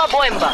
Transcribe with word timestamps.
Bomba 0.00 0.16
Boemba. 0.16 0.50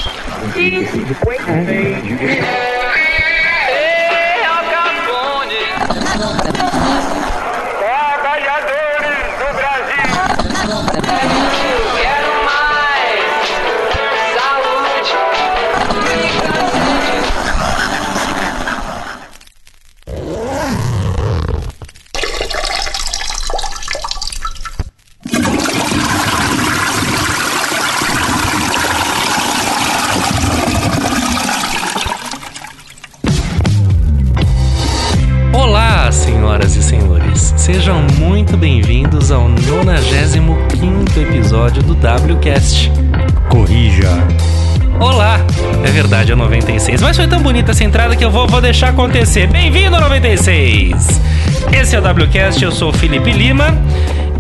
96. 46.66 47.01
Mas 47.01 47.16
foi 47.16 47.29
tão 47.29 47.41
bonita 47.41 47.70
essa 47.70 47.84
entrada 47.84 48.16
que 48.16 48.25
eu 48.25 48.30
vou, 48.30 48.47
vou 48.48 48.61
deixar 48.61 48.88
acontecer. 48.88 49.47
Bem-vindo 49.47 49.95
ao 49.95 50.02
96! 50.02 51.20
Esse 51.73 51.95
é 51.95 52.01
o 52.01 52.02
WCast, 52.02 52.62
eu 52.62 52.73
sou 52.73 52.91
o 52.91 52.93
Felipe 52.93 53.30
Lima 53.30 53.66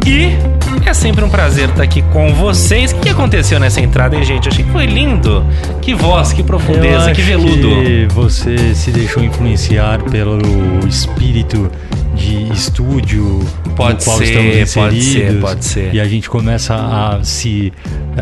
e 0.04 0.36
é 0.84 0.92
sempre 0.92 1.24
um 1.24 1.28
prazer 1.28 1.68
estar 1.68 1.84
aqui 1.84 2.02
com 2.12 2.34
vocês. 2.34 2.92
O 2.92 2.96
que 2.96 3.08
aconteceu 3.08 3.60
nessa 3.60 3.80
entrada, 3.80 4.16
hein, 4.16 4.24
gente? 4.24 4.46
Eu 4.46 4.52
achei 4.52 4.64
que 4.64 4.70
foi 4.72 4.86
lindo. 4.86 5.44
Que 5.80 5.94
voz, 5.94 6.32
que 6.32 6.42
profundeza, 6.42 7.12
que 7.12 7.22
veludo. 7.22 7.68
que 7.84 8.08
você 8.12 8.74
se 8.74 8.90
deixou 8.90 9.22
influenciar 9.22 10.02
pelo 10.02 10.40
espírito 10.86 11.70
de 12.14 12.52
estúdio 12.52 13.40
Pode 13.76 13.98
no 13.98 14.04
qual 14.04 14.18
ser, 14.18 14.24
estamos 14.24 14.74
pode 14.74 15.02
ser, 15.02 15.08
inseridos, 15.18 15.40
pode 15.40 15.64
ser. 15.64 15.94
E 15.94 16.00
a 16.00 16.08
gente 16.08 16.28
começa 16.28 16.74
a 16.74 17.22
se 17.22 17.72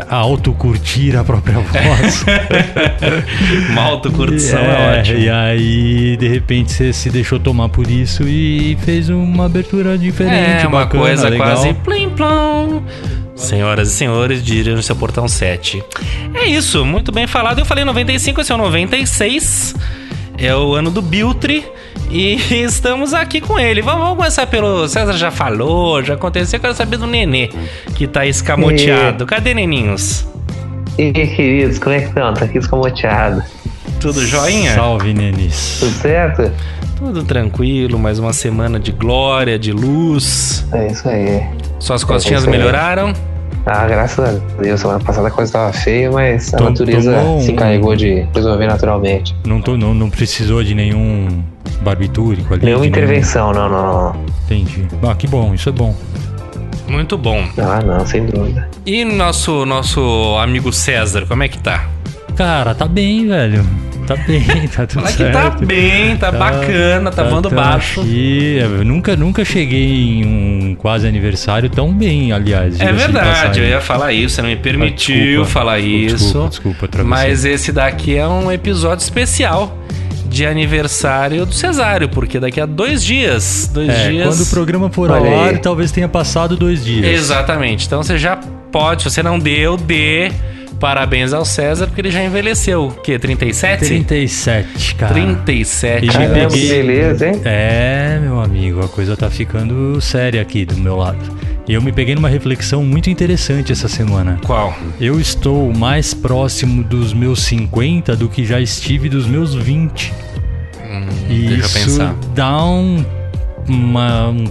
autocurtir 0.08 1.16
a 1.16 1.22
própria 1.24 1.58
voz. 1.60 2.24
Uma 3.70 3.82
autocurtição 3.82 4.58
é, 4.60 4.98
ótimo. 5.00 5.18
E 5.18 5.30
aí, 5.30 6.16
de 6.16 6.28
repente, 6.28 6.72
você 6.72 6.92
se 6.92 7.10
deixou 7.10 7.38
tomar 7.38 7.68
por 7.68 7.88
isso 7.90 8.22
e 8.26 8.76
fez 8.84 9.08
uma 9.08 9.46
abertura 9.46 9.96
diferente, 9.96 10.64
É, 10.64 10.66
uma 10.66 10.80
bacana, 10.80 11.04
coisa 11.04 11.28
legal. 11.28 11.46
quase 11.48 11.74
plim 11.74 12.08
plom. 12.10 12.82
Senhoras 13.36 13.88
e 13.88 13.94
senhores, 13.94 14.42
diria 14.44 14.74
no 14.74 14.82
seu 14.82 14.94
portão 14.94 15.26
7. 15.26 15.82
É 16.34 16.46
isso, 16.46 16.84
muito 16.84 17.10
bem 17.10 17.26
falado. 17.26 17.58
Eu 17.58 17.64
falei 17.64 17.84
95, 17.84 18.40
esse 18.40 18.52
é 18.52 18.54
o 18.54 18.58
96. 18.58 19.74
É 20.38 20.54
o 20.54 20.74
ano 20.74 20.90
do 20.90 21.02
Biltre. 21.02 21.64
E 22.10 22.34
estamos 22.64 23.12
aqui 23.14 23.40
com 23.40 23.58
ele. 23.58 23.82
Vamos, 23.82 24.00
vamos 24.02 24.16
começar 24.16 24.46
pelo. 24.46 24.86
César 24.88 25.12
já 25.14 25.30
falou, 25.30 26.02
já 26.02 26.14
aconteceu. 26.14 26.58
Eu 26.58 26.60
quero 26.62 26.74
saber 26.74 26.96
do 26.96 27.06
Nenê, 27.06 27.50
que 27.94 28.06
tá 28.06 28.24
escamoteado. 28.26 29.26
Cadê 29.26 29.54
Neninhos? 29.54 30.26
E 30.98 31.04
aí, 31.04 31.12
queridos, 31.12 31.78
como 31.78 31.94
é 31.96 32.00
que 32.00 32.08
estão? 32.08 32.32
Tá 32.34 32.44
aqui 32.44 32.58
escamoteado. 32.58 33.42
Tudo 34.00 34.24
joinha? 34.24 34.74
Salve, 34.74 35.12
Nenis. 35.14 35.78
Tudo 35.80 35.92
certo? 35.92 36.52
Tudo 36.96 37.24
tranquilo, 37.24 37.98
mais 37.98 38.18
uma 38.18 38.32
semana 38.32 38.78
de 38.78 38.92
glória, 38.92 39.58
de 39.58 39.72
luz. 39.72 40.64
É 40.72 40.86
isso 40.86 41.08
aí. 41.08 41.42
Suas 41.80 42.04
costinhas 42.04 42.42
isso 42.42 42.50
aí. 42.50 42.56
melhoraram? 42.56 43.12
Ah, 43.66 43.86
graças 43.86 44.18
a 44.18 44.62
Deus, 44.62 44.78
semana 44.80 45.00
passada 45.00 45.28
a 45.28 45.30
coisa 45.30 45.52
tava 45.52 45.72
feia, 45.72 46.10
mas 46.12 46.52
a 46.52 46.58
Tom- 46.58 46.64
natureza 46.70 47.18
um- 47.18 47.40
se 47.40 47.50
encarregou 47.50 47.96
de 47.96 48.26
resolver 48.34 48.66
naturalmente. 48.66 49.34
Não, 49.44 49.60
tô, 49.60 49.76
não, 49.76 49.92
não 49.94 50.10
precisou 50.10 50.62
de 50.62 50.74
nenhum 50.74 51.42
barbitúrico 51.82 52.54
ali? 52.54 52.64
Nenhuma 52.66 52.86
intervenção, 52.86 53.52
não, 53.52 53.68
não, 53.68 54.12
não. 54.12 54.24
Entendi. 54.44 54.86
Ah, 55.02 55.14
que 55.14 55.26
bom, 55.26 55.54
isso 55.54 55.68
é 55.68 55.72
bom. 55.72 55.94
Muito 56.88 57.16
bom. 57.16 57.42
Ah, 57.58 57.80
não, 57.82 58.06
sem 58.06 58.26
dúvida. 58.26 58.68
E 58.84 59.04
nosso, 59.04 59.64
nosso 59.64 60.36
amigo 60.38 60.72
César, 60.72 61.24
como 61.26 61.42
é 61.42 61.48
que 61.48 61.58
tá? 61.58 61.86
Cara, 62.36 62.74
tá 62.74 62.86
bem, 62.86 63.26
velho. 63.26 63.64
Tá 64.06 64.16
bem, 64.16 64.42
tá 64.68 64.86
tudo 64.86 65.00
Fala 65.00 65.12
que 65.12 65.16
certo. 65.16 65.32
tá 65.60 65.64
bem, 65.64 66.16
tá, 66.18 66.30
bacana, 66.30 67.10
tá, 67.10 67.22
voando 67.22 67.48
tá 67.48 67.56
baixo. 67.56 68.00
aqui. 68.02 68.58
Eu 68.60 68.84
nunca, 68.84 69.16
nunca 69.16 69.44
cheguei 69.44 70.20
em 70.20 70.26
um 70.26 70.74
quase 70.74 71.08
aniversário 71.08 71.70
tão 71.70 71.90
bem, 71.92 72.30
aliás. 72.30 72.78
É 72.80 72.92
verdade, 72.92 73.60
eu 73.60 73.66
ia 73.66 73.80
falar 73.80 74.12
isso, 74.12 74.34
você 74.34 74.42
não 74.42 74.50
me 74.50 74.56
permitiu 74.56 75.14
Ah, 75.14 75.44
desculpa, 75.44 75.50
falar 75.50 75.76
desculpa, 75.80 76.04
isso. 76.06 76.48
Desculpa, 76.50 76.86
desculpa 76.88 77.04
mas 77.04 77.44
esse 77.46 77.72
daqui 77.72 78.14
é 78.16 78.28
um 78.28 78.52
episódio 78.52 79.02
especial 79.02 79.78
de 80.34 80.44
aniversário 80.44 81.46
do 81.46 81.54
Cesário, 81.54 82.08
porque 82.08 82.40
daqui 82.40 82.60
a 82.60 82.66
dois 82.66 83.02
dias. 83.04 83.70
Dois 83.72 83.88
É, 83.88 84.10
dias. 84.10 84.26
quando 84.28 84.40
o 84.42 84.46
programa 84.50 84.90
for 84.90 85.10
ao 85.10 85.24
ar, 85.40 85.50
aí. 85.50 85.58
talvez 85.58 85.92
tenha 85.92 86.08
passado 86.08 86.56
dois 86.56 86.84
dias. 86.84 87.06
Exatamente. 87.06 87.86
Então 87.86 88.02
você 88.02 88.18
já 88.18 88.36
pode, 88.36 89.02
se 89.04 89.10
você 89.10 89.22
não 89.22 89.38
deu, 89.38 89.76
dê 89.76 90.30
parabéns 90.80 91.32
ao 91.32 91.44
César, 91.44 91.86
porque 91.86 92.00
ele 92.00 92.10
já 92.10 92.22
envelheceu. 92.22 92.88
O 92.88 92.90
quê? 93.00 93.18
37? 93.18 93.86
37, 93.86 94.94
cara. 94.96 95.14
37 95.14 96.04
E 96.04 96.08
me 96.08 96.14
anos. 96.14 96.14
Caramba, 96.32 96.46
que 96.54 96.60
peguei- 96.60 96.68
beleza, 96.82 97.28
hein? 97.28 97.40
É, 97.44 98.18
meu 98.20 98.40
amigo, 98.40 98.84
a 98.84 98.88
coisa 98.88 99.16
tá 99.16 99.30
ficando 99.30 100.00
séria 100.00 100.42
aqui 100.42 100.64
do 100.64 100.76
meu 100.76 100.96
lado. 100.96 101.18
E 101.66 101.72
eu 101.72 101.80
me 101.80 101.90
peguei 101.92 102.14
numa 102.14 102.28
reflexão 102.28 102.82
muito 102.84 103.08
interessante 103.08 103.72
essa 103.72 103.88
semana. 103.88 104.38
Qual? 104.44 104.76
Eu 105.00 105.18
estou 105.18 105.72
mais 105.72 106.12
próximo 106.12 106.82
dos 106.84 107.14
meus 107.14 107.42
50 107.44 108.14
do 108.16 108.28
que 108.28 108.44
já 108.44 108.60
estive 108.60 109.08
dos 109.08 109.26
meus 109.26 109.54
20. 109.54 110.12
Hum, 110.84 111.06
E 111.30 111.38
deixa 111.48 111.54
eu 111.54 111.58
isso 111.60 111.78
pensar. 111.98 112.14
dá 112.34 112.64
um. 112.64 113.04
Uma, 113.66 114.28
um 114.28 114.44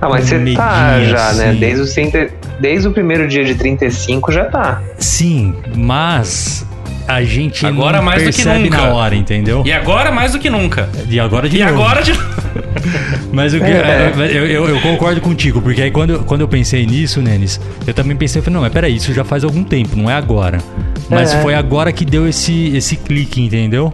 Ah, 0.00 0.08
mas 0.08 0.26
você 0.28 0.54
tá 0.54 1.00
já, 1.02 1.32
né? 1.32 1.48
assim. 1.50 1.58
Desde, 1.58 1.80
os 1.80 1.92
30 1.94 2.30
desde 2.60 2.86
o 2.86 2.92
primeiro 2.92 3.26
dia 3.26 3.44
de 3.44 3.56
35 3.56 4.30
já 4.30 4.44
tá. 4.44 4.80
Sim, 4.98 5.52
mas 5.74 6.64
a 7.08 7.24
gente 7.24 7.66
Agora 7.66 7.96
não 7.96 8.04
mais 8.04 8.22
do 8.22 8.30
que 8.30 8.36
percebe 8.36 8.70
nunca. 8.70 8.76
na 8.76 8.92
hora, 8.94 9.16
entendeu? 9.16 9.64
E 9.66 9.72
agora 9.72 10.12
mais 10.12 10.30
do 10.30 10.38
que 10.38 10.48
nunca. 10.48 10.88
E 11.08 11.18
agora 11.18 11.48
de 11.48 11.56
E 11.56 11.64
novo. 11.64 11.74
agora 11.74 12.02
de 12.04 12.12
Mas 13.32 13.54
o 13.54 13.58
que, 13.58 13.64
É. 13.64 14.12
eu, 14.32 14.46
eu- 14.46 14.68
eu 14.68 14.80
concordo 14.80 15.20
contigo, 15.20 15.60
porque 15.60 15.82
aí 15.82 15.90
quando, 15.90 16.10
eu- 16.10 16.24
quando 16.24 16.42
eu 16.42 16.48
pensei 16.48 16.84
nisso, 16.86 17.20
Nenis, 17.20 17.60
eu 17.86 17.94
também 17.94 18.16
pensei, 18.16 18.40
eu 18.40 18.44
falei, 18.44 18.54
não, 18.54 18.60
mas 18.62 18.72
peraí, 18.72 18.96
isso 18.96 19.12
já 19.12 19.24
faz 19.24 19.44
algum 19.44 19.64
tempo, 19.64 19.96
não 19.96 20.10
é 20.10 20.14
agora. 20.14 20.58
Mas 21.08 21.32
É. 21.34 21.40
foi 21.42 21.54
agora 21.54 21.92
que 21.92 22.04
deu 22.04 22.28
esse, 22.28 22.76
esse 22.76 22.96
clique, 22.96 23.40
entendeu? 23.40 23.92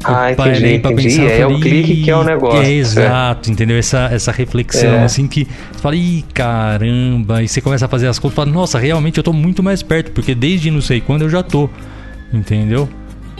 Eu 0.00 0.14
Ah, 0.14 0.30
entendi, 0.32 0.36
parei 0.36 0.78
pra 0.78 0.92
entendi. 0.92 1.08
pensar, 1.08 1.22
eu 1.24 1.30
É 1.30 1.46
o 1.46 1.50
falei, 1.58 1.60
clique 1.82 2.02
que 2.04 2.10
é 2.10 2.16
o 2.16 2.22
negócio, 2.22 2.62
É, 2.62 2.66
é. 2.68 2.72
exato, 2.74 3.50
entendeu? 3.50 3.76
Essa, 3.76 4.08
essa 4.12 4.30
reflexão, 4.30 4.90
É. 4.94 5.04
assim, 5.04 5.26
que 5.26 5.44
você 5.72 5.80
fala, 5.82 5.96
ih, 5.96 6.24
caramba, 6.32 7.42
e 7.42 7.48
você 7.48 7.60
começa 7.60 7.86
a 7.86 7.88
fazer 7.88 8.06
as 8.06 8.16
contas 8.18 8.34
e 8.34 8.36
fala, 8.36 8.50
nossa, 8.50 8.78
realmente 8.78 9.18
eu 9.18 9.24
tô 9.24 9.32
muito 9.32 9.60
mais 9.62 9.82
perto, 9.82 10.12
porque 10.12 10.34
desde 10.36 10.70
não 10.70 10.80
sei 10.80 11.00
quando 11.00 11.22
eu 11.22 11.28
já 11.28 11.42
tô, 11.42 11.68
entendeu? 12.32 12.88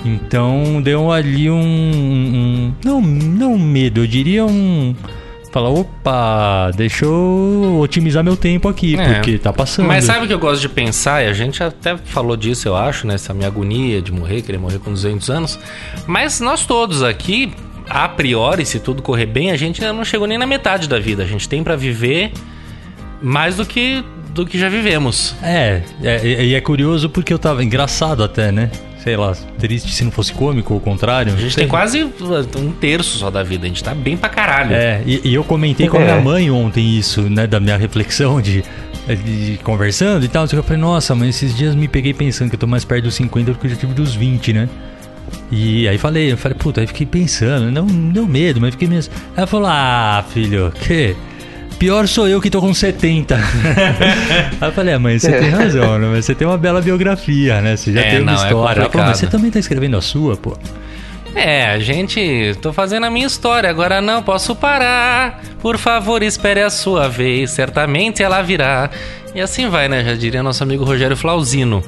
Então 0.04 0.80
deu 0.82 1.10
ali 1.10 1.50
um. 1.50 1.58
um- 1.60 2.74
não, 2.84 3.00
não 3.00 3.54
um 3.54 3.58
medo, 3.58 4.00
eu 4.02 4.06
diria 4.06 4.44
um. 4.46 4.94
Fala, 5.50 5.70
opa, 5.70 6.70
deixa 6.76 7.06
eu 7.06 7.78
otimizar 7.82 8.22
meu 8.22 8.36
tempo 8.36 8.68
aqui, 8.68 8.96
É. 9.00 9.14
porque 9.14 9.38
tá 9.38 9.50
passando. 9.52 9.86
Mas 9.88 10.04
sabe 10.04 10.24
o 10.24 10.28
que 10.28 10.34
eu 10.34 10.38
gosto 10.38 10.60
de 10.60 10.68
pensar? 10.68 11.24
E 11.24 11.26
a 11.26 11.32
gente 11.32 11.62
até 11.62 11.96
falou 11.96 12.36
disso, 12.36 12.68
eu 12.68 12.76
acho, 12.76 13.06
nessa 13.06 13.32
minha 13.32 13.46
agonia 13.48 14.02
de 14.02 14.12
morrer, 14.12 14.42
querer 14.42 14.58
morrer 14.58 14.78
com 14.78 14.92
200 14.92 15.30
anos. 15.30 15.58
Mas 16.06 16.38
nós 16.38 16.66
todos 16.66 17.02
aqui, 17.02 17.50
a 17.88 18.06
priori, 18.08 18.66
se 18.66 18.78
tudo 18.78 19.00
correr 19.02 19.24
bem, 19.24 19.50
a 19.50 19.56
gente 19.56 19.80
ainda 19.82 19.94
não 19.94 20.04
chegou 20.04 20.26
nem 20.26 20.36
na 20.36 20.46
metade 20.46 20.86
da 20.86 20.98
vida. 21.00 21.22
A 21.22 21.26
gente 21.26 21.48
tem 21.48 21.64
pra 21.64 21.76
viver 21.76 22.30
mais 23.22 23.56
do 23.56 23.64
que 23.64 24.04
do 24.34 24.46
que 24.46 24.56
já 24.58 24.68
vivemos. 24.68 25.34
É, 25.42 25.80
é, 26.02 26.44
e 26.44 26.54
é 26.54 26.60
curioso 26.60 27.08
porque 27.08 27.32
eu 27.32 27.38
tava. 27.38 27.64
Engraçado 27.64 28.22
até, 28.22 28.52
né? 28.52 28.70
Sei 29.08 29.16
lá, 29.16 29.34
triste 29.58 29.90
se 29.90 30.04
não 30.04 30.10
fosse 30.10 30.34
cômico 30.34 30.74
ou 30.74 30.80
o 30.80 30.82
contrário. 30.82 31.32
A 31.32 31.36
gente 31.36 31.56
tem 31.56 31.66
quase 31.66 32.04
um 32.04 32.70
terço 32.78 33.16
só 33.16 33.30
da 33.30 33.42
vida. 33.42 33.64
A 33.64 33.68
gente 33.68 33.82
tá 33.82 33.94
bem 33.94 34.18
pra 34.18 34.28
caralho. 34.28 34.74
É, 34.74 35.00
e, 35.06 35.30
e 35.30 35.34
eu 35.34 35.42
comentei 35.42 35.88
com 35.88 35.96
a 35.96 36.00
É. 36.02 36.04
minha 36.04 36.20
mãe 36.20 36.50
ontem 36.50 36.98
isso, 36.98 37.22
né? 37.22 37.46
Da 37.46 37.58
minha 37.58 37.78
reflexão 37.78 38.38
de, 38.38 38.62
de 39.24 39.58
conversando 39.64 40.26
e 40.26 40.28
tal. 40.28 40.44
Eu 40.52 40.62
falei, 40.62 40.78
nossa, 40.82 41.14
mas 41.14 41.30
esses 41.30 41.56
dias 41.56 41.74
me 41.74 41.88
peguei 41.88 42.12
pensando 42.12 42.50
que 42.50 42.56
eu 42.56 42.60
tô 42.60 42.66
mais 42.66 42.84
perto 42.84 43.04
dos 43.04 43.14
50 43.14 43.52
do 43.52 43.58
que 43.58 43.66
eu 43.66 43.70
já 43.70 43.76
tive 43.76 43.94
dos 43.94 44.14
20, 44.14 44.52
né? 44.52 44.68
E 45.50 45.88
aí 45.88 45.96
falei, 45.96 46.30
eu 46.32 46.36
falei, 46.36 46.58
puta, 46.58 46.82
aí 46.82 46.86
fiquei 46.86 47.06
pensando, 47.06 47.70
não 47.70 47.86
deu 47.86 48.26
medo, 48.26 48.60
mas 48.60 48.72
fiquei 48.72 48.88
mesmo. 48.88 49.14
Ela 49.34 49.46
falou, 49.46 49.68
ah, 49.70 50.22
filho, 50.28 50.70
que? 50.86 51.16
Pior 51.78 52.08
sou 52.08 52.26
eu 52.26 52.40
que 52.40 52.50
tô 52.50 52.60
com 52.60 52.74
70. 52.74 53.36
aí 54.60 54.68
eu 54.68 54.72
falei, 54.72 54.94
é, 54.94 54.98
mãe, 54.98 55.18
você 55.18 55.30
tem 55.32 55.50
razão, 55.50 55.98
né? 55.98 56.08
Mas 56.10 56.24
você 56.24 56.34
tem 56.34 56.46
uma 56.46 56.58
bela 56.58 56.80
biografia, 56.82 57.60
né? 57.60 57.76
Você 57.76 57.92
já 57.92 58.00
É, 58.00 58.10
tem 58.10 58.22
uma 58.22 58.32
não, 58.32 58.42
é 58.42 58.46
história. 58.46 58.90
falou, 58.90 59.06
mas 59.06 59.18
você 59.18 59.26
também 59.28 59.50
tá 59.50 59.58
escrevendo 59.60 59.96
a 59.96 60.00
sua, 60.00 60.36
pô. 60.36 60.56
É, 61.34 61.78
gente. 61.80 62.56
tô 62.60 62.72
fazendo 62.72 63.06
a 63.06 63.10
minha 63.10 63.26
história, 63.26 63.68
agora 63.70 64.00
não 64.00 64.22
posso 64.22 64.54
parar. 64.54 65.42
Por 65.60 65.78
favor, 65.78 66.22
espere 66.22 66.62
a 66.62 66.70
sua 66.70 67.08
vez, 67.08 67.50
certamente 67.50 68.22
ela 68.22 68.42
virá. 68.42 68.90
E 69.34 69.40
assim 69.40 69.68
vai, 69.68 69.88
né? 69.88 70.04
Já 70.04 70.14
diria 70.14 70.42
nosso 70.42 70.62
amigo 70.62 70.84
Rogério 70.84 71.16
Flauzino. 71.16 71.82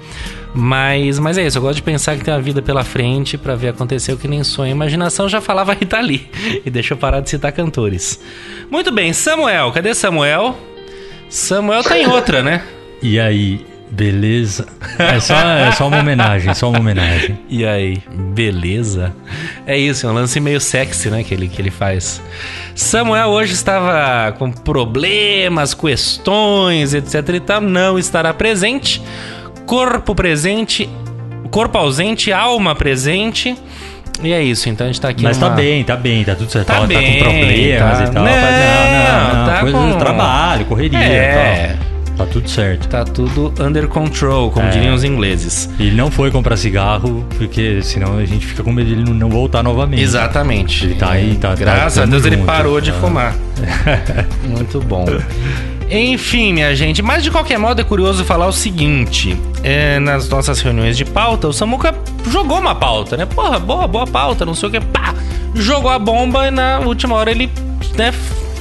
Mas, 0.55 1.19
mas 1.19 1.39
é 1.39 1.47
isso, 1.47 1.59
eu 1.59 1.63
gosto 1.63 1.77
de 1.77 1.83
pensar 1.83 2.17
que 2.17 2.25
tem 2.25 2.35
uma 2.35 2.41
vida 2.41 2.61
pela 2.61 2.83
frente 2.83 3.39
pra 3.39 3.55
ver 3.55 3.69
acontecer 3.69 4.13
o 4.13 4.17
que 4.17 4.27
nem 4.27 4.43
sonho. 4.43 4.73
Imaginação 4.73 5.29
já 5.29 5.41
falava 5.41 5.73
Rita 5.73 6.01
Lee. 6.01 6.29
E 6.65 6.71
deixa 6.71 6.95
eu 6.95 6.99
parar 6.99 7.21
de 7.21 7.31
citar 7.31 7.53
cantores. 7.53 8.21
Muito 8.71 8.91
bem, 8.93 9.13
Samuel, 9.13 9.71
cadê 9.73 9.95
Samuel? 9.95 10.57
Samuel 11.29 11.83
tá 11.83 11.97
em 11.99 12.07
outra, 12.07 12.43
né? 12.43 12.63
E 13.01 13.19
aí, 13.19 13.65
beleza? 13.91 14.67
É 14.99 15.19
só, 15.21 15.35
é 15.35 15.73
só 15.73 15.89
uma 15.89 15.99
homenagem, 15.99 16.53
só 16.55 16.69
uma 16.71 16.79
homenagem. 16.79 17.39
E 17.49 17.65
aí, 17.65 17.99
beleza? 18.35 19.13
É 19.67 19.77
isso, 19.77 20.07
é 20.07 20.11
um 20.11 20.13
lance 20.13 20.39
meio 20.41 20.61
sexy, 20.61 21.11
né, 21.11 21.23
que 21.25 21.35
ele, 21.35 21.49
que 21.49 21.61
ele 21.61 21.71
faz. 21.71 22.23
Samuel 22.75 23.29
hoje 23.29 23.53
estava 23.53 24.33
com 24.39 24.51
problemas, 24.53 25.75
questões, 25.75 26.95
etc 26.95 27.29
e 27.35 27.41
tal, 27.41 27.61
não 27.61 27.99
estará 27.99 28.33
presente. 28.33 29.03
Corpo 29.67 30.15
presente, 30.15 30.89
corpo 31.51 31.79
ausente, 31.79 32.33
alma 32.33 32.75
presente. 32.75 33.57
E 34.23 34.33
é 34.33 34.43
isso, 34.43 34.69
então 34.69 34.87
a 34.87 34.89
gente 34.91 35.01
tá 35.01 35.09
aqui 35.09 35.23
Mas 35.23 35.39
numa- 35.39 35.51
tá 35.51 35.57
bem, 35.57 35.83
tá 35.83 35.97
bem, 35.97 36.23
tá 36.25 36.35
tudo 36.35 36.51
certo. 36.51 36.67
Tá 36.67 36.75
Tá, 36.75 36.81
tá 36.81 36.87
bem, 36.87 37.19
com 37.19 37.25
problemas 37.25 37.99
tá. 37.99 38.05
e 38.05 38.11
tal. 38.11 38.25
Não, 38.25 38.33
mas 38.33 38.55
não, 38.55 39.31
não, 39.33 39.35
não. 39.39 39.47
tá 39.47 39.61
Coisa 39.61 39.79
com- 39.79 39.91
do 39.91 39.97
trabalho, 39.97 40.65
correria 40.67 40.99
É. 40.99 41.65
e 41.73 41.79
tal. 41.79 41.90
Tá 42.21 42.27
tudo 42.27 42.49
certo. 42.51 42.89
Tá 42.89 43.05
tudo 43.05 43.53
under 43.61 43.89
control, 43.89 44.51
como 44.51 44.67
É. 44.67 44.71
diriam 44.71 44.95
os 44.95 45.05
ingleses. 45.05 45.71
Ele 45.79 45.97
não 45.97 46.11
foi 46.11 46.31
comprar 46.31 46.57
cigarro, 46.59 47.25
porque 47.39 47.81
senão 47.83 48.19
a 48.19 48.25
gente 48.27 48.47
fica 48.47 48.63
com 48.63 48.71
medo 48.73 48.89
de 48.89 48.93
ele 49.01 49.11
não- 49.11 49.31
voltar 49.31 49.63
novamente. 49.63 50.03
Exatamente. 50.03 50.85
Ele 50.85 50.95
tá 50.97 51.11
aí, 51.13 51.35
tá- 51.37 51.49
tá- 51.51 51.55
Graças 51.55 51.97
a 51.99 52.01
tamo 52.03 52.11
Deus 52.13 52.27
ele 52.27 52.37
junto. 52.37 52.47
parou 52.47 52.79
de 52.81 52.91
Ah. 52.91 52.95
fumar. 52.95 53.35
Muito 54.47 54.81
bom. 54.81 55.07
Enfim, 55.91 56.53
minha 56.53 56.75
gente, 56.77 57.03
mas 57.03 57.23
de 57.25 57.31
qualquer 57.31 57.59
modo 57.59 57.81
é 57.81 57.85
curioso 57.85 58.25
falar 58.25 58.47
o 58.47 58.53
seguinte: 58.53 59.37
é, 59.65 59.99
nas 59.99 60.29
nossas 60.29 60.61
reuniões 60.61 60.97
de 60.97 61.05
pauta, 61.05 61.49
o 61.49 61.53
Samuca 61.53 61.95
jogou 62.31 62.59
uma 62.61 62.75
pauta, 62.75 63.17
né? 63.17 63.25
Porra, 63.27 63.59
boa, 63.59 63.89
boa 63.89 64.07
pauta, 64.07 64.45
não 64.45 64.55
sei 64.55 64.69
o 64.69 64.73
que, 64.73 64.81
pá! 64.81 65.15
Jogou 65.55 65.91
a 65.91 65.99
bomba 65.99 66.47
e 66.47 66.51
na 66.51 66.79
última 66.81 67.17
hora 67.17 67.31
ele 67.31 67.51
né, 67.97 68.13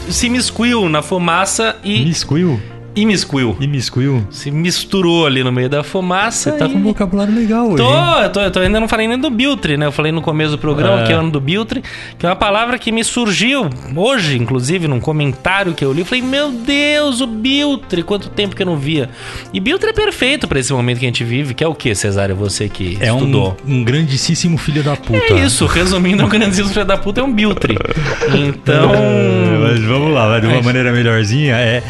se 0.09 0.27
miscuiu 0.29 0.89
na 0.89 1.01
fumaça 1.03 1.75
e. 1.83 2.03
Miscuiu? 2.06 2.59
Imiscuiu. 3.01 3.55
E 3.59 3.67
miscuiu? 3.67 4.25
Se 4.29 4.51
misturou 4.51 5.25
ali 5.25 5.43
no 5.43 5.51
meio 5.51 5.69
da 5.69 5.83
fumaça. 5.83 6.51
Você 6.51 6.57
tá 6.57 6.65
e... 6.67 6.69
com 6.71 6.77
um 6.79 6.83
vocabulário 6.83 7.33
legal 7.33 7.67
hoje. 7.67 7.77
Tô, 7.77 8.19
eu 8.21 8.29
tô, 8.29 8.51
tô, 8.51 8.59
ainda 8.59 8.79
não 8.79 8.87
falei 8.87 9.07
nem 9.07 9.17
do 9.17 9.29
Biltre, 9.29 9.77
né? 9.77 9.85
Eu 9.85 9.91
falei 9.91 10.11
no 10.11 10.21
começo 10.21 10.51
do 10.51 10.57
programa 10.57 11.01
É. 11.01 11.03
que 11.05 11.13
é 11.13 11.15
o 11.15 11.19
ano 11.19 11.31
do 11.31 11.39
Biltre, 11.39 11.83
que 12.17 12.25
é 12.25 12.29
uma 12.29 12.35
palavra 12.35 12.77
que 12.77 12.91
me 12.91 13.03
surgiu 13.03 13.69
hoje, 13.95 14.37
inclusive, 14.37 14.87
num 14.87 14.99
comentário 14.99 15.73
que 15.73 15.83
eu 15.85 15.91
li. 15.93 15.99
Eu 16.01 16.05
falei, 16.05 16.23
meu 16.23 16.51
Deus, 16.51 17.21
o 17.21 17.27
Biltre, 17.27 18.03
quanto 18.03 18.29
tempo 18.29 18.55
que 18.55 18.61
eu 18.61 18.65
não 18.65 18.75
via. 18.77 19.09
E 19.53 19.59
Biltre 19.59 19.89
é 19.89 19.93
perfeito 19.93 20.47
pra 20.47 20.59
esse 20.59 20.73
momento 20.73 20.99
que 20.99 21.05
a 21.05 21.07
gente 21.07 21.23
vive, 21.23 21.53
que 21.53 21.63
é 21.63 21.67
o 21.67 21.75
que, 21.75 21.93
Cesário, 21.95 22.35
você 22.35 22.67
que 22.69 22.97
É 22.99 23.11
um, 23.13 23.17
estudou? 23.19 23.57
um 23.67 23.83
grandíssimo 23.83 24.57
filho 24.57 24.83
da 24.83 24.95
puta. 24.95 25.33
É 25.33 25.45
isso, 25.45 25.65
resumindo, 25.65 26.23
o 26.23 26.27
grandíssimo 26.29 26.69
filho 26.69 26.85
da 26.85 26.97
puta 26.97 27.21
é 27.21 27.23
um 27.23 27.31
Biltre. 27.33 27.77
Então. 28.33 28.91
É, 28.93 29.57
Mas 29.61 29.83
vamos 29.83 30.13
lá, 30.13 30.27
vai 30.27 30.41
de 30.41 30.47
uma 30.47 30.55
Mas- 30.57 30.65
maneira 30.65 30.91
melhorzinha. 30.91 31.55
É 31.55 31.81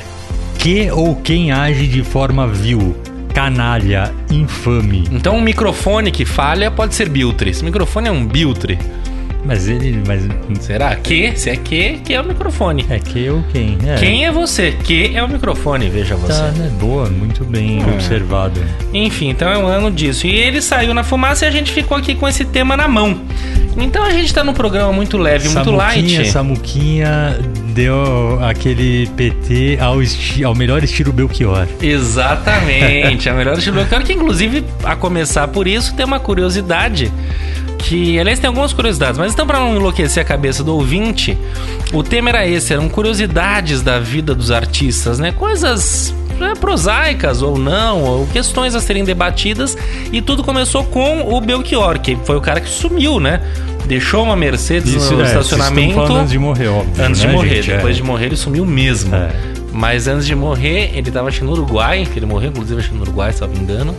que 0.59 0.91
ou 0.91 1.15
quem 1.15 1.53
age 1.53 1.87
de 1.87 2.03
forma 2.03 2.45
vil, 2.45 2.93
canalha, 3.33 4.13
infame. 4.29 5.07
Então 5.09 5.37
um 5.37 5.41
microfone 5.41 6.11
que 6.11 6.25
falha 6.25 6.69
pode 6.69 6.93
ser 6.95 7.07
Biltre. 7.07 7.49
Esse 7.49 7.63
microfone 7.63 8.09
é 8.09 8.11
um 8.11 8.27
Biltre. 8.27 8.77
Mas 9.43 9.67
ele. 9.67 10.03
Mas. 10.05 10.27
Será? 10.59 10.95
Que? 10.95 11.33
Se 11.37 11.49
é 11.49 11.55
que, 11.55 11.99
que 12.03 12.13
é 12.13 12.21
o 12.21 12.25
microfone. 12.25 12.85
É 12.89 12.99
que 12.99 13.29
ou 13.29 13.41
quem? 13.51 13.77
É. 13.87 13.95
Quem 13.95 14.25
é 14.25 14.31
você? 14.31 14.71
Que 14.83 15.15
é 15.15 15.23
o 15.23 15.29
microfone, 15.29 15.89
veja 15.89 16.15
você. 16.15 16.33
Tá, 16.33 16.51
né? 16.51 16.69
Boa, 16.79 17.09
muito 17.09 17.45
bem 17.45 17.81
É. 17.81 17.93
observado. 17.93 18.61
Enfim, 18.93 19.29
então 19.29 19.49
é 19.49 19.57
um 19.57 19.65
ano 19.65 19.89
disso. 19.89 20.27
E 20.27 20.35
ele 20.35 20.61
saiu 20.61 20.93
na 20.93 21.03
fumaça 21.03 21.45
e 21.45 21.47
a 21.47 21.51
gente 21.51 21.71
ficou 21.71 21.97
aqui 21.97 22.15
com 22.15 22.27
esse 22.27 22.43
tema 22.45 22.75
na 22.75 22.87
mão. 22.87 23.21
Então 23.77 24.03
a 24.03 24.09
gente 24.11 24.33
tá 24.33 24.43
num 24.43 24.53
programa 24.53 24.91
muito 24.91 25.17
leve, 25.17 25.47
muito 25.47 25.71
light. 25.71 26.29
Samuquinha 26.29 27.37
deu 27.73 28.39
aquele 28.43 29.07
PT 29.15 29.77
ao, 29.79 30.01
esti 30.01 30.43
ao 30.43 30.53
melhor 30.53 30.83
estilo 30.83 31.13
Belchior. 31.13 31.65
Exatamente, 31.81 33.29
a 33.29 33.33
melhor 33.33 33.57
estilo 33.57 33.77
Belchior, 33.77 34.03
que 34.03 34.13
inclusive, 34.13 34.65
a 34.83 34.95
começar 34.95 35.47
por 35.47 35.65
isso, 35.67 35.95
tem 35.95 36.05
uma 36.05 36.19
curiosidade. 36.19 37.11
Que, 37.79 38.19
aliás, 38.19 38.39
tem 38.39 38.47
algumas 38.47 38.73
curiosidades, 38.73 39.17
mas 39.17 39.33
então, 39.33 39.47
para 39.47 39.59
não 39.59 39.75
enlouquecer 39.75 40.21
a 40.21 40.25
cabeça 40.25 40.63
do 40.63 40.75
ouvinte, 40.75 41.37
o 41.91 42.03
tema 42.03 42.29
era 42.29 42.47
esse: 42.47 42.73
eram 42.73 42.87
curiosidades 42.89 43.81
da 43.81 43.99
vida 43.99 44.35
dos 44.35 44.51
artistas, 44.51 45.17
né? 45.17 45.31
Coisas 45.31 46.13
né, 46.37 46.53
prosaicas 46.59 47.41
ou 47.41 47.57
não, 47.57 48.03
ou 48.03 48.27
questões 48.27 48.75
a 48.75 48.79
serem 48.79 49.03
debatidas, 49.03 49.77
e 50.11 50.21
tudo 50.21 50.43
começou 50.43 50.83
com 50.83 51.33
o 51.33 51.41
Belchior, 51.41 51.99
que 51.99 52.17
foi 52.25 52.37
o 52.37 52.41
cara 52.41 52.61
que 52.61 52.69
sumiu, 52.69 53.19
né? 53.19 53.41
Deixou 53.85 54.23
uma 54.23 54.35
Mercedes 54.35 55.09
no 55.09 55.21
é, 55.21 55.25
estacionamento. 55.25 55.99
antes 55.99 56.31
de 56.31 56.37
morrer, 56.37 56.67
óbvio. 56.67 57.03
Antes 57.03 57.21
de 57.21 57.27
né, 57.27 57.33
morrer, 57.33 57.55
gente? 57.55 57.71
depois 57.71 57.95
É. 57.95 57.97
de 57.97 58.03
morrer 58.03 58.25
ele 58.27 58.37
sumiu 58.37 58.65
mesmo. 58.65 59.15
É. 59.15 59.31
Mas 59.71 60.07
antes 60.07 60.25
de 60.27 60.35
morrer, 60.35 60.91
ele 60.93 61.09
tava 61.09 61.27
acho 61.27 61.39
que 61.39 61.45
no 61.45 61.51
Uruguai, 61.53 62.05
que 62.11 62.19
ele 62.19 62.25
morreu, 62.25 62.49
inclusive 62.49 62.83
que 62.83 62.93
no 62.93 63.01
Uruguai, 63.01 63.31
se 63.33 63.41
não 63.41 63.47
me 63.47 63.57
engano. 63.57 63.95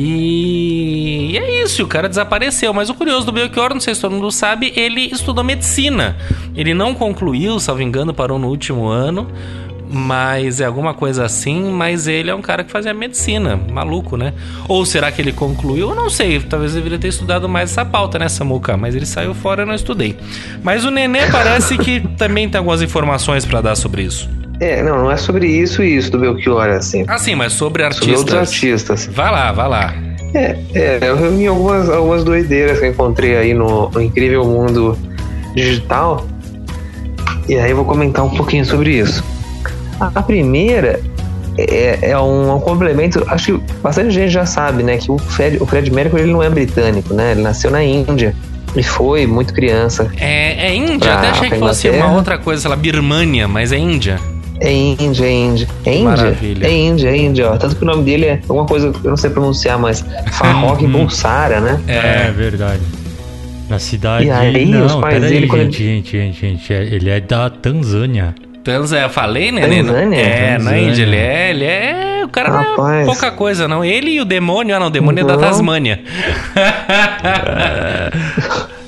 E... 0.00 1.32
e 1.32 1.38
é 1.38 1.64
isso, 1.64 1.82
o 1.82 1.88
cara 1.88 2.08
desapareceu. 2.08 2.72
Mas 2.72 2.88
o 2.88 2.94
curioso 2.94 3.26
do 3.26 3.32
Belchior, 3.32 3.74
não 3.74 3.80
sei 3.80 3.96
se 3.96 4.00
todo 4.00 4.12
mundo 4.12 4.30
sabe, 4.30 4.72
ele 4.76 5.06
estudou 5.06 5.42
medicina. 5.42 6.16
Ele 6.54 6.72
não 6.72 6.94
concluiu, 6.94 7.58
salvo 7.58 7.82
engano, 7.82 8.14
parou 8.14 8.38
no 8.38 8.46
último 8.46 8.86
ano. 8.86 9.26
Mas 9.90 10.60
é 10.60 10.66
alguma 10.66 10.92
coisa 10.92 11.24
assim, 11.24 11.62
mas 11.72 12.06
ele 12.06 12.28
é 12.30 12.34
um 12.34 12.42
cara 12.42 12.62
que 12.62 12.70
fazia 12.70 12.92
medicina, 12.92 13.56
maluco, 13.56 14.18
né? 14.18 14.34
Ou 14.68 14.84
será 14.84 15.10
que 15.10 15.20
ele 15.20 15.32
concluiu? 15.32 15.88
Eu 15.88 15.96
não 15.96 16.10
sei, 16.10 16.38
talvez 16.40 16.72
eu 16.72 16.76
deveria 16.76 16.98
ter 16.98 17.08
estudado 17.08 17.48
mais 17.48 17.70
essa 17.70 17.86
pauta, 17.86 18.18
né, 18.18 18.28
Samuca? 18.28 18.76
Mas 18.76 18.94
ele 18.94 19.06
saiu 19.06 19.34
fora 19.34 19.62
e 19.62 19.64
eu 19.64 19.66
não 19.66 19.74
estudei. 19.74 20.14
Mas 20.62 20.84
o 20.84 20.90
Nenê 20.90 21.30
parece 21.32 21.78
que 21.78 22.00
também 22.18 22.50
tem 22.50 22.58
algumas 22.58 22.82
informações 22.82 23.46
pra 23.46 23.62
dar 23.62 23.74
sobre 23.76 24.02
isso. 24.02 24.28
É, 24.60 24.82
não, 24.82 24.98
não 24.98 25.10
é 25.10 25.16
sobre 25.16 25.46
isso 25.46 25.82
e 25.82 25.96
isso 25.96 26.10
do 26.10 26.18
Belchior, 26.18 26.68
assim. 26.70 27.04
Ah, 27.06 27.18
sim, 27.18 27.34
mas 27.34 27.52
sobre 27.52 27.88
Sobre 27.92 28.16
outros 28.16 28.36
artistas. 28.36 28.90
artistas. 28.90 29.14
Vai 29.14 29.30
lá, 29.30 29.52
vai 29.52 29.68
lá. 29.68 29.94
É, 30.34 30.56
é, 30.74 30.98
eu 31.02 31.16
reuni 31.16 31.46
algumas, 31.46 31.88
algumas 31.88 32.24
doideiras 32.24 32.78
que 32.78 32.86
eu 32.86 32.90
encontrei 32.90 33.36
aí 33.36 33.54
no, 33.54 33.88
no 33.88 34.00
incrível 34.00 34.44
mundo 34.44 34.98
digital. 35.54 36.26
E 37.48 37.56
aí 37.56 37.70
eu 37.70 37.76
vou 37.76 37.84
comentar 37.84 38.24
um 38.24 38.30
pouquinho 38.30 38.64
sobre 38.64 38.98
isso. 38.98 39.24
A, 40.00 40.22
primeira 40.22 41.00
é, 41.56 42.10
é 42.10 42.18
um, 42.18 42.54
um 42.56 42.60
complemento, 42.60 43.24
acho 43.28 43.58
que 43.58 43.64
bastante 43.82 44.10
gente 44.10 44.30
já 44.30 44.44
sabe, 44.44 44.82
né? 44.82 44.98
Que 44.98 45.10
o 45.10 45.18
Fred, 45.18 45.58
o 45.60 45.66
Fred 45.66 45.90
Mercury 45.90 46.22
ele 46.22 46.32
não 46.32 46.42
é 46.42 46.50
britânico, 46.50 47.14
né? 47.14 47.32
Ele 47.32 47.42
nasceu 47.42 47.70
na 47.70 47.82
Índia 47.82 48.34
e 48.76 48.82
foi 48.82 49.26
muito 49.26 49.54
criança. 49.54 50.10
É, 50.18 50.66
é 50.68 50.74
Índia, 50.74 50.98
Pra- 50.98 51.14
até 51.18 51.28
achei 51.30 51.50
que 51.50 51.58
fosse 51.58 51.88
uma 51.90 52.12
outra 52.12 52.36
coisa, 52.38 52.60
sei 52.62 52.70
lá, 52.70 52.76
Birmania, 52.76 53.48
mas 53.48 53.72
é 53.72 53.78
Índia. 53.78 54.20
É 54.60 54.72
Índia, 54.72 55.24
é 55.24 55.30
Índia. 55.30 55.68
É 55.84 55.90
Índia? 55.94 56.04
Maravilha. 56.04 56.66
É 56.66 56.70
Índia, 56.72 57.08
é 57.10 57.16
Índia, 57.16 57.50
ó. 57.50 57.56
Tanto 57.56 57.76
que 57.76 57.82
o 57.82 57.86
nome 57.86 58.02
dele 58.02 58.26
é 58.26 58.40
alguma 58.48 58.66
coisa 58.66 58.90
que 58.92 59.04
eu 59.04 59.10
não 59.10 59.16
sei 59.16 59.30
pronunciar, 59.30 59.78
mas 59.78 60.04
Farrokh 60.32 60.80
Uhum. 60.82 60.90
Bulsara, 60.90 61.60
né? 61.60 61.80
É, 61.86 62.30
verdade. 62.30 62.82
Na 63.68 63.78
cidade. 63.78 64.26
E 64.26 64.30
aí, 64.30 64.66
não, 64.66 64.86
os 64.86 64.94
pais 64.96 65.14
peraí, 65.14 65.30
dele, 65.32 65.46
quando 65.46 65.62
gente, 65.64 65.82
gente, 65.82 66.10
gente, 66.10 66.40
gente. 66.40 66.72
é- 66.72 66.84
Ele 66.84 67.10
é 67.10 67.20
da 67.20 67.48
Tanzânia. 67.50 68.34
Tanzânia, 68.64 69.04
eu 69.04 69.10
falei, 69.10 69.52
né? 69.52 69.66
né? 69.66 69.76
Tanzânia? 69.82 70.16
É, 70.20 70.50
na 70.52 70.56
Tanzânia. 70.58 70.88
Índia, 70.88 71.02
ele 71.02 71.16
é, 71.16 71.50
ele 71.50 71.64
é... 71.64 72.04
O 72.24 72.28
cara 72.30 72.50
não 72.50 72.58
é 72.60 72.62
Rapaz. 72.62 73.06
pouca 73.06 73.30
coisa, 73.30 73.66
não. 73.68 73.82
Ele 73.84 74.10
e 74.10 74.20
o 74.20 74.24
demônio, 74.24 74.74
ah 74.76 74.80
não, 74.80 74.88
o 74.88 74.90
demônio 74.90 75.22
é 75.22 75.24
da 75.26 75.34
Não. 75.34 75.40
Tasmânia. 75.40 76.00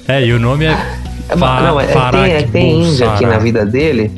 É, 0.08 0.22
e 0.26 0.32
o 0.32 0.38
nome 0.38 0.66
é. 0.66 0.76
É, 1.28 1.36
Fa- 1.36 1.60
não, 1.62 1.80
é, 1.80 1.84
é, 1.84 2.10
tem, 2.10 2.32
é, 2.32 2.42
tem 2.42 2.82
Índia 2.82 3.12
aqui 3.12 3.24
na 3.24 3.38
vida 3.38 3.64
dele, 3.64 4.10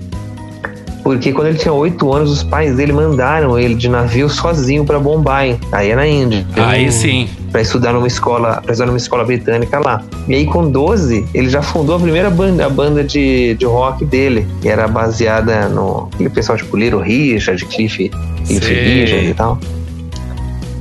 porque 1.02 1.32
quando 1.32 1.48
ele 1.48 1.58
tinha 1.58 1.72
8 1.72 2.12
anos, 2.12 2.30
os 2.30 2.42
pais 2.42 2.76
dele 2.76 2.92
mandaram 2.92 3.58
ele 3.58 3.74
de 3.74 3.88
navio 3.88 4.28
sozinho 4.28 4.84
pra 4.84 4.98
Bombay. 5.00 5.58
Aí 5.72 5.90
é 5.90 5.96
na 5.96 6.06
Índia. 6.06 6.46
Aí 6.56 6.90
sim. 6.92 7.28
Pra 7.50 7.60
estudar 7.60 7.92
numa 7.92 8.06
escola, 8.06 8.60
pra 8.62 8.72
estudar 8.72 8.86
numa 8.86 8.96
escola 8.98 9.24
britânica 9.24 9.78
lá. 9.78 10.02
E 10.28 10.34
aí, 10.34 10.46
com 10.46 10.70
12, 10.70 11.26
ele 11.34 11.50
já 11.50 11.60
fundou 11.60 11.96
a 11.96 12.00
primeira 12.00 12.30
banda, 12.30 12.66
a 12.66 12.70
banda 12.70 13.02
de, 13.02 13.54
de 13.54 13.64
rock 13.64 14.04
dele, 14.04 14.46
que 14.62 14.68
era 14.68 14.86
baseada 14.86 15.68
no 15.68 16.08
aquele 16.14 16.30
pessoal 16.30 16.56
tipo 16.56 16.76
Little 16.76 17.00
Richard, 17.00 17.64
Cliff, 17.66 18.08
Cliff 18.46 18.64
Sei. 18.64 19.04
Richard 19.04 19.26
e 19.26 19.34
tal. 19.34 19.58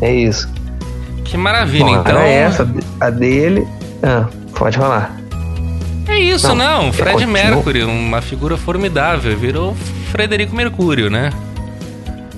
É 0.01 0.13
isso. 0.13 0.48
Que 1.25 1.36
maravilha, 1.38 1.86
Bom, 1.86 1.96
então. 2.00 2.18
era 2.18 2.28
essa, 2.28 2.70
a 3.00 3.10
dele. 3.10 3.68
Ah, 4.04 4.28
pode 4.56 4.78
falar. 4.78 5.18
É 6.08 6.20
isso, 6.20 6.48
não. 6.50 6.84
Não, 6.86 6.94
Fred 6.94 7.13
continua. 7.13 7.34
Mercury, 7.34 7.84
uma 7.84 8.22
figura 8.22 8.58
formidável. 8.58 9.36
Virou 9.38 9.75
Frederico 10.12 10.56
Mercúrio, 10.56 11.10
né? 11.10 11.32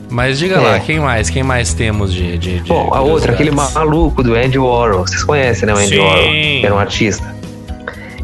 Mas 0.10 0.38
diga 0.38 0.56
É. 0.56 0.60
lá, 0.60 0.80
quem 0.80 1.00
mais? 1.00 1.30
Quem 1.30 1.42
mais 1.44 1.74
temos 1.74 2.14
de. 2.14 2.38
de, 2.38 2.60
de 2.60 2.70
Bom, 2.70 2.90
a 2.94 3.02
outra, 3.02 3.32
aquele 3.34 3.50
maluco 3.52 4.22
do 4.22 4.36
Andy 4.36 4.60
Warhol. 4.60 5.08
Vocês 5.08 5.24
conhecem, 5.24 5.66
né? 5.66 5.74
O 5.74 5.78
Andy 5.78 5.88
Sim. 5.90 5.98
Warhol, 6.00 6.24
que 6.32 6.62
era 6.64 6.76
um 6.76 6.80
artista. 6.80 7.34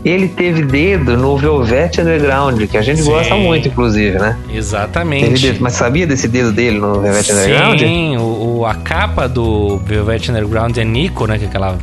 ele 0.05 0.27
teve 0.29 0.61
dedo 0.63 1.17
no 1.17 1.35
Velvet 1.37 1.99
Underground, 1.99 2.61
que 2.67 2.77
a 2.77 2.81
gente 2.81 3.01
Sim. 3.01 3.09
gosta 3.09 3.35
muito, 3.35 3.67
inclusive, 3.67 4.17
né? 4.19 4.37
Exatamente. 4.53 5.41
dedo, 5.41 5.57
mas 5.61 5.73
sabia 5.73 6.05
desse 6.07 6.27
dedo 6.27 6.51
dele 6.51 6.77
no 6.79 7.01
Velvet 7.01 7.31
Underground? 7.33 7.79
Sim, 7.79 8.17
o, 8.17 8.59
o- 8.59 8.65
a 8.65 8.75
capa 8.75 9.27
do 9.27 9.77
Velvet 9.79 10.29
Underground 10.29 10.77
é 10.77 10.83
Nico, 10.85 11.25
né? 11.25 11.37
Que 11.39 11.45
é 11.45 11.47
aquela 11.47 11.75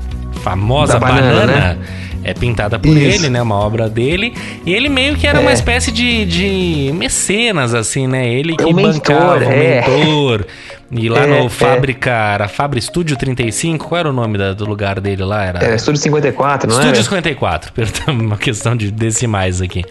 famosa 0.42 0.94
Da 0.94 0.98
banana. 1.00 1.20
banana, 1.40 1.46
né? 1.52 1.78
É 2.28 2.34
pintada 2.34 2.76
por 2.78 2.88
Isso. 2.96 3.18
ele, 3.20 3.28
né? 3.30 3.40
Uma 3.40 3.54
obra 3.56 3.88
dele. 3.88 4.34
E 4.64 4.74
ele 4.74 4.88
meio 4.88 5.14
que 5.14 5.26
era 5.26 5.38
É. 5.38 5.40
uma 5.40 5.52
espécie 5.52 5.92
de, 5.92 6.24
de 6.24 6.90
mecenas, 6.92 7.72
assim, 7.72 8.06
né? 8.08 8.28
Ele 8.28 8.56
que 8.56 8.64
É 8.64 8.66
um 8.66 8.72
mentor, 8.72 8.92
bancava 8.94 9.38
o 9.46 9.52
é. 9.52 9.80
mentor. 9.88 10.46
E 10.90 11.08
lá 11.08 11.22
É, 11.24 11.42
no. 11.42 11.48
Fábrica, 11.48 12.10
era 12.10 12.48
Fábrica 12.48 12.84
Estúdio 12.84 13.16
35, 13.16 13.88
qual 13.88 13.98
era 14.00 14.10
o 14.10 14.12
nome 14.12 14.38
da- 14.38 14.52
do 14.52 14.64
lugar 14.64 14.98
dele 15.00 15.24
lá? 15.24 15.44
Era... 15.44 15.64
É, 15.64 15.74
Estúdio 15.76 16.00
54, 16.00 16.68
não 16.70 16.78
Estúdio 16.80 17.00
é? 17.00 17.02
54, 17.04 17.70
perdão, 17.74 18.14
uma 18.14 18.36
questão 18.36 18.76
de 18.76 18.90
decimais 18.90 19.60
aqui. 19.62 19.84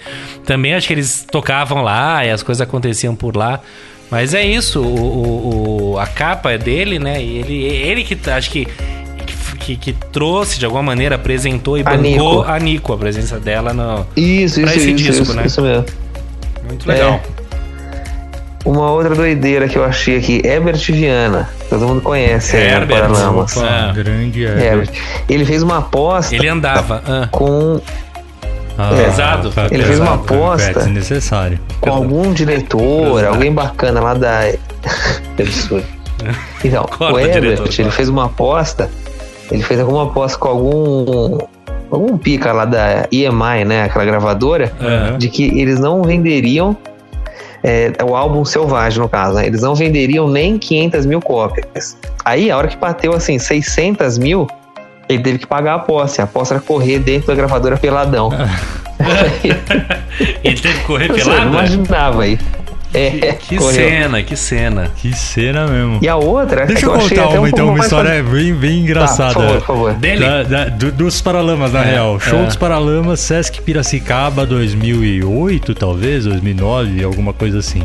Também 0.46 0.74
acho 0.74 0.88
que 0.88 0.94
eles 0.94 1.26
tocavam 1.30 1.82
lá 1.84 2.26
e 2.26 2.32
as 2.32 2.44
coisas 2.44 2.62
aconteciam 2.62 3.16
por 3.16 3.36
lá. 3.36 3.60
Mas 4.12 4.34
é 4.34 4.46
isso, 4.46 4.82
o, 4.82 4.86
o- 4.86 5.92
o- 5.94 6.00
a 6.00 6.06
capa 6.06 6.52
é 6.52 6.58
dele, 6.58 7.00
né? 7.00 7.22
E 7.22 7.38
ele, 7.40 7.64
ele 7.64 8.04
que 8.04 8.18
acho 8.30 8.52
que, 8.52 8.68
que, 9.66 9.76
que 9.76 9.94
trouxe, 10.12 10.60
de 10.60 10.66
alguma 10.66 10.84
maneira, 10.84 11.16
apresentou 11.16 11.78
e 11.78 11.82
A 11.82 11.84
bancou 11.84 12.02
Nico. 12.02 12.44
a 12.44 12.60
Nico, 12.60 12.94
a 12.94 12.98
presença 12.98 13.40
dela 13.40 13.74
no. 13.74 14.06
Isso, 14.16 14.62
Pra 14.62 14.70
isso, 14.76 14.80
esse 14.80 14.92
isso, 14.94 14.96
disco, 15.04 15.24
isso, 15.24 15.34
né? 15.36 15.44
isso 15.46 15.62
mesmo. 15.62 15.86
Muito 16.68 16.88
legal. 16.88 17.20
Uma 18.66 18.90
outra 18.92 19.14
doideira 19.14 19.68
que 19.68 19.78
eu 19.78 19.84
achei 19.84 20.18
aqui, 20.18 20.42
Herbert 20.44 20.80
Viana. 20.92 21.48
Todo 21.70 21.88
mundo 21.88 22.02
conhece 22.02 22.56
no 22.58 22.64
Herbert, 22.64 23.02
Paralamas. 23.10 23.56
opa. 23.58 23.66
Opa, 23.68 23.76
Ah. 23.90 23.92
grande 23.94 24.42
Herbert. 24.44 24.64
Herbert. 24.66 24.90
Ele 25.30 25.46
fez 25.46 25.62
uma 25.62 25.78
aposta 25.78 26.36
Ele 26.36 26.48
andava. 26.48 27.04
ah. 27.08 27.28
com, 27.32 27.80
Ah, 28.78 28.90
Pesado. 28.96 29.52
foi 29.52 29.66
Ele 29.72 29.84
fez 29.84 30.00
uma 30.00 30.16
aposta. 30.16 30.74
desnecessário. 30.74 31.60
com 31.80 31.92
algum 31.92 32.34
diretor, 32.34 33.20
Exato. 33.20 33.34
alguém 33.36 33.54
bacana 33.54 34.02
lá 34.02 34.14
da. 34.16 34.52
Que 35.36 35.42
absurdo. 35.44 35.86
Então, 36.64 36.84
Corta, 36.86 37.14
o 37.14 37.20
Herbert, 37.20 37.42
diretor, 37.42 37.70
ele 37.80 37.92
fez 37.92 38.10
uma 38.10 38.26
aposta. 38.26 38.90
Ele 39.52 39.64
fez 39.64 39.80
alguma 39.80 40.04
aposta 40.04 40.38
com 40.38 40.48
algum. 40.48 41.38
Algum 41.92 42.18
pica 42.18 42.52
lá 42.52 42.66
da 42.66 43.08
EMI, 43.12 43.64
né? 43.66 43.84
Aquela 43.84 44.06
gravadora. 44.06 44.72
Aham. 44.82 45.18
de 45.18 45.30
que 45.30 45.44
eles 45.60 45.80
não 45.80 46.02
venderiam 46.02 46.76
é, 47.64 47.92
o 48.04 48.16
álbum 48.16 48.44
Selvagem, 48.44 49.00
no 49.00 49.08
caso, 49.08 49.36
né? 49.36 49.46
Eles 49.48 49.62
não 49.62 49.76
venderiam 49.76 50.28
nem 50.28 50.58
500 50.58 51.06
mil 51.06 51.22
cópias. 51.22 51.98
Aí, 52.24 52.50
a 52.52 52.58
hora 52.58 52.68
que 52.68 52.78
bateu, 52.78 53.14
assim, 53.14 53.38
600 53.40 54.18
mil, 54.18 54.48
ele 55.08 55.22
teve 55.22 55.38
que 55.40 55.48
pagar 55.48 55.74
a 55.74 55.76
aposta. 55.76 56.24
A 56.24 56.26
aposta 56.26 56.56
era 56.56 56.62
correr 56.62 57.00
dentro 57.00 57.28
da 57.28 57.36
gravadora 57.36 57.78
peladão. 57.78 58.30
Ele 60.44 60.60
teve 60.60 60.80
que 60.80 60.86
correr 60.86 61.08
Você 61.08 61.20
não 61.26 61.26
pelado? 61.36 61.50
imaginava 61.50 62.24
aí. 62.24 62.40
É, 62.98 63.34
Que 63.34 63.58
correu. 63.58 63.74
cena, 63.74 64.24
que 64.24 64.36
cena. 64.36 64.92
Que 64.96 65.14
cena 65.14 65.68
mesmo. 65.68 66.00
E 66.02 66.08
a 66.08 66.16
outra, 66.16 66.66
Deixa 66.66 66.82
que 66.82 66.88
eu 66.88 66.94
contar 66.94 67.24
até 67.26 67.36
um 67.36 67.40
uma, 67.42 67.50
então, 67.50 67.66
uma 67.66 67.74
mais 67.74 67.86
história 67.86 68.24
bem, 68.24 68.54
bem 68.54 68.72
Tá, 68.72 68.84
engraçada. 68.84 69.34
por 69.34 69.42
favor, 69.44 69.58
por 69.58 69.66
favor. 69.68 69.94
Dele? 69.96 70.20
Da- 70.26 70.44
da- 70.44 70.66
do- 70.70 70.92
dos 70.92 71.22
Paralamas, 71.22 71.74
na 71.74 71.84
É, 71.84 71.92
real. 71.92 72.20
Show 72.20 72.40
é. 72.40 72.46
dos 72.46 72.56
Paralamas, 72.56 73.20
Sesc 73.20 73.62
Piracicaba 73.62 74.46
2008, 74.46 75.76
talvez, 75.76 76.26
2009, 76.26 77.04
alguma 77.04 77.34
coisa 77.34 77.60
assim. 77.60 77.84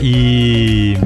E. 0.00 0.96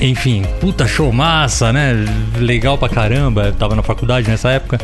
Enfim, 0.00 0.44
puta 0.60 0.86
show 0.86 1.12
massa, 1.12 1.72
né? 1.72 1.94
Legal 2.38 2.76
pra 2.76 2.88
caramba. 2.88 3.44
Eu 3.46 3.52
tava 3.52 3.74
na 3.74 3.82
faculdade 3.82 4.28
nessa 4.28 4.50
época. 4.50 4.78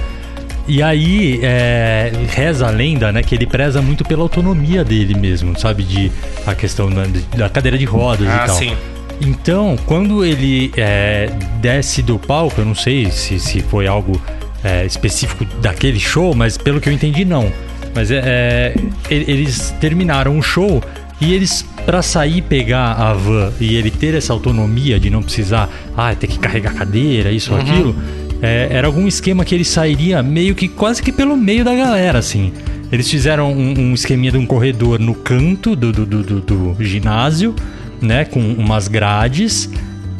E 0.73 0.81
aí, 0.85 1.41
é, 1.43 2.13
reza 2.29 2.69
a 2.69 2.71
lenda, 2.71 3.11
né? 3.11 3.25
Que 3.25 3.35
ele 3.35 3.45
preza 3.45 3.83
muito 3.83 4.05
pela 4.05 4.23
autonomia 4.23 4.85
dele 4.85 5.15
mesmo, 5.19 5.59
sabe? 5.59 5.83
De 5.83 6.13
a 6.47 6.55
questão 6.55 6.89
da, 6.89 7.03
da 7.37 7.49
cadeira 7.49 7.77
de 7.77 7.85
rodas 7.85 8.29
Ah, 8.29 8.43
e 8.45 8.47
tal. 8.47 8.57
sim. 8.57 8.73
Então, 9.21 9.77
quando 9.85 10.25
ele 10.25 10.71
é, 10.77 11.29
desce 11.61 12.03
do 12.03 12.21
palco, 12.21 12.61
eu 12.61 12.65
não 12.65 12.75
sei 12.77 13.11
se, 13.11 13.41
se 13.41 13.61
foi 13.63 13.89
algo 13.89 14.21
é, 14.63 14.87
específico 14.87 15.45
daquele 15.61 15.99
show, 15.99 16.35
mas 16.37 16.57
pelo 16.57 16.81
que 16.81 16.89
eu 16.89 16.93
entendi, 16.93 17.25
não. 17.25 17.53
Mas 17.93 18.13
é, 18.13 18.21
é, 18.21 18.75
eles 19.11 19.75
terminaram 19.81 20.39
o 20.39 20.43
show 20.43 20.81
e 21.21 21.35
eles, 21.35 21.67
pra 21.85 22.01
sair 22.01 22.43
pegar 22.43 22.93
a 22.93 23.13
van 23.13 23.53
e 23.61 23.75
ele 23.75 23.91
ter 23.91 24.15
essa 24.15 24.33
autonomia 24.33 25.01
de 25.01 25.11
não 25.11 25.21
precisar, 25.21 25.69
ah, 25.97 26.15
ter 26.15 26.29
que 26.29 26.39
carregar 26.39 26.73
cadeira, 26.75 27.31
isso, 27.33 27.53
aquilo, 27.57 27.95
é, 28.43 28.69
era 28.71 28.87
algum 28.87 29.07
esquema 29.07 29.45
que 29.45 29.55
ele 29.55 29.65
sairia 29.65 30.23
meio 30.23 30.55
que 30.55 30.69
quase 30.69 31.03
que 31.03 31.13
pelo 31.13 31.37
meio 31.37 31.65
da 31.65 31.75
galera, 31.75 32.19
assim. 32.19 32.53
Eles 32.91 33.09
fizeram 33.09 33.53
um, 33.53 33.79
um 33.79 33.95
esqueminha 33.95 34.33
de 34.33 34.39
um 34.39 34.47
corredor 34.47 34.99
no 34.99 35.15
canto 35.15 35.77
do, 35.77 35.93
do, 35.93 36.07
do, 36.07 36.41
do- 36.41 36.77
ginásio, 36.81 37.55
né? 38.01 38.25
Com 38.25 38.41
umas 38.41 38.89
grades. 38.89 39.71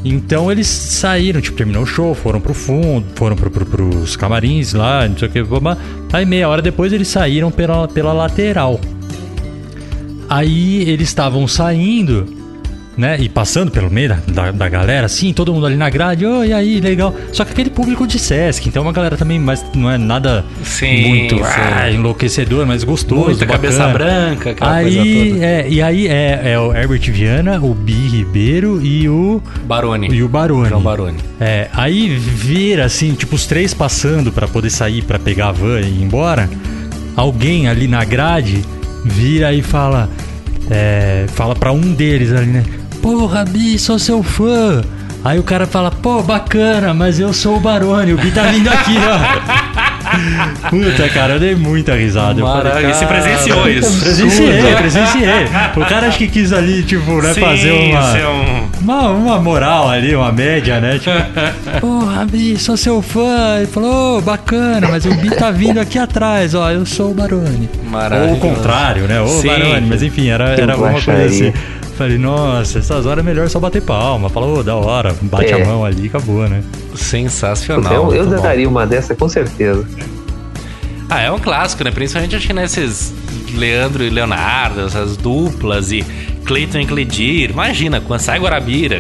Então 0.05 0.51
eles 0.51 0.67
saíram, 0.67 1.41
tipo, 1.41 1.57
terminou 1.57 1.83
o 1.83 1.87
show, 1.87 2.15
foram 2.15 2.41
pro 2.41 2.55
fundo, 2.55 3.07
foram 3.15 3.37
pro, 3.37 3.51
pro, 3.51 3.67
pros 3.67 4.17
camarins 4.17 4.73
lá, 4.73 5.07
não 5.09 5.19
sei 5.19 5.29
o 5.29 5.31
que. 5.31 5.41
Aí 6.13 6.25
meia 6.25 6.49
hora 6.49 6.63
depois 6.63 6.93
eles 6.93 7.09
saíram 7.09 7.51
pela, 7.51 7.87
pela 7.89 8.13
lateral. 8.13 8.81
Aí 10.29 10.89
eles 10.89 11.09
estavam 11.09 11.47
saindo, 11.49 12.25
né? 13.01 13.17
E 13.19 13.29
passando 13.29 13.71
pelo 13.71 13.91
meio 13.91 14.17
da, 14.29 14.53
da, 14.53 14.69
galera, 14.69 15.07
assim, 15.07 15.33
todo 15.33 15.53
mundo 15.53 15.67
ali 15.67 15.77
na 15.77 15.89
grade, 15.89 16.27
oi, 16.27 16.53
aí, 16.53 16.81
legal. 16.81 17.15
Só 17.33 17.45
que 17.45 17.53
aquele 17.53 17.71
público 17.71 18.07
de 18.07 18.19
Sesc, 18.19 18.69
então 18.69 18.83
uma 18.83 18.93
galera 18.93 19.17
também, 19.17 19.39
mas 19.39 19.65
não 19.75 19.91
é 19.91 19.97
nada 19.97 20.45
Sim, 20.63 21.09
muito 21.09 21.41
ah, 21.43 21.91
enlouquecedor, 21.91 22.67
mas 22.67 22.85
gostoso. 22.85 23.25
Muita 23.25 23.47
cabeça 23.47 23.87
bacana. 23.87 23.93
branca, 23.95 24.51
aquela 24.51 24.83
coisa 24.83 25.01
Aí, 25.01 25.33
toda. 25.33 25.45
é, 25.45 25.69
e 25.69 25.83
aí 25.83 26.07
é, 26.07 26.53
é 26.53 26.59
o 26.59 26.75
Herbert 26.75 27.11
Viana, 27.11 27.59
o 27.61 27.75
Bi 27.75 28.09
Ribeiro 28.09 28.85
e 28.85 29.09
o, 29.09 29.43
Barone. 29.65 30.09
e 30.13 30.23
o 30.23 30.29
Baroni. 30.29 30.69
João 30.69 30.83
Baroni. 30.83 31.19
É, 31.41 31.69
aí 31.73 32.09
vira 32.09 32.85
assim, 32.85 33.15
tipo, 33.15 33.35
os 33.35 33.47
três 33.47 33.73
passando 33.73 34.31
pra 34.31 34.47
poder 34.47 34.71
sair 34.71 35.03
pra 35.03 35.19
pegar 35.19 35.49
a 35.49 35.53
van 35.53 35.81
e 35.81 35.85
ir 35.85 36.03
embora. 36.03 36.49
Alguém 37.17 37.67
ali 37.67 37.89
na 37.89 38.05
grade 38.05 38.63
vira 39.05 39.53
e 39.55 39.63
fala. 39.63 40.09
É, 40.71 41.25
fala 41.35 41.57
pra 41.57 41.73
um 41.73 41.81
deles 41.81 42.33
ali, 42.33 42.47
né? 42.47 42.63
Porra, 43.03 43.45
Bi, 43.45 43.79
sou 43.79 43.99
seu 43.99 44.23
fã. 44.23 44.83
Aí 45.23 45.39
o 45.39 45.43
cara 45.43 45.67
fala, 45.67 45.91
pô, 45.91 46.23
bacana, 46.23 46.95
mas 46.95 47.21
eu 47.21 47.31
sou 47.35 47.57
o 47.57 47.61
Barone, 47.61 48.15
o 48.15 48.17
Bi 48.17 48.31
tá 48.31 48.45
vindo 48.45 48.69
aqui, 48.69 48.95
ó. 48.97 49.71
Puta, 50.71 51.09
cara, 51.11 51.35
eu 51.35 51.39
dei 51.41 51.55
muita 51.55 51.95
risada. 51.95 52.41
Eu 52.41 52.47
falei, 52.47 52.65
Maravilha, 52.65 52.95
você 52.95 53.05
"Cara, 53.05 53.21
presenciou 53.21 53.69
isso. 53.69 54.01
Presenciei, 54.01 54.75
presenciei. 54.77 55.45
O 55.77 55.85
cara 55.85 56.09
acho 56.09 56.19
que 56.19 56.27
quis 56.27 56.53
ali, 56.55 56.83
tipo, 56.83 57.21
né, 57.23 57.35
Sim, 57.35 57.41
fazer 57.41 57.71
uma. 57.71 58.31
um- 58.31 58.71
Uma, 58.81 59.09
uma 59.11 59.39
moral 59.39 59.91
ali, 59.91 60.17
uma 60.17 60.33
média, 60.33 60.81
né? 60.81 60.99
Tipo, 60.99 61.13
porra, 61.81 62.25
Bi, 62.25 62.57
sou 62.59 62.77
seu 62.79 63.03
fã. 63.03 63.59
Ele 63.59 63.67
falou, 63.67 64.19
"Ô, 64.19 64.21
bacana, 64.23 64.89
mas 64.91 65.05
o 65.05 65.15
Bi 65.15 65.31
tá 65.37 65.51
vindo 65.51 65.79
aqui 65.79 65.99
atrás, 65.99 66.55
ó, 66.55 66.71
eu 66.71 66.87
sou 66.87 67.11
o 67.11 67.15
Barone. 67.15 67.69
Ou 67.85 67.91
Maravilhoso. 67.91 68.35
o 68.35 68.41
contrário, 68.41 69.03
né? 69.07 69.21
Ô, 69.21 69.29
Sim. 69.29 69.49
Barone, 69.49 69.87
mas 69.87 70.03
enfim, 70.03 70.29
era, 70.31 70.55
era 70.59 70.73
alguma 70.73 70.93
coisa 70.93 71.25
assim. 71.27 71.53
Falei, 72.01 72.17
nossa, 72.17 72.79
essas 72.79 73.05
horas 73.05 73.23
é 73.23 73.29
melhor 73.29 73.47
só 73.51 73.61
bater 73.61 73.83
palma. 73.83 74.31
Falou, 74.31 74.65
da 74.65 74.75
hora, 74.75 75.15
bate 75.21 75.53
É. 75.53 75.63
a 75.63 75.67
mão 75.67 75.85
ali 75.85 76.05
e 76.05 76.07
acabou, 76.07 76.49
né? 76.49 76.63
Sensacional. 76.95 78.11
eu 78.15 78.25
eu 78.25 78.41
daria 78.41 78.67
uma 78.67 78.87
dessa 78.87 79.15
com 79.15 79.29
certeza. 79.29 79.87
Ah, 81.11 81.21
é 81.21 81.31
um 81.31 81.39
clássico, 81.39 81.85
né? 81.85 81.91
Principalmente 81.91 82.35
acho 82.35 82.47
que 82.47 82.55
nesses 82.55 83.13
Leandro 83.55 84.03
e 84.03 84.09
Leonardo, 84.09 84.81
essas 84.87 85.15
duplas 85.19 85.93
e 85.93 86.03
Cleiton 86.51 86.81
e 86.81 86.87
Cledir. 86.87 87.51
Imagina, 87.51 88.01
quando 88.01 88.19
sai 88.19 88.41
Guarabira, 88.41 88.99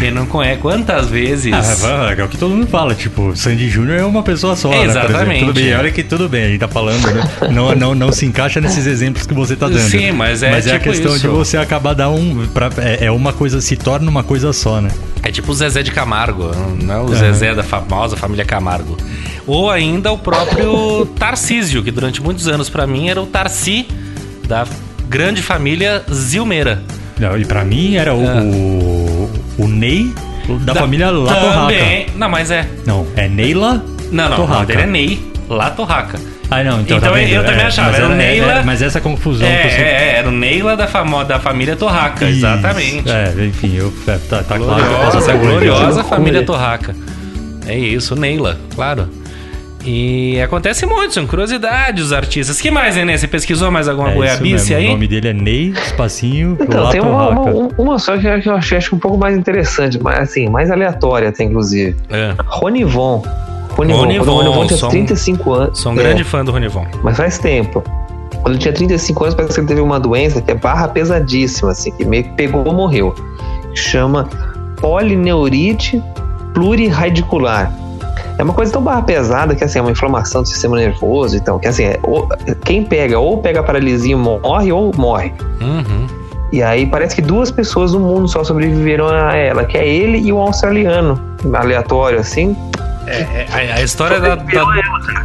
quem 0.00 0.10
não 0.10 0.26
conhece, 0.26 0.60
quantas 0.60 1.08
vezes. 1.08 1.54
Ah, 1.82 2.14
é 2.16 2.22
o 2.22 2.28
que 2.28 2.36
todo 2.36 2.54
mundo 2.54 2.66
fala, 2.66 2.94
tipo, 2.94 3.34
Sandy 3.34 3.70
Júnior 3.70 3.98
é 3.98 4.04
uma 4.04 4.22
pessoa 4.22 4.54
só, 4.54 4.68
né? 4.68 4.84
Exatamente. 4.84 5.40
Tudo 5.40 5.54
bem, 5.54 5.74
olha 5.74 5.90
que 5.90 6.02
tudo 6.02 6.28
bem, 6.28 6.44
a 6.44 6.48
gente 6.48 6.60
tá 6.60 6.68
falando, 6.68 7.10
né? 7.10 7.22
Não, 7.50 7.74
não, 7.74 7.94
não 7.94 8.12
se 8.12 8.26
encaixa 8.26 8.60
nesses 8.60 8.86
exemplos 8.86 9.26
que 9.26 9.32
você 9.32 9.56
tá 9.56 9.66
dando. 9.66 9.78
Sim, 9.78 10.12
mas 10.12 10.42
é 10.42 10.58
a 10.58 10.60
tipo 10.60 10.80
questão 10.80 11.12
isso. 11.12 11.20
de 11.22 11.28
você 11.28 11.56
acabar 11.56 11.94
dar 11.94 12.10
um. 12.10 12.46
Pra, 12.48 12.68
é, 12.76 13.06
é 13.06 13.10
uma 13.10 13.32
coisa, 13.32 13.62
se 13.62 13.76
torna 13.76 14.10
uma 14.10 14.22
coisa 14.22 14.52
só, 14.52 14.78
né? 14.78 14.90
É 15.22 15.32
tipo 15.32 15.52
o 15.52 15.54
Zezé 15.54 15.82
de 15.82 15.90
Camargo, 15.90 16.50
não 16.82 16.94
é 16.94 17.00
o 17.00 17.14
Zezé 17.14 17.54
da 17.54 17.62
famosa 17.62 18.14
família 18.14 18.44
Camargo. 18.44 18.98
Ou 19.46 19.70
ainda 19.70 20.12
o 20.12 20.18
próprio 20.18 21.06
Tarcísio, 21.18 21.82
que 21.82 21.90
durante 21.90 22.22
muitos 22.22 22.46
anos 22.46 22.68
pra 22.68 22.86
mim 22.86 23.08
era 23.08 23.22
o 23.22 23.26
Tarci 23.26 23.86
da 24.46 24.66
grande 25.14 25.42
família 25.42 26.02
Zilmeira. 26.12 26.82
Não, 27.18 27.38
e 27.38 27.44
pra 27.44 27.64
mim 27.64 27.94
era 27.96 28.12
o, 28.14 28.26
Ah. 28.28 28.42
o, 28.42 29.30
o 29.58 29.68
Ney 29.68 30.12
da, 30.64 30.74
família 30.74 31.10
La 31.10 31.34
Também. 31.34 32.06
Não, 32.16 32.28
mas 32.28 32.50
é. 32.50 32.68
Não, 32.84 33.06
é 33.16 33.28
Neila 33.28 33.84
Não, 34.10 34.24
não, 34.28 34.32
o 34.32 34.36
Torraca. 34.40 34.54
nome 34.54 34.66
dele 34.66 34.82
é 34.82 34.86
Ney 34.86 35.32
La 35.48 35.70
Torraca. 35.70 36.18
Ah, 36.50 36.62
não, 36.62 36.80
então, 36.82 36.98
Então, 36.98 37.00
tá 37.00 37.10
vendo? 37.14 37.32
eu 37.32 37.44
também 37.44 37.64
achava, 37.64 37.88
mas 37.90 37.98
era 38.00 38.08
o 38.08 38.14
Neila- 38.14 38.52
é, 38.52 38.62
mas 38.64 38.82
essa 38.82 39.00
confusão 39.00 39.46
É, 39.48 39.68
você... 39.68 39.76
é, 39.80 39.80
é, 39.82 40.16
era 40.18 40.28
o 40.28 40.32
Neila 40.32 40.76
da, 40.76 40.86
famo... 40.86 41.24
da 41.24 41.38
família 41.40 41.74
Torraca, 41.76 42.24
Isso. 42.26 42.38
exatamente. 42.38 43.08
É, 43.10 43.32
enfim, 43.46 43.74
eu, 43.76 43.92
é, 44.06 44.18
tá, 44.28 44.42
tá 44.42 44.58
claro 44.58 44.84
que 44.84 44.92
eu 44.92 44.98
posso 45.10 45.38
Gloriosa, 45.38 46.04
família 46.04 46.42
Torraca. 46.44 46.94
É 47.66 47.78
isso, 47.78 48.14
Neila, 48.14 48.58
claro. 48.74 49.08
E 49.84 50.40
acontece 50.40 50.86
muito, 50.86 51.12
são 51.12 51.26
curiosidades 51.26 52.06
os 52.06 52.12
artistas. 52.12 52.60
que 52.60 52.70
mais, 52.70 52.96
Nenê? 52.96 53.18
Você 53.18 53.28
pesquisou 53.28 53.70
mais 53.70 53.86
alguma 53.86 54.10
É 54.10 54.14
goiabice 54.14 54.74
aí? 54.74 54.86
O 54.86 54.92
nome 54.92 55.06
dele 55.06 55.28
é 55.28 55.32
Ney 55.32 55.70
Espacinho 55.70 56.56
Então, 56.58 56.88
tem 56.88 57.00
uma, 57.00 57.28
uma, 57.28 57.68
uma 57.76 57.98
só 57.98 58.16
que 58.16 58.26
eu 58.26 58.54
achei 58.54 58.78
acho 58.78 58.88
que 58.88 58.94
um 58.94 58.98
pouco 58.98 59.18
mais 59.18 59.36
interessante, 59.36 60.02
mas 60.02 60.18
assim, 60.20 60.48
mais 60.48 60.70
aleatória 60.70 61.28
até, 61.28 61.44
inclusive. 61.44 61.94
É. 62.08 62.34
Ronivon. 62.46 63.22
Ronivon, 63.70 64.00
Ronivon, 64.00 64.32
Ronivon 64.36 64.66
tinha 64.66 64.78
sou 64.78 64.88
um- 64.88 64.92
35 64.92 65.52
anos. 65.52 65.78
Sou 65.78 65.92
um 65.92 65.96
é, 65.96 66.02
grande 66.02 66.24
fã 66.24 66.44
do 66.44 66.52
Ronivon. 66.52 66.86
Mas 67.02 67.16
faz 67.16 67.38
tempo. 67.38 67.82
Quando 68.42 68.54
ele 68.54 68.58
tinha 68.58 68.72
35 68.72 69.24
anos, 69.24 69.34
parece 69.34 69.54
que 69.54 69.60
ele 69.60 69.68
teve 69.68 69.80
uma 69.80 69.98
doença 70.00 70.40
que 70.40 70.50
é 70.50 70.54
barra 70.54 70.88
pesadíssima, 70.88 71.72
assim, 71.72 71.90
que 71.90 72.04
meio 72.04 72.24
que 72.24 72.30
pegou 72.30 72.64
ou 72.66 72.72
morreu. 72.72 73.14
Chama 73.74 74.28
polineurite 74.80 76.02
pluriradicular. 76.52 77.72
É 78.38 78.42
uma 78.42 78.52
coisa 78.52 78.72
tão 78.72 78.82
barra 78.82 79.02
pesada 79.02 79.54
que 79.54 79.62
assim, 79.62 79.78
é 79.78 79.82
uma 79.82 79.90
inflamação 79.92 80.42
do 80.42 80.48
sistema 80.48 80.76
nervoso, 80.76 81.36
então, 81.36 81.58
que 81.58 81.68
assim, 81.68 81.84
é, 81.84 81.98
ou- 82.02 82.28
quem 82.64 82.82
pega 82.82 83.18
ou 83.18 83.38
pega 83.38 83.62
paralisia 83.62 84.12
e 84.12 84.16
morre 84.16 84.72
ou 84.72 84.92
morre. 84.96 85.32
Uhum. 85.60 86.06
E 86.52 86.62
aí 86.62 86.86
parece 86.86 87.14
que 87.16 87.22
duas 87.22 87.50
pessoas 87.50 87.92
no 87.92 88.00
mundo 88.00 88.28
só 88.28 88.42
sobreviveram 88.44 89.08
a 89.08 89.34
ela, 89.36 89.64
que 89.64 89.76
é 89.76 89.86
ele 89.86 90.18
e 90.18 90.32
um 90.32 90.38
australiano, 90.38 91.20
aleatório 91.52 92.18
assim. 92.18 92.56
É, 93.06 93.46
a, 93.52 93.76
a 93.78 93.82
história 93.82 94.18
da, 94.20 94.34
da- 94.36 95.24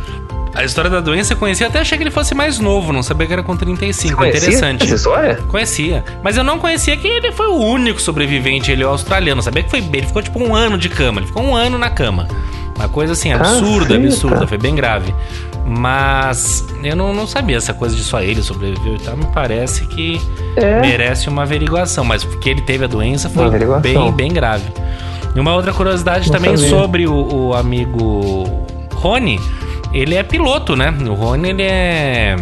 A 0.55 0.63
história 0.65 0.89
da 0.89 0.99
doença 0.99 1.33
eu 1.33 1.37
conhecia, 1.37 1.67
até 1.67 1.79
achei 1.79 1.97
que 1.97 2.03
ele 2.03 2.11
fosse 2.11 2.35
mais 2.35 2.59
novo, 2.59 2.91
não 2.91 3.01
sabia 3.03 3.25
que 3.27 3.33
era 3.33 3.43
com 3.43 3.55
35. 3.55 4.17
Conhecia 4.17 4.39
Interessante. 4.49 4.83
essa 4.83 4.95
história? 4.95 5.35
Conhecia. 5.47 6.03
Mas 6.23 6.35
eu 6.35 6.43
não 6.43 6.59
conhecia 6.59 6.97
que 6.97 7.07
ele 7.07 7.31
foi 7.31 7.47
o 7.47 7.55
único 7.55 8.01
sobrevivente, 8.01 8.71
ele 8.71 8.83
é 8.83 8.85
o 8.85 8.89
australiano. 8.89 9.41
Sabia 9.41 9.63
que 9.63 9.69
foi 9.69 9.79
ele 9.79 10.05
ficou 10.07 10.21
tipo 10.21 10.39
um 10.43 10.53
ano 10.55 10.77
de 10.77 10.89
cama. 10.89 11.19
Ele 11.21 11.27
ficou 11.27 11.43
um 11.43 11.55
ano 11.55 11.77
na 11.77 11.89
cama. 11.89 12.27
Uma 12.79 12.88
coisa 12.88 13.12
assim, 13.13 13.31
absurda, 13.33 13.95
absurda. 13.95 14.48
Foi 14.48 14.57
bem 14.57 14.74
grave. 14.74 15.13
Mas 15.65 16.65
eu 16.83 16.95
não, 16.95 17.13
não 17.13 17.27
sabia 17.27 17.57
essa 17.57 17.74
coisa 17.74 17.95
de 17.95 18.01
só 18.03 18.21
ele 18.21 18.41
sobreviveu 18.41 18.95
e 18.95 19.00
tal. 19.00 19.15
Me 19.17 19.25
parece 19.33 19.86
que 19.86 20.19
É. 20.55 20.79
merece 20.81 21.27
uma 21.29 21.43
averiguação. 21.43 22.03
Mas 22.05 22.24
que 22.24 22.50
ele 22.50 22.62
teve 22.62 22.86
a 22.86 22.88
doença 22.88 23.29
foi 23.29 23.50
bem, 23.81 24.12
bem 24.13 24.31
grave. 24.31 24.71
E 25.36 25.39
uma 25.39 25.53
outra 25.53 25.71
curiosidade 25.74 26.27
Não 26.27 26.36
também 26.38 26.55
sabia. 26.57 26.69
sobre 26.71 27.05
o, 27.05 27.13
o 27.50 27.53
amigo 27.53 28.65
Rony. 28.95 29.39
Ele 29.93 30.15
é 30.15 30.24
piloto, 30.24 30.75
né? 30.75 30.93
O 31.07 31.13
Rony, 31.13 31.50
ele 31.50 31.63
é 31.63 32.36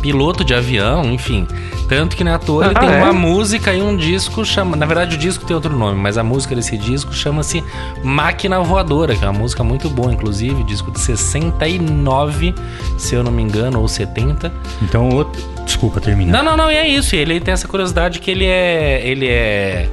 piloto 0.00 0.44
de 0.44 0.54
avião, 0.54 1.04
enfim. 1.12 1.46
Tanto 1.90 2.14
que 2.14 2.22
na 2.22 2.38
toa 2.38 2.66
ele 2.66 2.74
Ah, 2.76 2.80
tem 2.80 2.88
é? 2.88 3.02
uma 3.02 3.12
música 3.12 3.74
e 3.74 3.82
um 3.82 3.96
disco 3.96 4.44
chama. 4.44 4.76
Na 4.76 4.86
verdade, 4.86 5.16
o 5.16 5.18
disco 5.18 5.44
tem 5.44 5.56
outro 5.56 5.76
nome, 5.76 5.98
mas 5.98 6.16
a 6.16 6.22
música 6.22 6.54
desse 6.54 6.78
disco 6.78 7.12
chama-se 7.12 7.64
Máquina 8.04 8.60
Voadora, 8.60 9.16
que 9.16 9.24
é 9.24 9.28
uma 9.28 9.36
música 9.36 9.64
muito 9.64 9.90
boa, 9.90 10.12
inclusive, 10.12 10.62
disco 10.62 10.92
de 10.92 11.00
69, 11.00 12.54
se 12.96 13.16
eu 13.16 13.24
não 13.24 13.32
me 13.32 13.42
engano, 13.42 13.80
ou 13.80 13.88
70. 13.88 14.52
Então, 14.80 15.08
outro... 15.08 15.42
desculpa, 15.64 16.00
termina. 16.00 16.30
Não, 16.38 16.44
não, 16.44 16.56
não, 16.56 16.70
e 16.70 16.76
é 16.76 16.86
isso. 16.86 17.16
Ele 17.16 17.40
tem 17.40 17.52
essa 17.52 17.66
curiosidade 17.66 18.20
que 18.20 18.30
ele 18.30 18.46
é. 18.46 19.02
Ele 19.04 19.26
é 19.26 19.88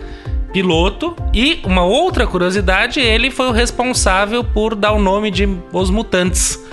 piloto. 0.53 1.15
E 1.33 1.59
uma 1.63 1.83
outra 1.83 2.27
curiosidade, 2.27 2.99
ele 2.99 3.31
foi 3.31 3.47
o 3.47 3.51
responsável 3.51 4.43
por 4.43 4.75
dar 4.75 4.91
o 4.91 4.99
nome 4.99 5.31
de 5.31 5.47
Os 5.73 5.89
Mutantes. 5.89 6.63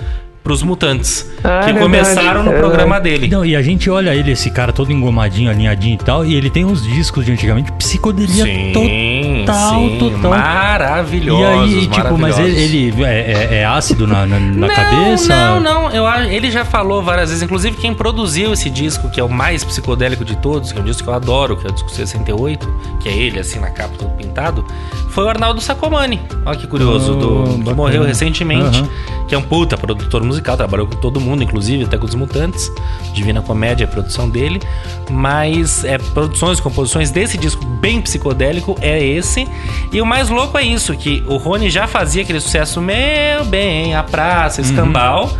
Pros 0.45 0.61
mutantes. 0.61 1.27
Ah, 1.43 1.61
que 1.63 1.71
é 1.71 1.73
começaram 1.73 2.43
verdade, 2.43 2.45
no 2.49 2.51
é 2.53 2.59
programa 2.59 3.01
dele. 3.01 3.27
Não, 3.27 3.43
e 3.43 3.55
a 3.55 3.61
gente 3.63 3.89
olha 3.89 4.13
ele, 4.13 4.31
esse 4.31 4.51
cara 4.51 4.71
todo 4.71 4.91
engomadinho, 4.91 5.49
alinhadinho 5.49 5.95
e 5.95 5.97
tal, 5.97 6.23
e 6.23 6.35
ele 6.35 6.51
tem 6.51 6.63
uns 6.63 6.83
discos 6.83 7.25
de 7.25 7.31
antigamente, 7.31 7.71
psicodelia 7.71 8.45
total, 8.71 9.79
sim, 9.79 9.97
total. 9.97 10.31
Maravilhosos. 10.31 11.71
E 11.71 11.77
aí, 11.79 11.87
tipo, 11.87 12.17
mas 12.17 12.37
ele, 12.37 12.51
maravilhosos. 12.51 12.99
ele 12.99 13.03
é, 13.03 13.31
é- 13.31 13.55
é 13.61 13.65
ácido 13.65 14.05
na, 14.05 14.25
na, 14.27 14.39
na 14.39 14.67
não, 14.67 14.75
cabeça? 14.75 15.35
Não, 15.35 15.59
não, 15.59 15.89
eu, 15.91 16.05
ele 16.31 16.51
já 16.51 16.63
falou 16.63 17.01
várias 17.01 17.29
vezes. 17.29 17.43
Inclusive, 17.43 17.75
quem 17.77 17.93
produziu 17.93 18.53
esse 18.53 18.69
disco, 18.69 19.09
que 19.09 19.19
é 19.19 19.23
o 19.23 19.29
mais 19.29 19.63
psicodélico 19.63 20.23
de 20.23 20.35
todos, 20.37 20.71
que 20.71 20.77
é 20.77 20.81
um 20.81 20.85
disco 20.85 21.03
que 21.03 21.09
eu 21.09 21.13
adoro, 21.15 21.57
que 21.57 21.65
é 21.65 21.69
o 21.71 21.73
disco 21.73 21.89
68, 21.89 22.71
que 22.99 23.09
é 23.09 23.13
ele, 23.17 23.39
assim, 23.39 23.59
na 23.59 23.71
capa 23.71 23.95
todo 23.97 24.09
pintado, 24.11 24.63
foi 25.09 25.23
o 25.23 25.29
Arnaldo 25.29 25.59
Sacomani. 25.59 26.21
Olha 26.45 26.55
que 26.57 26.67
curioso, 26.67 27.13
Oh, 27.13 27.15
do, 27.47 27.63
que 27.63 27.73
morreu 27.73 28.03
recentemente, 28.03 28.79
Aham. 28.79 28.89
que 29.27 29.33
é 29.33 29.37
um 29.37 29.41
puta 29.41 29.77
produtor 29.77 30.21
musical, 30.23 30.34
trabalhou 30.41 30.87
com 30.87 30.95
todo 30.97 31.19
mundo, 31.19 31.43
inclusive 31.43 31.83
até 31.83 31.97
com 31.97 32.05
os 32.05 32.15
Mutantes. 32.15 32.71
Divina 33.13 33.41
Comédia, 33.41 33.85
a 33.85 33.87
produção 33.87 34.29
dele. 34.29 34.61
Mas 35.09 35.83
é, 35.83 35.97
produções, 35.97 36.59
composições 36.59 37.11
desse 37.11 37.37
disco 37.37 37.65
bem 37.65 38.01
psicodélico 38.01 38.75
é 38.81 39.03
esse. 39.03 39.47
E 39.91 40.01
o 40.01 40.05
mais 40.05 40.29
louco 40.29 40.57
é 40.57 40.63
isso, 40.63 40.95
que 40.95 41.23
o 41.27 41.37
Rony 41.37 41.69
já 41.69 41.87
fazia 41.87 42.23
aquele 42.23 42.39
sucesso 42.39 42.81
Meu 42.81 43.45
bem, 43.45 43.95
a 43.95 44.03
praça, 44.03 44.61
escambau. 44.61 45.31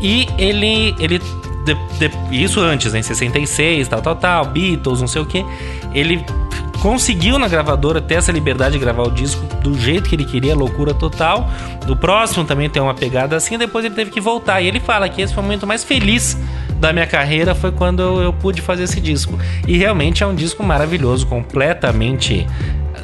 E 0.00 0.28
ele. 0.38 0.94
ele 0.98 1.18
de- 1.64 1.76
de- 2.08 2.42
isso 2.42 2.60
antes, 2.60 2.92
né, 2.94 3.00
em 3.00 3.02
66, 3.02 3.88
tal, 3.88 4.00
tal, 4.00 4.16
tal, 4.16 4.44
Beatles, 4.46 5.00
não 5.00 5.08
sei 5.08 5.20
o 5.20 5.26
que. 5.26 5.44
Ele 5.92 6.24
conseguiu 6.80 7.38
na 7.38 7.48
gravadora 7.48 8.00
ter 8.00 8.14
essa 8.14 8.32
liberdade 8.32 8.72
de 8.72 8.78
gravar 8.78 9.02
o 9.02 9.10
disco 9.10 9.44
do 9.62 9.78
jeito 9.78 10.08
que 10.08 10.14
ele 10.14 10.24
queria, 10.24 10.54
loucura 10.54 10.94
total. 10.94 11.48
O 11.88 11.96
próximo 11.96 12.44
também 12.44 12.68
tem 12.68 12.80
uma 12.80 12.94
pegada 12.94 13.36
assim, 13.36 13.58
depois 13.58 13.84
ele 13.84 13.94
teve 13.94 14.10
que 14.10 14.20
voltar. 14.20 14.60
E 14.60 14.66
ele 14.66 14.80
fala 14.80 15.08
que 15.08 15.20
esse 15.20 15.34
foi 15.34 15.42
o 15.42 15.46
momento 15.46 15.66
mais 15.66 15.84
feliz 15.84 16.36
da 16.78 16.92
minha 16.92 17.06
carreira 17.06 17.54
foi 17.54 17.72
quando 17.72 18.00
eu, 18.00 18.22
eu 18.22 18.32
pude 18.32 18.62
fazer 18.62 18.84
esse 18.84 19.00
disco. 19.00 19.38
E 19.66 19.76
realmente 19.76 20.22
é 20.22 20.26
um 20.26 20.34
disco 20.34 20.62
maravilhoso, 20.62 21.26
completamente 21.26 22.46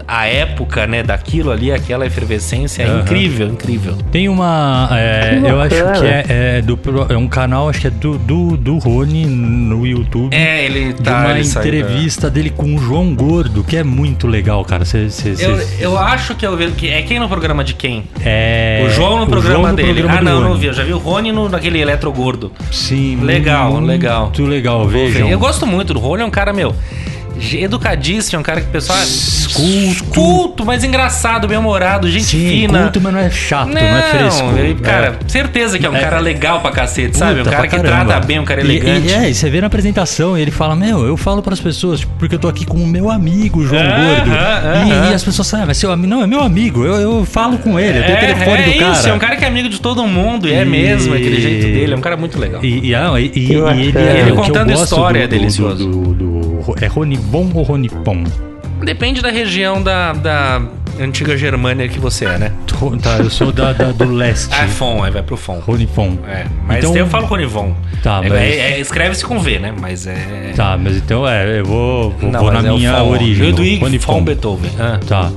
a 0.06 0.26
época, 0.26 0.86
né, 0.86 1.02
daquilo 1.02 1.50
ali, 1.50 1.72
aquela 1.72 2.06
efervescência, 2.06 2.82
é 2.82 2.98
incrível, 3.00 3.48
incrível. 3.48 3.96
Tem 4.12 4.28
uma. 4.28 4.88
é, 4.92 5.40
eu 5.44 5.60
acho 5.60 5.74
que 6.00 6.06
é, 6.06 6.24
é 6.58 6.62
do, 6.62 6.76
pro- 6.76 7.06
é 7.12 7.16
um 7.16 7.26
canal, 7.28 7.68
acho 7.68 7.80
que 7.80 7.86
é 7.86 7.90
do, 7.90 8.18
do, 8.18 8.56
do 8.56 8.78
Rony 8.78 9.24
no 9.26 9.86
YouTube. 9.86 10.34
É, 10.34 10.64
ele 10.64 10.92
de 10.92 11.02
tá. 11.02 11.20
uma 11.20 11.38
ele 11.38 11.48
entrevista 11.48 12.28
dele 12.30 12.50
com 12.50 12.74
o 12.74 12.78
João 12.78 13.14
Gordo, 13.14 13.64
que 13.64 13.76
é 13.76 13.82
muito 13.84 14.26
legal, 14.26 14.64
cara. 14.64 14.84
Cê, 14.84 15.08
cê, 15.10 15.34
cê- 15.36 15.44
Eu, 15.46 15.58
eu 15.80 15.98
acho 15.98 16.34
que 16.34 16.46
eu 16.46 16.56
vi 16.56 16.70
que 16.72 16.88
é 16.88 17.02
quem 17.02 17.18
no 17.18 17.28
programa 17.28 17.64
de 17.64 17.74
quem? 17.74 18.04
é, 18.24 18.84
o 18.86 18.90
João 18.90 19.18
no 19.18 19.24
o 19.24 19.26
programa 19.26 19.60
João 19.60 19.70
no 19.70 19.76
dele. 19.76 19.94
programa 20.02 20.18
ah, 20.18 20.22
não, 20.22 20.40
não 20.40 20.54
vi. 20.56 20.66
Eu 20.66 20.72
já 20.74 20.82
vi 20.84 20.92
o 20.92 20.98
Rony 20.98 21.32
no, 21.32 21.48
naquele 21.48 21.80
eletro 21.80 22.12
gordo. 22.12 22.52
Sim, 22.70 23.18
Legal, 23.22 23.72
muito 23.72 23.86
legal. 23.86 24.22
Muito 24.24 24.42
legal, 24.44 24.86
vejam. 24.86 25.28
Eu 25.28 25.38
gosto 25.38 25.66
muito 25.66 25.94
do 25.94 26.00
Rony, 26.00 26.22
é 26.22 26.26
um 26.26 26.30
cara, 26.30 26.52
meu. 26.52 26.74
Educadíssimo, 27.52 28.36
é 28.36 28.40
um 28.40 28.42
cara 28.42 28.60
que 28.60 28.66
o 28.68 28.70
pessoal. 28.70 28.98
Culto. 29.54 30.04
Culto, 30.04 30.64
mas 30.66 30.82
engraçado, 30.84 31.46
bem-humorado, 31.46 32.10
gente 32.10 32.24
Sim, 32.24 32.48
fina. 32.48 32.82
culto, 32.84 33.00
mas 33.00 33.12
não 33.12 33.20
é 33.20 33.30
chato, 33.30 33.68
não, 33.68 33.80
é 33.80 34.02
fresco. 34.02 34.52
ele- 34.58 34.74
cara, 34.74 35.18
É. 35.24 35.28
certeza 35.28 35.78
que 35.78 35.86
é 35.86 35.90
um 35.90 35.94
É. 35.96 36.00
cara 36.00 36.18
legal 36.18 36.60
pra 36.60 36.70
cacete, 36.72 37.16
sabe? 37.16 37.40
Um 37.40 37.44
cara 37.44 37.68
que 37.68 37.76
caramba. 37.76 38.04
trata 38.12 38.26
bem, 38.26 38.38
um 38.40 38.44
cara 38.44 38.60
E- 38.60 38.64
elegante. 38.64 39.08
E, 39.08 39.12
é, 39.12 39.30
e 39.30 39.34
você 39.34 39.48
vê 39.50 39.60
na 39.60 39.66
apresentação, 39.68 40.36
ele 40.36 40.50
fala, 40.50 40.74
meu, 40.74 41.04
eu 41.06 41.16
falo 41.16 41.40
pras 41.42 41.60
pessoas, 41.60 42.00
tipo, 42.00 42.12
porque 42.18 42.34
eu 42.34 42.38
tô 42.38 42.48
aqui 42.48 42.64
com 42.64 42.78
o 42.78 42.86
meu 42.86 43.10
amigo, 43.10 43.64
João 43.64 43.82
Gordo. 43.82 44.30
E, 44.30 45.10
e 45.10 45.14
as 45.14 45.22
pessoas 45.22 45.48
falam, 45.50 45.64
ah, 45.64 45.66
mas 45.68 45.76
seu 45.76 45.92
amigo. 45.92 46.08
Não, 46.08 46.22
é 46.22 46.26
meu 46.26 46.40
amigo, 46.40 46.84
eu, 46.84 46.94
eu 46.94 47.24
falo 47.24 47.58
com 47.58 47.78
ele, 47.78 47.98
eu 47.98 48.04
tenho 48.04 48.16
o 48.16 48.20
telefone 48.20 48.62
é 48.62 48.66
do 48.72 48.78
cara. 48.78 48.92
isso, 48.92 49.08
é 49.08 49.12
um 49.12 49.18
cara 49.18 49.36
que 49.36 49.44
é 49.44 49.48
amigo 49.48 49.68
de 49.68 49.80
todo 49.80 50.04
mundo, 50.06 50.48
e 50.48 50.52
é 50.52 50.62
E- 50.62 50.64
mesmo, 50.64 51.14
aquele 51.14 51.40
jeito 51.40 51.62
dele, 51.66 51.92
é 51.92 51.96
um 51.96 52.00
cara 52.00 52.16
muito 52.16 52.38
legal. 52.38 52.64
E, 52.64 52.88
e, 52.88 52.94
ah, 52.94 53.12
e- 53.18 53.30
e- 53.34 53.38
e 53.38 53.52
ele, 53.54 53.98
é, 53.98 54.20
Ele 54.20 54.32
contando 54.32 54.72
história 54.72 55.20
do, 55.28 55.34
é 55.34 55.38
delicioso. 55.38 55.86
Do, 55.86 55.90
do, 56.02 56.14
do- 56.14 56.53
é 56.80 56.86
Ronibon 56.86 57.50
ou 57.54 57.62
Ronipon? 57.62 58.24
Depende 58.82 59.22
da 59.22 59.30
região 59.30 59.82
da, 59.82 60.12
da 60.12 60.60
antiga 61.00 61.36
Germânia 61.36 61.88
que 61.88 61.98
você 61.98 62.24
é, 62.26 62.38
né? 62.38 62.52
Tá, 63.02 63.16
eu 63.18 63.30
sou 63.30 63.50
da, 63.52 63.72
da- 63.72 63.92
do 63.92 64.04
leste. 64.12 64.48
Ah, 64.52 64.64
é 64.64 64.68
Fon, 64.68 65.02
aí 65.02 65.10
vai 65.10 65.22
pro 65.22 65.36
Fon. 65.36 65.58
Ronipon. 65.60 66.18
É, 66.28 66.44
mas 66.66 66.78
Então- 66.84 66.94
eu 66.96 67.06
falo 67.06 67.26
Ronivon. 67.26 67.74
Tá, 68.02 68.20
É, 68.22 68.28
mas- 68.28 68.38
é- 68.40 68.56
é- 68.72 68.80
Escreve-se 68.80 69.24
com 69.24 69.38
V, 69.38 69.58
né? 69.58 69.72
Mas 69.80 70.06
é. 70.06 70.52
Tá, 70.54 70.76
mas 70.76 70.96
então 70.96 71.26
é, 71.26 71.60
eu 71.60 71.64
vou, 71.64 72.10
vou, 72.10 72.30
Não, 72.30 72.40
vou 72.40 72.52
na 72.52 72.58
é 72.58 72.62
minha 72.62 72.94
Fon. 72.96 73.08
origem. 73.10 73.46
Ludwig 73.46 73.78
Ronipon. 73.80 74.12
von 74.12 74.22
Beethoven. 74.24 74.70
Ah. 74.78 75.00
Tá. 75.06 75.32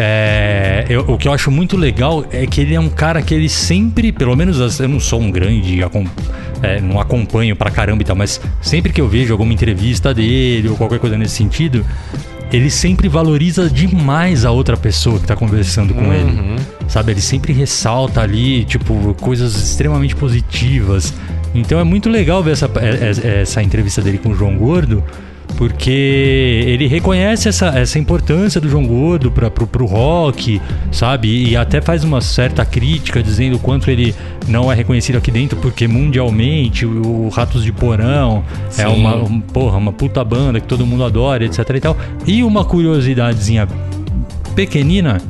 É, 0.00 0.84
eu- 0.88 1.00
o 1.08 1.18
que 1.18 1.26
eu 1.26 1.32
acho 1.32 1.50
muito 1.50 1.76
legal 1.76 2.24
é 2.30 2.46
que 2.46 2.60
ele 2.60 2.72
é 2.72 2.78
um 2.78 2.88
cara 2.88 3.20
que 3.20 3.34
ele 3.34 3.48
sempre, 3.48 4.12
pelo 4.12 4.36
menos 4.36 4.78
eu 4.78 4.88
não 4.88 5.00
sou 5.00 5.20
um 5.20 5.28
grande, 5.28 5.80
é, 6.62 6.80
não 6.80 7.00
acompanho 7.00 7.56
pra 7.56 7.68
caramba 7.68 8.02
e 8.02 8.06
tal, 8.06 8.14
mas 8.14 8.40
sempre 8.62 8.92
que 8.92 9.00
eu 9.00 9.08
vejo 9.08 9.32
alguma 9.32 9.52
entrevista 9.52 10.14
dele 10.14 10.68
ou 10.68 10.76
qualquer 10.76 11.00
coisa 11.00 11.18
nesse 11.18 11.34
sentido, 11.34 11.84
ele 12.52 12.70
sempre 12.70 13.08
valoriza 13.08 13.68
demais 13.68 14.44
a 14.44 14.52
outra 14.52 14.76
pessoa 14.76 15.18
que 15.18 15.26
tá 15.26 15.34
conversando 15.34 15.92
com 15.92 16.12
ele. 16.14 16.30
Sabe? 16.86 17.10
Ele 17.12 17.20
sempre 17.20 17.52
ressalta 17.52 18.20
ali, 18.22 18.64
tipo, 18.64 19.14
coisas 19.20 19.54
extremamente 19.56 20.14
positivas. 20.14 21.12
Então 21.52 21.80
é 21.80 21.84
muito 21.84 22.08
legal 22.08 22.40
ver 22.40 22.52
essa, 22.52 22.70
é- 22.80 23.28
é- 23.38 23.40
essa 23.42 23.60
entrevista 23.64 24.00
dele 24.00 24.18
com 24.18 24.28
o 24.30 24.34
João 24.34 24.56
Gordo, 24.56 25.02
porque 25.58 25.90
ele 26.68 26.86
reconhece 26.86 27.48
essa, 27.48 27.66
essa 27.76 27.98
importância 27.98 28.60
do 28.60 28.68
João 28.68 28.86
Gordo 28.86 29.28
pra, 29.28 29.50
pro, 29.50 29.66
pro 29.66 29.86
rock, 29.86 30.62
sabe? 30.92 31.48
E 31.50 31.56
até 31.56 31.80
faz 31.80 32.04
uma 32.04 32.20
certa 32.20 32.64
crítica 32.64 33.20
dizendo 33.20 33.56
o 33.56 33.58
quanto 33.58 33.90
ele 33.90 34.14
não 34.46 34.70
é 34.70 34.74
reconhecido 34.76 35.16
aqui 35.18 35.32
dentro, 35.32 35.58
porque 35.58 35.88
mundialmente 35.88 36.86
o, 36.86 37.24
o 37.24 37.28
Ratos 37.28 37.64
de 37.64 37.72
Porão 37.72 38.44
é 38.68 38.70
Sim. 38.70 38.84
uma, 38.86 39.16
um- 39.16 39.40
porra, 39.40 39.76
uma 39.78 39.92
puta 39.92 40.22
banda 40.22 40.60
que 40.60 40.66
todo 40.68 40.86
mundo 40.86 41.02
adora, 41.02 41.44
etc 41.44 41.68
e 41.74 41.80
tal. 41.80 41.96
E 42.24 42.44
uma 42.44 42.64
curiosidadezinha 42.64 43.66
pequenina, 44.54 45.20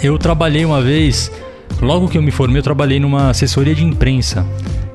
eu 0.00 0.16
trabalhei 0.16 0.64
uma 0.64 0.80
vez 0.80 1.28
logo 1.82 2.06
que 2.06 2.16
eu 2.16 2.22
me 2.22 2.30
formei, 2.30 2.60
eu 2.60 2.62
trabalhei 2.62 3.00
numa 3.00 3.30
assessoria 3.30 3.74
de 3.74 3.84
imprensa. 3.84 4.46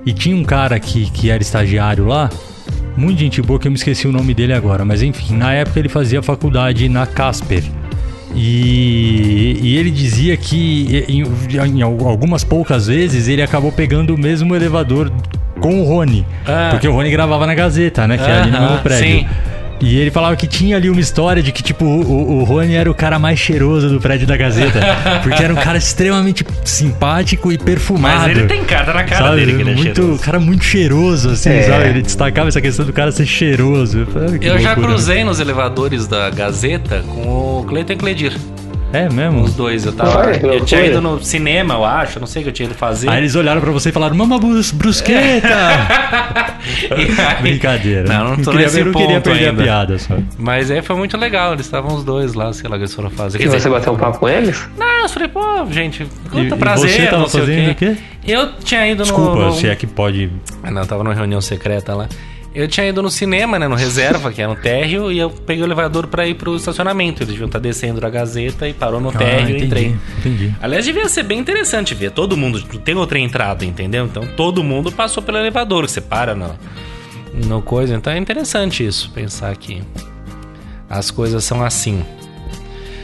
E 0.05 0.13
tinha 0.13 0.33
um 0.33 0.45
cara 0.45 0.79
que, 0.79 1.09
que 1.11 1.29
era 1.29 1.41
estagiário 1.43 2.05
lá, 2.07 2.29
muito 2.97 3.19
gente 3.19 3.41
boa, 3.41 3.59
que 3.59 3.67
eu 3.67 3.71
me 3.71 3.77
esqueci 3.77 4.07
o 4.07 4.11
nome 4.11 4.33
dele 4.33 4.53
agora. 4.53 4.85
Mas 4.85 5.01
enfim, 5.01 5.35
na 5.35 5.53
época 5.53 5.79
ele 5.79 5.89
fazia 5.89 6.21
faculdade 6.21 6.87
na 6.89 7.05
Casper. 7.05 7.63
E, 8.33 9.57
e 9.61 9.77
ele 9.77 9.89
dizia 9.89 10.35
que 10.35 11.05
em, 11.07 11.23
em 11.77 11.81
algumas 11.81 12.43
poucas 12.43 12.87
vezes 12.87 13.29
ele 13.29 13.41
acabou 13.41 13.71
pegando 13.71 14.13
o 14.13 14.17
mesmo 14.17 14.53
elevador 14.55 15.11
com 15.59 15.81
o 15.81 15.85
Rony. 15.85 16.25
Ah. 16.45 16.69
Porque 16.71 16.87
o 16.87 16.91
Rony 16.91 17.09
gravava 17.09 17.47
na 17.47 17.55
Gazeta, 17.55 18.07
né? 18.07 18.17
Que 18.17 18.29
é 18.29 18.41
ali 18.41 18.51
no 18.51 18.79
prédio. 18.79 19.19
sim. 19.19 19.27
E 19.81 19.97
ele 19.97 20.09
falava 20.09 20.35
que 20.35 20.47
tinha 20.47 20.77
ali 20.77 20.89
uma 20.89 21.01
história 21.01 21.43
de 21.43 21.51
que, 21.51 21.61
tipo, 21.61 21.83
o, 21.85 22.39
o 22.39 22.43
Rony 22.43 22.75
era 22.75 22.89
o 22.89 22.93
cara 22.93 23.19
mais 23.19 23.37
cheiroso 23.37 23.89
do 23.89 23.99
prédio 23.99 24.25
da 24.25 24.37
Gazeta. 24.37 24.79
porque 25.21 25.43
era 25.43 25.53
um 25.53 25.57
cara 25.57 25.77
extremamente 25.77 26.45
simpático 26.63 27.51
e 27.51 27.57
perfumado. 27.57 28.19
Mas 28.27 28.37
ele 28.37 28.47
tem 28.47 28.63
cara 28.63 28.93
na 28.93 29.03
cara 29.03 29.25
sabe? 29.25 29.35
dele 29.41 29.53
que 29.55 29.61
ele 29.61 29.71
é 29.71 29.75
muito, 29.75 29.95
cheiroso. 30.01 30.21
cara 30.21 30.39
muito 30.39 30.63
cheiroso, 30.63 31.29
assim, 31.31 31.49
É. 31.49 31.63
sabe? 31.63 31.89
Ele 31.89 32.01
destacava 32.01 32.47
essa 32.47 32.61
questão 32.61 32.85
do 32.85 32.93
cara 32.93 33.11
ser 33.11 33.25
cheiroso. 33.25 33.99
Eu, 33.99 34.07
falei, 34.07 34.39
Eu 34.41 34.57
já 34.59 34.69
loucura. 34.69 34.87
cruzei 34.87 35.23
nos 35.23 35.39
elevadores 35.39 36.07
da 36.07 36.29
Gazeta 36.29 37.03
com 37.07 37.59
o 37.59 37.63
Cleiton 37.67 37.93
e 37.93 37.95
Cledir. 37.97 38.33
É 38.95 39.09
mesmo? 39.09 39.41
Os 39.41 39.53
dois. 39.55 39.85
Eu 39.85 39.93
tava. 39.93 40.31
Eu 40.31 40.63
tinha 40.63 40.85
ido 40.85 41.01
no 41.01 41.21
cinema, 41.23 41.73
eu 41.73 41.83
acho. 41.83 42.19
Não 42.19 42.27
sei 42.27 42.41
o 42.41 42.43
que 42.43 42.49
eu 42.49 42.53
tinha 42.53 42.67
ido 42.67 42.75
fazer. 42.75 43.09
Aí 43.09 43.17
eles 43.19 43.35
olharam 43.35 43.59
pra 43.59 43.71
você 43.71 43.89
e 43.89 43.91
falaram, 43.91 44.15
mama 44.15 44.39
brus, 44.39 44.71
brusqueta! 44.71 45.47
Aí- 46.91 47.41
Brincadeira. 47.41 48.03
Não, 48.07 48.29
não 48.29 48.43
tô 48.43 48.51
queria, 48.51 48.65
nesse 48.67 48.79
eu 48.79 48.85
não 48.85 48.93
queria 48.93 49.21
perder 49.21 49.49
ainda. 49.49 49.61
a 49.61 49.65
piada 49.65 49.99
só. 49.99 50.15
Mas 50.37 50.71
aí 50.71 50.81
foi 50.81 50.95
muito 50.95 51.17
legal. 51.17 51.53
Eles 51.53 51.65
estavam 51.65 51.95
os 51.95 52.03
dois 52.03 52.33
lá, 52.33 52.51
sei 52.53 52.69
lá 52.69 52.75
o 52.75 52.79
que 52.79 52.83
eles 52.85 52.93
foram 52.93 53.09
fazer. 53.09 53.41
E 53.41 53.47
você 53.47 53.69
bateu 53.69 53.93
um 53.93 53.97
papo 53.97 54.19
com 54.19 54.29
eles? 54.29 54.67
não, 54.77 55.01
eu 55.03 55.09
falei, 55.09 55.27
pô, 55.27 55.41
gente, 55.69 56.07
quanto 56.31 56.55
e 56.55 56.57
prazer. 56.57 56.89
você 56.89 57.05
tava 57.05 57.17
não 57.19 57.27
sei 57.27 57.39
fazendo 57.41 57.71
o 57.71 57.75
quê? 57.75 57.97
Eu 58.27 58.53
tinha 58.53 58.87
ido 58.87 59.03
Desculpa, 59.03 59.35
no. 59.35 59.45
no... 59.47 59.53
se 59.53 59.67
é 59.67 59.75
que 59.75 59.85
pode... 59.85 60.31
Ah, 60.63 60.71
Não, 60.71 60.81
eu 60.81 60.87
tava 60.87 61.03
numa 61.03 61.13
reunião 61.13 61.39
secreta 61.41 61.93
lá. 61.93 62.07
Eu 62.55 62.69
tinha 62.69 62.87
ido 62.87 63.03
no 63.03 63.11
cinema, 63.11 63.59
né, 63.59 63.67
no 63.67 63.75
reserva, 63.75 64.31
que 64.31 64.41
era 64.41 64.53
no 64.53 64.57
térreo, 64.57 65.11
e 65.11 65.19
eu 65.19 65.29
peguei 65.29 65.61
o 65.61 65.67
elevador 65.67 66.07
pra 66.07 66.25
ir 66.25 66.35
pro 66.35 66.55
estacionamento. 66.55 67.21
Eles 67.21 67.33
deviam 67.33 67.47
estar 67.47 67.59
descendo 67.59 67.99
da 67.99 68.09
Gazeta 68.09 68.65
e 68.65 68.73
parou 68.73 69.01
no 69.01 69.11
térreo 69.11 69.47
ah, 69.47 69.49
e 69.49 69.55
entendi, 69.55 69.65
entrei. 69.65 69.95
entendi. 70.19 70.55
Aliás, 70.61 70.85
devia 70.85 71.09
ser 71.09 71.23
bem 71.23 71.37
interessante 71.37 71.93
ver 71.93 72.11
todo 72.11 72.37
mundo. 72.37 72.61
Tem 72.79 72.95
outra 72.95 73.19
entrada, 73.19 73.65
entendeu? 73.65 74.05
Então 74.05 74.25
todo 74.37 74.63
mundo 74.63 74.89
passou 74.89 75.21
pelo 75.21 75.37
elevador, 75.37 75.85
que 75.85 75.91
você 75.91 75.99
para 75.99 76.33
no, 76.33 76.57
no 77.33 77.61
coisa. 77.61 77.93
Então 77.93 78.13
é 78.13 78.17
interessante 78.17 78.85
isso, 78.85 79.11
pensar 79.11 79.53
que 79.57 79.83
as 80.89 81.11
coisas 81.11 81.43
são 81.43 81.61
assim. 81.61 82.05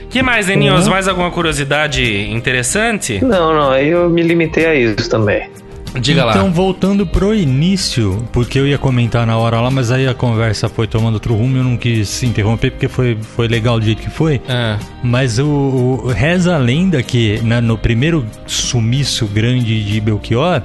que 0.09 0.23
mais, 0.23 0.47
Deninhos? 0.47 0.87
Mais 0.87 1.09
alguma 1.09 1.29
curiosidade 1.29 2.31
interessante? 2.31 3.19
Não, 3.21 3.53
não, 3.53 3.75
eu 3.75 4.09
me 4.09 4.21
limitei 4.21 4.65
a 4.65 4.75
isso 4.75 5.09
também. 5.09 5.49
Diga 5.99 6.25
então, 6.29 6.45
lá. 6.45 6.49
voltando 6.51 7.05
pro 7.05 7.35
início, 7.35 8.23
porque 8.31 8.57
eu 8.57 8.65
ia 8.65 8.77
comentar 8.77 9.27
na 9.27 9.37
hora 9.37 9.59
lá, 9.59 9.69
mas 9.69 9.91
aí 9.91 10.07
a 10.07 10.13
conversa 10.13 10.69
foi 10.69 10.87
tomando 10.87 11.15
outro 11.15 11.35
rumo 11.35 11.57
e 11.57 11.59
eu 11.59 11.63
não 11.63 11.75
quis 11.75 12.07
se 12.07 12.25
interromper, 12.25 12.71
porque 12.71 12.87
foi, 12.87 13.17
foi 13.35 13.47
legal 13.47 13.77
do 13.79 13.85
jeito 13.85 14.01
que 14.01 14.09
foi. 14.09 14.41
Ah, 14.47 14.77
Mas 15.03 15.37
o, 15.37 15.45
o- 15.47 16.07
reza 16.07 16.55
a 16.55 16.57
lenda 16.57 17.03
que 17.03 17.39
né, 17.43 17.59
no 17.59 17.77
primeiro 17.77 18.25
sumiço 18.47 19.25
grande 19.27 19.83
de 19.83 19.99
Belchior, 19.99 20.61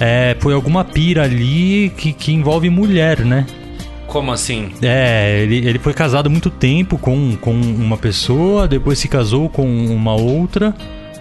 é, 0.00 0.36
foi 0.38 0.52
alguma 0.52 0.84
pira 0.84 1.24
ali 1.24 1.90
que, 1.96 2.12
que 2.12 2.32
envolve 2.32 2.68
mulher, 2.70 3.20
né? 3.20 3.46
como 4.06 4.32
assim? 4.32 4.70
É, 4.80 5.42
ele, 5.42 5.56
ele 5.68 5.78
foi 5.78 5.92
casado 5.92 6.30
muito 6.30 6.48
tempo 6.48 6.96
com, 6.96 7.36
com 7.38 7.52
uma 7.52 7.98
pessoa, 7.98 8.66
depois 8.66 8.98
se 8.98 9.06
casou 9.06 9.50
com 9.50 9.66
uma 9.66 10.14
outra, 10.14 10.74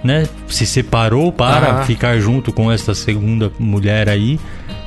né? 0.04 0.28
Se 0.48 0.66
separou 0.66 1.32
para 1.32 1.68
Aham. 1.68 1.84
ficar 1.84 2.20
junto 2.20 2.52
com 2.52 2.72
essa 2.72 2.94
segunda 2.94 3.52
mulher 3.60 4.10
aí. 4.10 4.40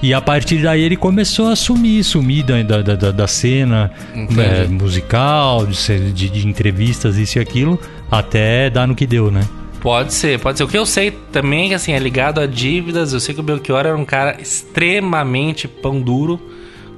E 0.03 0.14
a 0.14 0.20
partir 0.20 0.62
daí 0.62 0.83
ele 0.83 0.96
começou 0.96 1.49
a 1.49 1.57
sumir, 1.57 2.03
sumir 2.03 2.42
da, 2.42 2.62
da, 2.62 2.96
da, 2.96 3.11
da 3.11 3.27
cena 3.27 3.90
é, 4.14 4.66
musical, 4.66 5.66
de, 5.66 6.12
de, 6.12 6.31
de 6.31 6.49
entrevistas, 6.49 7.18
isso 7.18 7.38
e 7.38 7.40
aquilo, 7.40 7.79
até 8.11 8.70
dar 8.70 8.87
no 8.87 8.94
que 8.94 9.07
deu, 9.07 9.31
né? 9.31 9.46
Pode 9.81 10.12
ser, 10.12 10.38
pode 10.38 10.59
ser. 10.59 10.64
O 10.64 10.68
que 10.68 10.77
eu 10.77 10.85
sei 10.85 11.11
também 11.33 11.66
é 11.66 11.68
que 11.68 11.75
assim, 11.75 11.92
é 11.92 11.99
ligado 11.99 12.40
a 12.40 12.46
dívidas. 12.46 13.12
Eu 13.12 13.20
sei 13.20 13.35
que 13.35 13.40
o 13.40 13.42
Belchior 13.42 13.81
era 13.81 13.96
um 13.96 14.05
cara 14.05 14.37
extremamente 14.40 15.66
pão 15.66 16.01
duro. 16.01 16.40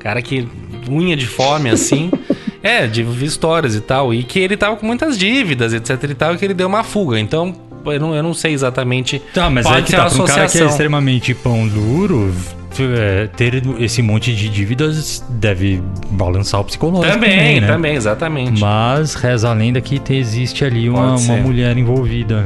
Cara 0.01 0.21
que 0.21 0.49
unha 0.89 1.17
de 1.17 1.27
fome, 1.27 1.71
assim. 1.71 2.11
é, 2.63 2.87
de 2.87 3.03
histórias 3.25 3.75
e 3.75 3.81
tal. 3.81 4.13
E 4.13 4.23
que 4.23 4.39
ele 4.39 4.57
tava 4.57 4.77
com 4.77 4.87
muitas 4.87 5.19
dívidas, 5.19 5.73
etc 5.73 6.11
e 6.11 6.15
tal, 6.15 6.35
e 6.35 6.39
que 6.39 6.45
ele 6.45 6.55
deu 6.55 6.67
uma 6.69 6.83
fuga. 6.83 7.19
Então, 7.19 7.55
eu 7.87 8.01
não, 8.01 8.15
eu 8.15 8.23
não 8.23 8.35
sei 8.35 8.53
exatamente. 8.53 9.21
Tá, 9.35 9.49
mas 9.51 9.67
pode 9.67 9.79
é 9.79 9.83
que 9.83 9.91
ser 9.91 9.97
tá, 9.97 10.07
pra 10.11 10.23
um 10.23 10.27
cara 10.27 10.49
que 10.49 10.59
é 10.59 10.65
extremamente 10.67 11.35
pão 11.35 11.67
duro, 11.67 12.33
é, 12.99 13.27
ter 13.37 13.63
esse 13.81 14.01
monte 14.03 14.35
de 14.35 14.49
dívidas 14.49 15.25
deve 15.29 15.83
balançar 16.11 16.61
o 16.61 16.65
psicológico 16.65 17.13
Também, 17.13 17.31
também, 17.37 17.61
né? 17.61 17.67
também, 17.67 17.95
exatamente. 17.97 18.61
Mas 18.61 19.15
reza 19.15 19.51
a 19.51 19.53
lenda 19.53 19.81
que 19.81 19.99
te- 19.99 20.15
existe 20.15 20.65
ali 20.65 20.89
uma, 20.89 21.17
uma 21.17 21.37
mulher 21.37 21.77
envolvida. 21.77 22.45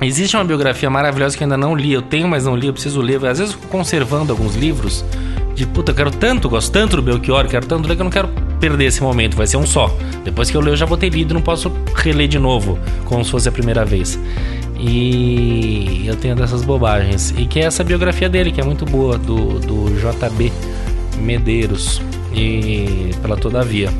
Existe 0.00 0.36
uma 0.36 0.44
biografia 0.44 0.88
maravilhosa 0.88 1.36
que 1.36 1.42
eu 1.42 1.46
ainda 1.46 1.56
não 1.56 1.74
li. 1.74 1.92
Eu 1.92 2.02
tenho, 2.02 2.28
mas 2.28 2.44
não 2.44 2.54
li. 2.54 2.68
Eu 2.68 2.72
preciso 2.72 3.00
ler. 3.00 3.16
Às 3.26 3.38
vezes 3.38 3.52
eu 3.54 3.60
fico 3.60 3.66
conservando 3.66 4.32
alguns 4.32 4.54
livros. 4.54 5.04
De 5.56 5.66
puta, 5.66 5.90
eu 5.90 5.96
quero 5.96 6.10
tanto, 6.12 6.48
gosto 6.48 6.70
tanto 6.70 6.94
do 6.96 7.02
Belchior, 7.02 7.48
quero 7.48 7.66
tanto 7.66 7.88
ler 7.88 7.96
que 7.96 8.00
eu 8.00 8.04
não 8.04 8.10
quero 8.12 8.28
perder 8.58 8.86
esse 8.86 9.02
momento. 9.02 9.36
Vai 9.36 9.46
ser 9.46 9.56
um 9.56 9.66
só. 9.66 9.94
Depois 10.24 10.50
que 10.50 10.56
eu 10.56 10.60
ler, 10.60 10.72
eu 10.72 10.76
já 10.76 10.86
vou 10.86 10.96
ter 10.96 11.08
lido, 11.08 11.34
não 11.34 11.40
posso 11.40 11.72
reler 11.94 12.28
de 12.28 12.38
novo, 12.38 12.78
como 13.04 13.24
se 13.24 13.30
fosse 13.30 13.48
a 13.48 13.52
primeira 13.52 13.84
vez. 13.84 14.18
E 14.78 16.04
eu 16.06 16.16
tenho 16.16 16.36
dessas 16.36 16.62
bobagens. 16.62 17.34
E 17.36 17.46
que 17.46 17.60
é 17.60 17.64
essa 17.64 17.82
biografia 17.82 18.28
dele, 18.28 18.52
que 18.52 18.60
é 18.60 18.64
muito 18.64 18.84
boa, 18.84 19.18
do, 19.18 19.58
do 19.58 19.86
JB 19.98 20.52
Medeiros. 21.20 22.00
E 22.34 23.10
pela 23.22 23.36
Todavia. 23.36 23.90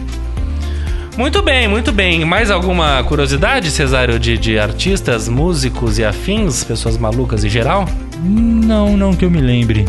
Muito 1.16 1.42
bem, 1.42 1.66
muito 1.66 1.90
bem. 1.90 2.24
Mais 2.24 2.48
alguma 2.48 3.02
curiosidade, 3.02 3.72
Cesário, 3.72 4.20
de, 4.20 4.38
de 4.38 4.56
artistas, 4.56 5.28
músicos 5.28 5.98
e 5.98 6.04
afins, 6.04 6.62
pessoas 6.62 6.96
malucas 6.96 7.42
em 7.42 7.48
geral? 7.48 7.88
Não, 8.22 8.96
não 8.96 9.12
que 9.12 9.24
eu 9.24 9.30
me 9.30 9.40
lembre. 9.40 9.84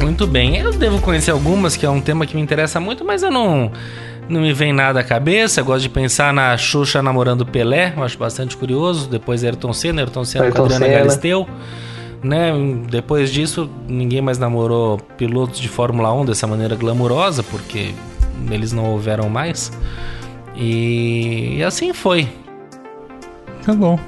Muito 0.00 0.26
bem. 0.26 0.56
Eu 0.58 0.72
devo 0.72 1.00
conhecer 1.00 1.30
algumas, 1.30 1.76
que 1.76 1.84
é 1.84 1.90
um 1.90 2.00
tema 2.00 2.26
que 2.26 2.34
me 2.34 2.42
interessa 2.42 2.78
muito, 2.80 3.04
mas 3.04 3.22
eu 3.22 3.30
não, 3.30 3.70
não 4.28 4.40
me 4.40 4.52
vem 4.52 4.72
nada 4.72 5.00
à 5.00 5.04
cabeça. 5.04 5.60
Eu 5.60 5.64
gosto 5.64 5.82
de 5.82 5.88
pensar 5.88 6.32
na 6.32 6.56
Xuxa 6.56 7.02
namorando 7.02 7.44
Pelé, 7.44 7.92
eu 7.96 8.02
acho 8.02 8.18
bastante 8.18 8.56
curioso. 8.56 9.08
Depois 9.08 9.42
Ayrton 9.44 9.72
Senna, 9.72 10.02
Ayrton 10.02 10.24
Senna 10.24 10.44
com 10.44 10.62
Ayrton 10.62 10.64
Adriana 10.64 10.86
Senna. 10.86 10.98
Galisteu. 10.98 11.48
Né? 12.22 12.52
Depois 12.90 13.32
disso, 13.32 13.70
ninguém 13.88 14.20
mais 14.20 14.38
namorou 14.38 14.98
pilotos 15.16 15.60
de 15.60 15.68
Fórmula 15.68 16.12
1 16.12 16.24
dessa 16.26 16.46
maneira 16.46 16.74
glamurosa, 16.74 17.42
porque 17.42 17.92
eles 18.50 18.72
não 18.72 18.86
houveram 18.92 19.28
mais. 19.28 19.72
E, 20.56 21.56
e 21.58 21.64
assim 21.64 21.92
foi. 21.92 22.28
Tá 23.64 23.72
bom. 23.72 23.98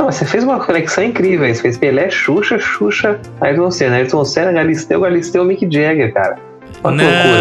Não, 0.00 0.10
você 0.10 0.24
fez 0.24 0.42
uma 0.44 0.58
conexão 0.58 1.04
incrível. 1.04 1.46
Você 1.54 1.60
fez 1.60 1.76
Pelé, 1.76 2.08
Xuxa, 2.08 2.58
Xuxa, 2.58 3.20
Ayrton 3.38 3.70
Senna. 3.70 3.96
Ayrton 3.96 4.24
Senna, 4.24 4.50
Galisteu, 4.50 4.98
Galisteu, 4.98 5.44
Mick 5.44 5.70
Jagger, 5.70 6.14
cara. 6.14 6.38
Loucura. 6.82 6.94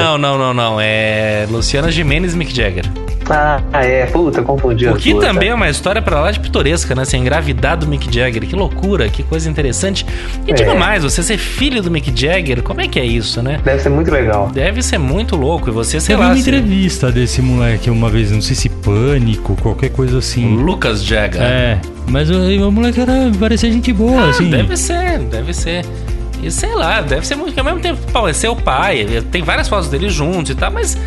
Não, 0.03 0.17
não, 0.17 0.37
não, 0.37 0.53
não. 0.53 0.77
É 0.81 1.45
Luciana 1.49 1.89
Gimenez 1.91 2.33
e 2.33 2.37
Mick 2.37 2.55
Jagger. 2.55 2.85
Ah, 3.31 3.61
é. 3.73 4.07
Puta, 4.07 4.41
confundi 4.41 4.87
O 4.87 4.95
que 4.95 5.13
também 5.13 5.49
é 5.49 5.53
uma 5.53 5.69
história 5.69 6.01
pra 6.01 6.19
lá 6.19 6.31
de 6.31 6.39
pitoresca, 6.39 6.95
né? 6.95 7.05
Ser 7.05 7.17
engravidado 7.17 7.85
do 7.85 7.89
Mick 7.89 8.11
Jagger. 8.13 8.41
Que 8.47 8.55
loucura, 8.55 9.07
que 9.07 9.21
coisa 9.21 9.47
interessante. 9.47 10.03
E 10.47 10.51
É. 10.51 10.53
digo 10.55 10.75
mais, 10.75 11.03
você 11.03 11.21
ser 11.21 11.37
filho 11.37 11.81
do 11.83 11.91
Mick 11.91 12.11
Jagger, 12.13 12.63
como 12.63 12.81
é 12.81 12.87
que 12.87 12.99
é 12.99 13.05
isso, 13.05 13.41
né? 13.43 13.59
Deve 13.63 13.79
ser 13.83 13.89
muito 13.89 14.09
legal. 14.09 14.49
Deve 14.51 14.81
ser 14.81 14.97
muito 14.97 15.35
louco. 15.35 15.69
E 15.69 15.71
você, 15.71 15.99
sei 15.99 16.15
Teve 16.15 16.21
lá. 16.27 16.29
uma 16.29 16.35
se- 16.35 16.41
entrevista 16.41 17.11
desse 17.11 17.39
moleque 17.41 17.89
uma 17.91 18.09
vez, 18.09 18.31
não 18.31 18.41
sei 18.41 18.55
se 18.55 18.67
pânico, 18.67 19.55
qualquer 19.61 19.89
coisa 19.91 20.17
assim. 20.17 20.55
Lucas 20.55 21.03
Jagger. 21.05 21.39
É, 21.41 21.79
mas 22.07 22.31
o, 22.31 22.33
o 22.67 22.71
moleque 22.71 22.99
era, 22.99 23.13
parecia 23.39 23.71
gente 23.71 23.93
boa, 23.93 24.23
Ah, 24.23 24.29
assim. 24.31 24.49
Deve 24.49 24.75
ser, 24.75 25.19
deve 25.19 25.53
ser. 25.53 25.85
E 26.41 26.49
sei 26.49 26.73
lá, 26.73 27.01
deve 27.01 27.25
ser 27.27 27.35
muito. 27.35 27.57
Ao 27.57 27.65
mesmo 27.65 27.79
tempo, 27.79 27.99
pô, 28.11 28.27
é 28.27 28.33
seu 28.33 28.55
pai, 28.55 29.05
tem 29.31 29.41
várias 29.41 29.67
fotos 29.67 29.89
dele 29.89 30.09
juntos 30.09 30.51
e 30.51 30.55
tal, 30.55 30.71
mas 30.71 30.97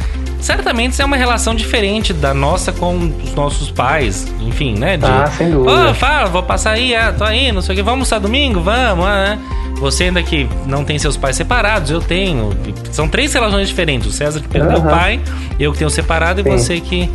certamente 0.41 0.93
isso 0.93 1.03
é 1.03 1.05
uma 1.05 1.17
relação 1.17 1.55
diferente 1.55 2.13
da 2.13 2.35
nossa 2.35 2.73
com 2.73 2.97
os 3.23 3.35
nossos 3.35 3.71
pais, 3.71 4.27
enfim, 4.41 4.75
né? 4.79 4.97
De, 4.97 5.07
Ah, 5.07 5.27
sem 5.37 5.51
dúvida. 5.51 5.91
Ô, 5.91 5.95
fala, 5.95 6.29
vou 6.29 6.43
passar 6.43 6.73
aí, 6.73 6.95
ah, 6.95 7.15
tô 7.17 7.25
aí, 7.25 7.51
não 7.53 7.63
sei 7.63 7.75
o 7.75 7.77
que, 7.77 7.83
vamos 7.83 7.93
almoçar 8.13 8.19
domingo? 8.19 8.61
Vamos, 8.61 9.07
ah, 9.07 9.39
ah. 9.39 9.63
Você 9.77 10.05
ainda 10.05 10.23
que 10.23 10.49
não 10.67 10.85
tem 10.85 10.97
seus 10.99 11.17
pais 11.17 11.35
separados, 11.35 11.91
eu 11.91 12.01
tenho. 12.01 12.51
São 12.93 13.09
três 13.09 13.33
relações 13.35 13.67
diferentes. 13.69 14.07
O 14.07 14.13
César 14.13 14.41
que 14.41 14.47
perdeu 14.47 14.79
o 14.79 14.81
Aham. 14.81 14.91
pai, 14.91 15.21
eu 15.59 15.73
que 15.73 15.79
tenho 15.79 15.91
separado 15.91 16.41
e 16.41 16.45
Sim. 16.45 16.51
você 16.51 16.81
que, 16.81 17.11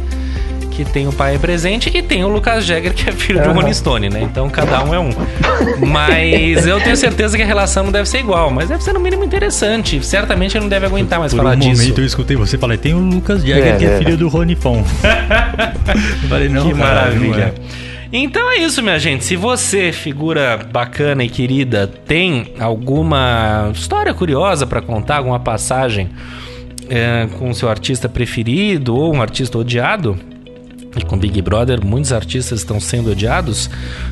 que 0.77 0.85
tem 0.85 1.07
o 1.07 1.11
pai 1.11 1.39
presente. 1.39 1.89
E 1.91 2.03
tem 2.03 2.23
o 2.23 2.27
Lucas 2.27 2.63
Jagger, 2.63 2.93
que 2.93 3.09
é 3.09 3.11
filho 3.11 3.41
de 3.41 3.47
um 3.47 3.51
Aham. 3.51 3.61
Rolling 3.61 3.73
Stone, 3.73 4.09
né? 4.09 4.21
Então 4.21 4.47
cada 4.47 4.83
um 4.83 4.93
é 4.93 4.99
um. 4.99 5.09
Mas 5.87 6.67
eu 6.67 6.79
tenho 6.79 6.95
certeza 6.95 7.35
que 7.35 7.41
a 7.41 7.45
relação 7.45 7.83
não 7.85 7.91
deve 7.91 8.07
ser 8.07 8.19
igual, 8.19 8.51
mas 8.51 8.69
deve 8.69 8.83
ser 8.83 8.93
no 8.93 8.99
mínimo 8.99 9.23
interessante. 9.23 10.03
Certamente 10.05 10.55
ele 10.55 10.61
não 10.65 10.69
deve 10.69 10.85
aguentar 10.85 11.19
mais 11.19 11.33
Por 11.33 11.37
falar 11.37 11.55
um 11.55 11.59
disso. 11.59 11.81
momento 11.81 12.01
eu 12.01 12.05
escutei 12.05 12.37
você 12.37 12.57
falar, 12.59 12.77
tem 12.77 12.93
o 12.93 12.99
Lucas 12.99 13.41
Jagger 13.41 13.73
É, 13.73 13.77
que 13.77 13.85
é 13.85 13.95
é. 13.95 13.97
filho 13.97 14.15
do 14.17 14.27
Rony 14.27 14.55
Fon. 14.55 14.83
falei, 16.29 16.47
não, 16.49 16.67
que 16.67 16.73
maravilha. 16.75 17.35
não 17.37 17.43
é. 17.43 17.53
Então 18.13 18.51
é 18.51 18.57
isso, 18.59 18.81
minha 18.83 18.99
gente. 18.99 19.25
Se 19.25 19.35
você, 19.35 19.91
figura 19.91 20.57
bacana 20.71 21.23
e 21.23 21.29
querida, 21.29 21.87
tem 21.87 22.53
alguma 22.59 23.69
história 23.73 24.13
curiosa 24.13 24.65
pra 24.65 24.79
contar, 24.81 25.17
alguma 25.17 25.39
passagem 25.39 26.09
é, 26.89 27.27
com 27.37 27.53
seu 27.53 27.67
artista 27.67 28.07
preferido 28.07 28.95
ou 28.95 29.13
um 29.13 29.21
artista 29.21 29.57
odiado, 29.57 30.17
e 30.95 31.01
com 31.03 31.17
Big 31.17 31.41
Brother 31.41 31.83
muitos 31.85 32.11
artistas 32.13 32.59
estão 32.59 32.79
sendo 32.79 33.11
odiados, 33.11 33.69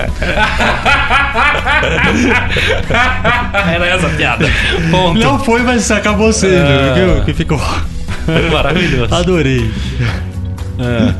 Era 3.72 3.86
essa 3.86 4.06
a 4.06 4.10
piada. 4.10 4.48
Ponto. 4.90 5.18
Não 5.18 5.38
foi, 5.38 5.62
mas 5.62 5.90
acabou 5.90 6.32
sendo. 6.32 6.54
Ah. 6.56 7.20
que, 7.20 7.26
que 7.26 7.34
ficou. 7.34 7.60
Maravilhoso. 8.50 9.14
Adorei. 9.14 9.70
É. 10.78 11.14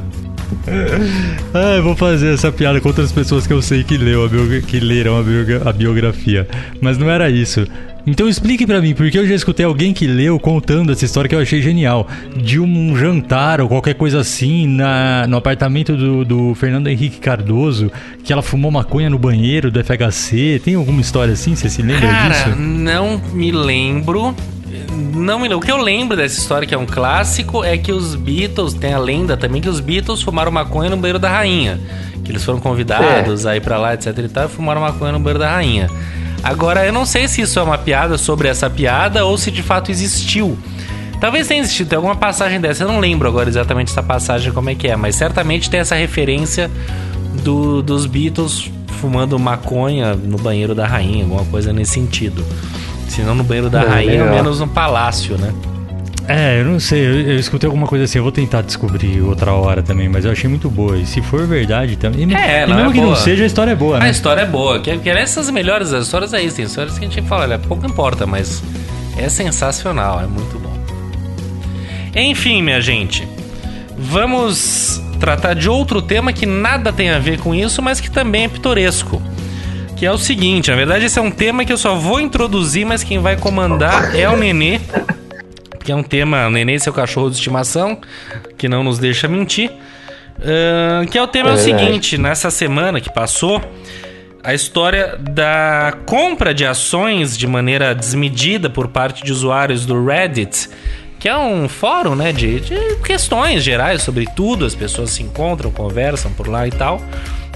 Ah, 1.54 1.76
eu 1.76 1.82
vou 1.82 1.96
fazer 1.96 2.34
essa 2.34 2.50
piada 2.52 2.80
com 2.80 2.88
outras 2.88 3.12
pessoas 3.12 3.46
que 3.46 3.52
eu 3.52 3.62
sei 3.62 3.84
que, 3.84 3.96
leu 3.96 4.24
a 4.24 4.28
que 4.62 4.80
leram 4.80 5.18
a 5.18 5.72
biografia. 5.72 6.48
Mas 6.80 6.98
não 6.98 7.10
era 7.10 7.30
isso. 7.30 7.66
Então 8.06 8.28
explique 8.28 8.66
pra 8.66 8.80
mim, 8.80 8.94
porque 8.94 9.18
eu 9.18 9.26
já 9.26 9.34
escutei 9.34 9.64
alguém 9.64 9.92
que 9.92 10.06
leu 10.06 10.38
contando 10.38 10.92
essa 10.92 11.04
história 11.04 11.28
que 11.28 11.34
eu 11.34 11.40
achei 11.40 11.60
genial. 11.60 12.08
De 12.36 12.58
um 12.58 12.96
jantar 12.96 13.60
ou 13.60 13.68
qualquer 13.68 13.94
coisa 13.94 14.20
assim 14.20 14.66
na, 14.66 15.26
no 15.26 15.36
apartamento 15.36 15.96
do, 15.96 16.24
do 16.24 16.54
Fernando 16.54 16.88
Henrique 16.88 17.18
Cardoso, 17.18 17.90
que 18.24 18.32
ela 18.32 18.42
fumou 18.42 18.70
maconha 18.70 19.10
no 19.10 19.18
banheiro 19.18 19.70
do 19.70 19.82
FHC. 19.82 20.60
Tem 20.64 20.74
alguma 20.74 21.00
história 21.00 21.32
assim? 21.34 21.54
Você 21.54 21.68
se 21.68 21.82
lembra 21.82 22.08
Cara, 22.08 22.34
disso? 22.34 22.56
não 22.58 23.20
me 23.32 23.52
lembro. 23.52 24.34
Não 25.14 25.38
me 25.38 25.44
lembro. 25.44 25.58
O 25.58 25.60
que 25.60 25.70
eu 25.70 25.76
lembro 25.76 26.16
dessa 26.16 26.38
história, 26.38 26.66
que 26.66 26.74
é 26.74 26.78
um 26.78 26.86
clássico, 26.86 27.62
é 27.64 27.76
que 27.76 27.92
os 27.92 28.14
Beatles, 28.14 28.74
tem 28.74 28.94
a 28.94 28.98
lenda 28.98 29.36
também 29.36 29.60
que 29.60 29.68
os 29.68 29.80
Beatles 29.80 30.22
fumaram 30.22 30.50
maconha 30.50 30.90
no 30.90 30.96
banheiro 30.96 31.18
da 31.18 31.28
rainha. 31.28 31.78
Que 32.24 32.32
eles 32.32 32.44
foram 32.44 32.60
convidados 32.60 33.46
a 33.46 33.56
ir 33.56 33.60
pra 33.60 33.78
lá, 33.78 33.94
etc 33.94 34.16
e 34.18 34.28
tal, 34.28 34.46
e 34.46 34.48
fumaram 34.48 34.80
maconha 34.80 35.12
no 35.12 35.18
banheiro 35.18 35.38
da 35.38 35.50
rainha. 35.50 35.88
Agora, 36.42 36.84
eu 36.86 36.92
não 36.92 37.04
sei 37.04 37.28
se 37.28 37.40
isso 37.42 37.58
é 37.58 37.62
uma 37.62 37.78
piada 37.78 38.16
sobre 38.18 38.48
essa 38.48 38.68
piada 38.70 39.24
ou 39.24 39.36
se 39.36 39.50
de 39.50 39.62
fato 39.62 39.90
existiu. 39.90 40.56
Talvez 41.20 41.46
tenha 41.46 41.60
existido, 41.60 41.90
tem 41.90 41.96
alguma 41.96 42.16
passagem 42.16 42.60
dessa. 42.60 42.84
Eu 42.84 42.88
não 42.88 42.98
lembro 42.98 43.28
agora 43.28 43.48
exatamente 43.48 43.90
essa 43.90 44.02
passagem 44.02 44.52
como 44.52 44.70
é 44.70 44.74
que 44.74 44.88
é, 44.88 44.96
mas 44.96 45.16
certamente 45.16 45.68
tem 45.68 45.80
essa 45.80 45.94
referência 45.94 46.70
do- 47.44 47.82
dos 47.82 48.06
Beatles 48.06 48.70
fumando 49.00 49.38
maconha 49.38 50.14
no 50.14 50.38
banheiro 50.38 50.74
da 50.74 50.86
rainha, 50.86 51.24
alguma 51.24 51.44
coisa 51.44 51.72
nesse 51.72 51.92
sentido. 51.92 52.42
Se 53.08 53.20
não 53.22 53.34
no 53.34 53.44
banheiro 53.44 53.68
da 53.68 53.82
É, 53.82 53.88
rainha, 53.88 54.22
ao 54.24 54.30
menos 54.30 54.60
no 54.60 54.68
palácio, 54.68 55.36
né? 55.36 55.52
É, 56.32 56.60
eu 56.60 56.64
não 56.64 56.78
sei, 56.78 57.04
eu, 57.04 57.20
eu 57.32 57.36
escutei 57.38 57.66
alguma 57.66 57.86
coisa 57.86 58.04
assim, 58.04 58.18
eu 58.18 58.22
vou 58.22 58.32
tentar 58.32 58.62
descobrir 58.62 59.20
outra 59.20 59.52
hora 59.52 59.82
também, 59.82 60.08
mas 60.08 60.24
eu 60.24 60.30
achei 60.30 60.48
muito 60.48 60.70
boa. 60.70 60.96
E 60.96 61.04
se 61.06 61.20
for 61.20 61.46
verdade 61.46 61.96
também. 61.96 62.22
É, 62.34 62.64
e 62.64 62.66
não 62.66 62.76
mesmo 62.76 62.90
é 62.90 62.92
que 62.92 63.00
boa. 63.00 63.10
não 63.10 63.16
seja, 63.16 63.42
a 63.42 63.46
história 63.46 63.72
é 63.72 63.74
boa, 63.74 63.96
A 63.96 64.00
né? 64.00 64.10
história 64.10 64.42
é 64.42 64.46
boa, 64.46 64.78
que, 64.80 64.96
que 64.98 65.10
essas 65.10 65.50
melhores 65.50 65.90
histórias 65.90 66.32
é 66.32 66.40
isso. 66.40 66.56
Tem 66.56 66.64
histórias 66.64 66.98
que 66.98 67.04
a 67.04 67.08
gente 67.08 67.22
fala, 67.28 67.42
olha, 67.42 67.58
pouco 67.58 67.84
importa, 67.86 68.26
mas 68.26 68.62
é 69.16 69.28
sensacional, 69.28 70.20
é 70.20 70.26
muito 70.26 70.58
bom. 70.58 70.70
Enfim, 72.14 72.62
minha 72.62 72.80
gente, 72.80 73.26
vamos 73.96 75.00
tratar 75.18 75.54
de 75.54 75.68
outro 75.68 76.00
tema 76.00 76.32
que 76.32 76.46
nada 76.46 76.92
tem 76.92 77.10
a 77.10 77.18
ver 77.18 77.38
com 77.38 77.54
isso, 77.54 77.82
mas 77.82 78.00
que 78.00 78.10
também 78.10 78.44
é 78.44 78.48
pitoresco. 78.48 79.20
Que 79.96 80.06
é 80.06 80.10
o 80.12 80.16
seguinte, 80.16 80.70
na 80.70 80.76
verdade 80.76 81.04
esse 81.04 81.18
é 81.18 81.22
um 81.22 81.30
tema 81.30 81.64
que 81.64 81.72
eu 81.72 81.76
só 81.76 81.94
vou 81.94 82.20
introduzir, 82.20 82.86
mas 82.86 83.04
quem 83.04 83.18
vai 83.18 83.36
comandar 83.36 84.16
é 84.16 84.28
o 84.28 84.36
Nenê. 84.36 84.80
Que 85.90 85.92
é 85.92 85.96
um 85.96 86.04
tema, 86.04 86.46
o 86.46 86.50
Nenê 86.50 86.78
seu 86.78 86.92
cachorro 86.92 87.28
de 87.28 87.34
estimação, 87.34 87.98
que 88.56 88.68
não 88.68 88.84
nos 88.84 89.00
deixa 89.00 89.26
mentir. 89.26 89.72
Ahn, 90.40 91.04
que 91.04 91.18
é 91.18 91.22
o 91.22 91.26
tema 91.26 91.48
é, 91.48 91.52
É 91.52 91.54
o 91.56 91.58
seguinte, 91.58 92.16
nessa 92.16 92.48
semana 92.48 93.00
que 93.00 93.12
passou, 93.12 93.60
a 94.40 94.54
história 94.54 95.16
da 95.18 95.92
compra 96.06 96.54
de 96.54 96.64
ações 96.64 97.36
de 97.36 97.44
maneira 97.44 97.92
desmedida 97.92 98.70
por 98.70 98.86
parte 98.86 99.24
de 99.24 99.32
usuários 99.32 99.84
do 99.84 100.06
Reddit, 100.06 100.70
que 101.18 101.28
é 101.28 101.36
um 101.36 101.68
fórum 101.68 102.14
né, 102.14 102.32
de, 102.32 102.60
de 102.60 102.96
questões 103.04 103.64
gerais 103.64 104.00
sobre 104.00 104.26
tudo, 104.36 104.64
as 104.64 104.76
pessoas 104.76 105.10
se 105.10 105.24
encontram, 105.24 105.72
conversam 105.72 106.32
por 106.34 106.46
lá 106.46 106.68
e 106.68 106.70
tal. 106.70 107.02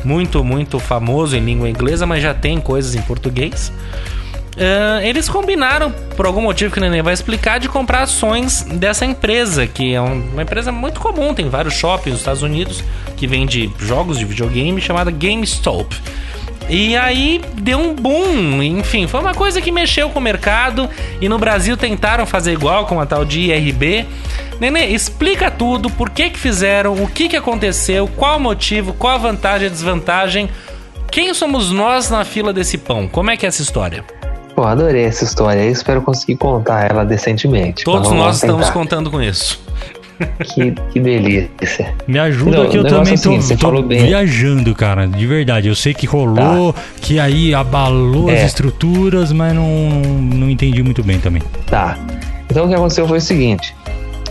Muito, 0.04 0.42
muito 0.42 0.80
famoso 0.80 1.36
em 1.36 1.40
língua 1.40 1.68
inglesa, 1.68 2.04
mas 2.04 2.20
já 2.20 2.34
tem 2.34 2.60
coisas 2.60 2.96
em 2.96 3.02
português. 3.02 3.72
Ah, 4.56 5.00
eles 5.02 5.28
combinaram, 5.28 5.90
por 6.16 6.26
algum 6.26 6.40
motivo 6.40 6.72
que 6.72 6.78
o 6.78 6.80
Nenê 6.80 7.02
vai 7.02 7.12
explicar, 7.12 7.58
de 7.58 7.68
comprar 7.68 8.02
ações 8.02 8.62
dessa 8.62 9.04
empresa, 9.04 9.66
que 9.66 9.94
é 9.94 10.00
um- 10.00 10.28
uma 10.32 10.42
empresa 10.42 10.70
muito 10.70 11.00
comum, 11.00 11.34
tem 11.34 11.48
vários 11.48 11.74
shoppings 11.74 12.12
nos 12.12 12.20
Estados 12.20 12.42
Unidos 12.42 12.82
que 13.16 13.26
vende 13.26 13.70
jogos 13.80 14.18
de 14.18 14.24
videogame, 14.24 14.80
chamada 14.80 15.10
GameStop. 15.10 15.96
E 16.68 16.96
aí 16.96 17.42
deu 17.56 17.78
um 17.78 17.94
boom, 17.94 18.62
enfim, 18.62 19.06
foi 19.06 19.20
uma 19.20 19.34
coisa 19.34 19.60
que 19.60 19.70
mexeu 19.70 20.08
com 20.08 20.18
o 20.18 20.22
mercado 20.22 20.88
e 21.20 21.28
no 21.28 21.38
Brasil 21.38 21.76
tentaram 21.76 22.24
fazer 22.24 22.52
igual 22.52 22.86
com 22.86 22.98
a 22.98 23.04
tal 23.04 23.22
de 23.24 23.40
IRB. 23.40 24.06
Nenê, 24.58 24.86
explica 24.86 25.50
tudo, 25.50 25.90
por 25.90 26.08
que 26.08 26.30
que 26.30 26.38
fizeram, 26.38 26.94
o 26.94 27.06
que 27.06 27.28
que 27.28 27.36
aconteceu, 27.36 28.08
qual 28.16 28.38
o 28.38 28.40
motivo, 28.40 28.94
qual 28.94 29.16
a 29.16 29.18
vantagem 29.18 29.66
e 29.66 29.70
desvantagem. 29.70 30.48
Quem 31.10 31.34
somos 31.34 31.70
nós 31.70 32.08
na 32.08 32.24
fila 32.24 32.52
desse 32.52 32.78
pão? 32.78 33.06
Como 33.08 33.30
é 33.30 33.36
que 33.36 33.44
é 33.44 33.48
essa 33.48 33.60
história? 33.60 34.02
Pô, 34.54 34.62
adorei 34.62 35.04
essa 35.04 35.24
história 35.24 35.62
aí, 35.62 35.70
espero 35.70 36.00
conseguir 36.02 36.36
contar 36.36 36.88
ela 36.90 37.04
decentemente. 37.04 37.84
Todos 37.84 38.00
Mas 38.02 38.08
vamos 38.08 38.24
nós 38.24 38.36
estamos 38.36 38.70
contando 38.70 39.10
com 39.10 39.20
isso. 39.20 39.60
Que, 40.54 40.70
que 40.92 41.00
delícia. 41.00 41.92
Me 42.06 42.20
ajuda 42.20 42.58
Não, 42.58 42.68
que 42.70 42.76
eu 42.76 42.82
o 42.82 42.86
também 42.86 43.14
é 43.14 43.16
tô, 43.16 43.32
você 43.34 43.56
tô 43.56 43.82
viajando, 43.82 44.72
cara, 44.72 45.08
de 45.08 45.26
verdade. 45.26 45.66
Eu 45.66 45.74
sei 45.74 45.92
que 45.92 46.06
rolou, 46.06 46.72
que 47.00 47.18
aí 47.18 47.52
abalou 47.52 48.30
as 48.30 48.38
É. 48.38 48.46
estruturas, 48.46 49.32
mas 49.32 49.52
não, 49.52 49.66
não 49.66 50.48
entendi 50.48 50.84
muito 50.84 51.02
bem 51.02 51.18
também. 51.18 51.42
Tá. 51.66 51.98
Então 52.48 52.66
o 52.66 52.68
que 52.68 52.74
aconteceu 52.74 53.08
foi 53.08 53.18
o 53.18 53.20
seguinte. 53.20 53.74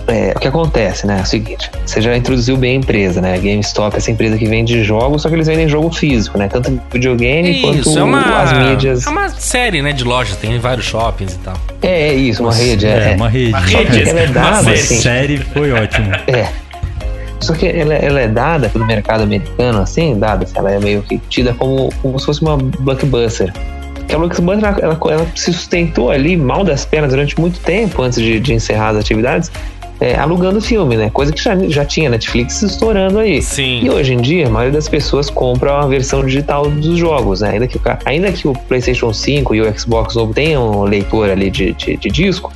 É, 0.08 0.34
o 0.36 0.40
que 0.40 0.48
acontece, 0.48 1.08
né? 1.08 1.20
É 1.20 1.22
o 1.22 1.26
seguinte, 1.26 1.72
você 1.86 2.02
já 2.02 2.16
introduziu 2.16 2.58
bem 2.58 2.74
a 2.74 2.80
empresa, 2.80 3.22
né? 3.22 3.38
GameStop, 3.38 3.96
essa 3.96 4.12
empresa 4.12 4.38
que 4.38 4.46
vende 4.46 4.84
jogos, 4.84 5.22
só 5.22 5.30
que 5.30 5.36
eles 5.36 5.48
vendem 5.48 5.68
jogo 5.70 5.90
físico, 5.92 6.38
né? 6.38 6.48
Tanto 6.50 6.80
videogame 6.92 7.62
quanto 7.62 7.80
Isso, 7.80 7.98
é 7.98 8.04
uma, 8.04 8.42
as 8.42 8.54
mídias. 8.54 9.08
é 9.08 9.10
uma 9.10 9.30
série 9.30 9.82
né, 9.82 9.94
de 9.94 10.04
lojas, 10.04 10.36
tem 10.36 10.60
vários 10.60 10.86
shoppings 10.86 11.36
e 11.36 11.38
tal. 11.40 11.56
É, 11.82 12.10
é 12.10 12.14
isso, 12.14 12.44
uma 12.44 12.54
rede. 12.54 12.86
É, 12.86 13.12
É, 13.12 13.16
uma 13.16 13.30
rede. 13.30 13.50
Uma 13.50 13.60
rede. 13.60 14.10
ela 14.10 14.20
é 14.20 14.26
uma 14.26 14.34
dada, 14.34 14.64
série. 14.64 14.80
assim. 14.80 14.98
série 14.98 15.38
foi 15.38 15.72
ótimo. 15.72 16.12
É. 16.28 16.48
Só 17.40 17.54
que 17.54 17.68
ela, 17.68 17.94
ela 17.94 18.22
é 18.22 18.28
dada 18.28 18.70
pelo 18.70 18.86
mercado 18.86 19.24
americano, 19.24 19.82
assim, 19.82 20.18
dada, 20.18 20.48
ela 20.56 20.72
é 20.72 20.80
meio 20.80 21.02
que 21.02 21.18
tida 21.30 21.54
como, 21.54 21.90
como 22.02 22.18
se 22.18 22.26
fosse 22.26 22.42
uma 22.42 22.56
blockbuster. 22.58 23.54
Que 24.08 24.16
a 24.16 24.18
blockbuster, 24.18 24.64
ela, 24.64 24.80
ela, 24.80 25.00
ela 25.12 25.28
se 25.36 25.52
sustentou 25.52 26.10
ali 26.10 26.38
mal 26.38 26.64
das 26.64 26.86
pernas 26.86 27.12
durante 27.12 27.40
muito 27.40 27.60
tempo 27.60 28.02
antes 28.02 28.22
de, 28.22 28.40
de 28.40 28.54
encerrar 28.54 28.90
as 28.90 28.98
atividades, 28.98 29.52
é, 30.04 30.20
alugando 30.20 30.60
filme, 30.60 30.98
né? 30.98 31.10
Coisa 31.10 31.32
que 31.32 31.42
já, 31.42 31.56
já 31.70 31.86
tinha 31.86 32.10
Netflix 32.10 32.62
estourando 32.62 33.20
aí. 33.20 33.42
Sim. 33.42 33.80
E 33.84 33.90
hoje 33.90 34.14
em 34.14 34.18
dia, 34.18 34.48
a 34.48 34.50
maioria 34.50 34.74
das 34.74 34.90
pessoas 34.90 35.30
compra 35.30 35.80
a 35.80 35.88
versão 35.88 36.26
digital 36.26 36.70
dos 36.70 36.98
jogos, 36.98 37.40
né? 37.40 37.52
Ainda 37.52 37.68
que 37.68 37.80
ainda 38.04 38.30
que 38.34 38.46
o 38.46 38.54
PlayStation 38.54 39.14
5 39.14 39.56
e 39.56 39.62
o 39.62 39.80
Xbox 39.80 40.16
novo 40.16 40.34
tenham 40.34 40.84
leitor 40.84 41.30
ali 41.30 41.50
de, 41.50 41.72
de, 41.72 41.96
de 41.96 42.10
disco, 42.10 42.52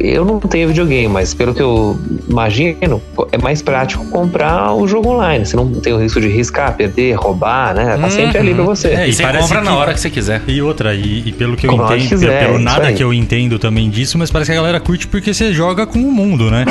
eu 0.00 0.24
não 0.24 0.40
tenho 0.40 0.68
videogame, 0.68 1.08
mas 1.08 1.34
pelo 1.34 1.54
que 1.54 1.60
eu 1.62 1.98
imagino, 2.28 3.00
é 3.30 3.38
mais 3.38 3.60
prático 3.62 4.04
comprar 4.06 4.72
o 4.74 4.88
jogo 4.88 5.10
online. 5.10 5.44
Você 5.44 5.56
não 5.56 5.70
tem 5.72 5.92
o 5.92 5.98
risco 5.98 6.20
de 6.20 6.28
riscar, 6.28 6.74
perder, 6.76 7.14
roubar, 7.14 7.74
né? 7.74 7.96
Tá 8.00 8.10
sempre 8.10 8.38
ali 8.38 8.54
pra 8.54 8.64
você. 8.64 8.88
É, 8.88 9.08
E 9.08 9.12
você 9.12 9.22
parece 9.22 9.48
compra 9.48 9.60
na 9.62 9.70
que- 9.70 9.76
hora 9.76 9.94
que 9.94 10.00
você 10.00 10.10
quiser. 10.10 10.42
E 10.48 10.62
outra, 10.62 10.94
e, 10.94 11.24
e 11.28 11.32
pelo 11.32 11.56
que 11.56 11.66
eu 11.66 11.70
Como 11.70 11.84
entendo, 11.84 12.08
quiser, 12.08 12.46
pelo 12.46 12.58
nada 12.58 12.88
aí. 12.88 12.94
que 12.94 13.02
eu 13.04 13.12
entendo 13.12 13.58
também 13.58 13.90
disso, 13.90 14.16
mas 14.18 14.30
parece 14.30 14.50
que 14.50 14.56
a 14.56 14.60
galera 14.60 14.80
curte 14.80 15.06
porque 15.06 15.32
você 15.34 15.52
joga 15.52 15.86
com 15.86 15.98
o 15.98 16.10
mundo, 16.12 16.50
né? 16.50 16.64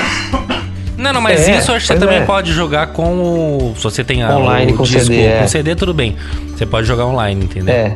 Não, 0.98 1.14
não, 1.14 1.22
mas 1.22 1.48
É, 1.48 1.58
isso 1.60 1.72
eu 1.72 1.76
acho 1.76 1.88
que 1.88 1.94
você 1.94 2.00
também 2.00 2.18
é. 2.18 2.26
pode 2.26 2.52
jogar 2.52 2.88
com 2.88 3.14
o. 3.22 3.74
Se 3.78 3.84
você 3.84 4.04
tem 4.04 4.22
a, 4.22 4.36
Online 4.38 4.74
o 4.74 4.76
com 4.76 4.84
disco 4.84 5.00
CD, 5.06 5.22
é. 5.22 5.40
com 5.40 5.48
CD, 5.48 5.76
tudo 5.76 5.94
bem. 5.94 6.18
Você 6.56 6.66
pode 6.66 6.86
jogar 6.88 7.06
online, 7.06 7.46
entendeu? 7.46 7.74
É, 7.74 7.94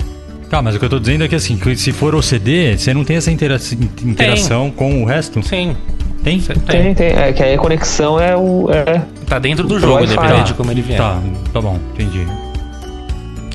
Tá, 0.53 0.61
mas 0.61 0.75
o 0.75 0.79
que 0.79 0.85
eu 0.85 0.89
tô 0.89 0.99
dizendo 0.99 1.23
é 1.23 1.27
que 1.27 1.33
assim, 1.33 1.57
que 1.57 1.75
se 1.75 1.91
for 1.91 2.13
o 2.13 2.21
CD, 2.21 2.77
você 2.77 2.93
não 2.93 3.03
tem 3.03 3.15
essa 3.17 3.31
intera- 3.31 3.57
interação 4.05 4.69
com 4.69 5.01
o 5.01 5.05
resto? 5.05 5.41
Sim. 5.41 5.75
Tem? 6.23 6.39
Cê- 6.39 6.53
Tem, 6.53 6.93
tem. 6.93 7.07
É 7.07 7.33
que 7.33 7.41
aí 7.41 7.55
a 7.55 7.57
conexão 7.57 8.19
é 8.19 8.37
o. 8.37 8.69
É, 8.71 9.01
Tá 9.25 9.39
dentro 9.39 9.67
do 9.67 9.73
O 9.73 9.79
jogo, 9.79 9.93
Wi-Fi. 9.95 10.13
independente 10.13 10.47
de 10.49 10.53
como 10.53 10.69
ele 10.69 10.83
vier. 10.83 10.99
Tá, 10.99 11.19
tá 11.51 11.59
bom, 11.59 11.79
entendi. 11.95 12.27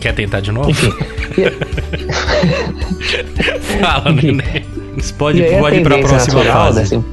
Quer 0.01 0.13
tentar 0.13 0.41
de 0.41 0.51
novo? 0.51 0.69
enfim. 0.71 0.93
Fala, 3.81 4.11
Nenê. 4.13 4.65
Você 4.97 5.13
pode, 5.13 5.41
pode 5.61 5.77
ir 5.77 5.83
pra 5.85 5.99
próxima 5.99 6.43
natural 6.43 6.67
fase. 6.73 6.81
dessa 6.97 7.05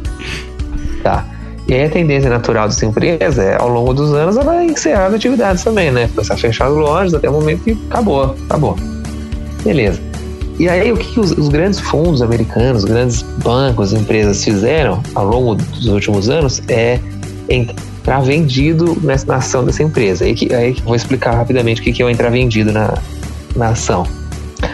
Tá. 1.04 1.26
E 1.68 1.76
aí 1.76 1.84
a 1.86 1.90
tendência 1.92 2.30
natural 2.32 2.68
dessa 2.68 2.88
empresa 2.88 3.44
é, 3.44 3.62
ao 3.62 3.70
longo 3.70 3.94
dos 3.94 4.12
anos, 4.16 4.36
ela 4.36 4.46
vai 4.46 4.66
encerrar 4.66 5.06
as 5.08 5.14
atividades 5.14 5.64
também, 5.64 5.92
né? 5.92 6.10
Começar 6.16 6.34
a 6.34 6.38
fechar 6.38 6.66
as 6.70 6.74
lojas 6.74 7.14
até 7.14 7.30
o 7.30 7.34
momento 7.34 7.64
que 7.64 7.78
acabou, 7.92 8.36
acabou. 8.50 8.76
Beleza. 9.66 10.00
E 10.58 10.70
aí 10.70 10.92
o 10.92 10.96
que, 10.96 11.20
os, 11.20 11.32
os 11.32 11.50
grandes 11.50 11.80
fundos 11.80 12.22
americanos, 12.22 12.84
os 12.84 12.90
grandes 12.90 13.22
bancos, 13.44 13.92
empresas 13.92 14.42
fizeram 14.44 15.02
ao 15.14 15.28
longo 15.28 15.56
dos 15.56 15.88
últimos 15.88 16.30
anos 16.30 16.62
é 16.70 17.00
entrar 17.50 18.22
vendido 18.22 18.98
nessa, 19.02 19.26
na 19.26 19.36
ação 19.36 19.66
dessa 19.66 19.84
empresa. 19.84 20.24
Aí, 20.24 20.34
que, 20.34 20.54
aí 20.54 20.74
que 20.74 20.82
vou 20.82 20.96
explicar 20.96 21.34
rapidamente 21.36 21.82
o 21.82 21.84
que, 21.84 21.92
que 21.92 22.02
é 22.02 22.06
o 22.06 22.10
entrar 22.10 22.30
vendido 22.30 22.72
na, 22.72 22.94
na 23.56 23.70
ação. 23.70 24.08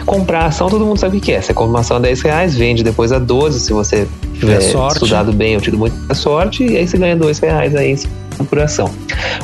Comprar 0.06 0.42
a 0.42 0.46
ação, 0.46 0.68
todo 0.68 0.86
mundo 0.86 0.98
sabe 0.98 1.18
o 1.18 1.20
que 1.20 1.32
é. 1.32 1.42
Você 1.42 1.52
compra 1.52 1.70
uma 1.70 1.80
ação 1.80 1.96
a 1.96 2.00
10 2.00 2.20
reais, 2.20 2.56
vende 2.56 2.84
depois 2.84 3.10
a 3.10 3.18
12, 3.18 3.60
se 3.60 3.72
você 3.72 4.06
tiver 4.38 4.60
sorte. 4.60 4.94
estudado 4.94 5.32
bem 5.32 5.56
ou 5.56 5.60
tido 5.60 5.76
muita 5.76 6.14
sorte, 6.14 6.64
e 6.64 6.76
aí 6.76 6.86
você 6.86 6.96
ganha 6.96 7.16
2 7.16 7.38
reais 7.40 7.74
aí 7.74 7.98
por 8.48 8.60
ação. 8.60 8.88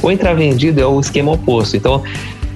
O 0.02 0.10
entrar 0.10 0.34
vendido 0.34 0.80
é 0.80 0.86
o 0.86 1.00
esquema 1.00 1.32
oposto. 1.32 1.76
Então, 1.76 2.02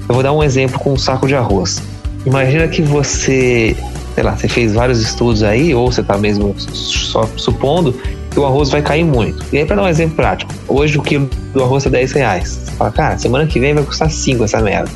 eu 0.08 0.14
vou 0.14 0.22
dar 0.22 0.32
um 0.32 0.42
exemplo 0.42 0.78
com 0.78 0.92
um 0.92 0.98
saco 0.98 1.26
de 1.26 1.34
arroz. 1.34 1.82
Imagina 2.24 2.68
que 2.68 2.82
você, 2.82 3.76
sei 4.14 4.22
lá, 4.22 4.36
você 4.36 4.48
fez 4.48 4.74
vários 4.74 5.00
estudos 5.00 5.42
aí, 5.42 5.74
ou 5.74 5.90
você 5.90 6.00
está 6.00 6.16
mesmo 6.16 6.54
só 6.58 7.28
supondo 7.36 7.92
que 8.30 8.38
o 8.38 8.46
arroz 8.46 8.70
vai 8.70 8.80
cair 8.80 9.04
muito. 9.04 9.44
E 9.52 9.58
aí, 9.58 9.66
para 9.66 9.76
dar 9.76 9.82
um 9.82 9.88
exemplo 9.88 10.16
prático, 10.16 10.52
hoje 10.66 10.98
o 10.98 11.02
quilo 11.02 11.28
do 11.52 11.62
arroz 11.62 11.84
é 11.84 11.90
10 11.90 12.12
reais. 12.12 12.48
Você 12.48 12.72
fala, 12.72 12.90
cara, 12.90 13.18
semana 13.18 13.46
que 13.46 13.60
vem 13.60 13.74
vai 13.74 13.84
custar 13.84 14.10
5 14.10 14.44
essa 14.44 14.60
merda. 14.60 14.90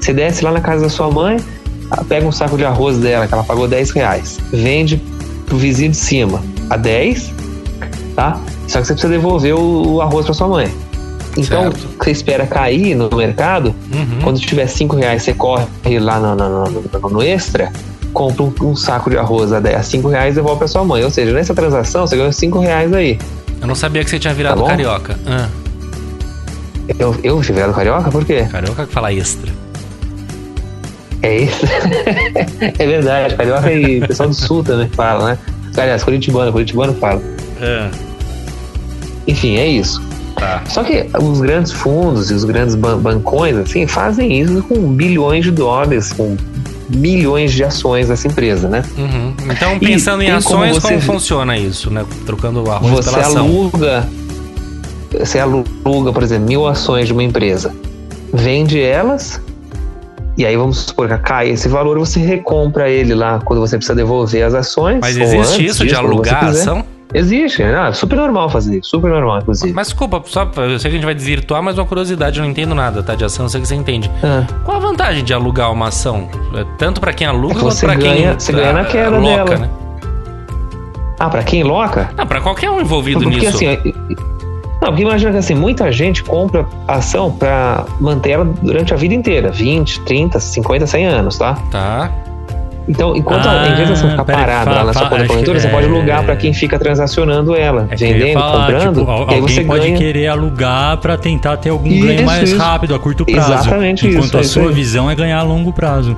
Você 0.00 0.12
desce 0.12 0.44
lá 0.44 0.50
na 0.50 0.60
casa 0.60 0.82
da 0.82 0.88
sua 0.88 1.10
mãe, 1.10 1.36
pega 2.08 2.26
um 2.26 2.32
saco 2.32 2.56
de 2.56 2.64
arroz 2.64 2.98
dela, 2.98 3.26
que 3.26 3.34
ela 3.34 3.44
pagou 3.44 3.68
10 3.68 3.90
reais, 3.90 4.38
vende 4.52 5.00
pro 5.46 5.56
vizinho 5.56 5.90
de 5.90 5.96
cima 5.96 6.42
a 6.70 6.76
10, 6.76 7.32
tá? 8.16 8.40
Só 8.66 8.80
que 8.80 8.86
você 8.86 8.94
precisa 8.94 9.12
devolver 9.12 9.54
o 9.54 10.00
arroz 10.00 10.24
para 10.24 10.34
sua 10.34 10.48
mãe. 10.48 10.68
Então, 11.36 11.62
Certo. 11.64 11.88
você 11.98 12.10
espera 12.10 12.46
cair 12.46 12.94
no 12.94 13.08
mercado, 13.14 13.74
Uhum. 13.92 14.20
quando 14.22 14.40
tiver 14.40 14.66
5 14.66 14.96
reais, 14.96 15.22
você 15.22 15.34
corre 15.34 15.66
lá 15.98 16.18
no, 16.18 16.34
no- 16.34 16.70
no- 16.70 17.10
no 17.10 17.22
extra, 17.22 17.70
compra 18.12 18.42
um, 18.44 18.52
um 18.62 18.74
saco 18.76 19.10
de 19.10 19.18
arroz 19.18 19.52
a 19.52 19.60
10 19.60 19.76
a 19.76 19.82
5 19.82 20.08
reais 20.08 20.32
e 20.32 20.36
devolve 20.36 20.58
para 20.58 20.68
sua 20.68 20.84
mãe. 20.84 21.04
Ou 21.04 21.10
seja, 21.10 21.32
nessa 21.32 21.54
transação, 21.54 22.06
você 22.06 22.16
ganhou 22.16 22.32
5 22.32 22.58
reais 22.58 22.92
aí. 22.92 23.18
Eu 23.60 23.66
não 23.66 23.74
sabia 23.74 24.02
que 24.04 24.10
você 24.10 24.18
tinha 24.18 24.32
virado 24.34 24.62
Tá 24.62 24.68
carioca. 24.68 25.18
Ah, 25.26 25.48
Eu, 26.98 27.16
eu 27.22 27.42
fui 27.42 27.54
virado 27.54 27.72
carioca? 27.74 28.10
Por 28.10 28.24
quê? 28.24 28.46
carioca 28.50 28.86
que 28.86 28.92
fala 28.92 29.12
extra. 29.12 29.50
É 31.22 31.38
isso. 31.38 31.66
é 32.78 32.86
verdade, 32.86 33.34
carioca 33.34 33.72
e 33.72 34.00
pessoal 34.06 34.28
do 34.28 34.34
sul 34.34 34.62
também 34.62 34.88
fala, 34.90 35.30
né? 35.30 35.38
Aliás, 35.76 36.02
curitibano, 36.04 36.52
curitibano 36.52 36.94
fala. 36.94 37.20
Ah, 37.60 37.90
Enfim, 39.26 39.56
é 39.56 39.66
isso. 39.66 40.00
Tá. 40.36 40.62
Só 40.68 40.84
que 40.84 41.06
os 41.20 41.40
grandes 41.40 41.72
fundos 41.72 42.30
e 42.30 42.34
os 42.34 42.44
grandes 42.44 42.74
ban- 42.74 42.98
bancões, 42.98 43.56
assim, 43.56 43.86
fazem 43.86 44.40
isso 44.40 44.62
com 44.62 44.92
bilhões 44.92 45.44
de 45.44 45.50
dólares, 45.50 46.12
com 46.12 46.36
milhões 46.88 47.52
de 47.52 47.64
ações 47.64 48.08
dessa 48.08 48.28
empresa, 48.28 48.68
né? 48.68 48.82
Uhum. 48.96 49.34
Então, 49.50 49.74
E 49.76 49.80
pensando 49.80 50.22
em 50.22 50.26
tem 50.30 50.40
como 50.42 50.62
ações, 50.64 50.78
como, 50.82 50.94
você- 51.00 51.06
funciona 51.06 51.58
isso, 51.58 51.90
né? 51.90 52.04
Trocando 52.24 52.62
o 52.62 52.70
arroz 52.70 52.92
Você 52.92 53.10
pela 53.10 53.22
ação. 53.22 53.44
aluga, 53.44 54.08
você 55.18 55.38
aluga, 55.40 56.12
por 56.12 56.22
exemplo, 56.22 56.46
mil 56.46 56.66
ações 56.66 57.06
de 57.08 57.12
uma 57.12 57.24
empresa, 57.24 57.74
vende 58.32 58.80
elas, 58.80 59.40
e 60.38 60.44
aí 60.46 60.56
vamos 60.56 60.78
supor 60.78 61.08
que 61.08 61.18
cai 61.18 61.48
esse 61.50 61.68
valor, 61.68 61.98
você 61.98 62.20
recompra 62.20 62.88
ele 62.88 63.14
lá 63.14 63.40
quando 63.44 63.58
você 63.60 63.76
precisa 63.76 63.94
devolver 63.96 64.44
as 64.44 64.54
ações. 64.54 64.98
Mas 65.00 65.16
existe 65.16 65.64
isso 65.64 65.78
de 65.82 65.88
disso, 65.88 66.00
alugar 66.00 66.44
a 66.44 66.48
ação? 66.48 66.84
Existe, 67.14 67.62
ah, 67.62 67.92
super 67.92 68.16
normal 68.16 68.50
fazer 68.50 68.80
super 68.82 69.10
normal, 69.10 69.38
inclusive. 69.38 69.72
Mas 69.72 69.88
desculpa, 69.88 70.20
só, 70.26 70.42
eu 70.56 70.78
sei 70.78 70.90
que 70.90 70.96
a 70.96 71.00
gente 71.00 71.04
vai 71.04 71.14
desvirtuar, 71.14 71.62
mas 71.62 71.78
uma 71.78 71.86
curiosidade, 71.86 72.38
eu 72.38 72.42
não 72.44 72.50
entendo 72.50 72.74
nada, 72.74 73.02
tá? 73.02 73.14
De 73.14 73.24
ação, 73.24 73.46
eu 73.46 73.48
sei 73.48 73.60
que 73.60 73.68
você 73.68 73.74
entende. 73.76 74.10
Ah, 74.22 74.44
Qual 74.64 74.76
a 74.76 74.80
vantagem 74.80 75.22
de 75.24 75.32
alugar 75.32 75.72
uma 75.72 75.88
ação? 75.88 76.28
É 76.54 76.64
Tanto 76.76 77.00
pra 77.00 77.12
quem 77.12 77.26
aluga 77.26 77.54
É 77.54 77.56
que 77.56 77.60
quanto 77.62 77.78
pra 77.80 77.96
quem 77.96 78.12
ganha- 78.14 78.34
você 78.38 78.52
ganha 78.52 78.72
na 78.72 78.80
ah, 78.80 78.84
queda 78.84 79.18
loca, 79.18 79.44
dela. 79.44 79.56
né? 79.58 79.70
ah, 81.20 81.28
pra 81.30 81.42
quem 81.42 81.62
loca? 81.62 82.10
Não, 82.16 82.26
pra 82.26 82.40
qualquer 82.40 82.70
um 82.70 82.80
envolvido 82.80 83.20
Porque 83.22 83.36
nisso. 83.46 83.56
assim, 83.56 83.78
não, 84.82 84.88
porque 84.88 85.02
imagina 85.02 85.30
que 85.32 85.38
assim, 85.38 85.54
muita 85.54 85.90
gente 85.90 86.22
compra 86.24 86.66
ação 86.86 87.30
pra 87.32 87.86
manter 88.00 88.32
ela 88.32 88.44
durante 88.62 88.92
a 88.92 88.96
vida 88.96 89.14
inteira, 89.14 89.50
20, 89.50 90.00
30, 90.00 90.38
50, 90.38 90.86
100 90.86 91.06
anos, 91.06 91.38
tá? 91.38 91.54
Tá. 91.70 92.10
Então, 92.88 93.16
enquanto 93.16 93.46
Ah, 93.46 93.62
a, 93.62 93.84
você 93.86 94.08
ficar 94.10 94.24
parada 94.24 94.64
fala- 94.64 94.76
lá 94.78 94.84
na 94.84 94.92
sua 94.92 95.08
conta 95.08 95.26
corretora, 95.26 95.58
você 95.60 95.68
pode 95.68 95.86
é- 95.86 95.90
alugar 95.90 96.22
pra 96.24 96.36
quem 96.36 96.52
fica 96.54 96.78
transacionando 96.78 97.54
ela, 97.54 97.88
É 97.90 97.96
vendendo, 97.96 98.38
falar, 98.38 98.60
comprando, 98.66 98.98
tipo, 99.00 99.10
e 99.10 99.14
aí 99.14 99.20
alguém 99.20 99.40
você 99.42 99.64
pode 99.64 99.86
ganha. 99.86 99.98
querer 99.98 100.26
alugar 100.28 100.96
pra 100.98 101.16
tentar 101.16 101.56
ter 101.56 101.70
algum 101.70 101.88
Isso, 101.88 102.06
ganho 102.06 102.24
mais 102.24 102.48
isso. 102.50 102.58
rápido, 102.58 102.94
a 102.94 102.98
curto 102.98 103.24
prazo. 103.26 103.52
Exatamente 103.52 104.06
enquanto 104.06 104.24
isso, 104.26 104.36
a 104.36 104.40
é 104.40 104.44
sua 104.44 104.68
aí. 104.68 104.72
visão 104.74 105.10
é 105.10 105.14
ganhar 105.16 105.38
a 105.38 105.42
longo 105.42 105.72
prazo. 105.72 106.16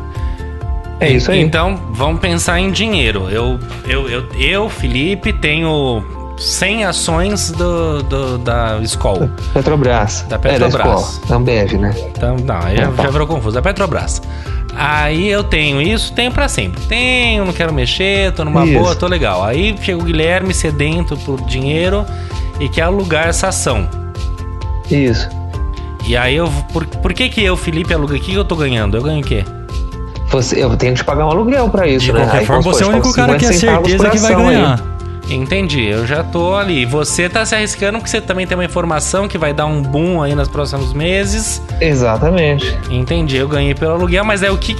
É 1.01 1.11
isso 1.11 1.31
aí. 1.31 1.41
Então, 1.41 1.79
vamos 1.93 2.21
pensar 2.21 2.59
em 2.61 2.71
dinheiro. 2.71 3.29
Eu, 3.31 3.59
eu, 3.87 4.09
eu, 4.09 4.25
eu 4.39 4.69
Felipe, 4.69 5.33
tenho 5.33 6.05
100 6.37 6.85
ações 6.85 7.51
do, 7.53 8.03
do- 8.03 8.39
da 8.39 8.79
Skol. 8.83 9.31
Petrobras. 9.55 10.27
Da 10.29 10.37
É, 10.37 10.39
Petrobras. 10.39 10.73
da 10.73 10.97
Skol, 10.97 11.29
da 11.29 11.37
Ambev, 11.37 11.73
né? 11.79 11.95
Então, 12.11 12.37
não, 12.45 12.57
aí 12.63 12.77
já, 12.77 12.91
já 13.03 13.11
virou 13.11 13.27
confuso. 13.27 13.55
Da 13.55 13.63
Petrobras. 13.63 14.21
Aí 14.75 15.29
eu 15.29 15.43
tenho 15.43 15.81
isso, 15.81 16.13
tenho 16.13 16.31
pra 16.31 16.49
sempre. 16.49 16.81
Tenho, 16.87 17.45
não 17.45 17.53
quero 17.53 17.73
mexer, 17.73 18.33
tô 18.33 18.45
numa 18.45 18.65
Isso. 18.65 18.79
boa, 18.79 18.95
tô 18.95 19.07
legal. 19.07 19.43
Aí 19.43 19.75
chega 19.81 19.99
o 19.99 20.03
Guilherme 20.05 20.55
sedento 20.55 21.17
por 21.19 21.41
dinheiro 21.43 22.07
e 22.61 22.69
quer 22.69 22.83
alugar 22.83 23.27
essa 23.29 23.49
ação. 23.49 23.89
Isso. 24.91 25.29
E 26.07 26.17
aí 26.17 26.37
eu. 26.37 26.51
Por, 26.73 26.87
por 26.87 27.13
que 27.13 27.29
que 27.29 27.43
eu, 27.43 27.57
Felipe, 27.57 27.93
aluga? 27.93 28.15
O 28.15 28.21
que 28.21 28.35
eu 28.35 28.45
tô 28.45 28.57
ganhando? 28.57 28.97
Eu 28.97 29.03
ganho 29.03 29.21
o 29.21 29.25
quê? 29.25 29.45
Você, 30.31 30.63
eu 30.63 30.77
tenho 30.77 30.95
que 30.95 31.03
pagar 31.03 31.27
um 31.27 31.31
aluguel 31.31 31.69
pra 31.71 31.87
isso, 31.87 32.07
De 32.07 32.13
né? 32.13 32.21
qualquer 32.21 32.39
Aí, 32.39 32.47
forma, 32.47 32.63
você 32.63 32.85
é 32.85 32.87
o 32.87 32.91
único 32.91 33.13
cara 33.13 33.37
que 33.37 33.47
é 33.47 33.53
50 33.53 33.59
centavos 33.61 33.91
certeza 33.91 34.11
que 34.11 34.19
vai 34.19 34.33
ação 34.33 34.49
aí. 34.49 34.98
Entendi, 35.31 35.85
eu 35.85 36.07
já 36.07 36.25
tô 36.25 36.55
ali. 36.55 36.87
Você 36.87 37.29
tá 37.29 37.45
se 37.45 37.55
arriscando 37.55 37.99
porque 37.99 38.11
você 38.11 38.21
também 38.21 38.47
tem 38.47 38.57
uma 38.57 38.65
informação 38.65 39.29
que 39.29 39.37
vai 39.37 39.53
dar 39.53 39.67
um 39.67 39.83
boom 39.83 40.23
aí 40.23 40.35
nos 40.35 40.49
próximos 40.49 40.95
meses. 40.95 41.63
Exatamente. 41.81 42.77
Entendi, 42.91 43.37
eu 43.37 43.47
ganhei 43.47 43.75
pelo 43.75 43.93
aluguel, 43.93 44.25
mas 44.25 44.43
é 44.43 44.51
o 44.51 44.57
que. 44.57 44.77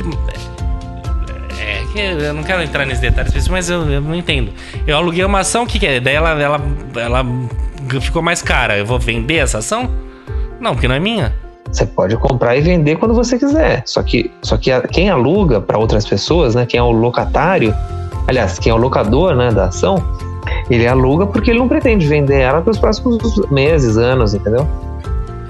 É 1.59 1.85
que 1.93 1.99
eu 1.99 2.33
não 2.33 2.43
quero 2.43 2.63
entrar 2.63 2.87
nesses 2.87 3.01
detalhes 3.01 3.49
mas 3.49 3.69
eu, 3.69 3.89
eu 3.91 4.01
não 4.01 4.15
entendo. 4.15 4.51
Eu 4.87 4.97
aluguei 4.97 5.25
uma 5.25 5.41
ação, 5.41 5.65
o 5.65 5.67
que, 5.67 5.79
que 5.79 5.87
é? 5.87 6.01
Daí 6.01 6.15
ela, 6.15 6.31
ela, 6.31 6.61
ela 6.97 7.27
ficou 8.01 8.23
mais 8.23 8.41
cara. 8.41 8.79
Eu 8.79 8.87
vou 8.87 8.99
vender 8.99 9.37
essa 9.37 9.59
ação? 9.59 9.91
Não, 10.61 10.73
porque 10.73 10.89
não 10.89 10.95
é 10.95 11.01
minha. 11.01 11.35
Você 11.71 11.85
pode 11.85 12.17
comprar 12.17 12.57
e 12.57 12.63
vender 12.63 12.97
quando 12.97 13.15
você 13.15 13.39
quiser. 13.39 13.83
Só 13.85 14.03
que, 14.03 14.31
só 14.41 14.57
que 14.57 14.71
quem 14.89 15.11
aluga 15.11 15.61
para 15.61 15.77
outras 15.77 16.07
pessoas, 16.07 16.55
né? 16.55 16.65
Quem 16.65 16.81
é 16.81 16.83
o 16.83 16.91
locatário, 16.91 17.75
aliás, 18.27 18.59
quem 18.59 18.71
é 18.71 18.75
o 18.75 18.79
locador, 18.79 19.35
né, 19.35 19.51
da 19.51 19.67
ação, 19.67 20.03
ele 20.71 20.87
aluga 20.87 21.27
porque 21.27 21.51
ele 21.51 21.59
não 21.59 21.69
pretende 21.69 22.07
vender 22.07 22.41
ela 22.41 22.61
pelos 22.61 22.79
próximos 22.79 23.19
meses, 23.51 23.97
anos, 23.97 24.35
entendeu? 24.35 24.67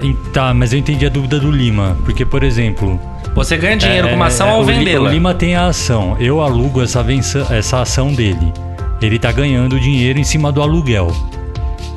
E 0.01 0.13
Tá, 0.31 0.53
mas 0.53 0.71
eu 0.71 0.79
entendi 0.79 1.05
a 1.05 1.09
dúvida 1.09 1.39
do 1.39 1.51
Lima. 1.51 1.97
Porque, 2.05 2.25
por 2.25 2.43
exemplo. 2.43 2.99
Você 3.35 3.57
ganha 3.57 3.75
dinheiro 3.77 4.07
com 4.09 4.15
uma 4.15 4.27
ação 4.27 4.47
é, 4.47 4.51
ao 4.51 4.63
vendê-la. 4.63 5.09
O 5.09 5.11
Lima 5.11 5.33
tem 5.33 5.55
a 5.55 5.67
ação. 5.67 6.15
Eu 6.19 6.41
alugo 6.41 6.81
essa, 6.81 7.03
vença- 7.03 7.45
essa 7.51 7.81
ação 7.81 8.13
dele. 8.13 8.53
Ele 9.01 9.19
tá 9.19 9.31
ganhando 9.31 9.79
dinheiro 9.79 10.17
em 10.19 10.23
cima 10.23 10.51
do 10.51 10.61
aluguel. 10.61 11.11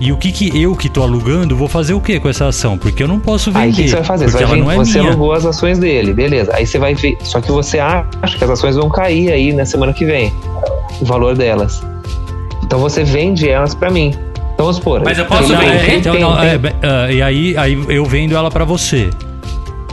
E 0.00 0.10
o 0.10 0.16
que 0.16 0.32
que 0.32 0.60
eu 0.60 0.74
que 0.74 0.88
tô 0.88 1.02
alugando 1.02 1.56
vou 1.56 1.68
fazer 1.68 1.94
o 1.94 2.00
que 2.00 2.18
com 2.18 2.28
essa 2.28 2.48
ação? 2.48 2.76
Porque 2.76 3.02
eu 3.04 3.08
não 3.08 3.20
posso 3.20 3.52
vender. 3.52 3.64
Aí 3.66 3.70
o 3.70 3.74
que, 3.74 3.82
que 3.84 3.88
você 3.88 3.94
vai 3.96 4.04
fazer? 4.04 4.28
Você, 4.30 4.44
vai 4.44 4.60
não 4.60 4.70
é 4.70 4.74
você 4.76 4.98
alugou 4.98 5.32
as 5.32 5.46
ações 5.46 5.78
dele, 5.78 6.12
beleza. 6.12 6.50
Aí 6.54 6.66
você 6.66 6.76
vai 6.78 6.94
ver. 6.94 7.16
Só 7.22 7.40
que 7.40 7.52
você 7.52 7.78
acha 7.78 8.36
que 8.36 8.42
as 8.42 8.50
ações 8.50 8.74
vão 8.74 8.88
cair 8.88 9.30
aí 9.30 9.52
na 9.52 9.64
semana 9.64 9.92
que 9.92 10.04
vem. 10.04 10.32
O 11.00 11.04
valor 11.04 11.36
delas. 11.36 11.80
Então 12.72 12.80
você 12.80 13.04
vende 13.04 13.46
elas 13.50 13.74
para 13.74 13.90
mim. 13.90 14.14
Então 14.54 14.64
vamos 14.64 14.76
supor. 14.76 15.02
Mas 15.04 15.18
eu 15.18 15.26
posso 15.26 15.52
é, 15.52 15.56
vender? 15.58 15.98
então, 15.98 16.12
tem- 16.14 16.22
não, 16.22 16.34
tem- 16.38 16.48
é, 16.48 16.56
bem, 16.56 16.72
ah, 16.82 17.12
e 17.12 17.20
aí, 17.20 17.54
aí 17.58 17.84
eu 17.90 18.02
vendo 18.06 18.34
ela 18.34 18.50
pra 18.50 18.64
você. 18.64 19.10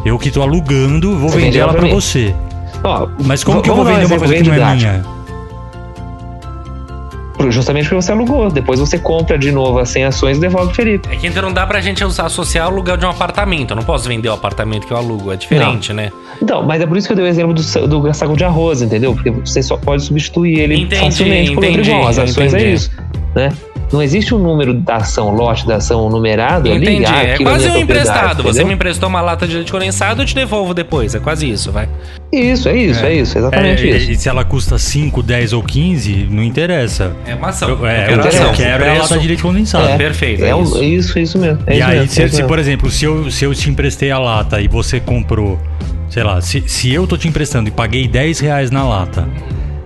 Eu 0.06 0.18
que 0.18 0.32
tô 0.32 0.42
alugando, 0.42 1.18
vou 1.18 1.28
Você 1.28 1.36
vender 1.36 1.46
vende 1.48 1.60
ela 1.60 1.74
mim. 1.82 1.94
você. 1.94 2.34
Ó, 2.82 3.10
Mas 3.26 3.44
como 3.44 3.62
que 3.62 3.70
eu 3.70 3.76
vou 3.76 3.84
um 3.84 3.88
vender 3.88 4.06
uma 4.06 4.18
coisa 4.18 4.34
que 4.34 4.44
não 4.44 4.54
é 4.54 4.76
minha? 4.76 5.06
Justamente 7.50 7.84
porque 7.88 7.96
você 8.02 8.12
alugou. 8.12 8.50
Depois 8.52 8.80
você 8.80 9.00
compra 9.00 9.38
de 9.38 9.52
novo 9.52 9.80
as 9.80 9.90
100 9.90 10.04
ações 10.06 10.38
e 10.38 10.42
devolve 10.42 10.68
pro 10.68 10.76
Felipe. 10.76 11.08
É 11.12 11.16
que 11.16 11.28
então 11.28 11.42
não 11.42 11.54
dá 11.54 11.66
pra 11.66 11.80
gente 11.80 12.04
usar- 12.04 12.26
associar 12.26 12.68
o 12.68 12.72
aluguel 12.72 12.98
de 12.98 13.06
um 13.06 13.10
apartamento. 13.10 13.72
Eu 13.72 13.76
não 13.76 13.84
posso 13.84 14.08
vender 14.08 14.28
o 14.30 14.34
apartamento 14.34 14.86
que 14.86 14.92
eu 14.92 14.98
alugo. 14.98 15.32
É 15.32 15.36
diferente, 15.38 15.94
né? 15.94 16.12
Então, 16.42 16.64
mas 16.64 16.82
é 16.82 16.86
por 16.86 16.98
isso 16.98 17.08
que 17.08 17.14
eu 17.14 17.16
dei 17.18 17.26
o 17.26 17.28
exemplo 17.28 17.54
do, 17.54 17.62
do 18.02 18.14
saco 18.14 18.36
de 18.36 18.44
arroz, 18.44 18.82
entendeu? 18.82 19.14
Porque 19.14 19.32
você 19.32 19.62
só 19.64 19.78
pode 19.78 20.04
substituir 20.04 20.60
ele 20.60 20.76
Entendi, 20.82 21.02
facilmente 21.02 21.52
por 21.54 21.64
outro 21.64 21.82
igual. 21.82 22.08
As 22.08 22.20
ações 22.20 22.54
entendi. 22.54 22.66
é 22.66 22.74
isso, 22.74 22.92
né? 23.36 23.50
Não 23.92 24.02
existe 24.04 24.36
um 24.36 24.38
número 24.38 24.74
da 24.74 24.98
ação, 24.98 25.32
lote 25.34 25.66
da 25.66 25.78
ação 25.78 26.10
numerado 26.10 26.72
ali. 26.72 26.84
Entendi. 26.84 27.06
ah, 27.08 27.24
é 27.24 27.38
quase 27.40 27.66
minha 27.66 27.80
um 27.80 27.82
emprestado. 27.82 28.44
Você 28.44 28.64
me 28.64 28.74
emprestou 28.74 29.10
uma 29.10 29.20
lata 29.22 29.48
de 29.48 29.56
leite 29.56 29.72
condensado, 29.72 30.22
eu 30.22 30.26
te 30.26 30.36
devolvo 30.36 30.74
depois. 30.74 31.16
É 31.16 31.20
quase 31.20 31.50
isso, 31.50 31.72
vai. 31.72 31.90
Isso, 32.32 32.70
é 32.70 32.78
isso, 32.78 33.04
é, 33.04 33.14
isso, 33.16 33.38
É, 33.38 33.42
exatamente 33.42 33.84
e- 33.88 33.98
isso. 33.98 34.12
e 34.12 34.16
se 34.16 34.30
ela 34.30 34.44
custa 34.46 34.78
5, 34.78 35.24
10 35.24 35.54
ou 35.54 35.64
15, 35.64 36.28
não 36.30 36.44
interessa. 36.44 37.16
É 37.26 37.34
uma 37.34 37.50
ação. 37.50 37.70
Eu, 37.70 37.86
é, 37.88 38.06
quero 38.08 38.20
o 38.22 38.30
que 38.30 38.38
eu 38.38 38.52
quero 38.54 38.84
é 38.84 38.98
a 38.98 39.02
lata 39.02 39.18
de 39.18 39.28
leite 39.28 39.42
condensado. 39.42 39.88
É. 39.90 39.98
Perfeito, 39.98 40.44
É, 40.46 40.52
é 40.52 40.62
isso. 40.62 40.84
isso, 40.84 41.20
isso 41.20 41.40
mesmo. 41.40 41.60
É 41.66 41.74
E 41.74 41.78
isso 41.80 41.88
aí, 41.88 41.96
mesmo, 42.00 42.12
se, 42.12 42.22
é 42.22 42.26
isso 42.26 42.36
se, 42.36 42.42
mesmo. 42.42 42.48
por 42.48 42.60
exemplo, 42.60 42.92
se 42.92 43.06
eu, 43.06 43.32
se 43.32 43.44
eu 43.46 43.56
te 43.56 43.70
emprestei 43.70 44.12
a 44.12 44.20
lata 44.20 44.62
e 44.62 44.68
você 44.68 45.00
comprou, 45.00 45.60
sei 46.10 46.22
lá, 46.24 46.40
se, 46.42 46.64
se 46.68 46.94
eu 46.94 47.08
tô 47.08 47.18
te 47.18 47.28
emprestando 47.28 47.68
e 47.70 47.72
paguei 47.72 48.08
10 48.08 48.40
reais 48.40 48.70
na 48.70 48.84
lata, 48.88 49.28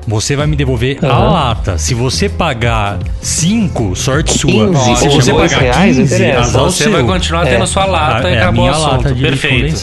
você 0.08 0.36
vai 0.36 0.45
me 0.47 0.56
devolver 0.56 0.97
a 1.01 1.08
Aham. 1.08 1.32
lata. 1.32 1.78
Se 1.78 1.93
você 1.93 2.28
pagar 2.30 2.99
5, 3.22 3.95
sorte 3.95 4.38
sua. 4.38 4.51
15, 4.51 4.95
se 4.97 5.10
você 5.10 5.34
pagar 5.34 5.60
reais, 5.62 5.95
15, 5.97 6.16
interessa. 6.16 6.39
azar 6.39 6.64
Você 6.64 6.84
seu. 6.84 6.91
vai 6.91 7.04
continuar 7.04 7.45
tendo 7.45 7.64
É. 7.64 7.68
sua 7.68 7.86
lata 7.86 8.30
e 8.30 8.34
é 8.34 8.38
a 8.39 8.41
acabou 8.43 8.66
o 8.66 8.68
minha 8.68 8.78
lata 8.78 9.14
Perfeito. 9.16 9.76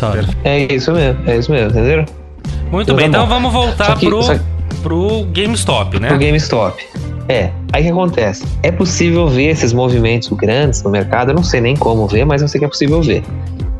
É 0.44 0.72
isso 0.74 0.92
mesmo, 0.92 1.20
é 1.26 1.36
isso 1.36 1.50
mesmo, 1.50 1.70
entenderam? 1.70 2.04
Muito 2.70 2.84
Então 2.86 2.96
bem, 2.96 3.10
tá 3.10 3.18
então 3.18 3.26
vamos 3.26 3.52
voltar 3.52 3.96
que- 3.98 4.06
pro, 4.06 4.20
que- 4.20 4.40
pro 4.82 5.24
GameStop, 5.32 5.98
né? 5.98 6.08
Pro 6.08 6.18
GameStop. 6.18 6.82
É, 7.28 7.50
aí 7.72 7.82
o 7.82 7.84
que 7.86 7.90
acontece? 7.92 8.44
É 8.62 8.70
possível 8.72 9.28
ver 9.28 9.50
esses 9.50 9.72
movimentos 9.72 10.28
grandes 10.30 10.82
no 10.82 10.90
mercado, 10.90 11.30
eu 11.30 11.34
não 11.34 11.42
sei 11.44 11.60
nem 11.60 11.76
como 11.76 12.06
ver, 12.06 12.24
mas 12.24 12.42
eu 12.42 12.48
sei 12.48 12.58
que 12.58 12.64
é 12.64 12.68
possível 12.68 13.00
ver. 13.02 13.22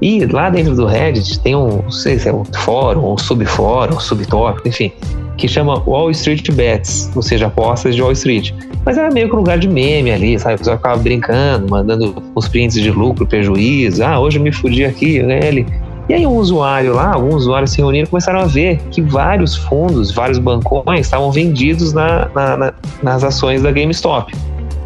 E 0.03 0.25
lá 0.27 0.49
dentro 0.51 0.75
do 0.75 0.87
Reddit 0.87 1.41
tem 1.41 1.55
um, 1.55 1.83
não 1.83 1.91
sei 1.91 2.19
se 2.19 2.29
é 2.29 2.33
um 2.33 2.45
fórum, 2.45 3.13
um 3.13 3.19
subfórum, 3.19 3.97
um 3.97 4.01
subtópico, 4.01 4.67
enfim, 4.69 4.93
que 5.41 5.49
chama 5.49 5.83
Wall 5.87 6.11
Street 6.11 6.51
Bets, 6.53 7.11
ou 7.17 7.23
seja, 7.23 7.47
apostas 7.47 7.95
de 7.95 8.03
Wall 8.03 8.13
Street. 8.13 8.53
Mas 8.85 8.97
era 8.97 9.11
meio 9.11 9.29
que 9.29 9.35
um 9.35 9.39
lugar 9.39 9.59
de 9.59 9.69
meme 9.69 10.11
ali, 10.11 10.39
sabe? 10.39 10.55
O 10.55 10.59
pessoal 10.59 10.77
ficava 10.77 10.97
brincando, 11.01 11.69
mandando 11.71 12.23
os 12.35 12.47
prints 12.49 12.81
de 12.81 12.91
lucro, 12.91 13.27
prejuízo. 13.27 14.05
Ah, 14.05 14.19
hoje 14.21 14.39
eu 14.39 14.43
me 14.43 14.53
fudi 14.53 14.85
aqui, 14.85 15.19
ganhei 15.21 15.49
ali. 15.49 15.67
E 16.09 16.15
aí 16.15 16.27
um 16.27 16.37
usuário 16.37 16.93
lá, 16.95 17.13
alguns 17.15 17.43
usuários 17.43 17.71
se 17.71 17.79
reuniram 17.79 18.05
e 18.07 18.11
começaram 18.11 18.41
a 18.41 18.45
ver 18.47 18.79
que 18.91 19.01
vários 19.01 19.55
fundos, 19.55 20.11
vários 20.11 20.39
bancões 20.39 21.01
estavam 21.07 21.31
vendidos 21.31 21.93
na- 21.93 22.29
na- 22.35 22.57
na- 22.57 22.73
nas 23.03 23.23
ações 23.23 23.63
da 23.63 23.71
GameStop. 23.71 24.33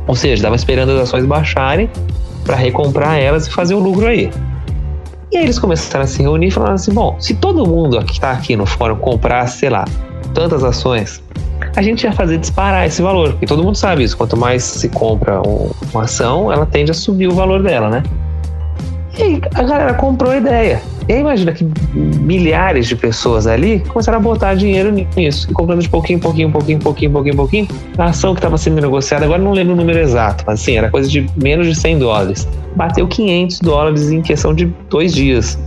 Ou 0.07 0.15
seja, 0.15 0.35
estavam 0.35 0.57
esperando 0.57 0.91
as 0.93 1.01
ações 1.03 1.25
baixarem 1.25 1.89
para 2.45 2.57
recomprar 2.57 3.19
elas 3.19 3.47
e 3.47 3.51
fazer 3.51 3.75
o 3.75 3.79
lucro 3.79 4.07
aí. 4.07 4.31
E 5.33 5.37
aí 5.39 5.45
eles 5.45 5.59
começaram 5.59 6.05
a 6.05 6.07
se 6.07 6.21
reunir 6.23 6.49
e 6.49 6.51
falaram 6.51 6.75
assim: 6.75 6.93
bom, 6.93 7.17
se 7.19 7.35
todo 7.35 7.67
mundo 7.67 7.99
que 8.05 8.13
está 8.13 8.31
aqui 8.33 8.55
no 8.55 8.67
fórum 8.67 8.97
comprasse, 8.97 9.59
sei 9.61 9.71
lá, 9.71 9.85
tantas 10.35 10.63
ações, 10.65 11.23
a 11.77 11.81
gente 11.81 12.05
ia 12.05 12.13
fazer 12.13 12.39
disparar 12.39 12.87
esse 12.87 13.01
valor, 13.01 13.31
porque 13.31 13.47
todo 13.47 13.63
mundo 13.63 13.77
sabe 13.77 14.03
isso. 14.03 14.17
Quanto 14.17 14.37
mais 14.37 14.63
se 14.63 14.89
compra 14.89 15.41
um- 15.41 15.71
uma 15.93 16.03
ação, 16.03 16.53
ela 16.53 16.67
tende 16.67 16.91
a 16.91 16.95
subir 16.95 17.29
o 17.29 17.35
valor 17.35 17.63
dela, 17.63 17.89
né? 17.89 18.03
E 19.17 19.23
aí 19.23 19.43
a 19.55 19.63
galera 19.63 19.95
comprou 19.95 20.33
a 20.33 20.37
ideia. 20.37 20.83
E 21.09 21.13
aí 21.13 21.21
imagina 21.21 21.53
que 21.53 21.65
milhares 21.95 22.89
de 22.89 22.97
pessoas 22.97 23.47
ali 23.47 23.81
começaram 23.89 24.19
a 24.19 24.21
botar 24.21 24.55
dinheiro 24.55 24.91
nisso, 25.17 25.49
e 25.51 25.53
comprando 25.53 25.81
de 25.83 25.89
pouquinho, 25.89 26.19
pouquinho, 26.19 26.51
pouquinho, 26.51 26.79
pouquinho, 26.81 27.13
pouquinho, 27.13 27.37
pouquinho. 27.37 27.69
A 27.97 28.07
ação 28.07 28.35
que 28.35 28.39
estava 28.41 28.59
sendo 28.59 28.81
negociada, 28.81 29.25
agora 29.25 29.41
não 29.41 29.53
lembro 29.53 29.75
o 29.75 29.77
número 29.77 29.99
exato, 29.99 30.43
mas 30.47 30.61
assim, 30.61 30.77
era 30.77 30.91
coisa 30.91 31.09
de 31.09 31.27
menos 31.37 31.67
de 31.69 31.75
100 31.75 31.99
dólares. 31.99 32.49
Bateu 32.75 33.07
500 33.07 33.61
dólares 33.61 34.11
em 34.11 34.21
questão 34.23 34.53
de 34.55 34.67
dois 34.91 35.13
dias. 35.15 35.59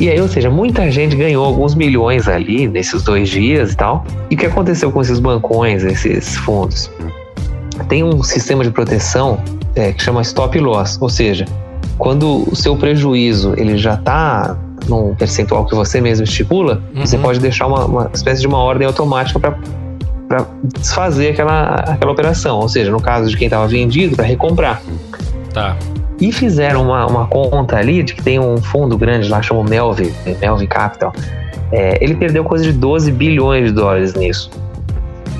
E 0.00 0.08
aí, 0.08 0.20
ou 0.20 0.26
seja, 0.28 0.48
muita 0.48 0.90
gente 0.90 1.14
ganhou 1.14 1.44
alguns 1.44 1.74
milhões 1.74 2.26
ali 2.26 2.66
nesses 2.66 3.02
dois 3.02 3.28
dias 3.28 3.72
e 3.72 3.76
tal. 3.76 4.04
E 4.30 4.34
o 4.34 4.38
que 4.38 4.46
aconteceu 4.46 4.90
com 4.90 5.02
esses 5.02 5.20
bancões, 5.20 5.84
esses 5.84 6.36
fundos? 6.38 6.90
Tem 7.88 8.02
um 8.02 8.22
sistema 8.22 8.64
de 8.64 8.70
proteção 8.70 9.38
é, 9.74 9.92
que 9.92 10.02
chama 10.02 10.22
stop 10.22 10.58
loss, 10.58 10.96
ou 11.00 11.08
seja, 11.10 11.44
quando 11.98 12.50
o 12.50 12.56
seu 12.56 12.76
prejuízo 12.76 13.54
ele 13.58 13.76
já 13.76 13.94
está 13.94 14.56
num 14.88 15.14
percentual 15.14 15.66
que 15.66 15.74
você 15.74 16.00
mesmo 16.00 16.24
estipula, 16.24 16.82
você 16.94 17.16
Uhum. 17.16 17.22
pode 17.22 17.38
deixar 17.38 17.66
uma, 17.66 17.84
uma 17.84 18.10
espécie 18.12 18.40
de 18.40 18.46
uma 18.46 18.58
ordem 18.58 18.86
automática 18.86 19.38
para 19.38 19.56
para 20.26 20.46
desfazer 20.78 21.30
aquela, 21.32 21.74
aquela 21.74 22.12
operação, 22.12 22.60
ou 22.60 22.68
seja, 22.68 22.88
no 22.92 23.00
caso 23.02 23.28
de 23.28 23.36
quem 23.36 23.48
estava 23.48 23.66
vendido, 23.66 24.14
para 24.14 24.24
recomprar. 24.24 24.80
Tá. 25.52 25.76
E 26.20 26.30
fizeram 26.32 26.82
uma, 26.82 27.06
uma 27.06 27.26
conta 27.26 27.76
ali 27.76 28.02
de 28.02 28.14
que 28.14 28.22
tem 28.22 28.38
um 28.38 28.58
fundo 28.58 28.96
grande 28.98 29.28
lá, 29.28 29.40
chama 29.40 29.64
Melvin, 29.64 30.12
Melvin 30.40 30.66
Capital. 30.66 31.12
É, 31.72 32.02
ele 32.02 32.14
perdeu 32.14 32.44
coisa 32.44 32.64
de 32.64 32.72
12 32.72 33.10
bilhões 33.12 33.66
de 33.66 33.72
dólares 33.72 34.14
nisso. 34.14 34.50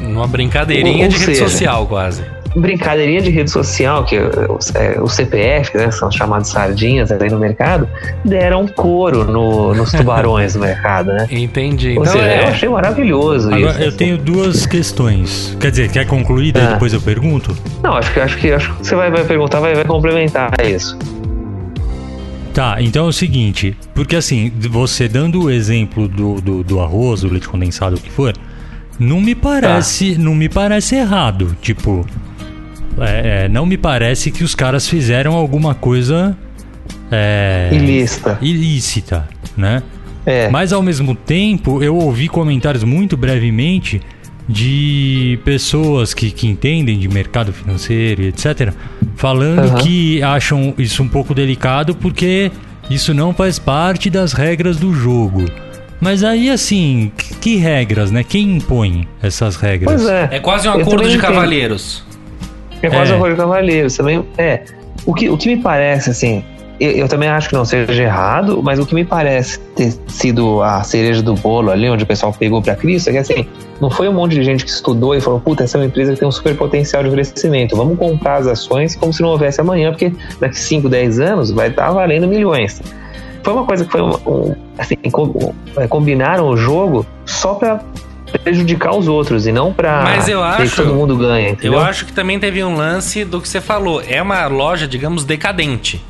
Uma 0.03 0.27
brincadeirinha 0.27 1.05
Ou 1.05 1.11
de 1.11 1.19
rede 1.19 1.37
seja, 1.37 1.49
social, 1.49 1.87
quase. 1.87 2.25
Brincadeirinha 2.57 3.21
de 3.23 3.31
rede 3.31 3.51
social, 3.51 4.05
que 4.05 4.19
os, 4.19 4.75
é, 4.75 4.99
os 5.01 5.13
CPF, 5.15 5.77
né, 5.77 5.91
são 5.93 6.11
chamados 6.11 6.49
sardinhas 6.51 7.13
aí 7.13 7.31
no 7.31 7.39
mercado, 7.39 7.89
deram 8.25 8.67
couro 8.67 9.25
no- 9.25 9.73
nos 9.75 9.93
tubarões 9.93 10.55
do 10.55 10.61
mercado, 10.61 11.13
né? 11.13 11.29
Entendi. 11.31 11.91
Ou 11.97 12.03
Então 12.03 12.13
seja, 12.13 12.25
eu 12.25 12.31
é. 12.31 12.45
achei 12.49 12.69
maravilhoso 12.69 13.49
Agora, 13.55 13.71
isso. 13.71 13.81
eu 13.83 13.89
assim. 13.89 13.97
tenho 13.97 14.19
duas 14.19 14.67
questões. 14.67 15.57
Quer 15.61 15.71
dizer, 15.71 15.91
quer 15.91 16.07
concluir, 16.07 16.51
daí 16.53 16.65
Ah. 16.67 16.73
depois 16.73 16.93
eu 16.93 17.01
pergunto? 17.01 17.57
Não, 17.83 17.95
acho 17.97 18.13
que, 18.13 18.19
acho 18.21 18.37
que, 18.39 18.51
acho 18.53 18.75
que 18.75 18.87
você 18.87 18.95
vai, 18.97 19.11
vai 19.11 19.25
perguntar, 19.25 19.61
vai, 19.61 19.75
vai 19.75 19.85
complementar 19.85 20.51
isso. 20.67 20.99
Tá, 22.53 22.79
então 22.83 23.07
é 23.07 23.09
o 23.09 23.13
seguinte, 23.13 23.77
porque 23.95 24.17
assim, 24.17 24.53
você 24.69 25.07
dando 25.09 25.45
o 25.45 25.51
exemplo 25.51 26.09
do, 26.09 26.41
do, 26.41 26.65
do 26.65 26.81
arroz, 26.81 27.21
do 27.21 27.29
leite 27.29 27.49
condensado, 27.49 27.95
o 27.97 28.01
que 28.01 28.11
for, 28.11 28.35
não 28.99 29.21
me 29.21 29.37
parece, 29.37 30.15
Tá. 30.17 30.21
não 30.21 30.35
me 30.35 30.49
parece 30.49 30.97
errado. 30.97 31.57
Tipo, 31.63 32.05
é, 33.01 33.45
é, 33.45 33.49
não 33.49 33.65
me 33.67 33.77
parece 33.77 34.31
que 34.31 34.45
os 34.45 34.55
caras 34.55 34.89
fizeram 34.89 35.35
alguma 35.35 35.75
coisa 35.75 36.37
é, 37.11 37.71
Ilícita. 37.73 38.39
ilícita, 38.41 39.29
né? 39.57 39.83
É. 40.27 40.49
Mas 40.51 40.73
ao 40.73 40.83
mesmo 40.83 41.15
tempo, 41.15 41.83
eu 41.83 41.97
ouvi 41.97 42.29
comentários 42.29 42.85
muito 42.85 43.17
brevemente 43.17 44.01
de 44.49 45.39
pessoas 45.45 46.13
que, 46.13 46.31
que 46.31 46.47
entendem 46.47 46.99
de 46.99 47.09
mercado 47.09 47.53
financeiro 47.53 48.23
e 48.23 48.29
etc. 48.29 48.73
Falando 49.17 49.61
Aham. 49.61 49.75
que 49.79 50.23
acham 50.23 50.75
isso 50.77 51.03
um 51.03 51.09
pouco 51.09 51.33
delicado 51.35 51.95
porque 51.95 52.51
isso 52.91 53.15
não 53.15 53.33
faz 53.33 53.59
parte 53.59 54.11
das 54.11 54.33
regras 54.33 54.77
do 54.77 54.93
jogo. 54.93 55.45
Mas 56.01 56.25
aí, 56.25 56.51
assim, 56.51 57.13
que, 57.17 57.35
que 57.37 57.57
regras, 57.57 58.11
né? 58.11 58.25
Quem 58.25 58.57
impõe 58.57 59.07
essas 59.23 59.57
regras? 59.57 60.01
Pois 60.01 60.09
é. 60.09 60.29
É 60.33 60.41
quase 60.41 60.69
um 60.69 60.75
Eu 60.75 60.81
acordo 60.81 61.03
de 61.09 61.17
entendo. 61.17 61.21
cavalheiros. 61.21 62.03
É 62.83 62.89
quase 62.89 63.13
É. 63.13 63.29
de 63.29 63.37
Cavaleiro. 63.37 63.95
Também, 63.95 64.25
é. 64.39 64.63
O 65.07 65.15
que, 65.15 65.29
o 65.29 65.37
que 65.37 65.49
me 65.49 65.63
parece, 65.63 66.11
assim, 66.11 66.45
eu, 66.81 66.93
eu 66.93 67.09
também 67.09 67.29
acho 67.29 67.49
que 67.49 67.55
não 67.55 67.65
seja 67.65 68.03
errado, 68.03 68.63
mas 68.63 68.79
o 68.79 68.87
que 68.87 68.95
me 68.95 69.05
parece 69.05 69.59
ter 69.77 69.93
sido 70.09 70.63
a 70.63 70.83
cereja 70.83 71.23
do 71.23 71.35
bolo 71.35 71.71
ali, 71.71 71.89
onde 71.89 72.05
o 72.05 72.07
pessoal 72.07 72.33
pegou 72.33 72.63
pra 72.63 72.75
Cristo, 72.75 73.09
é 73.09 73.13
que 73.13 73.19
assim, 73.19 73.47
não 73.81 73.91
foi 73.91 74.09
um 74.09 74.13
monte 74.15 74.35
de 74.35 74.43
gente 74.43 74.65
que 74.65 74.71
estudou 74.71 75.15
e 75.15 75.21
falou, 75.21 75.39
puta, 75.41 75.65
essa 75.65 75.77
é 75.77 75.81
uma 75.81 75.87
empresa 75.87 76.15
que 76.15 76.19
tem 76.19 76.27
um 76.29 76.33
super 76.33 76.57
potencial 76.57 77.03
de 77.03 77.11
crescimento, 77.11 77.77
vamos 77.77 77.99
comprar 77.99 78.37
as 78.37 78.47
ações 78.47 78.97
como 78.97 79.13
se 79.13 79.21
não 79.21 79.29
houvesse 79.29 79.61
amanhã, 79.61 79.91
porque 79.91 80.13
daqui 80.41 80.59
5, 80.59 80.89
10 80.89 81.21
anos 81.21 81.51
vai 81.51 81.69
estar 81.69 81.91
valendo 81.91 82.27
milhões. 82.27 82.81
Foi 83.43 83.53
uma 83.55 83.65
coisa 83.65 83.85
que 83.85 83.93
foi 83.93 84.03
um, 84.03 84.15
um, 84.27 84.55
assim, 84.79 84.97
é, 85.77 85.87
combinaram 85.87 86.49
o 86.49 86.57
jogo 86.57 87.07
só 87.25 87.55
pra 87.55 87.81
prejudicar 88.39 88.95
os 88.97 89.09
outros 89.09 89.47
e 89.47 89.53
não 89.53 89.73
pra 89.73 90.03
Mas 90.03 90.29
eu 90.29 90.43
acho- 90.43 90.71
que 90.71 90.77
todo 90.77 90.95
mundo 90.95 91.17
ganha, 91.17 91.51
entendeu? 91.51 91.75
Eu 91.75 91.81
acho 91.81 92.05
que 92.07 92.13
também 92.13 92.39
teve 92.39 92.63
um 92.65 92.77
lance 92.77 93.25
do 93.25 93.41
que 93.41 93.49
você 93.49 93.61
falou. 93.61 94.03
É 94.07 94.21
uma 94.23 94.47
loja, 94.47 94.87
digamos, 94.87 95.25
decadente. 95.25 96.01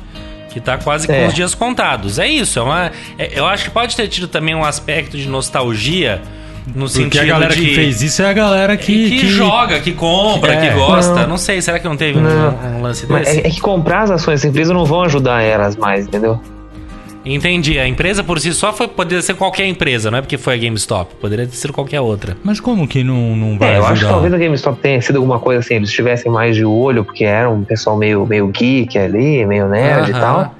Que 0.49 0.59
tá 0.59 0.77
quase 0.77 1.07
com 1.07 1.13
É. 1.13 1.27
os 1.27 1.33
dias 1.33 1.55
contados. 1.55 2.19
É 2.19 2.27
isso. 2.27 2.59
É 2.59 2.61
uma, 2.61 2.91
é- 3.17 3.31
eu 3.39 3.45
acho 3.45 3.63
que 3.65 3.69
pode 3.71 3.95
ter 3.95 4.07
tido 4.09 4.27
também 4.27 4.53
um 4.53 4.65
aspecto 4.65 5.17
de 5.17 5.27
nostalgia. 5.27 6.21
No 6.67 6.81
Porque 6.85 6.89
sentido 6.89 7.21
a 7.23 7.25
galera 7.25 7.55
de... 7.55 7.59
que 7.61 7.73
fez 7.73 8.01
isso 8.03 8.21
é 8.21 8.29
a 8.29 8.33
galera 8.33 8.77
que. 8.77 9.09
que, 9.21 9.27
joga, 9.29 9.79
que 9.79 9.93
compra, 9.93 10.53
É. 10.53 10.57
que 10.69 10.75
gosta. 10.75 11.21
Não. 11.21 11.29
Não. 11.29 11.37
sei, 11.37 11.59
será 11.59 11.79
que 11.79 11.87
não 11.87 11.97
teve 11.97 12.19
um- 12.19 12.21
Não. 12.21 12.77
um, 12.77 12.81
lance 12.83 13.05
Mas 13.09 13.25
desse? 13.25 13.39
é, 13.39 13.47
é 13.47 13.49
que 13.49 13.59
comprar 13.59 14.01
as 14.03 14.11
ações 14.11 14.35
dessa 14.41 14.47
empresa 14.47 14.71
não 14.71 14.85
vão 14.85 15.01
ajudar 15.03 15.41
elas 15.41 15.75
mais, 15.75 16.05
entendeu? 16.05 16.39
Entendi. 17.25 17.77
A 17.79 17.87
empresa 17.87 18.23
por 18.23 18.39
si 18.39 18.51
só 18.53 18.73
foi, 18.73 18.87
poderia 18.87 19.21
ser 19.21 19.35
qualquer 19.35 19.65
empresa, 19.67 20.09
não 20.09 20.17
é 20.17 20.21
porque 20.21 20.37
foi 20.37 20.55
a 20.55 20.57
GameStop. 20.57 21.15
Poderia 21.15 21.45
ter 21.45 21.55
sido 21.55 21.71
qualquer 21.73 22.01
outra. 22.01 22.35
Mas 22.43 22.59
como 22.59 22.87
que 22.87 23.03
não, 23.03 23.35
não 23.35 23.57
vai 23.59 23.69
É, 23.69 23.71
eu 23.73 23.75
ajudar? 23.77 23.91
acho 23.93 24.01
que 24.03 24.09
talvez 24.09 24.33
a 24.33 24.37
GameStop 24.37 24.79
tenha 24.81 25.01
sido 25.01 25.17
alguma 25.17 25.39
coisa 25.39 25.59
assim, 25.59 25.75
eles 25.75 25.91
tivessem 25.91 26.31
mais 26.31 26.55
de 26.55 26.65
olho, 26.65 27.05
porque 27.05 27.23
era 27.23 27.49
um 27.49 27.63
pessoal 27.63 27.97
meio, 27.97 28.25
meio 28.25 28.47
geek 28.47 28.97
ali, 28.97 29.45
meio 29.45 29.67
nerd 29.67 30.09
e 30.09 30.13
Aham. 30.13 30.19
tal. 30.19 30.55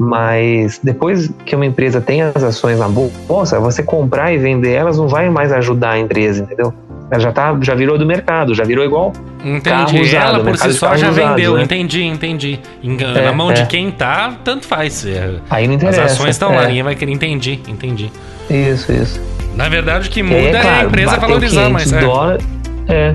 Mas 0.00 0.78
depois 0.82 1.28
que 1.44 1.56
uma 1.56 1.66
empresa 1.66 2.00
tem 2.00 2.22
as 2.22 2.44
ações 2.44 2.78
na 2.78 2.88
bolsa, 2.88 3.58
você 3.58 3.82
comprar 3.82 4.32
e 4.32 4.38
vender 4.38 4.72
elas 4.72 4.96
não 4.96 5.08
vai 5.08 5.28
mais 5.28 5.52
ajudar 5.52 5.92
a 5.92 5.98
empresa, 5.98 6.44
entendeu? 6.44 6.72
Ela 7.10 7.20
já, 7.20 7.32
tá, 7.32 7.56
já 7.62 7.74
virou 7.74 7.96
do 7.96 8.04
mercado, 8.04 8.54
já 8.54 8.64
virou 8.64 8.84
igual. 8.84 9.12
Entendi. 9.42 9.60
Carro 9.62 10.00
usado, 10.00 10.26
Ela 10.28 10.38
por 10.38 10.44
mercado 10.44 10.68
si 10.68 10.74
de 10.74 10.78
só 10.78 10.96
já 10.96 11.08
usados, 11.10 11.16
vendeu. 11.36 11.54
né? 11.56 11.62
Entendi, 11.62 12.02
entendi. 12.04 12.60
Em- 12.82 12.98
É, 13.02 13.22
Na 13.24 13.32
mão 13.32 13.52
de 13.52 13.62
é. 13.62 13.66
quem 13.66 13.90
tá, 13.90 14.34
tanto 14.44 14.66
faz. 14.66 15.06
É, 15.06 15.36
Aí 15.48 15.66
não 15.66 15.76
As 15.76 15.82
interessa. 15.82 16.02
ações 16.04 16.30
estão 16.30 16.52
é, 16.52 16.56
lá, 16.56 16.66
ninguém 16.66 16.82
vai 16.82 16.94
querer. 16.94 17.12
Entendi, 17.12 17.60
entendi. 17.66 18.12
Isso, 18.50 18.92
isso. 18.92 19.20
Na 19.54 19.68
verdade, 19.68 20.08
o 20.08 20.10
que 20.12 20.22
muda 20.22 20.36
é, 20.38 20.58
a 20.58 20.62
claro, 20.62 20.88
empresa 20.88 21.10
bateu 21.12 21.28
valorizar 21.28 21.66
500 21.66 21.72
mais. 21.72 21.92
É. 21.92 22.00
dólares, 22.00 22.46
é. 22.88 23.12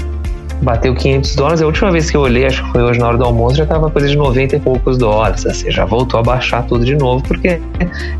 Bateu 0.63 0.95
500 0.95 1.35
dólares. 1.35 1.61
A 1.61 1.65
última 1.65 1.91
vez 1.91 2.09
que 2.09 2.17
eu 2.17 2.21
olhei, 2.21 2.45
acho 2.45 2.63
que 2.63 2.71
foi 2.71 2.81
hoje 2.83 2.99
na 2.99 3.07
hora 3.07 3.17
do 3.17 3.23
almoço, 3.25 3.55
já 3.57 3.65
tava 3.65 3.89
coisa 3.89 4.07
de 4.07 4.15
90 4.17 4.55
e 4.55 4.59
poucos 4.59 4.97
dólares. 4.97 5.45
Assim, 5.45 5.69
já 5.69 5.85
voltou 5.85 6.19
a 6.19 6.23
baixar 6.23 6.63
tudo 6.63 6.83
de 6.85 6.95
novo, 6.95 7.23
porque 7.23 7.59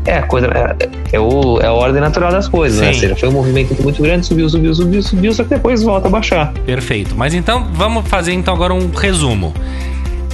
é 0.06 0.18
a 0.18 0.22
coisa, 0.22 0.46
é, 0.48 0.88
é 1.16 1.20
o, 1.20 1.58
é 1.60 1.66
a 1.66 1.72
ordem 1.72 2.00
natural 2.00 2.30
das 2.30 2.46
coisas, 2.46 2.80
né? 2.80 2.88
Sim. 2.88 2.94
Ou 2.94 3.00
seja, 3.00 3.16
foi 3.16 3.28
um 3.28 3.32
movimento 3.32 3.82
muito 3.82 4.00
grande, 4.02 4.26
subiu, 4.26 4.48
subiu, 4.48 4.74
subiu, 4.74 5.02
subiu, 5.02 5.32
só 5.34 5.42
que 5.42 5.50
depois 5.50 5.82
volta 5.82 6.06
a 6.08 6.10
baixar. 6.10 6.52
Perfeito. 6.66 7.14
Mas 7.16 7.34
então, 7.34 7.66
vamos 7.72 8.06
fazer 8.06 8.32
então 8.32 8.54
agora 8.54 8.72
um 8.74 8.90
resumo. 8.94 9.52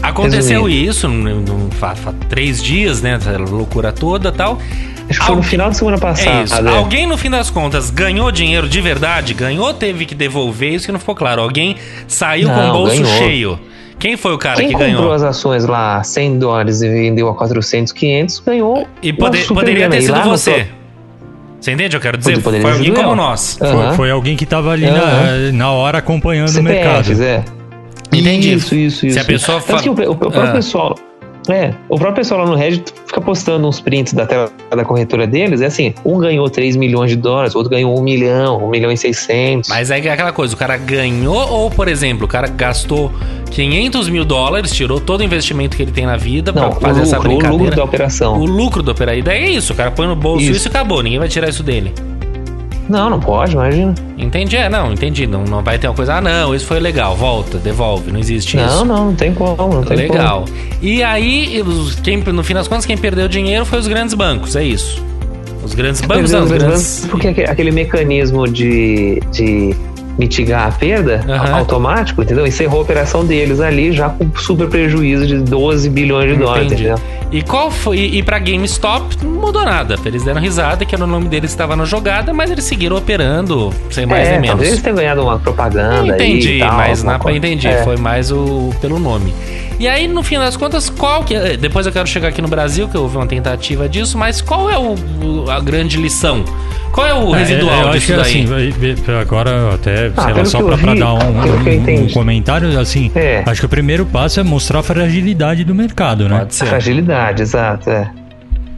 Aconteceu 0.02 0.64
Resumindo. 0.64 0.90
isso 0.90 1.08
no, 1.08 1.70
fa- 1.72 1.94
três 2.28 2.62
dias, 2.62 3.02
né? 3.02 3.14
Essa 3.14 3.36
loucura 3.36 3.92
toda 3.92 4.32
tal. 4.32 4.58
Acho 5.10 5.18
que 5.20 5.26
foi 5.26 5.36
no 5.36 5.42
final 5.42 5.70
de 5.70 5.76
semana 5.76 5.98
passada. 5.98 6.70
É? 6.70 6.76
Alguém, 6.76 7.06
no 7.06 7.18
fim 7.18 7.28
das 7.28 7.50
contas, 7.50 7.90
ganhou 7.90 8.30
dinheiro 8.30 8.68
de 8.68 8.80
verdade? 8.80 9.34
Ganhou, 9.34 9.74
teve 9.74 10.06
que 10.06 10.14
devolver, 10.14 10.72
isso 10.74 10.86
que 10.86 10.92
não 10.92 11.00
ficou 11.00 11.14
claro. 11.16 11.42
Alguém 11.42 11.76
saiu 12.06 12.48
com 12.48 12.54
o 12.54 12.56
Não, 12.66 12.72
bolso 12.72 13.02
ganhou. 13.02 13.18
cheio. 13.18 13.60
Quem 13.98 14.16
foi 14.16 14.32
o 14.32 14.38
cara 14.38 14.56
Quem 14.56 14.68
que 14.68 14.72
comprou 14.72 14.88
ganhou? 14.92 15.12
as 15.12 15.22
ações 15.22 15.66
lá 15.66 16.02
100 16.02 16.38
dólares 16.38 16.80
e 16.80 16.88
vendeu 16.88 17.28
a 17.28 17.34
400, 17.34 17.92
500, 17.92 18.38
ganhou. 18.46 18.86
E 19.02 19.12
pode- 19.12 19.42
poderia 19.44 19.90
ter 19.90 19.98
E 19.98 20.02
sido 20.02 20.22
você. 20.22 20.68
Você 21.60 21.72
entende? 21.72 21.94
Eu 21.96 22.00
quero 22.00 22.16
dizer, 22.16 22.40
foi 22.40 22.58
alguém 22.72 22.94
como 22.94 23.10
eu. 23.10 23.16
nós. 23.16 23.56
Foi, 23.58 23.68
Aham. 23.68 23.92
foi 23.92 24.10
alguém 24.10 24.36
que 24.36 24.46
tava 24.46 24.70
ali 24.70 24.86
na, 24.90 24.96
Aham. 25.02 25.52
na 25.52 25.70
hora 25.72 25.98
acompanhando 25.98 26.48
o 26.56 26.62
mercado. 26.62 27.04
CPFs, 27.04 27.20
é. 27.20 27.44
Entendi. 28.12 28.54
Isso, 28.54 28.74
isso, 28.74 29.06
isso. 29.06 29.14
Se 29.14 29.20
a 29.20 29.24
pessoa 29.24 29.60
Tanto 29.60 29.76
fa- 29.76 29.82
que 29.82 29.90
o, 29.90 29.92
o- 29.92 30.12
o 30.12 30.16
próprio 30.16 30.42
Ah. 30.44 30.52
pessoal. 30.52 30.94
É, 31.48 31.72
o 31.88 31.96
próprio 31.96 32.16
pessoal 32.16 32.40
lá 32.44 32.46
no 32.46 32.54
Reddit 32.54 32.92
fica 33.06 33.20
postando 33.20 33.66
uns 33.66 33.80
prints 33.80 34.12
da 34.12 34.26
tela 34.26 34.52
da 34.70 34.84
corretora 34.84 35.26
deles. 35.26 35.60
É 35.60 35.66
assim: 35.66 35.94
um 36.04 36.18
ganhou 36.18 36.48
3 36.48 36.76
milhões 36.76 37.10
de 37.10 37.16
dólares, 37.16 37.54
outro 37.54 37.70
ganhou 37.70 37.98
1 37.98 38.02
milhão, 38.02 38.64
1 38.64 38.70
milhão 38.70 38.92
e 38.92 38.96
600. 38.96 39.68
Mas 39.68 39.90
aí 39.90 40.06
é 40.06 40.12
aquela 40.12 40.32
coisa, 40.32 40.54
o 40.54 40.56
cara 40.56 40.76
ganhou 40.76 41.50
ou, 41.50 41.70
por 41.70 41.88
exemplo, 41.88 42.26
o 42.26 42.28
cara 42.28 42.46
gastou 42.48 43.10
500 43.50 44.08
mil 44.08 44.24
dólares, 44.24 44.70
tirou 44.72 45.00
todo 45.00 45.20
o 45.20 45.24
investimento 45.24 45.76
que 45.76 45.82
ele 45.82 45.92
tem 45.92 46.06
na 46.06 46.16
vida 46.16 46.52
Não, 46.52 46.70
pra 46.70 46.80
fazer 46.80 47.00
o 47.00 47.02
essa 47.02 47.16
lucro, 47.16 47.30
o 47.30 47.34
brincadeira. 47.34 47.64
lucro 47.64 47.76
da 47.76 47.84
operação. 47.84 48.38
O 48.38 48.44
lucro 48.44 48.82
do 48.82 48.90
operaí. 48.90 49.22
Daí 49.22 49.44
é 49.44 49.50
isso, 49.50 49.72
o 49.72 49.76
cara 49.76 49.90
põe 49.90 50.06
no 50.06 50.14
bolso 50.16 50.42
isso. 50.42 50.52
Isso. 50.52 50.68
e 50.68 50.70
acabou, 50.70 51.02
ninguém 51.02 51.18
vai 51.18 51.28
tirar 51.28 51.48
isso 51.48 51.62
dele. 51.62 51.92
Não, 52.90 53.08
não 53.08 53.20
pode, 53.20 53.52
imagina. 53.52 53.94
Entendi? 54.18 54.56
É, 54.56 54.68
não, 54.68 54.92
entendi. 54.92 55.26
Não, 55.26 55.44
não 55.44 55.62
vai 55.62 55.78
ter 55.78 55.86
uma 55.86 55.94
coisa, 55.94 56.16
ah, 56.16 56.20
não, 56.20 56.54
isso 56.54 56.66
foi 56.66 56.80
legal, 56.80 57.14
volta, 57.14 57.56
devolve, 57.58 58.10
não 58.10 58.18
existe 58.18 58.56
Não, 58.56 58.66
isso. 58.66 58.84
não, 58.84 59.04
não 59.06 59.14
tem 59.14 59.32
como, 59.32 59.74
não 59.74 59.82
tem 59.82 59.96
Legal. 59.96 60.44
E 60.82 61.02
aí, 61.02 61.62
quem, 62.02 62.18
no 62.18 62.42
fim 62.42 62.54
das 62.54 62.66
contas, 62.66 62.84
quem 62.84 62.98
perdeu 62.98 63.28
dinheiro 63.28 63.64
foi 63.64 63.78
os 63.78 63.86
grandes 63.86 64.14
bancos, 64.14 64.56
é 64.56 64.64
isso. 64.64 65.02
Os 65.62 65.72
grandes 65.74 66.00
como. 66.00 66.14
bancos, 66.14 66.32
não, 66.32 66.44
os 66.44 66.50
grandes... 66.50 67.06
Porque 67.08 67.28
aquele, 67.28 67.48
aquele 67.48 67.70
mecanismo 67.70 68.48
de, 68.48 69.20
de 69.30 69.76
mitigar 70.20 70.68
a 70.68 70.70
perda 70.70 71.24
Aham. 71.28 71.54
automático, 71.58 72.22
entendeu? 72.22 72.46
Encerrou 72.46 72.78
a 72.80 72.82
operação 72.82 73.24
deles 73.24 73.58
ali 73.60 73.90
já 73.92 74.10
com 74.10 74.30
super 74.36 74.68
prejuízo 74.68 75.26
de 75.26 75.38
12 75.38 75.88
bilhões 75.88 76.30
de 76.32 76.36
dólares, 76.38 76.66
Entendi. 76.66 76.82
entendeu? 76.88 76.98
E 77.32 77.42
qual 77.42 77.70
foi? 77.70 77.96
E 77.98 78.22
pra 78.22 78.38
GameStop 78.40 79.16
não 79.22 79.30
mudou 79.40 79.64
nada. 79.64 79.94
Eles 80.04 80.22
deram 80.24 80.40
risada 80.40 80.84
que 80.84 80.94
era 80.94 81.04
o 81.04 81.06
nome 81.06 81.28
deles 81.28 81.50
estava 81.50 81.74
na 81.76 81.84
jogada, 81.84 82.32
mas 82.34 82.50
eles 82.50 82.64
seguiram 82.64 82.96
operando 82.96 83.72
sem 83.90 84.04
mais 84.04 84.26
é, 84.26 84.32
nem 84.32 84.40
menos. 84.40 84.48
talvez 84.48 84.70
eles 84.72 84.82
tenham 84.82 84.96
ganhado 84.96 85.22
uma 85.22 85.38
propaganda 85.38 86.08
Entendi, 86.14 86.54
e 86.54 86.58
tal, 86.58 86.72
mas 86.76 87.02
na, 87.04 87.18
coisa. 87.18 87.38
entendi. 87.38 87.68
É. 87.68 87.82
Foi 87.84 87.96
mais 87.96 88.30
o 88.32 88.70
pelo 88.80 88.98
nome. 88.98 89.32
E 89.78 89.88
aí, 89.88 90.06
no 90.08 90.22
fim 90.22 90.38
das 90.38 90.56
contas, 90.56 90.90
qual 90.90 91.22
que 91.24 91.34
é? 91.34 91.56
Depois 91.56 91.86
eu 91.86 91.92
quero 91.92 92.06
chegar 92.06 92.28
aqui 92.28 92.42
no 92.42 92.48
Brasil, 92.48 92.86
que 92.88 92.98
houve 92.98 93.16
uma 93.16 93.26
tentativa 93.26 93.88
disso, 93.88 94.18
mas 94.18 94.40
qual 94.42 94.68
é 94.68 94.76
o- 94.76 95.48
a 95.48 95.58
grande 95.60 95.96
lição? 95.96 96.44
Qual 96.92 97.06
é 97.06 97.14
o 97.14 97.34
É, 97.34 97.38
residual 97.38 97.80
eu 97.82 97.88
acho 97.88 97.98
disso 98.00 98.06
que 98.06 98.12
daí? 98.48 98.72
assim, 98.98 99.12
agora 99.20 99.74
até, 99.74 100.10
sei 100.10 100.32
lá, 100.34 100.44
só 100.44 100.62
pra, 100.62 100.76
pra 100.76 100.92
vi, 100.92 100.98
dar 100.98 101.14
um, 101.14 101.18
um- 101.18 102.04
um 102.04 102.08
comentário, 102.08 102.78
assim, 102.80 103.10
É. 103.14 103.42
acho 103.46 103.60
que 103.60 103.66
o 103.66 103.68
primeiro 103.68 104.04
passo 104.04 104.40
é 104.40 104.42
mostrar 104.42 104.80
a 104.80 104.82
fragilidade 104.82 105.62
do 105.64 105.74
mercado, 105.74 106.28
né? 106.28 106.38
Pode 106.40 106.54
ser. 106.54 106.66
Fragilidade, 106.66 107.42
exato, 107.42 107.88
é. 107.90 108.10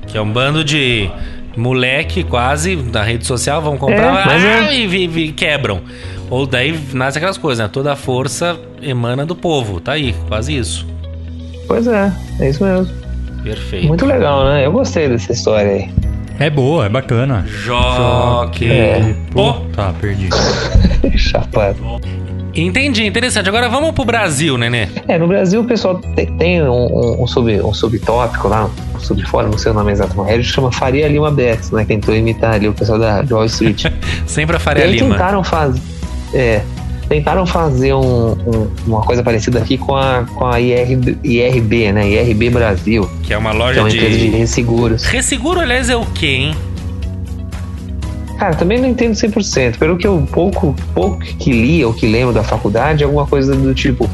Que 0.06 0.18
é 0.18 0.20
um 0.20 0.30
bando 0.30 0.62
de 0.62 1.08
moleque 1.56 2.22
quase 2.22 2.76
na 2.76 3.02
rede 3.02 3.26
social, 3.26 3.62
vão 3.62 3.76
comprar 3.78 4.20
É, 4.20 4.24
mas 4.26 4.44
ah, 4.44 4.74
é. 4.74 4.76
e, 4.78 4.86
vi- 4.86 5.32
quebram. 5.32 5.80
Ou 6.28 6.46
daí 6.46 6.78
nasce 6.92 7.18
aquelas 7.18 7.36
coisas, 7.38 7.62
né? 7.64 7.70
Toda 7.72 7.92
a 7.92 7.96
força 7.96 8.58
emana 8.82 9.24
do 9.26 9.34
povo. 9.36 9.80
Tá 9.80 9.92
aí, 9.92 10.14
quase 10.28 10.56
isso. 10.56 10.86
Pois 11.68 11.86
é, 11.86 12.10
é 12.40 12.50
isso 12.50 12.62
mesmo. 12.64 12.88
Perfeito. 13.42 13.86
Muito 13.88 14.06
legal, 14.06 14.44
né? 14.44 14.64
Eu 14.66 14.72
gostei 14.72 15.08
dessa 15.08 15.32
história 15.32 15.70
aí. 15.72 15.90
É 16.38 16.50
boa, 16.50 16.86
é 16.86 16.88
bacana. 16.88 17.44
Joque. 17.46 18.70
É. 18.70 19.14
Pô, 19.30 19.54
Tá, 19.74 19.92
perdi. 20.00 20.28
Chapado. 21.16 22.00
entendi, 22.54 23.04
interessante. 23.06 23.48
Agora 23.48 23.68
vamos 23.68 23.92
pro 23.92 24.04
Brasil, 24.04 24.56
Nenê. 24.58 24.88
É, 25.08 25.18
no 25.18 25.26
Brasil 25.28 25.60
o 25.60 25.64
pessoal 25.64 25.96
tem, 26.14 26.26
tem 26.36 26.62
um, 26.62 26.70
um, 26.70 27.22
um, 27.22 27.26
sub, 27.26 27.50
um 27.62 27.72
subtópico 27.72 28.48
lá, 28.48 28.68
um 28.94 28.98
subfórum, 29.00 29.50
não 29.50 29.58
sei 29.58 29.72
o 29.72 29.74
nome 29.74 29.92
exato 29.92 30.16
no 30.16 30.22
Reddit, 30.22 30.52
chama 30.52 30.70
Faria 30.72 31.08
Lima 31.08 31.30
Bets, 31.30 31.70
né? 31.70 31.84
Tentou 31.84 32.14
imitar 32.14 32.54
ali 32.54 32.68
o 32.68 32.72
pessoal 32.72 32.98
da 32.98 33.24
Wall 33.30 33.46
Street. 33.46 33.86
Sempre 34.26 34.56
a 34.56 34.58
e 34.58 34.62
Faria 34.62 34.84
aí 34.84 34.92
Lima. 34.98 35.10
tentaram 35.14 35.42
fazer. 35.44 35.80
É. 36.34 36.62
Tentaram 37.08 37.44
fazer 37.44 37.92
um- 37.92 38.32
um- 38.32 38.68
uma 38.86 39.02
coisa 39.02 39.22
parecida 39.22 39.58
aqui 39.58 39.76
com 39.76 39.94
a, 39.94 40.24
com 40.34 40.46
a 40.46 40.58
IRB, 40.60 41.18
IRB, 41.22 41.92
né? 41.92 42.08
IRB 42.10 42.48
Brasil, 42.50 43.08
Que 43.22 43.34
é 43.34 43.38
uma 43.38 43.50
que 43.50 43.56
é 43.56 43.58
loja 43.58 43.80
uma 43.80 43.88
empresa 43.90 44.16
de 44.18 44.30
de. 44.30 44.36
resseguros. 44.36 45.04
Resseguro, 45.04 45.60
aliás, 45.60 45.90
é 45.90 45.96
o 45.96 46.06
quê, 46.06 46.26
hein? 46.26 46.54
Cara, 48.38 48.54
também 48.54 48.80
não 48.80 48.88
entendo 48.88 49.14
100%. 49.14 49.78
Pelo 49.78 49.96
que 49.96 50.06
eu 50.06 50.26
pouco, 50.32 50.74
pouco 50.94 51.18
que 51.20 51.52
li 51.52 51.84
ou 51.84 51.92
que 51.92 52.06
lembro 52.06 52.32
da 52.34 52.42
faculdade, 52.42 53.02
é 53.02 53.06
alguma 53.06 53.26
coisa 53.26 53.54
do 53.54 53.72
tipo: 53.74 54.08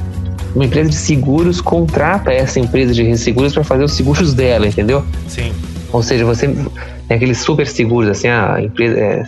uma 0.55 0.65
empresa 0.67 0.91
de 0.91 0.97
seguros 0.97 1.61
contrata 1.61 2.33
essa 2.33 2.59
empresa 2.61 2.93
de 2.93 3.03
resseguros 3.05 3.55
para 3.55 3.65
fazer 3.65 3.85
os 3.85 3.93
seguros 3.93 4.35
dela, 4.35 4.67
entendeu? 4.67 5.03
Sim. 5.29 5.53
Ou 5.93 6.03
seja, 6.03 6.25
você 6.27 6.47
tem 6.47 7.17
aqueles 7.17 7.39
super 7.39 7.67
seguros, 7.67 8.11
assim, 8.11 8.29
a 8.29 8.61
empresa. 8.61 8.99
É, 8.99 9.25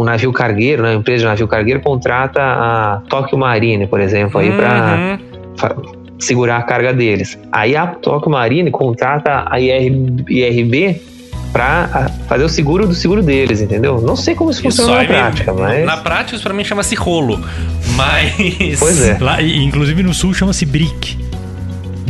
um, 0.00 0.04
navio 0.04 0.32
cargueiro, 0.32 0.82
né? 0.82 0.90
A 0.90 0.94
empresa 0.94 1.20
de 1.20 1.24
navio 1.26 1.48
cargueiro 1.48 1.80
contrata 1.80 2.40
a 2.42 3.00
Tokyo 3.08 3.38
Marine, 3.38 3.86
por 3.86 4.00
exemplo, 4.00 4.40
aí 4.40 4.52
para 4.52 4.96
Uhum. 4.96 5.18
fa- 5.56 5.76
segurar 6.18 6.58
a 6.58 6.62
carga 6.62 6.92
deles. 6.92 7.38
Aí 7.50 7.74
a 7.76 7.86
Tokyo 7.86 8.30
Marine 8.30 8.70
contrata 8.70 9.44
a 9.50 9.58
IR, 9.60 9.92
IRB 10.28 11.00
para 11.52 12.10
fazer 12.28 12.44
o 12.44 12.48
seguro 12.48 12.86
do 12.86 12.94
seguro 12.94 13.22
deles, 13.22 13.60
entendeu? 13.60 14.00
Não 14.00 14.16
sei 14.16 14.34
como 14.34 14.50
isso 14.50 14.62
funciona 14.62 15.02
na 15.02 15.04
prática, 15.04 15.52
mas. 15.52 15.84
Na 15.84 15.96
prática, 15.98 16.34
isso 16.34 16.42
pra 16.44 16.54
mim 16.54 16.64
chama-se 16.64 16.94
rolo. 16.94 17.38
Mas. 17.96 18.78
Pois 18.78 19.06
é. 19.06 19.18
Lá, 19.20 19.42
inclusive 19.42 20.02
no 20.02 20.14
sul 20.14 20.32
chama-se 20.32 20.64
brick. 20.64 21.18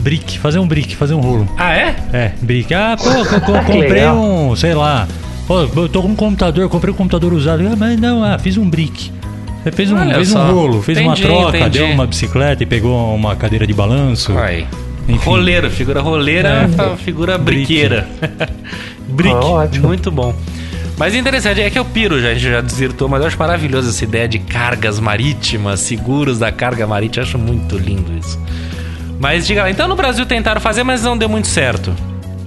Brick, 0.00 0.38
fazer 0.38 0.58
um 0.58 0.66
brick, 0.66 0.96
fazer 0.96 1.14
um 1.14 1.20
rolo. 1.20 1.48
Ah, 1.56 1.74
é? 1.76 1.94
É, 2.12 2.32
brick. 2.40 2.72
Ah, 2.74 2.96
pô, 2.96 3.40
comprei 3.72 4.04
um, 4.08 4.54
sei 4.56 4.74
lá. 4.74 5.06
Pô, 5.46 5.60
eu 5.62 5.88
tô 5.88 6.02
com 6.02 6.08
um 6.08 6.14
computador, 6.16 6.68
comprei 6.68 6.92
um 6.92 6.96
computador 6.96 7.32
usado. 7.32 7.66
Ah, 7.70 7.76
mas 7.76 7.98
não, 8.00 8.22
ah, 8.24 8.38
fiz 8.38 8.56
um 8.56 8.68
brick. 8.68 9.10
Você 9.62 9.72
fez 9.72 9.92
um, 9.92 9.96
Olha 9.98 10.14
fez 10.14 10.28
só. 10.28 10.44
um 10.44 10.52
rolo, 10.54 10.82
fez 10.82 10.98
Entendi, 10.98 11.08
uma 11.24 11.28
troca, 11.28 11.58
entendi. 11.58 11.78
deu 11.78 11.86
uma 11.88 12.06
bicicleta 12.06 12.62
e 12.62 12.66
pegou 12.66 13.14
uma 13.14 13.36
cadeira 13.36 13.66
de 13.66 13.72
balanço. 13.72 14.36
Aí. 14.36 14.66
Enfim. 15.08 15.24
Roleiro, 15.28 15.70
figura 15.70 16.00
roleira, 16.00 16.48
É. 16.48 16.68
fa- 16.68 16.96
figura 16.96 17.36
briqueira. 17.38 18.08
Brick, 19.08 19.34
Ah, 19.34 19.68
muito 19.86 20.10
bom. 20.10 20.34
Mas 20.96 21.14
interessante, 21.14 21.60
é 21.60 21.68
que 21.68 21.78
eu 21.78 21.84
piro 21.84 22.20
já, 22.20 22.28
a 22.28 22.34
gente 22.34 22.48
já 22.50 22.60
desvirtuou, 22.60 23.10
mas 23.10 23.20
eu 23.20 23.26
acho 23.26 23.38
maravilhoso 23.38 23.88
essa 23.88 24.04
ideia 24.04 24.28
de 24.28 24.38
cargas 24.38 25.00
marítimas, 25.00 25.80
seguros 25.80 26.38
da 26.38 26.52
carga 26.52 26.86
marítima, 26.86 27.24
eu 27.24 27.28
acho 27.28 27.38
muito 27.38 27.76
lindo 27.76 28.12
isso. 28.18 28.38
Mas 29.18 29.46
diga 29.46 29.62
lá, 29.62 29.70
então 29.70 29.88
no 29.88 29.96
Brasil 29.96 30.24
tentaram 30.24 30.60
fazer, 30.60 30.84
mas 30.84 31.02
não 31.02 31.16
deu 31.18 31.28
muito 31.28 31.48
certo. 31.48 31.92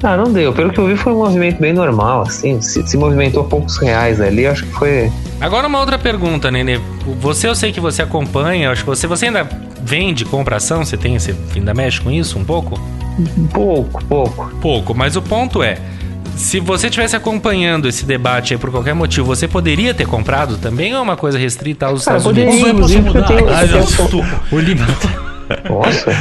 Ah, 0.06 0.16
não 0.16 0.32
deu. 0.32 0.54
Pelo 0.54 0.72
que 0.72 0.80
eu 0.80 0.86
vi, 0.86 0.96
foi 0.96 1.14
um 1.14 1.18
movimento 1.18 1.60
bem 1.60 1.74
normal, 1.74 2.22
assim. 2.22 2.62
Se, 2.62 2.88
se 2.88 2.96
movimentou 2.96 3.44
poucos 3.44 3.78
reais 3.78 4.22
ali, 4.22 4.46
acho 4.46 4.64
que 4.64 4.74
foi. 4.74 5.12
Agora 5.42 5.68
uma 5.68 5.80
outra 5.80 5.98
pergunta, 5.98 6.52
Nenê. 6.52 6.80
Você, 7.20 7.48
eu 7.48 7.56
sei 7.56 7.72
que 7.72 7.80
você 7.80 8.04
acompanha, 8.04 8.70
acho 8.70 8.84
que 8.84 8.88
você, 8.88 9.08
você 9.08 9.26
ainda 9.26 9.50
vende, 9.84 10.24
compra 10.24 10.58
ação, 10.58 10.86
você 10.86 10.96
tem, 10.96 11.18
você 11.18 11.36
ainda 11.56 11.74
mexe 11.74 12.00
com 12.00 12.12
isso 12.12 12.38
um 12.38 12.44
pouco? 12.44 12.80
Pouco, 13.52 14.06
pouco. 14.06 14.52
Pouco, 14.62 14.94
mas 14.94 15.16
o 15.16 15.22
ponto 15.24 15.64
é, 15.64 15.78
se 16.36 16.60
você 16.60 16.88
estivesse 16.88 17.16
acompanhando 17.16 17.88
esse 17.88 18.06
debate 18.06 18.54
aí 18.54 18.60
por 18.60 18.70
qualquer 18.70 18.94
motivo, 18.94 19.26
você 19.26 19.48
poderia 19.48 19.94
ter 19.94 20.06
comprado 20.06 20.58
também 20.58 20.94
ou 20.94 21.00
é 21.00 21.02
uma 21.02 21.18
coisa 21.18 21.38
restrita 21.38 21.88
aos 21.88 22.06
Cara, 22.06 22.18
Estados 22.18 22.24
poderia, 22.38 22.52
Unidos? 22.52 22.92
inclusive, 22.92 23.08
eu 23.08 23.24
tenho. 23.24 23.50
Ah, 23.50 23.66
eu 23.66 23.86
tenho-. 23.86 24.26
O 24.52 24.60
Lima. 24.60 24.86
Nossa. 25.70 26.12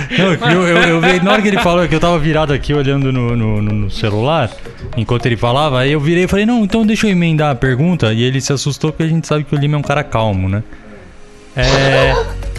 Não, 0.41 0.51
eu, 0.51 0.66
eu, 0.68 0.77
eu 0.83 1.01
vi- 1.01 1.20
na 1.25 1.33
hora 1.33 1.43
que 1.43 1.49
ele 1.49 1.59
falou 1.59 1.87
que 1.89 1.95
eu 1.95 2.01
tava 2.01 2.18
virado 2.18 2.53
aqui 2.53 2.72
olhando 2.75 3.12
no, 3.12 3.37
no, 3.37 3.62
no- 3.62 3.91
celular, 3.91 4.51
enquanto 4.97 5.27
ele 5.27 5.37
falava, 5.37 5.81
aí 5.81 5.93
eu 5.93 6.01
virei 6.01 6.25
e 6.25 6.29
falei, 6.29 6.45
não, 6.47 6.64
então 6.64 6.85
deixa 6.87 7.07
eu 7.07 7.11
emendar 7.11 7.51
a 7.51 7.55
pergunta. 7.55 8.12
E 8.12 8.22
ele 8.22 8.41
se 8.41 8.53
assustou 8.53 8.91
porque 8.93 9.05
a 9.05 9.09
gente 9.09 9.27
sabe 9.27 9.45
que 9.45 9.55
o 9.55 9.59
Lima 9.59 9.77
é 9.77 9.79
um 9.79 9.83
cara 9.83 10.03
calmo, 10.05 10.49
né? 10.49 10.62
É. 11.57 12.14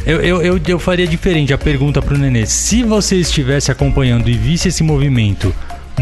Eu, 0.06 0.22
eu, 0.22 0.42
eu, 0.42 0.62
eu 0.68 0.80
faria 0.80 1.08
diferente 1.08 1.52
a 1.54 1.58
pergunta 1.58 2.02
pro 2.02 2.18
Nenê. 2.18 2.46
Se 2.46 2.84
você 2.84 3.16
estivesse 3.18 3.72
acompanhando 3.72 4.30
e 4.30 4.34
visse 4.34 4.68
esse 4.68 4.84
movimento, 4.84 5.54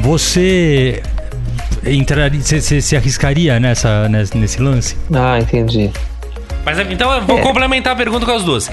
você 0.02 1.02
entraria. 1.86 2.40
Você, 2.42 2.62
você 2.62 2.82
se 2.82 2.96
arriscaria 2.96 3.60
nessa, 3.60 4.08
nesse 4.10 4.62
lance? 4.62 4.96
Ah, 5.14 5.40
entendi. 5.40 5.90
Mas 6.66 6.80
então 6.80 7.12
eu 7.14 7.22
vou 7.22 7.40
É. 7.40 7.42
complementar 7.42 7.94
a 7.94 7.96
pergunta 7.96 8.26
com 8.26 8.32
as 8.32 8.44
duas. 8.44 8.72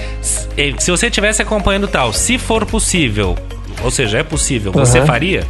Se 0.79 0.89
você 0.91 1.07
estivesse 1.07 1.41
acompanhando 1.41 1.87
tal, 1.87 2.13
se 2.13 2.37
for 2.37 2.65
possível, 2.65 3.37
ou 3.83 3.91
seja, 3.91 4.19
é 4.19 4.23
possível, 4.23 4.71
você 4.71 4.99
Uhum. 4.99 5.05
faria? 5.05 5.43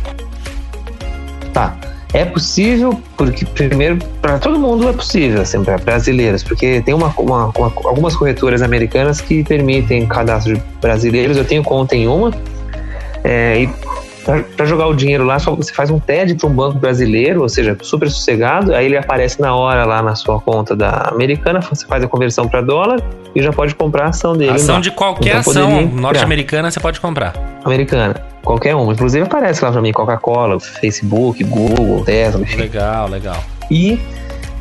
Tá. 1.54 1.76
É 2.14 2.26
possível, 2.26 3.02
porque 3.16 3.46
primeiro, 3.46 3.98
para 4.22 4.38
todo 4.38 4.60
mundo 4.60 4.90
é 4.90 4.92
possível, 4.92 5.42
assim, 5.42 5.64
para 5.64 5.78
brasileiros, 5.78 6.44
porque 6.44 6.82
tem 6.82 6.94
uma, 6.94 7.08
uma- 7.18 7.48
uma- 7.58 7.72
algumas 7.86 8.16
corretoras 8.18 8.62
americanas 8.62 9.22
que 9.22 9.44
permitem 9.46 10.06
cadastro 10.08 10.56
de 10.56 10.62
brasileiros. 10.82 11.38
Eu 11.38 11.46
tenho 11.46 11.64
conta 11.64 11.96
em 11.96 12.08
uma, 12.08 12.34
é, 13.24 13.62
e 13.62 13.70
para 14.56 14.66
jogar 14.66 14.88
o 14.88 14.94
dinheiro 14.94 15.24
lá, 15.26 15.40
só 15.40 15.56
você 15.56 15.74
faz 15.74 15.90
um 15.90 16.00
TED 16.00 16.36
para 16.36 16.48
um 16.48 16.54
banco 16.54 16.78
brasileiro, 16.78 17.42
ou 17.42 17.50
seja, 17.50 17.78
super 17.82 18.10
sossegado, 18.10 18.74
aí 18.74 18.86
ele 18.86 18.98
aparece 18.98 19.42
na 19.42 19.56
hora 19.56 19.86
lá 19.86 20.02
na 20.02 20.16
sua 20.16 20.40
conta 20.40 20.76
da 20.76 21.10
americana, 21.12 21.60
você 21.62 21.86
faz 21.86 22.04
a 22.04 22.08
conversão 22.08 22.48
para 22.48 22.62
dólar 22.62 23.02
e 23.36 23.42
já 23.42 23.52
pode 23.52 23.74
comprar 23.76 24.06
a 24.06 24.10
ação 24.10 24.36
dele. 24.36 24.52
ação 24.52 24.76
lá. 24.76 24.82
de 24.82 24.92
qualquer 24.92 25.40
Então, 25.40 25.52
ação 25.52 25.86
norte-americana 25.88 26.70
você 26.70 26.80
pode 26.80 27.00
comprar. 27.00 27.34
Americana, 27.64 28.16
qualquer 28.44 28.76
uma. 28.76 28.94
Inclusive 28.94 29.24
aparece 29.26 29.64
lá 29.64 29.72
para 29.72 29.82
mim 29.82 29.92
Coca-Cola, 29.92 30.60
Facebook, 30.60 31.44
Google, 31.44 32.04
Tesla. 32.04 32.46
Legal, 32.58 33.08
legal. 33.10 33.44
E, 33.70 34.00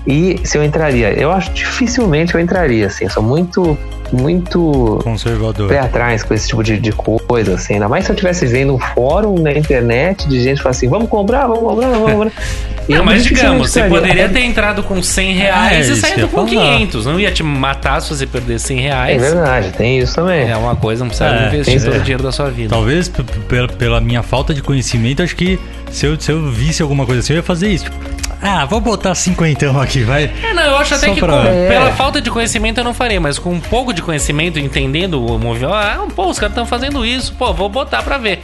e 0.07 0.41
se 0.45 0.57
eu 0.59 0.65
entraria? 0.65 1.11
Eu 1.13 1.31
acho 1.31 1.51
dificilmente 1.53 2.35
eu 2.35 2.41
entraria, 2.41 2.87
assim. 2.87 3.05
Eu 3.05 3.11
sou 3.11 3.23
muito, 3.23 3.77
muito 4.13 4.99
Conservador. 5.05 5.69
pé 5.69 5.79
atrás 5.79 6.23
com 6.23 6.35
esse 6.35 6.49
tipo 6.49 6.63
de, 6.63 6.79
de 6.79 6.93
coisa, 6.93 7.55
assim. 7.55 7.75
Ainda 7.75 7.89
mais 7.89 8.05
se 8.05 8.11
eu 8.11 8.15
estivesse 8.15 8.47
vendo 8.47 8.75
um 8.75 8.79
fórum 8.79 9.39
na 9.39 9.53
internet 9.53 10.29
de 10.29 10.43
gente 10.43 10.59
falando 10.63 10.77
assim, 10.77 10.89
vamos 10.89 11.09
comprar, 11.09 11.47
vamos 11.47 11.61
comprar, 11.61 11.89
vamos 11.91 12.13
comprar. 12.13 12.33
Não, 12.89 13.05
mas 13.05 13.23
digamos, 13.23 13.71
você 13.71 13.85
poderia 13.85 14.29
ter 14.29 14.41
entrado 14.41 14.83
com 14.83 15.01
100 15.01 15.35
reais 15.35 15.89
É, 15.89 15.93
e 15.93 15.97
saído 15.97 16.27
com 16.29 16.45
falar. 16.49 16.49
500. 16.79 17.07
Não 17.07 17.21
ia 17.21 17.31
te 17.31 17.43
matar 17.43 18.01
se 18.03 18.09
você 18.13 18.27
perder 18.27 18.59
100 18.59 18.79
É 18.79 18.83
reais. 18.83 19.23
verdade, 19.23 19.71
tem 19.75 19.99
isso 20.01 20.17
também. 20.17 20.51
É 20.51 20.57
uma 20.57 20.75
coisa, 20.75 21.05
não 21.05 21.09
precisa 21.09 21.29
É, 21.31 21.47
investir 21.49 21.81
todo 21.85 21.95
é. 21.95 21.99
o 21.99 22.01
dinheiro 22.01 22.23
da 22.25 22.33
sua 22.33 22.51
vida. 22.51 22.71
Talvez 22.71 23.09
pela, 23.09 23.69
pela 23.69 24.01
minha 24.01 24.25
falta 24.25 24.53
de 24.53 24.61
conhecimento, 24.61 25.23
acho 25.23 25.37
que 25.37 25.57
se 25.91 26.07
eu, 26.07 26.18
se 26.20 26.30
eu 26.32 26.51
visse 26.51 26.82
alguma 26.82 27.05
coisa 27.07 27.20
assim, 27.20 27.32
eu 27.32 27.38
ia 27.38 27.43
fazer 27.43 27.68
isso. 27.70 27.84
Tipo, 27.84 27.97
ah, 28.43 28.64
vou 28.64 28.80
botar 28.80 29.14
cinquentão 29.14 29.78
aqui, 29.80 30.03
vai. 30.03 30.30
É, 30.43 30.55
não, 30.55 30.62
eu 30.62 30.76
acho 30.78 30.95
até 30.95 31.09
Só 31.09 31.14
que 31.14 31.20
pra- 31.20 31.43
com- 31.43 31.49
É. 31.49 31.68
pela 31.68 31.93
falta 31.93 32.20
de 32.22 32.30
conhecimento 32.30 32.78
eu 32.78 32.84
não 32.84 32.95
faria, 32.95 33.20
mas 33.20 33.38
com 33.38 33.51
um 33.53 33.61
pouco 33.61 33.93
de 33.93 34.01
conhecimento, 34.01 34.59
entendendo 34.59 35.22
o 35.24 35.38
movimento, 35.38 35.74
ah, 35.74 36.07
pô, 36.16 36.26
os 36.30 36.38
caras 36.38 36.53
estão 36.53 36.64
fazendo 36.66 37.05
isso, 37.05 37.34
pô, 37.34 37.53
vou 37.53 37.68
botar 37.68 38.03
pra 38.03 38.16
ver. 38.16 38.41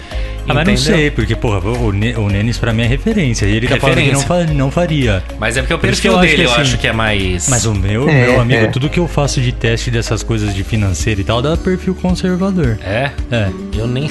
Ah, 0.49 0.55
mas 0.55 0.69
não 0.69 0.77
sei, 0.77 1.11
porque, 1.11 1.35
porra, 1.35 1.59
o, 1.59 1.91
Ne- 1.91 2.15
o 2.15 2.29
Nenis 2.29 2.57
pra 2.57 2.73
mim 2.73 2.83
é 2.83 2.87
referência. 2.87 3.47
E 3.47 3.57
ele 3.57 3.67
tá 3.67 3.79
falando 3.79 3.97
que 3.97 4.13
não, 4.13 4.21
Referência. 4.21 4.47
fa- 4.47 4.55
não 4.55 4.71
faria. 4.71 5.25
Mas 5.41 5.57
é 5.57 5.61
porque 5.63 5.75
o 5.75 5.79
perfil 5.79 6.13
eu 6.13 6.19
acho 6.19 6.27
dele 6.29 6.37
que 6.37 6.43
eu 6.49 6.53
assim- 6.53 6.61
acho 6.61 6.79
que 6.79 6.87
é 6.87 6.93
mais. 6.93 7.49
Mas 7.49 7.65
o 7.65 7.75
meu, 7.75 8.09
É, 8.09 8.27
meu 8.27 8.41
amigo, 8.41 8.65
é. 8.65 8.69
tudo 8.69 8.89
que 8.89 9.01
eu 9.01 9.09
faço 9.09 9.41
de 9.41 9.51
teste 9.51 9.91
dessas 9.91 10.23
coisas 10.23 10.55
de 10.55 10.63
financeiro 10.63 11.21
e 11.21 11.25
tal, 11.25 11.43
dá 11.43 11.57
perfil 11.57 11.97
conservador. 11.97 12.79
É? 12.85 13.11
É. 13.33 13.49
Eu 13.77 13.89
nem. 13.89 14.09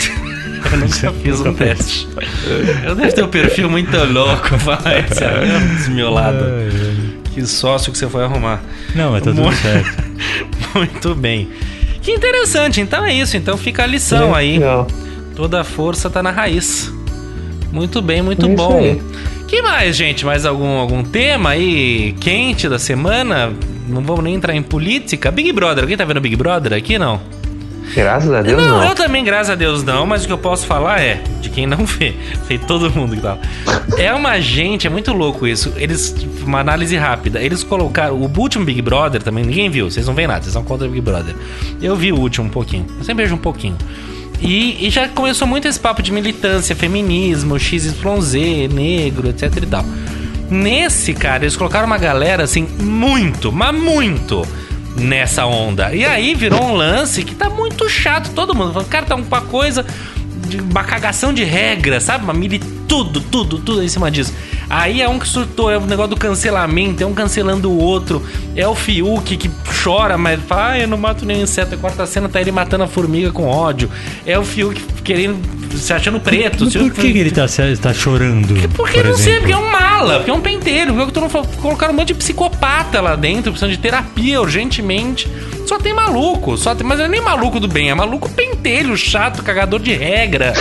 Eu 0.71 0.77
nunca 0.79 1.11
fiz 1.21 1.41
um 1.41 1.53
teste. 1.53 2.07
Eu 2.83 2.95
devo 2.95 3.13
ter 3.13 3.23
um 3.23 3.27
perfil 3.27 3.69
muito 3.69 3.95
louco, 4.11 4.57
vai. 4.63 5.05
Esse 5.09 5.23
é 5.23 5.59
desmiolado. 5.77 6.43
Que 7.33 7.45
sócio 7.45 7.91
que 7.91 7.97
você 7.97 8.07
foi 8.09 8.23
arrumar. 8.23 8.61
Não, 8.95 9.11
mas 9.11 9.23
tá 9.23 9.31
tudo 9.31 9.43
Muito- 9.43 9.57
certo. 9.61 10.03
Muito 10.75 11.15
bem. 11.15 11.49
Que 12.01 12.11
interessante, 12.11 12.81
então 12.81 13.03
é 13.05 13.13
isso. 13.13 13.35
Então 13.37 13.57
fica 13.57 13.83
a 13.83 13.85
lição 13.87 14.33
aí. 14.35 14.53
Legal. 14.53 14.87
Toda 15.35 15.61
a 15.61 15.63
força 15.63 16.09
tá 16.09 16.21
na 16.23 16.31
raiz. 16.31 16.91
Muito 17.71 18.01
bem, 18.01 18.21
muito 18.21 18.45
É 18.45 18.49
isso 18.49 18.55
bom. 18.55 18.77
aí. 18.77 19.01
Que 19.47 19.61
mais, 19.61 19.95
gente? 19.95 20.25
Mais 20.25 20.45
algum, 20.45 20.77
algum 20.77 21.03
tema 21.03 21.51
aí 21.51 22.13
quente 22.19 22.67
da 22.69 22.79
semana? 22.79 23.51
Não 23.87 24.01
vamos 24.01 24.23
nem 24.23 24.33
entrar 24.35 24.55
em 24.55 24.61
política. 24.63 25.29
Big 25.31 25.51
Brother, 25.51 25.83
alguém 25.83 25.95
tá 25.97 26.03
vendo 26.05 26.19
Big 26.21 26.35
Brother 26.35 26.73
aqui? 26.73 26.97
Não. 26.97 27.21
Graças 27.93 28.31
a 28.31 28.41
Deus, 28.41 28.61
não, 28.61 28.79
não. 28.79 28.83
eu 28.83 28.95
também, 28.95 29.23
graças 29.23 29.49
a 29.49 29.55
Deus, 29.55 29.83
não, 29.83 30.05
mas 30.05 30.23
o 30.23 30.27
que 30.27 30.33
eu 30.33 30.37
posso 30.37 30.65
falar 30.65 30.99
é, 31.01 31.21
de 31.41 31.49
quem 31.49 31.67
não 31.67 31.83
vê, 31.85 32.15
sei 32.47 32.57
todo 32.57 32.89
mundo 32.91 33.15
que 33.15 33.21
tá. 33.21 33.37
É 33.97 34.13
uma 34.13 34.39
gente, 34.39 34.87
é 34.87 34.89
muito 34.89 35.13
louco 35.13 35.45
isso. 35.45 35.73
Eles, 35.77 36.13
tipo, 36.17 36.45
uma 36.45 36.59
análise 36.59 36.95
rápida, 36.95 37.41
eles 37.41 37.63
colocaram 37.63 38.15
o 38.15 38.31
último 38.37 38.65
Big 38.65 38.81
Brother 38.81 39.21
também, 39.21 39.45
ninguém 39.45 39.69
viu, 39.69 39.89
vocês 39.89 40.07
não 40.07 40.13
veem 40.13 40.27
nada, 40.27 40.41
vocês 40.41 40.53
são 40.53 40.63
contra 40.63 40.87
o 40.87 40.89
Big 40.89 41.01
Brother. 41.01 41.35
Eu 41.81 41.95
vi 41.95 42.11
o 42.11 42.19
último 42.19 42.47
um 42.47 42.49
pouquinho, 42.49 42.85
eu 42.97 43.03
sempre 43.03 43.23
vejo 43.23 43.35
um 43.35 43.39
pouquinho. 43.39 43.77
E, 44.41 44.85
e 44.85 44.89
já 44.89 45.07
começou 45.07 45.47
muito 45.47 45.67
esse 45.67 45.79
papo 45.79 46.01
de 46.01 46.11
militância, 46.11 46.75
feminismo, 46.75 47.57
XYZ, 47.57 48.33
negro, 48.73 49.29
etc 49.29 49.55
e 49.55 49.65
tal. 49.65 49.85
Nesse, 50.49 51.13
cara, 51.13 51.43
eles 51.43 51.55
colocaram 51.55 51.87
uma 51.87 51.97
galera 51.97 52.43
assim, 52.43 52.67
muito, 52.79 53.51
mas 53.51 53.73
muito 53.73 54.45
nessa 54.95 55.45
onda. 55.45 55.93
E 55.93 56.05
aí 56.05 56.33
virou 56.33 56.63
um 56.63 56.73
lance 56.73 57.23
que 57.23 57.35
tá 57.35 57.49
muito 57.49 57.89
chato. 57.89 58.31
Todo 58.33 58.55
mundo 58.55 58.73
falando, 58.73 58.89
cara, 58.89 59.05
tá 59.05 59.15
uma 59.15 59.41
coisa 59.41 59.85
de 60.47 60.59
uma 60.59 60.83
cagação 60.83 61.33
de 61.33 61.43
regra, 61.43 61.99
sabe? 61.99 62.23
Uma 62.23 62.33
mili 62.33 62.59
tudo, 62.87 63.19
tudo, 63.19 63.57
tudo 63.57 63.83
em 63.83 63.87
cima 63.87 64.09
disso. 64.09 64.33
Aí 64.69 65.01
é 65.01 65.09
um 65.09 65.19
que 65.19 65.27
surtou, 65.27 65.69
é 65.69 65.77
o 65.77 65.81
negócio 65.81 66.11
do 66.11 66.17
cancelamento, 66.17 67.03
é 67.03 67.05
um 67.05 67.13
cancelando 67.13 67.69
o 67.69 67.77
outro. 67.77 68.23
É 68.55 68.67
o 68.67 68.75
Fiuk 68.75 69.37
que 69.37 69.49
chora, 69.83 70.17
mas 70.17 70.39
fala, 70.41 70.71
ah, 70.71 70.79
eu 70.79 70.87
não 70.87 70.97
mato 70.97 71.25
nenhum 71.25 71.43
inseto. 71.43 71.75
A 71.75 71.77
quarta 71.77 72.05
cena 72.05 72.29
tá 72.29 72.39
ele 72.39 72.51
matando 72.51 72.83
a 72.83 72.87
formiga 72.87 73.31
com 73.31 73.47
ódio. 73.47 73.89
É 74.25 74.37
o 74.37 74.43
Fiuk 74.43 74.81
querendo, 75.03 75.39
se 75.73 75.93
achando 75.93 76.19
preto. 76.19 76.63
Mas 76.65 76.73
por 76.75 76.91
que, 76.91 77.11
que 77.13 77.17
ele 77.19 77.31
tá, 77.31 77.45
tá 77.81 77.93
chorando? 77.93 78.53
Porque 78.75 78.99
por 79.01 79.09
não 79.09 79.15
sei, 79.17 79.33
exemplo? 79.37 79.39
porque 79.39 79.53
é 79.53 79.57
um 79.57 79.71
mala, 79.71 80.15
porque 80.17 80.31
é 80.31 80.33
um 80.33 80.41
penteiro, 80.41 80.93
porque 80.93 81.19
mundo 81.19 81.29
falou- 81.31 81.47
colocaram 81.61 81.93
um 81.93 81.97
monte 81.97 82.07
de 82.09 82.15
psicopata 82.15 83.01
lá 83.01 83.15
dentro, 83.15 83.51
precisando 83.51 83.71
de 83.71 83.77
terapia 83.77 84.41
urgentemente. 84.41 85.27
Só 85.65 85.79
tem 85.79 85.93
maluco, 85.93 86.55
só 86.57 86.75
tem, 86.75 86.85
mas 86.85 86.99
não 86.99 87.05
é 87.05 87.07
nem 87.07 87.21
maluco 87.21 87.59
do 87.59 87.67
bem, 87.67 87.89
é 87.89 87.95
maluco 87.95 88.29
pentelho, 88.29 88.95
chato, 88.95 89.41
cagador 89.41 89.79
de 89.79 89.93
regra. 89.93 90.53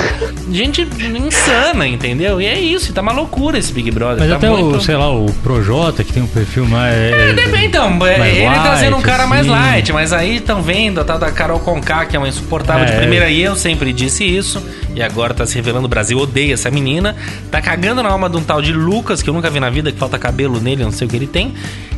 Gente 0.50 0.86
insana, 1.18 1.86
entendeu? 1.86 2.40
E 2.40 2.46
é 2.46 2.59
isso, 2.59 2.92
tá 2.92 3.02
uma 3.02 3.12
loucura 3.12 3.59
esse 3.59 3.72
Big 3.72 3.90
Brother. 3.90 4.20
Mas 4.20 4.30
tá 4.30 4.36
até 4.36 4.50
o, 4.50 4.57
muito- 4.57 4.82
sei 4.82 4.96
lá, 4.96 5.11
o 5.12 5.26
Projota, 5.42 6.02
que 6.02 6.12
tem 6.12 6.22
um 6.22 6.26
perfil 6.26 6.66
mais. 6.66 6.94
É, 6.94 7.34
então, 7.64 8.07
é, 8.07 8.18
mais 8.18 8.34
ele 8.36 8.55
tá 8.55 8.76
sendo 8.76 8.92
um 8.96 9.00
light, 9.00 9.05
cara 9.07 9.26
mais 9.26 9.42
assim. 9.42 9.50
light, 9.50 9.92
mas 9.92 10.12
aí 10.12 10.36
estão 10.36 10.62
vendo 10.62 11.00
a 11.00 11.05
tal 11.05 11.18
da 11.18 11.30
Carol 11.30 11.61
Conká, 11.61 12.07
que 12.07 12.16
é 12.16 12.18
uma 12.18 12.28
insuportável 12.28 12.86
de 12.86 12.92
É. 12.92 12.96
primeira, 12.96 13.28
e 13.28 13.42
eu 13.42 13.55
sempre 13.57 13.92
disse 13.92 14.24
isso, 14.24 14.62
e 14.95 15.03
agora 15.03 15.34
tá 15.34 15.45
se 15.45 15.57
revelando, 15.57 15.86
o 15.86 15.88
Brasil 15.88 16.18
odeia 16.18 16.55
essa 16.55 16.70
menina, 16.70 17.16
tá 17.51 17.61
cagando 17.61 18.03
na 18.03 18.09
alma 18.09 18.30
de 18.30 18.36
um 18.36 18.42
tal 18.42 18.62
de 18.62 18.72
Lucas, 18.72 19.22
que 19.22 19.28
eu 19.28 19.34
nunca 19.34 19.51
vi 19.51 19.59
na 19.59 19.68
vida, 19.68 19.90
que 19.90 19.99
falta 19.99 20.18
cabelo 20.18 20.61
nele, 20.61 20.84
não 20.84 20.92
sei 20.92 21.07
o 21.07 21.11
que 21.11 21.16
ele 21.16 21.26
tem. 21.26 21.53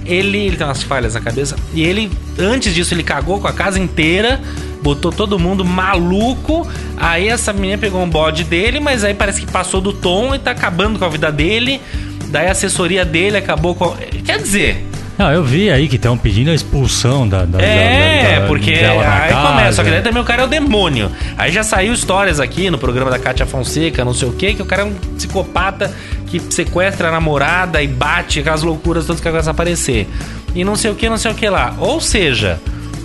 Ele, 0.05 0.39
ele 0.39 0.57
tem 0.57 0.67
umas 0.67 0.83
falhas 0.83 1.15
na 1.15 1.21
cabeça, 1.21 1.57
e 1.75 1.83
ele, 1.83 2.11
antes 2.39 2.75
disso, 2.75 2.95
ele 2.95 3.03
cagou 3.03 3.41
com 3.41 3.49
a 3.49 3.53
casa 3.53 3.79
inteira, 3.79 4.41
botou 4.83 5.13
todo 5.13 5.39
mundo 5.39 5.65
maluco, 5.65 6.67
aí 6.97 7.29
essa 7.29 7.53
menina 7.53 7.77
pegou 7.77 8.03
um 8.03 8.09
bode 8.09 8.45
dele, 8.45 8.81
mas 8.81 9.05
aí 9.05 9.15
parece 9.15 9.41
que 9.41 9.51
passou 9.51 9.81
do 9.81 9.93
tom 9.93 10.35
e 10.35 10.39
tá 10.39 10.53
acabando 10.53 10.99
com 10.99 11.05
a 11.05 11.09
vida 11.09 11.31
dele, 11.31 11.81
daí 12.29 12.47
a 12.47 12.53
assessoria 12.53 13.05
dele 13.05 13.37
acabou 13.37 13.75
com... 13.75 13.95
Quer 14.25 14.39
dizer... 14.39 14.96
Não, 15.19 15.33
eu 15.33 15.43
vi 15.43 15.71
aí 15.71 15.89
que 15.89 15.97
estão 15.97 16.17
pedindo 16.19 16.51
a 16.51 16.55
expulsão 16.55 17.27
da. 17.27 17.45
da 17.45 17.59
É, 17.61 18.33
da- 18.35 18.41
da- 18.41 18.47
porque 18.47 18.71
aí 18.71 19.03
casa. 19.31 19.49
começa. 19.49 19.73
Só 19.73 19.85
que 19.85 19.91
daí 19.91 20.03
também 20.03 20.21
o 20.23 20.25
cara 20.25 20.43
é 20.43 20.45
o 20.45 20.49
demônio. 20.49 21.11
Aí 21.39 21.51
já 21.51 21.63
saiu 21.63 21.95
histórias 21.95 22.39
aqui 22.39 22.69
no 22.71 22.77
programa 22.77 23.11
da 23.11 23.19
Kátia 23.19 23.47
Fonseca, 23.47 24.05
não 24.05 24.13
sei 24.13 24.29
o 24.29 24.33
que, 24.33 24.53
que 24.55 24.63
o 24.63 24.67
cara 24.67 24.83
é 24.83 24.85
um 24.85 24.93
psicopata 25.17 25.91
que 26.27 26.41
sequestra 26.51 27.09
a 27.09 27.11
namorada 27.13 27.83
e 27.83 27.87
bate 27.89 28.41
aquelas 28.41 28.63
loucuras 28.63 29.07
todas 29.07 29.21
que 29.23 29.29
começam 29.29 29.51
a 29.51 29.55
aparecer. 29.55 30.07
E 30.55 30.65
não 30.65 30.77
sei 30.77 30.91
o 30.91 30.95
que, 30.95 31.09
não 31.09 31.17
sei 31.17 31.31
o 31.31 31.35
que 31.35 31.49
lá. 31.49 31.75
Ou 31.79 31.99
seja, 32.01 32.59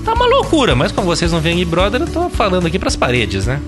tá 0.04 0.14
uma 0.14 0.26
loucura, 0.26 0.76
mas 0.76 0.92
como 0.92 1.08
vocês 1.08 1.32
não 1.32 1.40
veem 1.40 1.56
Big 1.58 1.70
Brother, 1.70 2.02
eu 2.02 2.08
tô 2.08 2.30
falando 2.30 2.68
aqui 2.68 2.78
pras 2.78 2.96
paredes, 2.98 3.46
né? 3.46 3.60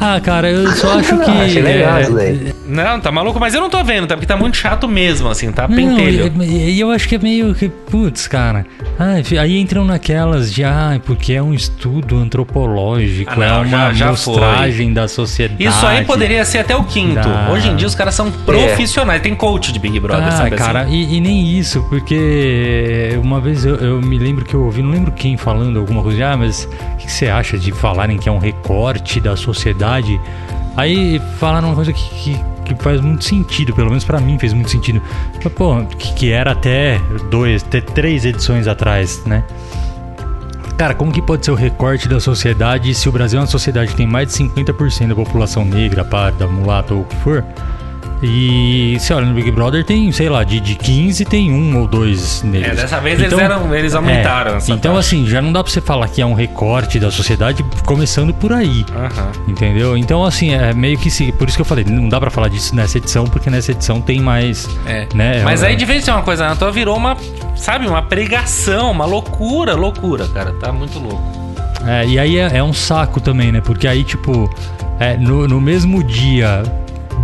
Ah, 0.00 0.20
cara, 0.20 0.50
eu 0.50 0.70
só 0.72 0.98
acho 0.98 1.18
que. 1.18 1.30
Não, 1.30 1.40
achei 1.42 1.62
legal 1.62 1.96
é, 1.98 2.02
isso 2.02 2.14
daí. 2.14 2.54
Não, 2.68 3.00
tá 3.00 3.10
maluco, 3.10 3.40
mas 3.40 3.54
eu 3.54 3.60
não 3.62 3.70
tô 3.70 3.82
vendo, 3.82 4.06
tá? 4.06 4.14
Porque 4.14 4.26
tá 4.26 4.36
muito 4.36 4.56
chato 4.56 4.86
mesmo, 4.86 5.28
assim, 5.28 5.50
tá 5.50 5.66
Não, 5.66 5.74
pentelho. 5.74 6.30
e, 6.42 6.72
e 6.74 6.80
eu 6.80 6.90
acho 6.90 7.08
que 7.08 7.14
é 7.14 7.18
meio 7.18 7.54
que, 7.54 7.68
putz, 7.68 8.28
cara. 8.28 8.66
Ah, 8.98 9.14
aí 9.40 9.58
entram 9.58 9.84
naquelas 9.86 10.52
de, 10.52 10.64
ah, 10.64 11.00
porque 11.06 11.32
é 11.32 11.42
um 11.42 11.54
estudo 11.54 12.18
antropológico, 12.18 13.30
Ah, 13.32 13.36
não, 13.36 13.44
é 13.46 13.52
uma 13.58 13.66
já- 13.66 13.92
já 13.94 14.10
mostragem 14.10 14.92
da 14.92 15.08
sociedade. 15.08 15.62
Isso 15.64 15.86
aí 15.86 16.04
poderia 16.04 16.44
ser 16.44 16.58
até 16.58 16.76
o 16.76 16.84
quinto. 16.84 17.14
Dá. 17.14 17.48
Hoje 17.50 17.68
em 17.68 17.76
dia 17.76 17.86
os 17.86 17.94
caras 17.94 18.14
são 18.14 18.30
profissionais. 18.30 19.22
Tem 19.22 19.34
coach 19.34 19.72
de 19.72 19.78
Big 19.78 19.98
Brother, 19.98 20.26
Ah, 20.28 20.30
sabe 20.32 20.50
cara, 20.56 20.82
assim? 20.82 20.92
e, 20.92 21.16
e 21.16 21.20
nem 21.20 21.58
isso, 21.58 21.82
porque 21.88 23.18
uma 23.22 23.40
vez 23.40 23.64
eu, 23.64 23.76
eu 23.76 24.00
me 24.02 24.18
lembro 24.18 24.44
que 24.44 24.54
eu 24.54 24.64
ouvi, 24.64 24.82
não 24.82 24.90
lembro 24.90 25.10
quem 25.12 25.36
falando 25.36 25.78
alguma 25.78 26.02
coisa, 26.02 26.32
ah, 26.32 26.36
mas 26.36 26.64
o 26.64 26.96
que, 26.98 27.06
que 27.06 27.12
você 27.12 27.28
acha 27.28 27.56
de 27.58 27.72
falarem 27.72 28.18
que 28.18 28.28
é 28.28 28.32
um 28.32 28.38
recorte 28.38 29.20
da 29.20 29.36
sociedade? 29.36 29.87
Aí 30.76 31.20
falaram 31.38 31.68
uma 31.68 31.74
coisa 31.74 31.92
que, 31.92 32.08
que, 32.10 32.40
que 32.64 32.82
faz 32.82 33.00
muito 33.00 33.24
sentido, 33.24 33.74
pelo 33.74 33.88
menos 33.88 34.04
pra 34.04 34.20
mim 34.20 34.38
fez 34.38 34.52
muito 34.52 34.70
sentido. 34.70 35.02
Mas, 35.42 35.52
Pô, 35.52 35.84
que, 35.84 36.14
que 36.14 36.30
era 36.30 36.52
até 36.52 37.00
dois, 37.30 37.64
até 37.64 37.80
três 37.80 38.24
edições 38.24 38.66
atrás, 38.68 39.24
né? 39.24 39.44
Cara, 40.76 40.94
como 40.94 41.10
que 41.10 41.20
pode 41.20 41.44
ser 41.44 41.50
o 41.50 41.56
recorte 41.56 42.08
da 42.08 42.20
sociedade 42.20 42.94
se 42.94 43.08
o 43.08 43.12
Brasil 43.12 43.38
é 43.38 43.42
uma 43.42 43.48
sociedade 43.48 43.90
que 43.90 43.96
tem 43.96 44.06
mais 44.06 44.28
de 44.28 44.34
50% 44.34 45.08
da 45.08 45.14
população 45.16 45.64
negra, 45.64 46.04
parda, 46.04 46.46
mulata 46.46 46.94
ou 46.94 47.00
o 47.00 47.04
que 47.04 47.16
for? 47.16 47.44
E 48.22 48.96
se 48.98 49.12
olha 49.12 49.26
no 49.26 49.34
Big 49.34 49.50
Brother 49.50 49.84
tem, 49.84 50.10
sei 50.10 50.28
lá, 50.28 50.42
de, 50.42 50.58
de 50.60 50.74
15 50.74 51.24
tem 51.24 51.52
um 51.52 51.78
ou 51.80 51.86
dois 51.86 52.42
neles. 52.42 52.66
É, 52.68 52.74
dessa 52.74 52.98
vez 53.00 53.20
eles 53.20 53.38
eram- 53.38 53.72
eles 53.74 53.94
aumentaram 53.94 54.54
É, 54.56 54.58
Então, 54.68 54.94
taxa. 54.94 54.98
assim, 54.98 55.26
já 55.26 55.40
não 55.40 55.52
dá 55.52 55.62
pra 55.62 55.72
você 55.72 55.80
falar 55.80 56.08
que 56.08 56.20
é 56.20 56.26
um 56.26 56.34
recorte 56.34 56.98
da 56.98 57.10
sociedade 57.10 57.64
começando 57.84 58.34
por 58.34 58.52
aí. 58.52 58.84
Aham. 58.94 59.30
Entendeu? 59.46 59.96
Então, 59.96 60.24
assim, 60.24 60.52
é 60.52 60.72
meio 60.74 60.98
que 60.98 61.10
se. 61.10 61.30
Por 61.32 61.46
isso 61.48 61.56
que 61.56 61.60
eu 61.62 61.64
falei, 61.66 61.84
não 61.84 62.08
dá 62.08 62.18
pra 62.20 62.30
falar 62.30 62.48
disso 62.48 62.74
nessa 62.74 62.98
edição, 62.98 63.24
porque 63.26 63.48
nessa 63.48 63.70
edição 63.72 64.00
tem 64.00 64.20
mais. 64.20 64.68
É. 64.86 65.06
Né, 65.14 65.42
Mas 65.44 65.60
uma- 65.62 65.68
aí 65.68 65.76
de 65.76 65.84
vez 65.84 66.06
em 66.06 66.10
uma 66.10 66.22
coisa 66.22 66.48
na 66.48 66.56
tua 66.56 66.72
virou 66.72 66.96
uma, 66.96 67.16
sabe, 67.54 67.86
uma 67.86 68.02
pregação, 68.02 68.90
uma 68.90 69.04
loucura, 69.04 69.74
loucura, 69.74 70.26
cara. 70.28 70.52
Tá 70.60 70.72
muito 70.72 70.98
louco. 70.98 71.22
É, 71.86 72.04
e 72.06 72.18
aí 72.18 72.36
é, 72.36 72.56
é 72.58 72.62
um 72.64 72.72
saco 72.72 73.20
também, 73.20 73.52
né? 73.52 73.60
Porque 73.60 73.86
aí, 73.86 74.02
tipo, 74.02 74.50
é, 74.98 75.16
no, 75.16 75.46
no 75.46 75.60
mesmo 75.60 76.02
dia 76.02 76.62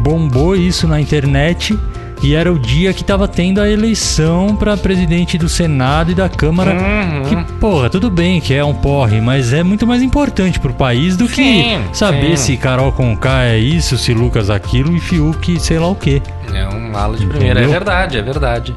bombou 0.04 0.54
isso 0.54 0.86
na 0.86 1.00
internet 1.00 1.76
e 2.22 2.34
era 2.34 2.52
o 2.52 2.58
dia 2.58 2.92
que 2.92 3.02
tava 3.02 3.26
tendo 3.26 3.58
a 3.60 3.68
eleição 3.68 4.54
pra 4.54 4.76
presidente 4.76 5.38
do 5.38 5.48
Senado 5.48 6.10
e 6.10 6.14
da 6.14 6.28
Câmara. 6.28 6.72
Uhum. 6.72 7.22
Que, 7.22 7.52
porra, 7.54 7.88
tudo 7.88 8.10
bem 8.10 8.38
que 8.38 8.52
é 8.52 8.62
um 8.62 8.74
porre, 8.74 9.20
mas 9.20 9.54
é 9.54 9.62
muito 9.62 9.86
mais 9.86 10.02
importante 10.02 10.60
pro 10.60 10.74
país 10.74 11.16
do 11.16 11.26
Sim, 11.26 11.80
que 11.90 11.96
saber 11.96 12.36
sim. 12.36 12.52
se 12.52 12.56
Carol 12.58 12.92
Conká 12.92 13.44
é 13.44 13.58
isso, 13.58 13.96
se 13.96 14.12
Lucas 14.12 14.50
aquilo 14.50 14.94
e 14.94 15.00
Fiuk 15.00 15.58
sei 15.58 15.78
lá 15.78 15.88
o 15.88 15.94
quê. 15.94 16.20
É 16.52 16.68
um 16.68 16.92
malo 16.92 17.16
de 17.16 17.26
primeira, 17.26 17.62
é 17.62 17.66
verdade, 17.66 18.18
é 18.18 18.22
verdade. 18.22 18.74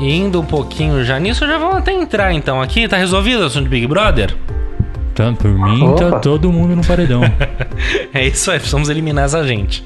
E 0.00 0.14
indo 0.14 0.40
um 0.40 0.44
pouquinho 0.44 1.04
já 1.04 1.18
nisso, 1.18 1.46
já 1.46 1.58
vamos 1.58 1.76
até 1.76 1.92
entrar 1.92 2.32
então 2.32 2.60
aqui. 2.60 2.88
Tá 2.88 2.96
resolvido 2.96 3.42
o 3.42 3.46
assunto 3.46 3.64
de 3.64 3.70
Big 3.70 3.86
Brother? 3.86 4.36
Então, 5.12 5.34
por 5.34 5.50
mim, 5.50 5.94
tá 5.96 6.08
Opa. 6.08 6.18
todo 6.18 6.52
mundo 6.52 6.76
no 6.76 6.84
paredão. 6.84 7.22
É 8.12 8.26
isso 8.26 8.50
aí, 8.50 8.58
precisamos 8.58 8.88
eliminar 8.88 9.26
essa 9.26 9.46
gente. 9.46 9.84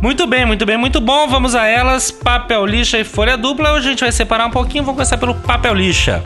Muito 0.00 0.28
bem, 0.28 0.46
muito 0.46 0.64
bem, 0.64 0.76
muito 0.76 1.00
bom. 1.00 1.26
Vamos 1.26 1.56
a 1.56 1.66
elas. 1.66 2.12
Papel 2.12 2.64
lixa 2.64 2.98
e 2.98 3.04
folha 3.04 3.36
dupla. 3.36 3.72
Hoje 3.72 3.88
a 3.88 3.90
gente 3.90 4.00
vai 4.00 4.12
separar 4.12 4.46
um 4.46 4.50
pouquinho. 4.50 4.84
Vamos 4.84 4.96
começar 4.96 5.18
pelo 5.18 5.34
papel 5.34 5.74
lixa. 5.74 6.24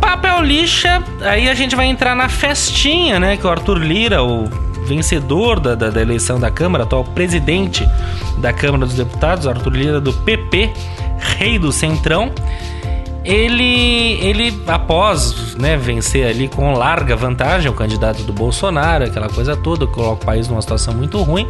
Papel 0.00 0.42
lixa, 0.42 1.02
aí 1.22 1.48
a 1.48 1.54
gente 1.54 1.74
vai 1.74 1.86
entrar 1.86 2.14
na 2.14 2.28
festinha, 2.28 3.18
né? 3.18 3.36
Que 3.36 3.44
o 3.44 3.50
Arthur 3.50 3.78
Lira, 3.78 4.22
o 4.22 4.44
vencedor 4.86 5.58
da, 5.58 5.74
da, 5.74 5.90
da 5.90 6.00
eleição 6.00 6.38
da 6.38 6.52
Câmara, 6.52 6.84
atual 6.84 7.04
presidente 7.04 7.84
da 8.38 8.52
Câmara 8.52 8.86
dos 8.86 8.94
Deputados, 8.94 9.46
Arthur 9.46 9.72
Lira 9.72 10.00
do 10.00 10.12
PP, 10.12 10.72
rei 11.36 11.58
do 11.58 11.72
Centrão. 11.72 12.32
Ele, 13.28 14.18
ele 14.22 14.58
após 14.66 15.54
né, 15.54 15.76
vencer 15.76 16.26
ali 16.26 16.48
com 16.48 16.72
larga 16.72 17.14
vantagem 17.14 17.70
o 17.70 17.74
candidato 17.74 18.22
do 18.22 18.32
Bolsonaro, 18.32 19.04
aquela 19.04 19.28
coisa 19.28 19.54
toda, 19.54 19.86
coloca 19.86 20.22
o 20.22 20.24
país 20.24 20.48
numa 20.48 20.62
situação 20.62 20.94
muito 20.94 21.20
ruim, 21.22 21.46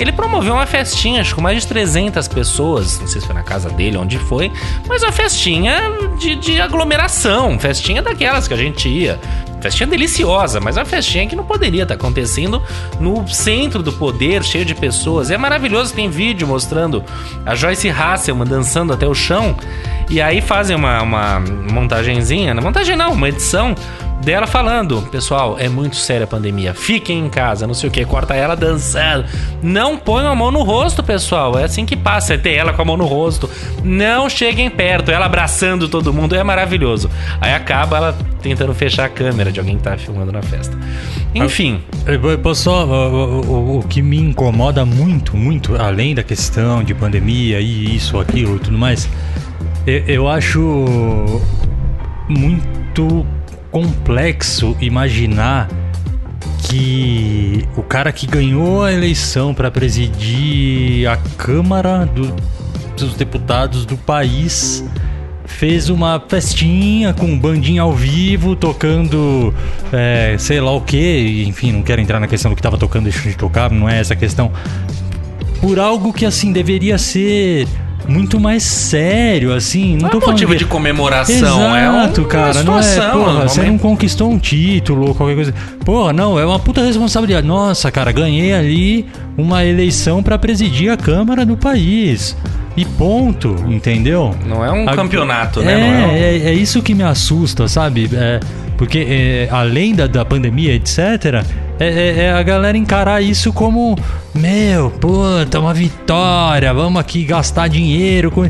ele 0.00 0.10
promoveu 0.10 0.52
uma 0.52 0.66
festinha, 0.66 1.20
acho 1.20 1.30
que 1.30 1.36
com 1.36 1.40
mais 1.40 1.62
de 1.62 1.68
300 1.68 2.26
pessoas, 2.26 2.98
não 2.98 3.06
sei 3.06 3.20
se 3.20 3.26
foi 3.28 3.36
na 3.36 3.44
casa 3.44 3.70
dele, 3.70 3.96
onde 3.96 4.18
foi, 4.18 4.50
mas 4.88 5.04
uma 5.04 5.12
festinha 5.12 5.80
de, 6.18 6.34
de 6.34 6.60
aglomeração, 6.60 7.56
festinha 7.56 8.02
daquelas 8.02 8.48
que 8.48 8.54
a 8.54 8.56
gente 8.56 8.88
ia. 8.88 9.20
Festinha 9.62 9.86
deliciosa, 9.86 10.58
mas 10.60 10.76
uma 10.76 10.84
festinha 10.84 11.24
que 11.26 11.36
não 11.36 11.44
poderia 11.44 11.84
estar 11.84 11.94
acontecendo 11.94 12.60
no 12.98 13.26
centro 13.28 13.80
do 13.80 13.92
poder, 13.92 14.42
cheio 14.42 14.64
de 14.64 14.74
pessoas. 14.74 15.30
É 15.30 15.38
maravilhoso, 15.38 15.94
tem 15.94 16.10
vídeo 16.10 16.48
mostrando 16.48 17.04
a 17.46 17.54
Joyce 17.54 17.88
Hasselman 17.88 18.46
dançando 18.46 18.92
até 18.92 19.06
o 19.06 19.14
chão. 19.14 19.56
E 20.10 20.20
aí 20.20 20.40
fazem 20.40 20.74
uma, 20.74 21.00
uma 21.00 21.40
montagenzinha, 21.40 22.52
não 22.52 22.62
montagem 22.62 22.96
não, 22.96 23.12
uma 23.12 23.28
edição 23.28 23.74
dela 24.24 24.46
falando, 24.46 25.02
pessoal, 25.10 25.56
é 25.58 25.68
muito 25.68 25.96
séria 25.96 26.24
a 26.24 26.26
pandemia, 26.26 26.72
fiquem 26.74 27.18
em 27.26 27.28
casa, 27.28 27.66
não 27.66 27.74
sei 27.74 27.88
o 27.88 27.92
que, 27.92 28.04
corta 28.04 28.34
ela 28.34 28.54
dançando, 28.54 29.24
não 29.62 29.96
ponham 29.98 30.30
a 30.30 30.34
mão 30.36 30.50
no 30.50 30.62
rosto, 30.62 31.02
pessoal, 31.02 31.58
é 31.58 31.64
assim 31.64 31.84
que 31.84 31.96
passa, 31.96 32.34
é 32.34 32.38
ter 32.38 32.52
ela 32.54 32.72
com 32.72 32.82
a 32.82 32.84
mão 32.84 32.96
no 32.96 33.04
rosto, 33.04 33.50
não 33.82 34.28
cheguem 34.30 34.70
perto, 34.70 35.10
ela 35.10 35.26
abraçando 35.26 35.88
todo 35.88 36.12
mundo, 36.12 36.34
é 36.36 36.42
maravilhoso. 36.44 37.10
Aí 37.40 37.52
acaba 37.52 37.96
ela 37.96 38.18
tentando 38.40 38.72
fechar 38.74 39.06
a 39.06 39.08
câmera 39.08 39.50
de 39.50 39.58
alguém 39.60 39.76
que 39.76 39.82
tá 39.82 39.96
filmando 39.96 40.30
na 40.32 40.42
festa. 40.42 40.76
Enfim, 41.34 41.80
só. 42.54 42.84
O, 42.86 43.40
o- 43.40 43.78
o 43.78 43.82
que 43.88 44.02
me 44.02 44.18
incomoda 44.18 44.84
muito, 44.84 45.36
muito, 45.36 45.74
além 45.80 46.14
da 46.14 46.22
questão 46.22 46.82
de 46.84 46.94
pandemia 46.94 47.60
e 47.60 47.96
isso, 47.96 48.18
aquilo 48.20 48.56
e 48.56 48.58
tudo 48.60 48.76
mais, 48.78 49.08
eu, 49.86 49.98
eu 50.06 50.28
acho 50.28 50.60
muito 52.28 53.26
complexo 53.72 54.76
imaginar 54.80 55.68
que 56.68 57.66
o 57.76 57.82
cara 57.82 58.12
que 58.12 58.26
ganhou 58.26 58.84
a 58.84 58.92
eleição 58.92 59.52
para 59.52 59.70
presidir 59.70 61.08
a 61.08 61.16
Câmara 61.36 62.06
do- 62.06 62.34
dos 62.96 63.14
Deputados 63.14 63.84
do 63.84 63.96
país 63.96 64.84
fez 65.44 65.88
uma 65.88 66.22
festinha 66.28 67.12
com 67.12 67.26
um 67.26 67.38
bandinho 67.38 67.82
ao 67.82 67.92
vivo, 67.92 68.54
tocando 68.54 69.52
é, 69.92 70.36
sei 70.38 70.60
lá 70.60 70.70
o 70.72 70.80
que, 70.80 71.44
enfim, 71.46 71.72
não 71.72 71.82
quero 71.82 72.00
entrar 72.00 72.20
na 72.20 72.26
questão 72.28 72.50
do 72.50 72.56
que 72.56 72.62
tava 72.62 72.78
tocando, 72.78 73.04
deixa 73.04 73.28
de 73.28 73.36
tocar, 73.36 73.70
não 73.70 73.88
é 73.88 73.98
essa 73.98 74.14
a 74.14 74.16
questão. 74.16 74.52
Por 75.60 75.78
algo 75.78 76.12
que 76.12 76.24
assim 76.26 76.52
deveria 76.52 76.98
ser 76.98 77.66
muito 78.08 78.38
mais 78.40 78.62
sério, 78.62 79.52
assim. 79.54 79.92
Não 79.94 80.00
não 80.02 80.08
é 80.08 80.10
tô 80.10 80.20
falando 80.20 80.32
motivo 80.34 80.52
que- 80.52 80.58
de 80.58 80.64
comemoração, 80.66 81.76
é 81.76 81.82
Exato, 81.88 82.20
um, 82.22 82.24
cara, 82.24 82.52
uma 82.58 82.62
não 82.64 82.78
é, 82.78 82.82
situação, 82.82 83.24
porra, 83.24 83.48
você 83.48 83.62
não 83.62 83.78
conquistou 83.78 84.30
um 84.30 84.38
título 84.38 85.08
ou 85.08 85.14
qualquer 85.14 85.34
coisa. 85.34 85.54
Porra, 85.84 86.12
não, 86.12 86.38
é 86.38 86.44
uma 86.44 86.58
puta 86.58 86.82
responsabilidade. 86.84 87.46
Nossa, 87.46 87.90
cara, 87.90 88.12
ganhei 88.12 88.52
ali 88.52 89.06
uma 89.36 89.64
eleição 89.64 90.22
pra 90.22 90.38
presidir 90.38 90.90
a 90.90 90.96
Câmara 90.96 91.44
do 91.46 91.56
país. 91.56 92.36
E 92.74 92.86
ponto, 92.86 93.54
entendeu? 93.68 94.34
Não 94.46 94.64
é 94.64 94.72
um 94.72 94.88
A- 94.88 94.94
campeonato, 94.96 95.60
né? 95.60 95.72
É, 95.72 95.76
é 95.76 96.06
um- 96.06 96.10
é, 96.10 96.36
é 96.50 96.54
isso 96.54 96.80
que 96.80 96.94
me 96.94 97.02
assusta, 97.02 97.68
sabe? 97.68 98.08
É, 98.14 98.40
porque 98.76 98.98
é, 99.08 99.48
além 99.50 99.94
da, 99.94 100.06
da 100.06 100.24
pandemia, 100.24 100.74
etc., 100.74 101.44
é, 101.78 101.86
é- 101.88 102.18
é 102.24 102.32
a 102.32 102.42
galera 102.42 102.76
encarar 102.76 103.20
isso 103.22 103.52
como: 103.52 103.96
meu, 104.34 104.90
puta, 104.90 105.58
uma 105.60 105.74
vitória, 105.74 106.72
vamos 106.72 107.00
aqui 107.00 107.24
gastar 107.24 107.68
dinheiro 107.68 108.30
com. 108.30 108.48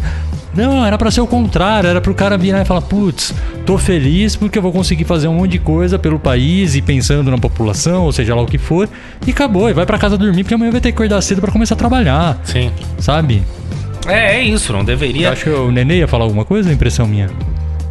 Não, 0.54 0.84
era 0.84 0.98
pra 0.98 1.10
ser 1.10 1.22
o 1.22 1.26
contrário, 1.26 1.88
era 1.88 1.98
pro 1.98 2.14
cara 2.14 2.36
virar 2.36 2.60
e 2.60 2.64
falar: 2.66 2.82
putz, 2.82 3.34
tô 3.64 3.78
feliz 3.78 4.36
porque 4.36 4.58
eu 4.58 4.62
vou 4.62 4.70
conseguir 4.70 5.04
fazer 5.04 5.26
um 5.28 5.34
monte 5.36 5.52
de 5.52 5.58
coisa 5.58 5.98
pelo 5.98 6.18
país 6.18 6.74
e 6.76 6.82
pensando 6.82 7.30
na 7.30 7.38
população, 7.38 8.02
ou 8.04 8.12
seja 8.12 8.34
lá 8.34 8.42
o 8.42 8.46
que 8.46 8.58
for, 8.58 8.86
e 9.26 9.30
acabou, 9.30 9.70
e 9.70 9.72
vai 9.72 9.86
pra 9.86 9.96
casa 9.96 10.18
dormir 10.18 10.42
porque 10.44 10.54
amanhã 10.54 10.70
vai 10.70 10.80
ter 10.80 10.90
que 10.92 10.96
acordar 10.96 11.22
cedo 11.22 11.40
pra 11.40 11.50
começar 11.50 11.74
a 11.74 11.78
trabalhar, 11.78 12.38
Sim. 12.44 12.70
sabe? 12.98 13.42
É, 14.06 14.36
é 14.36 14.42
isso, 14.42 14.72
não 14.74 14.84
deveria. 14.84 15.28
Eu 15.28 15.32
acho 15.32 15.44
que 15.44 15.50
o 15.50 15.70
Nenê 15.70 15.98
ia 15.98 16.08
falar 16.08 16.24
alguma 16.24 16.44
coisa, 16.44 16.68
é 16.68 16.72
impressão 16.74 17.06
minha. 17.06 17.30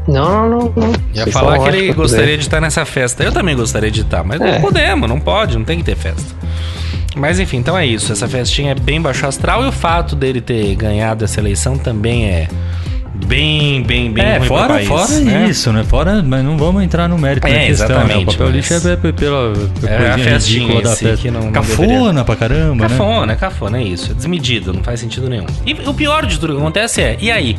Não, 0.07 0.49
não, 0.49 0.59
não. 0.59 0.73
não. 0.75 0.91
Ia 1.13 1.23
Vocês 1.23 1.33
falar 1.33 1.59
que 1.59 1.67
ele 1.69 1.93
gostaria 1.93 2.37
de 2.37 2.43
estar 2.43 2.59
nessa 2.59 2.85
festa. 2.85 3.23
Eu 3.23 3.31
também 3.31 3.55
gostaria 3.55 3.91
de 3.91 4.01
estar, 4.01 4.23
mas 4.23 4.41
É. 4.41 4.53
não 4.53 4.61
podemos, 4.61 5.07
não 5.09 5.19
pode, 5.19 5.57
não 5.57 5.63
tem 5.65 5.77
que 5.77 5.83
ter 5.83 5.95
festa. 5.95 6.35
Mas 7.15 7.39
enfim, 7.39 7.57
então 7.57 7.77
é 7.77 7.85
isso. 7.85 8.11
Essa 8.11 8.27
festinha 8.27 8.71
é 8.71 8.75
bem 8.75 9.01
baixo 9.01 9.25
astral 9.27 9.63
e 9.63 9.67
o 9.67 9.71
fato 9.71 10.15
dele 10.15 10.39
ter 10.41 10.73
ganhado 10.75 11.23
essa 11.25 11.39
eleição 11.39 11.77
também 11.77 12.25
é 12.25 12.47
bem, 13.27 13.83
bem, 13.83 14.11
bem 14.11 14.23
é, 14.25 14.37
ruim 14.37 14.47
fora, 14.47 14.73
país, 14.75 14.87
fora 14.87 15.19
né? 15.19 15.47
isso, 15.49 15.71
né? 15.71 15.83
Fora, 15.83 16.23
mas 16.23 16.43
não 16.43 16.57
vamos 16.57 16.81
entrar 16.83 17.07
no 17.07 17.17
mérito 17.17 17.45
É, 17.47 17.51
da 17.53 17.59
questão, 17.67 17.87
né? 17.89 17.95
O 17.95 17.97
exatamente, 17.99 18.25
papel 18.31 18.45
mas- 18.47 18.55
lixo 18.55 18.73
é 18.73 18.79
pe- 18.79 18.97
pe- 18.97 19.13
pela, 19.13 19.53
pela 19.79 19.91
É 19.91 19.95
a 19.95 20.13
coisinha 20.13 20.33
festinha 20.33 20.59
ridícula 20.61 20.81
da 20.89 20.95
festa. 20.95 21.17
que 21.17 21.31
não- 21.31 21.41
não 21.43 21.51
Cafona 21.51 21.87
deveria. 21.87 22.23
pra 22.23 22.35
caramba, 22.35 22.75
né? 22.87 22.89
Cafona, 22.89 23.33
é 23.33 23.35
cafona, 23.35 23.77
é 23.77 23.83
isso. 23.83 24.11
É 24.11 24.13
desmedido, 24.15 24.73
não 24.73 24.81
faz 24.83 24.99
sentido 25.01 25.29
nenhum. 25.29 25.45
E 25.65 25.73
o 25.73 25.93
pior 25.93 26.25
de 26.25 26.39
tudo 26.39 26.53
que 26.53 26.59
acontece 26.59 27.01
é, 27.01 27.17
e 27.19 27.29
aí? 27.29 27.57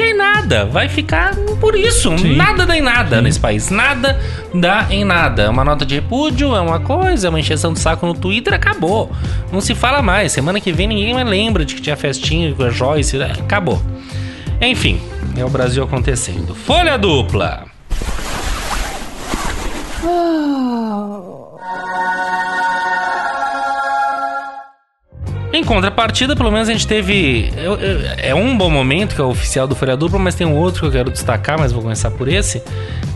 E 0.00 0.02
aí 0.02 0.14
nada, 0.14 0.64
vai 0.64 0.88
ficar 0.88 1.36
por 1.60 1.76
isso. 1.76 2.16
Sim. 2.16 2.34
Nada 2.34 2.64
dá 2.64 2.74
em 2.74 2.80
nada 2.80 3.20
nesse 3.20 3.38
país. 3.38 3.68
Nada 3.68 4.18
dá 4.54 4.86
em 4.88 5.04
nada. 5.04 5.42
É 5.42 5.48
uma 5.50 5.62
nota 5.62 5.84
de 5.84 5.94
repúdio, 5.94 6.56
é 6.56 6.60
uma 6.60 6.80
coisa, 6.80 7.26
é 7.26 7.28
uma 7.28 7.38
encheção 7.38 7.74
de 7.74 7.80
saco 7.80 8.06
no 8.06 8.14
Twitter, 8.14 8.54
acabou. 8.54 9.12
Não 9.52 9.60
se 9.60 9.74
fala 9.74 10.00
mais. 10.00 10.32
Semana 10.32 10.58
que 10.58 10.72
vem 10.72 10.86
ninguém 10.86 11.12
mais 11.12 11.28
lembra 11.28 11.66
de 11.66 11.74
que 11.74 11.82
tinha 11.82 11.98
festinha 11.98 12.54
com 12.54 12.62
a 12.62 12.70
Joyce. 12.70 13.20
é, 13.20 13.32
Acabou. 13.32 13.78
Enfim, 14.58 14.98
é 15.36 15.44
o 15.44 15.50
Brasil 15.50 15.84
acontecendo. 15.84 16.54
Folha 16.54 16.96
dupla. 16.96 17.66
Em 25.52 25.64
contrapartida, 25.64 26.36
pelo 26.36 26.50
menos 26.50 26.68
a 26.68 26.72
gente 26.72 26.86
teve. 26.86 27.50
é 28.18 28.34
um 28.34 28.56
bom 28.56 28.70
momento, 28.70 29.16
que 29.16 29.20
é 29.20 29.24
o 29.24 29.28
oficial 29.28 29.66
do 29.66 29.74
Folha 29.74 29.96
Dupla, 29.96 30.18
mas 30.18 30.36
tem 30.36 30.46
um 30.46 30.56
outro 30.56 30.82
que 30.82 30.86
eu 30.86 30.92
quero 30.92 31.10
destacar, 31.10 31.58
mas 31.58 31.72
vou 31.72 31.82
começar 31.82 32.10
por 32.12 32.28
esse. 32.28 32.62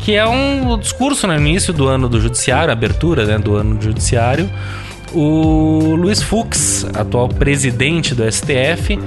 Que 0.00 0.16
é 0.16 0.26
um 0.26 0.76
discurso 0.76 1.28
no 1.28 1.34
início 1.34 1.72
do 1.72 1.86
ano 1.86 2.08
do 2.08 2.20
Judiciário, 2.20 2.72
abertura 2.72 3.24
né, 3.24 3.38
do 3.38 3.54
ano 3.54 3.76
do 3.76 3.84
Judiciário. 3.84 4.50
O 5.12 5.94
Luiz 5.94 6.20
Fux, 6.20 6.84
atual 6.92 7.28
presidente 7.28 8.16
do 8.16 8.24
STF, 8.30 8.98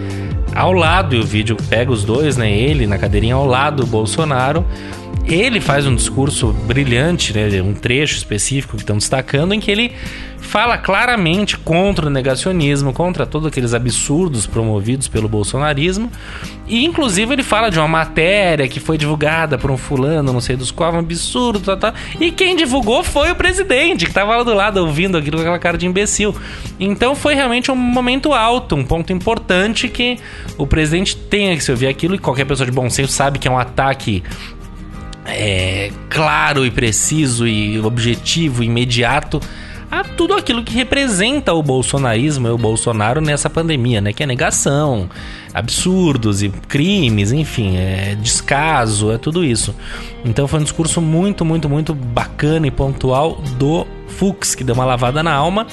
ao 0.56 0.72
lado, 0.72 1.14
e 1.14 1.20
o 1.20 1.24
vídeo 1.24 1.58
pega 1.70 1.92
os 1.92 2.06
dois, 2.06 2.38
né? 2.38 2.50
Ele 2.50 2.88
na 2.88 2.98
cadeirinha 2.98 3.36
ao 3.36 3.46
lado 3.46 3.84
do 3.84 3.88
Bolsonaro. 3.88 4.66
ele 5.26 5.60
faz 5.60 5.86
um 5.86 5.94
discurso 5.94 6.54
brilhante, 6.66 7.34
né? 7.34 7.62
Um 7.62 7.74
trecho 7.74 8.16
específico 8.16 8.78
que 8.78 8.84
estão 8.84 8.98
destacando, 8.98 9.54
em 9.54 9.60
que 9.60 9.70
ele 9.70 9.94
fala 10.40 10.78
claramente 10.78 11.58
contra 11.58 12.08
o 12.08 12.10
negacionismo, 12.10 12.94
contra 12.94 13.26
todos 13.26 13.48
aqueles 13.48 13.74
absurdos 13.74 14.46
promovidos 14.46 15.08
pelo 15.08 15.28
bolsonarismo. 15.28 16.12
E 16.68 16.86
inclusive 16.86 17.34
ele 17.34 17.44
fala 17.44 17.70
de 17.70 17.80
uma 17.80 17.88
matéria 17.88 18.68
que 18.68 18.80
foi 18.80 18.98
divulgada 18.98 19.58
por 19.58 19.72
um 19.72 19.78
fulano, 19.78 20.34
não 20.34 20.42
sei 20.42 20.56
dos 20.56 20.72
quais, 20.72 20.94
um 20.94 21.00
absurdo, 21.00 21.60
tal, 21.60 21.78
tal. 21.78 21.94
E 22.20 22.32
quem 22.32 22.56
divulgou 22.56 23.04
foi 23.04 23.32
o 23.32 23.36
presidente, 23.36 24.06
que 24.06 24.12
estava 24.12 24.36
lá 24.36 24.44
do 24.44 24.54
lado 24.54 24.78
ouvindo 24.78 25.18
aquilo 25.18 25.38
com 25.38 25.42
aquela 25.42 25.60
cara 25.60 25.78
de 25.78 25.86
imbecil. 25.86 26.36
Então 26.80 27.16
foi 27.16 27.34
realmente 27.34 27.72
um 27.72 27.76
momento 27.76 28.34
alto, 28.34 28.76
um 28.76 28.84
ponto 28.84 29.12
importante 29.12 29.88
que 29.88 30.18
o 30.58 30.68
presidente 30.68 31.16
tenha 31.16 31.56
que 31.56 31.64
se 31.64 31.72
ouvir 31.72 31.88
aquilo 31.88 32.16
e 32.16 32.20
qualquer 32.20 32.46
pessoa 32.46 32.66
de 32.66 32.72
bom 32.72 32.90
senso 32.90 33.12
sabe 33.12 33.40
que 33.40 33.48
é 33.48 33.52
um 33.52 33.60
ataque 33.60 34.24
é, 35.26 35.92
claro 36.10 36.66
e 36.66 36.72
preciso 36.72 37.48
e 37.48 37.80
objetivo, 37.80 38.64
imediato 38.64 39.42
a 39.90 40.04
tudo 40.04 40.34
aquilo 40.34 40.64
que 40.64 40.74
representa 40.74 41.54
o 41.54 41.64
bolsonarismo 41.64 42.48
e 42.48 42.52
o 42.52 42.58
Bolsonaro 42.58 43.22
nessa 43.22 43.50
pandemia, 43.50 44.02
né? 44.02 44.14
Que 44.14 44.24
é 44.24 44.26
negação, 44.26 45.10
absurdos 45.54 46.44
e 46.44 46.50
crimes, 46.50 47.32
enfim, 47.32 47.78
é 47.78 48.16
descaso, 48.22 49.12
é 49.12 49.18
tudo 49.18 49.44
isso. 49.44 49.74
Então 50.26 50.48
foi 50.48 50.60
um 50.60 50.64
discurso 50.64 51.02
muito, 51.02 51.46
muito, 51.46 51.70
muito 51.70 51.94
bacana 51.94 52.68
e 52.68 52.72
pontual 52.72 53.42
do 53.58 53.88
Fux, 54.08 54.56
que 54.56 54.64
deu 54.64 54.74
uma 54.76 54.86
lavada 54.86 55.22
na 55.22 55.34
alma. 55.34 55.68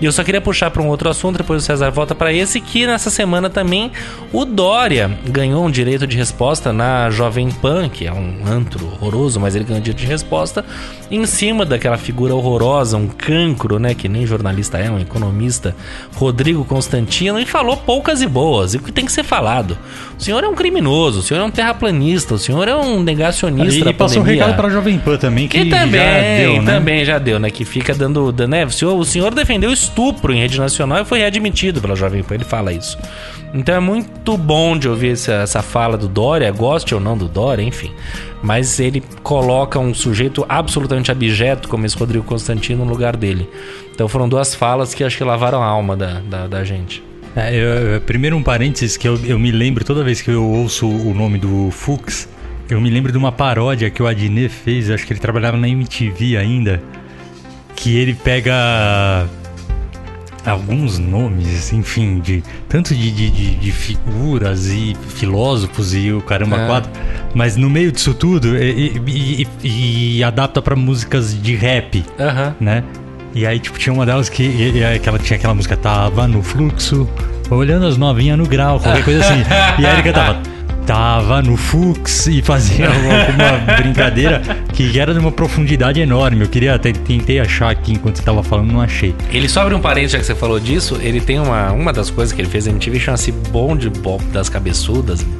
E 0.00 0.04
eu 0.04 0.12
só 0.12 0.24
queria 0.24 0.40
puxar 0.40 0.70
para 0.70 0.82
um 0.82 0.88
outro 0.88 1.08
assunto, 1.08 1.38
depois 1.38 1.62
o 1.62 1.66
César 1.66 1.90
volta 1.90 2.14
para 2.14 2.32
esse, 2.32 2.60
que 2.60 2.86
nessa 2.86 3.10
semana 3.10 3.50
também 3.50 3.90
o 4.32 4.44
Dória 4.44 5.10
ganhou 5.28 5.64
um 5.64 5.70
direito 5.70 6.06
de 6.06 6.16
resposta 6.16 6.72
na 6.72 7.10
Jovem 7.10 7.50
Pan, 7.50 7.88
que 7.88 8.06
é 8.06 8.12
um 8.12 8.46
antro 8.46 8.86
horroroso, 8.86 9.40
mas 9.40 9.54
ele 9.54 9.64
ganhou 9.64 9.80
direito 9.80 10.00
de 10.00 10.06
resposta, 10.06 10.64
em 11.10 11.26
cima 11.26 11.64
daquela 11.64 11.98
figura 11.98 12.34
horrorosa, 12.34 12.96
um 12.96 13.08
cancro, 13.08 13.78
né, 13.78 13.94
que 13.94 14.08
nem 14.08 14.26
jornalista 14.26 14.78
é, 14.78 14.90
um 14.90 14.98
economista, 14.98 15.74
Rodrigo 16.14 16.64
Constantino, 16.64 17.38
e 17.38 17.46
falou 17.46 17.76
poucas 17.76 18.22
e 18.22 18.26
boas, 18.26 18.74
e 18.74 18.76
o 18.76 18.80
que 18.80 18.92
tem 18.92 19.04
que 19.04 19.12
ser 19.12 19.24
falado. 19.24 19.76
O 20.18 20.22
senhor 20.22 20.44
é 20.44 20.48
um 20.48 20.54
criminoso, 20.54 21.20
o 21.20 21.22
senhor 21.22 21.40
é 21.40 21.44
um 21.44 21.50
terraplanista, 21.50 22.34
o 22.34 22.38
senhor 22.38 22.68
é 22.68 22.76
um 22.76 23.02
negacionista 23.02 23.88
E, 23.88 23.92
e 23.92 23.94
passou 23.94 24.22
um 24.22 24.24
recado 24.24 24.54
pra 24.54 24.68
Jovem 24.68 24.98
Pan 24.98 25.16
também, 25.16 25.48
que, 25.48 25.64
que 25.64 25.70
também, 25.70 26.00
já 26.00 26.20
deu, 26.20 26.62
né? 26.62 26.72
também 26.72 27.04
já 27.04 27.18
deu, 27.18 27.38
né? 27.38 27.50
Que 27.50 27.64
fica 27.64 27.79
dando. 27.96 28.30
dando- 28.32 28.50
Né? 28.50 28.64
O, 28.64 28.70
senhor, 28.70 28.94
o 28.98 29.04
senhor 29.04 29.34
defendeu 29.34 29.72
estupro 29.72 30.32
em 30.32 30.38
rede 30.40 30.58
nacional 30.58 31.00
e 31.02 31.04
foi 31.04 31.18
readmitido 31.20 31.80
pela 31.80 31.94
Jovem 31.96 32.22
Pan. 32.22 32.34
Ele 32.36 32.44
fala 32.44 32.72
isso. 32.72 32.98
Então 33.52 33.74
é 33.74 33.80
muito 33.80 34.36
bom 34.36 34.76
de 34.78 34.88
ouvir 34.88 35.12
essa, 35.12 35.32
essa 35.34 35.60
fala 35.62 35.96
do 35.96 36.06
Dória, 36.08 36.50
goste 36.52 36.94
ou 36.94 37.00
não 37.00 37.16
do 37.18 37.26
Dória, 37.28 37.62
enfim. 37.62 37.90
Mas 38.42 38.78
ele 38.80 39.02
coloca 39.22 39.78
um 39.78 39.92
sujeito 39.92 40.46
absolutamente 40.48 41.10
abjeto, 41.10 41.68
como 41.68 41.84
esse 41.84 41.96
Rodrigo 41.96 42.24
Constantino, 42.24 42.84
no 42.84 42.90
lugar 42.90 43.16
dele. 43.16 43.48
Então 43.92 44.06
foram 44.08 44.28
duas 44.28 44.54
falas 44.54 44.94
que 44.94 45.02
acho 45.04 45.16
que 45.18 45.24
lavaram 45.24 45.62
a 45.62 45.66
alma 45.66 45.96
da, 45.96 46.20
da, 46.20 46.46
da 46.46 46.64
gente. 46.64 47.02
É, 47.36 47.54
eu- 47.54 48.00
primeiro 48.00 48.36
um 48.36 48.42
parênteses 48.42 48.96
que 48.96 49.06
eu, 49.06 49.18
eu 49.24 49.38
me 49.38 49.50
lembro 49.52 49.84
toda 49.84 50.02
vez 50.02 50.20
que 50.22 50.30
eu 50.30 50.44
ouço 50.44 50.88
o 50.88 51.12
nome 51.14 51.38
do 51.38 51.70
Fux, 51.70 52.28
eu 52.68 52.80
me 52.80 52.88
lembro 52.90 53.10
de 53.12 53.18
uma 53.18 53.30
paródia 53.32 53.90
que 53.90 54.02
o 54.02 54.06
Adnet 54.06 54.48
fez, 54.48 54.90
acho 54.90 55.04
que 55.06 55.12
ele 55.12 55.20
trabalhava 55.20 55.56
na 55.56 55.68
MTV 55.68 56.36
ainda, 56.36 56.80
que 57.82 57.96
ele 57.96 58.14
pega 58.14 59.26
alguns 60.44 60.98
nomes, 60.98 61.72
enfim, 61.72 62.18
de 62.20 62.42
tanto 62.68 62.94
de, 62.94 63.10
de, 63.10 63.30
de- 63.30 63.54
de 63.56 63.72
figuras 63.72 64.68
e 64.68 64.96
filósofos 65.16 65.94
e 65.94 66.10
o 66.12 66.20
caramba 66.22 66.56
É. 66.62 66.66
quatro, 66.66 66.90
mas 67.34 67.56
no 67.56 67.68
meio 67.68 67.92
disso 67.92 68.14
tudo 68.14 68.56
e, 68.56 68.96
e- 69.06 69.46
e- 69.62 70.16
e 70.18 70.24
adapta 70.24 70.62
pra 70.62 70.74
músicas 70.74 71.40
de 71.40 71.54
rap 71.54 72.02
Aham. 72.18 72.54
né? 72.58 72.82
E 73.34 73.46
aí, 73.46 73.58
tipo, 73.60 73.78
tinha 73.78 73.92
uma 73.92 74.04
delas 74.04 74.28
que, 74.28 74.42
e- 74.42 74.98
que 74.98 75.08
ela 75.08 75.18
tinha 75.18 75.36
aquela 75.36 75.54
música 75.54 75.76
Tava 75.76 76.26
no 76.26 76.42
fluxo, 76.42 77.08
olhando 77.50 77.86
as 77.86 77.96
novinhas 77.96 78.36
no 78.38 78.46
grau, 78.46 78.80
qualquer 78.80 79.04
coisa 79.04 79.20
assim. 79.20 79.42
E 79.78 79.86
aí 79.86 79.92
ele 79.94 80.02
cantava 80.02 80.40
Tava 80.90 81.40
no 81.40 81.56
fux 81.56 82.26
e 82.26 82.42
fazia 82.42 82.88
alguma 82.90 83.76
brincadeira 83.76 84.42
que 84.72 84.98
era 84.98 85.14
de 85.14 85.20
uma 85.20 85.30
profundidade 85.30 86.00
enorme. 86.00 86.40
Eu 86.40 86.48
queria 86.48 86.74
até 86.74 86.92
tentei 86.92 87.38
achar 87.38 87.70
aqui 87.70 87.92
enquanto 87.92 88.16
você 88.16 88.24
tava 88.24 88.42
falando, 88.42 88.72
não 88.72 88.80
achei. 88.80 89.14
Ele 89.30 89.48
só 89.48 89.60
abre 89.60 89.72
um 89.76 89.80
parênteses, 89.80 90.10
já 90.10 90.18
que 90.18 90.24
você 90.24 90.34
falou 90.34 90.58
disso. 90.58 90.98
Ele 91.00 91.20
tem 91.20 91.38
uma, 91.38 91.70
uma 91.70 91.92
das 91.92 92.10
coisas 92.10 92.32
que 92.34 92.42
ele 92.42 92.48
fez 92.48 92.66
na 92.66 92.72
MTV, 92.72 92.98
chama-se 92.98 93.30
Bonde 93.30 93.88
Bop 93.88 94.24
das 94.32 94.48
Cabeçudas, 94.48 95.24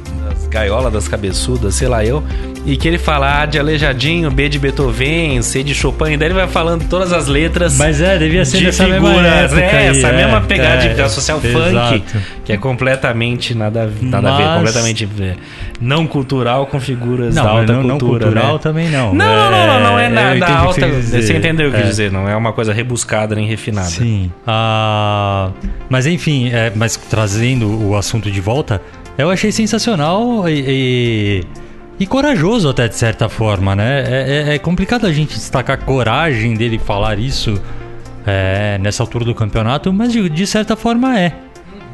Gaiola 0.51 0.91
das 0.91 1.07
Cabeçudas, 1.07 1.75
sei 1.75 1.87
lá 1.87 2.05
eu. 2.05 2.21
E 2.65 2.77
que 2.77 2.87
ele 2.87 2.99
fala 2.99 3.41
A 3.41 3.45
de 3.45 3.57
Aleijadinho, 3.57 4.29
B 4.29 4.47
de 4.47 4.59
Beethoven, 4.59 5.41
C 5.41 5.63
de 5.63 5.73
Chopin. 5.73 6.17
Daí 6.17 6.27
ele 6.27 6.33
vai 6.35 6.47
falando 6.47 6.87
todas 6.87 7.11
as 7.11 7.27
letras. 7.27 7.75
Mas 7.77 7.99
é, 8.01 8.17
devia 8.19 8.45
ser 8.45 8.57
de 8.59 8.65
dessa 8.65 8.85
mesma 8.85 9.09
figuras, 9.09 9.33
época 9.33 9.61
é, 9.61 9.77
aí, 9.77 9.87
essa 9.87 10.07
é, 10.09 10.15
mesma 10.15 10.41
pegada 10.41 10.83
é, 10.85 10.93
de 10.93 11.01
associar 11.01 11.37
o 11.37 11.41
funk, 11.41 11.69
exato. 11.69 12.01
que 12.45 12.53
é 12.53 12.57
completamente 12.57 13.55
nada, 13.55 13.91
nada 14.01 14.33
a 14.33 14.37
ver, 14.37 14.43
Mas- 14.43 14.57
completamente 14.57 15.09
é, 15.21 15.35
não 15.79 16.05
cultural 16.05 16.67
com 16.67 16.79
figuras 16.79 17.33
Não, 17.33 17.43
da 17.43 17.49
alta 17.49 17.73
não, 17.73 17.83
não 17.83 17.97
cultura. 17.97 18.25
cultural 18.25 18.53
né? 18.53 18.59
também 18.61 18.89
não. 18.89 19.13
Não, 19.13 19.25
não, 19.35 19.51
não, 19.51 19.67
não, 19.67 19.79
não 19.91 19.99
é 19.99 20.09
nada 20.09 20.47
alta. 20.47 20.87
você 20.87 21.33
entendeu 21.35 21.69
o 21.69 21.71
que 21.71 21.77
eu 21.77 21.79
É. 21.79 21.83
quis 21.83 21.89
dizer, 21.91 22.11
não 22.11 22.29
é 22.29 22.35
uma 22.35 22.53
coisa 22.53 22.71
rebuscada 22.73 23.33
nem 23.33 23.47
refinada. 23.47 23.87
Sim. 23.87 24.31
Ah, 24.45 25.49
mas 25.89 26.05
enfim, 26.05 26.49
é, 26.49 26.71
mas 26.75 26.95
trazendo 26.95 27.87
o 27.87 27.95
assunto 27.95 28.29
de 28.29 28.39
volta, 28.41 28.79
eu 29.17 29.29
achei 29.29 29.51
sensacional 29.51 30.47
e, 30.49 30.63
e, 30.67 31.43
e 31.99 32.05
corajoso 32.07 32.69
até 32.69 32.87
de 32.87 32.95
certa 32.95 33.29
forma, 33.29 33.75
né? 33.75 34.03
É, 34.07 34.45
é- 34.51 34.55
é 34.55 34.59
complicado 34.59 35.05
a 35.05 35.11
gente 35.11 35.33
destacar 35.35 35.79
a 35.79 35.81
coragem 35.83 36.53
dele 36.55 36.79
falar 36.79 37.19
isso 37.19 37.61
é, 38.25 38.77
nessa 38.79 39.03
altura 39.03 39.25
do 39.25 39.33
campeonato, 39.35 39.91
mas 39.93 40.11
de, 40.11 40.29
de 40.29 40.47
certa 40.47 40.75
forma 40.75 41.19
é, 41.19 41.33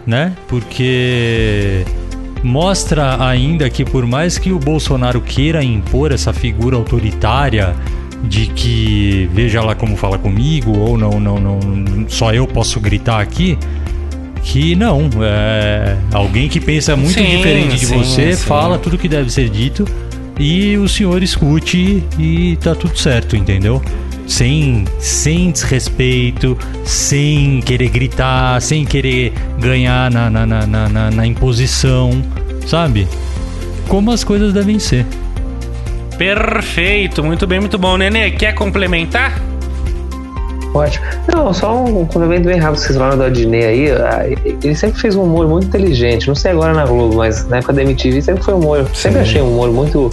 né? 0.05 0.33
Porque 0.47 1.83
mostra 2.43 3.23
ainda 3.27 3.69
que 3.69 3.83
por 3.83 4.05
mais 4.05 4.37
que 4.37 4.51
o 4.51 4.59
Bolsonaro 4.59 5.19
queira 5.21 5.63
impor 5.63 6.11
essa 6.11 6.31
figura 6.31 6.75
autoritária 6.75 7.75
de 8.23 8.47
que 8.47 9.29
veja 9.33 9.61
lá 9.61 9.75
como 9.75 9.95
fala 9.95 10.17
comigo 10.17 10.77
ou 10.77 10.97
não 10.97 11.19
não 11.19 11.39
não 11.39 11.59
só 12.07 12.31
eu 12.33 12.47
posso 12.47 12.79
gritar 12.79 13.19
aqui 13.21 13.57
que 14.43 14.75
não 14.75 15.09
é 15.21 15.97
alguém 16.13 16.47
que 16.47 16.59
pensa 16.59 16.95
muito 16.95 17.13
Sim, 17.13 17.37
diferente 17.37 17.75
de 17.77 17.85
sim, 17.85 17.97
você 17.97 18.33
sim. 18.35 18.45
fala 18.45 18.77
tudo 18.77 18.97
que 18.97 19.07
deve 19.07 19.29
ser 19.31 19.49
dito 19.49 19.85
e 20.39 20.77
o 20.77 20.87
senhor 20.87 21.21
escute 21.23 22.03
e 22.19 22.55
tá 22.57 22.75
tudo 22.75 22.97
certo 22.97 23.35
entendeu 23.35 23.81
sem 24.27 24.85
sem 24.99 25.51
desrespeito 25.51 26.57
sem 26.83 27.59
querer 27.61 27.89
gritar 27.89 28.61
sem 28.61 28.85
querer 28.85 29.33
ganhar 29.59 30.11
na, 30.11 30.29
na, 30.29 30.45
na, 30.45 30.67
na, 30.67 30.89
na- 30.89 31.11
na 31.11 31.25
imposição 31.25 32.11
sabe 32.65 33.07
como 33.87 34.11
as 34.11 34.23
coisas 34.23 34.53
devem 34.53 34.79
ser 34.79 35.05
Perfeito, 36.17 37.23
muito 37.23 37.45
bem, 37.45 37.59
muito 37.59 37.77
bom. 37.77 37.95
Nenê, 37.95 38.31
quer 38.31 38.53
complementar? 38.55 39.39
Ótimo. 40.73 41.05
Não, 41.33 41.53
só 41.53 41.83
um 41.83 42.05
complemento 42.05 42.47
bem 42.47 42.57
rápido 42.59 42.79
que 42.81 42.85
vocês 42.87 42.97
falaram 42.97 43.17
do 43.17 43.23
Adnei 43.23 43.65
aí. 43.65 43.91
ah, 43.91 44.25
Ele 44.63 44.75
sempre 44.75 44.99
fez 44.99 45.15
um 45.15 45.23
humor 45.23 45.47
muito 45.47 45.67
inteligente. 45.67 46.27
Não 46.27 46.35
sei 46.35 46.51
agora 46.51 46.73
na 46.73 46.85
Globo, 46.85 47.15
mas 47.15 47.47
na 47.47 47.57
época 47.57 47.73
da 47.73 47.81
MTV 47.81 48.21
sempre 48.21 48.43
foi 48.43 48.53
um 48.53 48.57
humor. 48.59 48.87
Sempre 48.93 49.21
achei 49.21 49.41
um 49.41 49.49
humor 49.51 49.71
muito, 49.71 50.11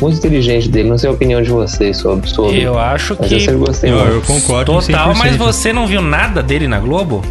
muito 0.00 0.18
inteligente 0.18 0.68
dele. 0.68 0.88
Não 0.88 0.98
sei 0.98 1.10
a 1.10 1.12
opinião 1.12 1.42
de 1.42 1.50
vocês 1.50 1.96
sobre. 1.96 2.28
sobre 2.28 2.60
Eu 2.62 2.78
acho 2.78 3.16
mas 3.18 3.28
que 3.28 3.34
eu 3.34 3.40
sempre 3.40 3.56
gostei 3.56 3.90
eu, 3.90 3.96
muito. 3.96 4.12
eu 4.12 4.20
concordo 4.22 4.72
total, 4.72 5.14
mas 5.16 5.34
100%. 5.34 5.36
você 5.38 5.72
não 5.72 5.86
viu 5.86 6.00
nada 6.02 6.42
dele 6.42 6.68
na 6.68 6.78
Globo? 6.78 7.22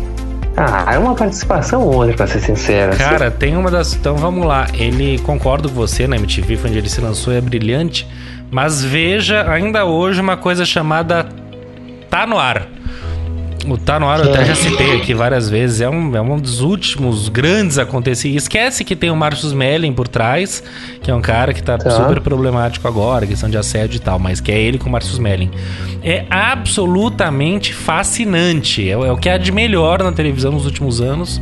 Ah, 0.55 0.91
é 0.93 0.99
uma 0.99 1.15
participação 1.15 1.81
outra, 1.81 2.13
pra 2.15 2.27
ser 2.27 2.39
sincero. 2.39 2.95
Cara, 2.95 3.31
tem 3.31 3.55
uma 3.57 3.71
das. 3.71 3.93
Então 3.95 4.15
vamos 4.17 4.45
lá. 4.45 4.67
Ele 4.73 5.17
concordo 5.19 5.67
com 5.69 5.73
você 5.75 6.05
na 6.05 6.15
MTV, 6.15 6.57
foi 6.57 6.69
onde 6.69 6.79
ele 6.79 6.89
se 6.89 7.01
lançou, 7.01 7.33
é 7.33 7.41
brilhante. 7.41 8.07
Mas 8.51 8.83
veja 8.83 9.49
ainda 9.51 9.83
hoje 9.85 10.21
uma 10.21 10.37
coisa 10.37 10.63
chamada 10.63 11.25
Tá 12.13 12.27
no 12.27 12.37
ar. 12.37 12.67
O 13.65 13.75
Tá 13.75 13.99
no 13.99 14.07
ar 14.07 14.19
eu 14.19 14.31
até 14.31 14.45
já 14.45 14.53
citei 14.53 14.97
aqui 14.97 15.15
várias 15.15 15.49
vezes. 15.49 15.81
É 15.81 15.89
um, 15.89 16.15
é 16.15 16.21
um 16.21 16.37
dos 16.37 16.61
últimos 16.61 17.27
grandes 17.27 17.79
acontecimentos. 17.79 18.43
Esquece 18.43 18.83
que 18.83 18.95
tem 18.95 19.09
o 19.09 19.15
Marcos 19.15 19.51
Melling 19.51 19.93
por 19.93 20.07
trás, 20.07 20.63
que 21.01 21.09
é 21.09 21.15
um 21.15 21.21
cara 21.21 21.55
que 21.55 21.63
tá, 21.63 21.75
Tá. 21.75 21.89
super 21.89 22.21
problemático 22.21 22.87
agora, 22.87 23.25
questão 23.25 23.49
de 23.49 23.57
assédio 23.57 23.97
e 23.97 23.99
tal, 23.99 24.19
mas 24.19 24.39
que 24.39 24.51
é 24.51 24.61
ele 24.61 24.77
com 24.77 24.89
o 24.89 24.91
Marcos 24.91 25.17
Melling. 25.17 25.49
É 26.03 26.23
absolutamente 26.29 27.73
fascinante. 27.73 28.87
É, 28.87 28.91
é 28.91 29.11
o 29.11 29.17
que 29.17 29.27
há 29.27 29.39
de 29.39 29.51
melhor 29.51 30.03
na 30.03 30.11
televisão 30.11 30.51
nos 30.51 30.65
últimos 30.65 31.01
anos. 31.01 31.41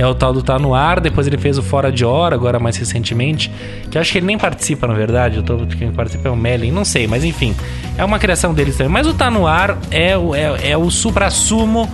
É 0.00 0.06
o 0.06 0.14
tal 0.14 0.32
do 0.32 0.42
Tá 0.42 0.58
no 0.58 0.74
Ar. 0.74 0.98
Depois 0.98 1.26
ele 1.26 1.36
fez 1.36 1.58
o 1.58 1.62
Fora 1.62 1.92
de 1.92 2.04
Hora, 2.06 2.34
agora 2.34 2.58
mais 2.58 2.74
recentemente. 2.78 3.50
Que 3.90 3.98
eu 3.98 4.00
acho 4.00 4.10
que 4.12 4.16
ele 4.18 4.26
nem 4.26 4.38
participa, 4.38 4.86
na 4.86 4.94
verdade. 4.94 5.36
Eu 5.36 5.42
tô, 5.42 5.58
quem 5.66 5.92
participa 5.92 6.28
é 6.28 6.32
o 6.32 6.36
Melling, 6.36 6.70
não 6.70 6.86
sei, 6.86 7.06
mas 7.06 7.22
enfim. 7.22 7.54
É 7.98 8.04
uma 8.04 8.18
criação 8.18 8.54
deles 8.54 8.76
também. 8.78 8.90
Mas 8.90 9.06
o 9.06 9.12
Tá 9.12 9.30
no 9.30 9.46
Ar 9.46 9.76
é, 9.90 10.16
o- 10.16 10.34
é, 10.34 10.70
é 10.70 10.76
o 10.76 10.90
supra-sumo 10.90 11.86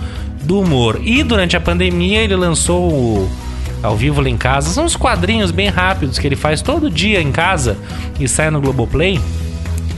do 0.43 0.61
humor. 0.61 1.01
E 1.03 1.21
durante 1.21 1.57
a 1.57 1.59
pandemia 1.59 2.21
ele 2.21 2.35
lançou 2.35 2.89
o 2.89 3.29
ao 3.83 3.95
vivo 3.95 4.21
lá 4.21 4.29
em 4.29 4.37
casa. 4.37 4.69
São 4.69 4.85
uns 4.85 4.95
quadrinhos 4.95 5.51
bem 5.51 5.67
rápidos 5.67 6.17
que 6.17 6.25
ele 6.25 6.35
faz 6.37 6.61
todo 6.61 6.89
dia 6.89 7.21
em 7.21 7.31
casa 7.31 7.77
e 8.19 8.27
sai 8.27 8.49
no 8.49 8.61
Globoplay. 8.61 9.19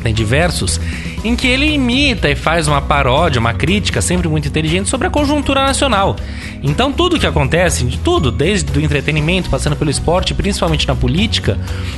tem 0.02 0.14
diversos, 0.14 0.80
em 1.26 1.36
que 1.36 1.46
ele 1.46 1.66
imita 1.74 2.30
e 2.30 2.36
faz 2.36 2.68
uma 2.70 2.82
paródia, 2.82 3.38
uma 3.40 3.54
crítica 3.54 4.02
sempre 4.02 4.30
muito 4.30 4.48
inteligente 4.48 4.88
sobre 4.90 5.08
a 5.08 5.10
conjuntura 5.10 5.62
nacional. 5.62 6.16
Então 6.62 6.92
tudo 6.92 7.20
que 7.20 7.26
acontece, 7.26 7.86
de 7.86 7.98
tudo, 8.00 8.32
desde 8.32 8.78
o 8.78 8.82
entretenimento, 8.82 9.50
passando 9.50 9.76
pelo 9.76 9.90
esporte, 9.90 10.34
principalmente 10.34 10.88
na 10.88 10.96
política, 10.96 11.58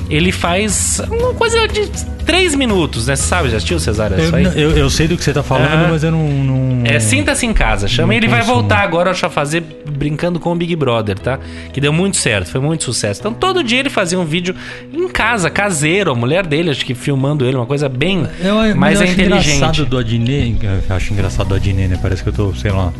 ele 0.09 0.31
faz 0.31 1.01
uma 1.09 1.33
coisa 1.33 1.67
de 1.67 1.87
três 2.25 2.53
minutos, 2.53 3.07
né? 3.07 3.15
Você 3.15 3.23
sabe, 3.23 3.49
já 3.49 3.57
assistiu, 3.57 3.79
Cesário? 3.79 4.17
Eu, 4.17 4.51
eu, 4.51 4.77
eu 4.77 4.89
sei 4.89 5.07
do 5.07 5.17
que 5.17 5.23
você 5.23 5.33
tá 5.33 5.41
falando, 5.41 5.67
Ah. 5.71 5.87
mas 5.89 6.03
eu 6.03 6.11
não. 6.11 6.27
não... 6.27 6.85
É, 6.85 6.99
sinta-se 6.99 7.45
em 7.45 7.53
casa. 7.53 7.87
Chama 7.87 8.13
ele 8.15 8.27
vai 8.27 8.41
voltar 8.43 8.79
agora 8.79 9.11
a 9.11 9.29
fazer 9.29 9.63
brincando 9.97 10.39
com 10.39 10.51
o 10.51 10.55
Big 10.55 10.75
Brother, 10.75 11.17
tá? 11.17 11.39
Que 11.73 11.81
deu 11.81 11.91
muito 11.91 12.17
certo, 12.17 12.49
foi 12.49 12.61
muito 12.61 12.83
sucesso. 12.83 13.19
Então 13.19 13.33
todo 13.33 13.63
dia 13.63 13.79
ele 13.79 13.89
fazia 13.89 14.19
um 14.19 14.25
vídeo 14.25 14.55
em 14.93 15.07
casa, 15.07 15.49
caseiro, 15.49 16.11
a 16.11 16.15
mulher 16.15 16.45
dele, 16.45 16.69
acho 16.69 16.85
que 16.85 16.93
filmando 16.93 17.45
ele, 17.45 17.55
uma 17.57 17.65
coisa 17.65 17.89
bem 17.89 18.27
Eu, 18.39 18.75
mais 18.75 18.99
eu 18.99 19.07
é 19.07 19.09
acho 19.09 19.21
engraçado 19.21 19.53
inteligente. 19.81 19.85
do 19.89 19.97
Adnet. 19.97 20.59
Eu 20.89 20.95
acho 20.95 21.13
engraçado 21.13 21.47
do 21.47 21.55
Adnet, 21.55 21.87
né? 21.87 21.99
Parece 22.01 22.21
que 22.23 22.29
eu 22.29 22.33
tô, 22.33 22.53
sei 22.53 22.71
lá. 22.71 22.91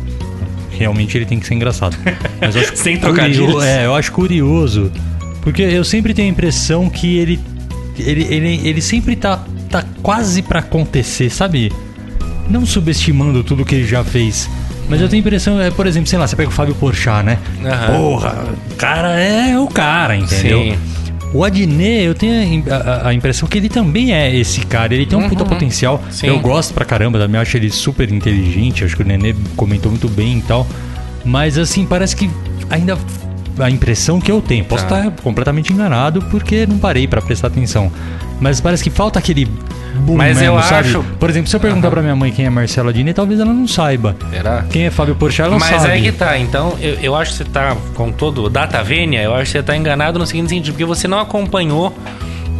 Realmente 0.78 1.16
ele 1.16 1.26
tem 1.26 1.38
que 1.38 1.46
ser 1.46 1.54
engraçado. 1.54 1.96
Mas 2.40 2.56
eu 2.56 2.62
acho 2.62 2.76
Sem 2.76 2.96
trocadilhos. 2.96 3.62
É, 3.62 3.86
eu 3.86 3.94
acho 3.94 4.12
curioso. 4.12 4.90
Porque 5.40 5.62
eu 5.62 5.84
sempre 5.84 6.14
tenho 6.14 6.28
a 6.28 6.30
impressão 6.30 6.88
que 6.88 7.18
ele. 7.18 7.40
Ele, 7.98 8.26
ele, 8.30 8.60
ele 8.66 8.80
sempre 8.80 9.14
tá, 9.14 9.44
tá 9.68 9.84
quase 10.02 10.42
pra 10.42 10.60
acontecer, 10.60 11.30
sabe? 11.30 11.70
Não 12.48 12.64
subestimando 12.64 13.44
tudo 13.44 13.64
que 13.64 13.74
ele 13.74 13.86
já 13.86 14.02
fez. 14.02 14.48
Mas 14.88 15.00
eu 15.00 15.08
tenho 15.08 15.20
a 15.20 15.24
impressão, 15.26 15.60
é, 15.60 15.70
por 15.70 15.86
exemplo, 15.86 16.08
sei 16.08 16.18
lá, 16.18 16.26
você 16.26 16.34
pega 16.34 16.48
o 16.48 16.52
Fábio 16.52 16.74
Porchat, 16.74 17.24
né? 17.24 17.38
Aham. 17.64 17.96
Porra, 17.96 18.44
o 18.70 18.74
cara 18.76 19.20
é 19.20 19.58
o 19.58 19.66
cara, 19.66 20.16
entendeu? 20.16 20.62
Sim. 20.62 20.78
O 21.34 21.44
Adnet, 21.44 22.04
eu 22.04 22.14
tenho 22.14 22.62
a, 22.70 22.74
a- 22.76 23.08
a 23.08 23.14
impressão 23.14 23.48
que 23.48 23.56
ele 23.56 23.68
também 23.68 24.12
é 24.12 24.34
esse 24.36 24.60
cara. 24.66 24.94
Ele 24.94 25.06
tem 25.06 25.18
um 25.18 25.28
puta 25.28 25.44
potencial. 25.44 25.94
Uhum. 26.04 26.12
Sim. 26.12 26.26
Eu 26.26 26.38
gosto 26.40 26.74
pra 26.74 26.84
caramba 26.84 27.18
também. 27.18 27.40
Acho 27.40 27.56
ele 27.56 27.70
super 27.70 28.10
inteligente. 28.12 28.84
Acho 28.84 28.96
que 28.96 29.02
o 29.02 29.06
Nenê 29.06 29.34
comentou 29.56 29.90
muito 29.90 30.08
bem 30.08 30.38
e 30.38 30.42
tal. 30.42 30.66
Mas 31.24 31.56
assim, 31.56 31.86
parece 31.86 32.14
que 32.16 32.28
ainda. 32.68 32.98
A 33.58 33.70
impressão 33.70 34.18
que 34.18 34.32
eu 34.32 34.40
tenho, 34.40 34.64
posso 34.64 34.86
Tá. 34.86 34.98
estar 35.06 35.22
completamente 35.22 35.72
enganado 35.74 36.22
porque 36.30 36.66
não 36.66 36.78
parei 36.78 37.06
pra 37.06 37.20
prestar 37.20 37.48
atenção. 37.48 37.92
Mas 38.42 38.60
parece 38.60 38.82
que 38.82 38.90
falta 38.90 39.18
aquele 39.20 39.44
boom 39.44 40.16
Mas 40.16 40.42
eu 40.42 40.54
mesmo, 40.54 40.68
sabe? 40.68 40.88
acho- 40.88 41.04
Por 41.18 41.30
exemplo, 41.30 41.48
se 41.48 41.54
eu 41.54 41.60
perguntar 41.60 41.90
pra 41.90 42.02
minha 42.02 42.16
mãe 42.16 42.32
quem 42.32 42.44
é 42.44 42.50
Marcelo 42.50 42.88
Adnet, 42.88 43.14
talvez 43.14 43.38
ela 43.38 43.52
não 43.52 43.68
saiba. 43.68 44.16
Será? 44.30 44.64
Quem 44.68 44.86
é 44.86 44.90
Fábio 44.90 45.14
Porchat, 45.14 45.46
ela 45.48 45.58
Mas 45.60 45.80
sabe. 45.80 45.92
aí 45.92 46.02
que 46.02 46.10
tá, 46.12 46.36
então 46.36 46.76
eu, 46.80 46.94
eu 46.94 47.14
acho 47.14 47.30
que 47.30 47.36
você 47.38 47.44
tá 47.44 47.76
com 47.94 48.10
todo 48.10 48.42
o 48.44 48.50
data 48.50 48.82
vênia, 48.82 49.22
eu 49.22 49.32
acho 49.32 49.44
que 49.44 49.50
você 49.58 49.62
tá 49.62 49.76
enganado 49.76 50.18
no 50.18 50.26
seguinte 50.26 50.48
sentido, 50.50 50.72
porque 50.72 50.84
você 50.84 51.06
não 51.06 51.20
acompanhou 51.20 51.94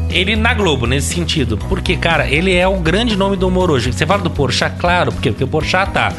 ele 0.09 0.37
na 0.37 0.55
Globo, 0.55 0.87
nesse 0.87 1.15
sentido. 1.15 1.57
Porque, 1.69 1.97
cara, 1.97 2.29
ele 2.29 2.55
é 2.55 2.69
o 2.69 2.77
grande 2.77 3.17
nome 3.17 3.35
do 3.37 3.49
humor 3.49 3.71
hoje. 3.71 3.93
Você 3.93 4.07
fala 4.07 4.23
do 4.23 4.31
Porchat, 4.31 4.77
claro, 4.79 5.11
porque, 5.11 5.31
porque 5.31 5.43
o 5.45 5.49
Porchat 5.49 5.91
tá 5.91 6.13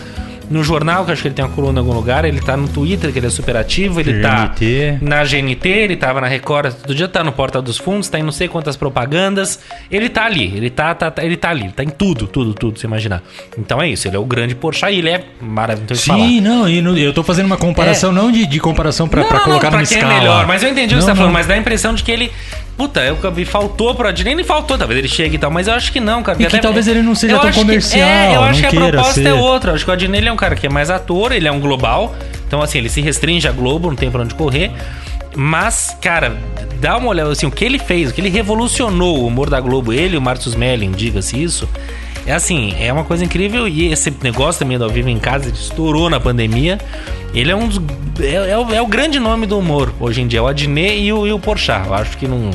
no 0.54 0.64
jornal, 0.64 1.04
que 1.04 1.12
eu 1.12 1.14
acho 1.14 1.22
que 1.22 1.28
ele 1.28 1.36
tem 1.36 1.44
uma 1.44 1.52
coluna 1.54 1.80
em 1.80 1.84
algum 1.84 1.94
lugar, 1.94 2.24
ele 2.26 2.40
tá 2.40 2.56
no 2.56 2.68
Twitter, 2.68 3.12
que 3.12 3.20
ele 3.20 3.28
é 3.28 3.30
super 3.30 3.58
ativo, 3.58 4.00
ele 4.00 4.22
tá 4.22 4.46
GNT. 4.48 4.98
na 5.02 5.24
GNT, 5.24 5.68
ele 5.68 5.96
tava 5.98 6.22
na 6.22 6.28
Record, 6.28 6.74
todo 6.76 6.94
dia 6.96 7.08
tá 7.08 7.24
no 7.24 7.32
Porta 7.32 7.62
dos 7.62 7.78
Fundos, 7.78 8.08
tá 8.08 8.20
em 8.20 8.24
não 8.24 8.32
sei 8.32 8.48
quantas 8.48 8.78
propagandas. 8.78 9.60
Ele 9.92 10.08
tá 10.10 10.26
ali, 10.26 10.54
ele 10.56 10.70
tá, 10.70 10.94
tá, 10.96 11.10
tá- 11.12 11.24
ele 11.26 11.36
tá 11.36 11.50
ali, 11.50 11.64
ele 11.64 11.72
tá 11.74 11.84
em 11.84 11.90
tudo, 11.90 12.28
tudo, 12.28 12.54
tudo, 12.54 12.80
você 12.80 12.86
imaginar. 12.88 13.22
Então 13.58 13.82
é 13.82 13.90
isso, 13.90 14.08
ele 14.08 14.16
é 14.16 14.20
o 14.20 14.26
grande 14.26 14.54
Porchat 14.56 14.94
e 14.94 15.00
ele 15.00 15.10
é 15.10 15.24
maravilhoso 15.42 16.04
falar. 16.04 16.20
Sim, 16.20 16.40
não, 16.42 16.70
e 16.70 16.82
no- 16.82 16.98
eu 16.98 17.12
tô 17.14 17.24
fazendo 17.24 17.48
uma 17.48 17.58
comparação, 17.58 18.12
não 18.12 18.32
de, 18.32 18.46
de 18.46 18.60
comparação 18.60 19.08
pra, 19.08 19.24
pra 19.26 19.40
colocar 19.42 19.70
pra 19.70 19.80
numa 19.80 19.88
quem 19.88 19.98
escala. 19.98 20.14
é 20.14 20.20
melhor, 20.20 20.46
mas 20.48 20.62
eu 20.64 20.70
entendi 20.70 20.94
o 20.94 20.98
que 20.98 21.02
Não, 21.02 21.02
você 21.02 21.08
tá 21.08 21.14
não. 21.14 21.18
falando, 21.18 21.34
mas 21.34 21.48
dá 21.48 21.56
a 21.56 21.58
impressão 21.58 21.94
de 21.94 22.04
que 22.04 22.12
ele. 22.12 22.32
Puta, 22.76 23.02
eu 23.02 23.32
me 23.32 23.46
faltou 23.46 23.94
pro 23.94 24.08
Adnet, 24.08 24.36
nem 24.36 24.44
faltou, 24.44 24.78
talvez 24.78 24.98
ele 24.98 25.08
chegue 25.08 25.36
e 25.36 25.38
tal, 25.38 25.52
mas 25.52 25.68
eu 25.68 25.76
acho 25.76 25.92
que 25.92 26.00
não, 26.00 26.24
cara. 26.24 26.42
E 26.42 26.46
que 26.48 26.60
talvez 26.60 26.88
ele 26.88 27.02
não 27.04 27.14
seja 27.14 27.36
Eu 27.36 27.40
tão 27.40 27.50
acho 27.50 27.60
que- 27.60 27.66
comercial, 27.66 28.10
é, 28.10 28.36
eu 28.36 28.42
acho 28.44 28.60
que 28.62 28.66
a 28.66 28.72
proposta 28.90 29.14
ser. 29.14 29.28
é 29.28 29.34
outra. 29.34 29.72
Eu 29.72 29.76
acho 29.76 29.86
que 29.86 29.92
o 29.92 29.94
Adnet 29.94 30.18
ele 30.20 30.28
é 30.30 30.32
um 30.32 30.36
cara 30.36 30.56
que 30.56 30.66
é 30.66 30.70
mais 30.70 30.90
ator, 30.90 31.32
ele 31.32 31.48
é 31.48 31.52
um 31.52 31.60
global, 31.60 32.16
então 32.48 32.62
assim, 32.62 32.80
ele 32.80 32.90
se 32.90 33.00
restringe 33.00 33.48
a 33.48 33.52
Globo, 33.52 33.90
não 33.90 33.96
tem 33.96 34.10
pra 34.10 34.22
onde 34.22 34.34
correr. 34.34 34.72
Mas, 35.36 35.96
cara, 36.02 36.36
dá 36.80 36.98
uma 36.98 37.10
olhada 37.10 37.32
assim, 37.32 37.46
o 37.46 37.52
que 37.52 37.64
ele 37.66 37.80
fez, 37.80 38.10
o 38.10 38.14
que 38.14 38.22
ele 38.22 38.30
revolucionou 38.30 39.20
o 39.20 39.28
humor 39.28 39.50
da 39.50 39.60
Globo, 39.60 39.92
ele 39.94 40.16
e 40.16 40.18
o 40.18 40.22
Marcos 40.22 40.54
Melling, 40.56 40.92
diga-se 40.92 41.42
isso. 41.42 41.68
É 42.26 42.32
assim, 42.32 42.74
é 42.80 42.92
uma 42.92 43.04
coisa 43.04 43.24
incrível 43.26 43.68
e 43.68 43.92
esse 43.92 44.14
negócio 44.22 44.60
também 44.60 44.78
do 44.78 44.84
ao 44.86 44.90
vivo 44.90 45.10
em 45.10 45.20
casa 45.20 45.50
estourou 45.50 46.10
na 46.10 46.20
pandemia. 46.20 46.80
Ele 47.34 47.52
é 47.52 47.56
um 47.56 47.68
dos. 47.68 47.82
É, 48.20 48.52
é 48.52 48.58
o, 48.58 48.74
é 48.74 48.82
o 48.82 48.88
grande 48.88 49.20
nome 49.20 49.46
do 49.46 49.58
humor 49.58 49.94
hoje 50.00 50.22
em 50.22 50.28
dia, 50.28 50.42
o 50.42 50.48
Adnet 50.48 51.00
e 51.02 51.12
o, 51.12 51.28
e 51.28 51.34
o 51.34 51.40
Porchat. 51.40 51.86
Eu 51.88 51.94
acho 51.94 52.18
que 52.18 52.28
não, 52.28 52.52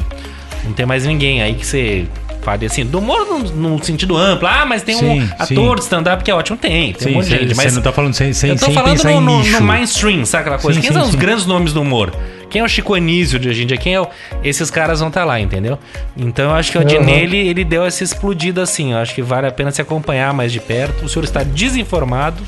não 0.64 0.73
tem 0.73 0.87
mais 0.87 1.05
ninguém 1.05 1.43
aí 1.43 1.55
que 1.55 1.66
você 1.66 2.07
fale 2.49 2.64
assim, 2.64 2.87
do 2.87 2.99
humor 2.99 3.27
num, 3.27 3.41
num 3.41 3.83
sentido 3.83 4.16
amplo. 4.16 4.49
Ah, 4.49 4.64
mas 4.64 4.83
tem 4.83 4.97
um 4.97 5.01
Sim, 5.01 5.31
ator 5.39 5.47
sim. 5.47 5.75
de 5.75 5.81
stand-up 5.83 6.25
que 6.25 6.31
é 6.31 6.35
ótimo. 6.35 6.57
Tem, 6.57 6.93
tem 6.95 7.09
um 7.09 7.11
Sim, 7.11 7.14
monte 7.16 7.25
de 7.25 7.31
você 7.31 7.39
gente. 7.41 7.55
você 7.55 7.64
Mas 7.64 7.75
não 7.75 7.83
tá 7.83 7.93
falando 7.93 8.14
sem, 8.14 8.33
sem, 8.33 8.51
eu 8.51 8.57
tô 8.57 8.64
sem 8.64 8.75
falando 8.75 9.05
no, 9.05 9.21
no, 9.21 9.45
no 9.45 9.61
mainstream, 9.61 10.25
sabe 10.25 10.43
aquela 10.43 10.59
coisa? 10.59 10.81
Quem 10.81 10.93
são 10.93 11.03
os 11.03 11.14
grandes 11.14 11.45
nomes 11.45 11.75
do 11.75 11.83
humor? 11.83 12.12
Quem 12.51 12.63
é 12.63 12.65
o 12.65 12.69
Chico 12.69 12.95
Anísio 12.95 13.39
de 13.39 13.49
hoje 13.49 13.63
em 13.63 13.67
dia? 13.67 13.77
Quem 13.77 13.95
é 13.95 14.01
o... 14.01 14.07
Esses 14.43 14.71
caras 14.71 15.01
vão 15.01 15.09
estar 15.09 15.25
lá, 15.25 15.39
entendeu? 15.39 15.79
Então 16.17 16.51
eu 16.51 16.55
acho 16.57 16.73
que 16.73 16.79
o 16.79 16.81
Adnet, 16.81 17.23
ele, 17.23 17.37
ele 17.37 17.65
deu 17.65 17.85
essa 17.85 18.03
explodida 18.03 18.63
assim. 18.63 18.93
Eu 18.93 18.99
acho 18.99 19.15
que 19.15 19.21
vale 19.23 19.47
a 19.47 19.51
pena 19.51 19.71
se 19.71 19.83
acompanhar 19.83 20.33
mais 20.33 20.51
de 20.53 20.61
perto. 20.61 21.05
O 21.05 21.09
senhor 21.09 21.25
está 21.25 21.43
desinformado. 21.43 22.43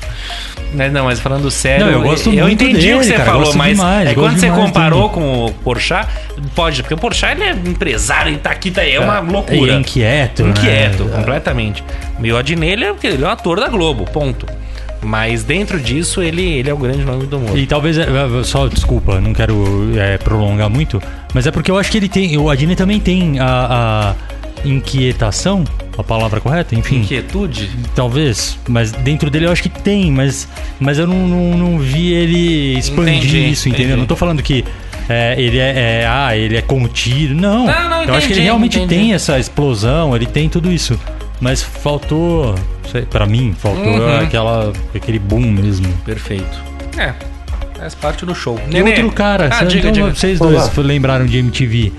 Né? 0.73 0.89
Não, 0.89 1.05
mas 1.05 1.19
falando 1.19 1.51
sério, 1.51 1.85
Não, 1.85 1.91
eu 1.93 2.01
gosto 2.01 2.29
eu 2.33 2.45
muito 2.45 2.63
entendi 2.63 2.77
o 2.77 2.79
que 2.79 2.87
dele, 2.87 3.03
você 3.03 3.13
cara, 3.13 3.31
falou, 3.31 3.53
mas 3.55 3.77
demais, 3.77 4.09
é 4.09 4.13
quando 4.13 4.39
você 4.39 4.49
comparou 4.49 5.09
dele. 5.09 5.13
com 5.13 5.45
o 5.45 5.51
Porchat, 5.51 6.07
pode, 6.55 6.81
porque 6.81 6.93
o 6.93 6.97
Porchat 6.97 7.33
ele 7.33 7.43
é 7.43 7.51
empresário, 7.51 8.29
ele 8.29 8.37
tá 8.37 8.51
aqui, 8.51 8.71
tá 8.71 8.79
aí, 8.81 8.93
é 8.93 8.99
uma 8.99 9.19
loucura. 9.19 9.73
É 9.73 9.75
inquieto, 9.75 10.43
né? 10.43 10.49
Inquieto, 10.51 11.09
É. 11.11 11.15
completamente. 11.15 11.83
E 12.23 12.31
o 12.31 12.37
Adnet, 12.37 12.71
ele 12.71 12.85
é, 12.85 12.95
ele 13.03 13.23
é 13.23 13.27
um 13.27 13.31
ator 13.31 13.59
da 13.59 13.67
Globo, 13.67 14.05
ponto. 14.05 14.45
Mas 15.01 15.43
dentro 15.43 15.79
disso, 15.79 16.21
ele, 16.21 16.43
ele 16.43 16.69
é 16.69 16.73
o 16.73 16.77
grande 16.77 17.03
nome 17.03 17.25
do 17.25 17.37
humor. 17.37 17.57
E 17.57 17.65
talvez, 17.65 17.97
é, 17.97 18.03
é, 18.03 18.43
só 18.43 18.67
desculpa, 18.67 19.19
não 19.19 19.33
quero 19.33 19.97
é, 19.97 20.17
prolongar 20.17 20.69
muito, 20.69 21.01
mas 21.33 21.47
é 21.47 21.51
porque 21.51 21.71
eu 21.71 21.77
acho 21.77 21.91
que 21.91 21.97
ele 21.97 22.09
tem, 22.09 22.37
o 22.37 22.49
Adnet 22.49 22.77
também 22.77 22.99
tem 22.99 23.39
a, 23.39 24.15
a 24.15 24.67
inquietação, 24.67 25.63
a 25.97 26.03
palavra 26.03 26.39
correta, 26.39 26.75
enfim. 26.75 26.99
Inquietude? 26.99 27.69
Talvez, 27.95 28.59
mas 28.69 28.91
dentro 28.91 29.29
dele 29.29 29.47
eu 29.47 29.51
acho 29.51 29.63
que 29.63 29.69
tem, 29.69 30.11
mas, 30.11 30.47
mas 30.79 30.99
eu 30.99 31.07
não, 31.07 31.27
não, 31.27 31.57
não 31.57 31.79
vi 31.79 32.13
ele 32.13 32.77
expandir 32.77 33.17
Entendi, 33.17 33.51
isso, 33.51 33.69
entendeu? 33.69 33.85
entendi. 33.87 33.99
Não 34.01 34.05
tô 34.05 34.15
falando 34.15 34.43
que 34.43 34.63
é, 35.09 35.35
ele 35.37 35.57
é, 35.57 36.01
é, 36.01 36.07
ah, 36.07 36.37
ele 36.37 36.55
é 36.57 36.61
contido, 36.61 37.33
não. 37.33 37.65
Não, 37.65 37.89
não, 37.89 38.03
eu 38.03 38.13
acho 38.13 38.27
que 38.27 38.33
ele 38.33 38.33
entendi, 38.33 38.41
realmente 38.41 38.77
entendi. 38.77 38.95
tem 38.95 39.13
essa 39.13 39.39
explosão, 39.39 40.15
ele 40.15 40.25
tem 40.25 40.47
tudo 40.47 40.71
isso. 40.71 40.99
Mas 41.41 41.61
faltou, 41.63 42.53
pra 43.09 43.25
mim, 43.25 43.53
faltou 43.57 43.83
Uhum. 43.83 44.19
aquela, 44.19 44.71
aquele 44.95 45.17
boom 45.19 45.41
mesmo. 45.41 45.87
Perfeito. 46.05 46.61
É, 46.97 47.13
faz 47.79 47.95
parte 47.95 48.25
do 48.25 48.35
show. 48.35 48.59
E 48.71 48.81
outro 48.81 49.11
cara, 49.11 49.49
ah, 49.51 49.63
diga, 49.65 49.89
então, 49.89 49.91
diga. 49.91 50.15
vocês 50.15 50.39
Olá. 50.39 50.67
dois 50.67 50.77
lembraram 50.87 51.25
de 51.25 51.39
MTV. 51.39 51.91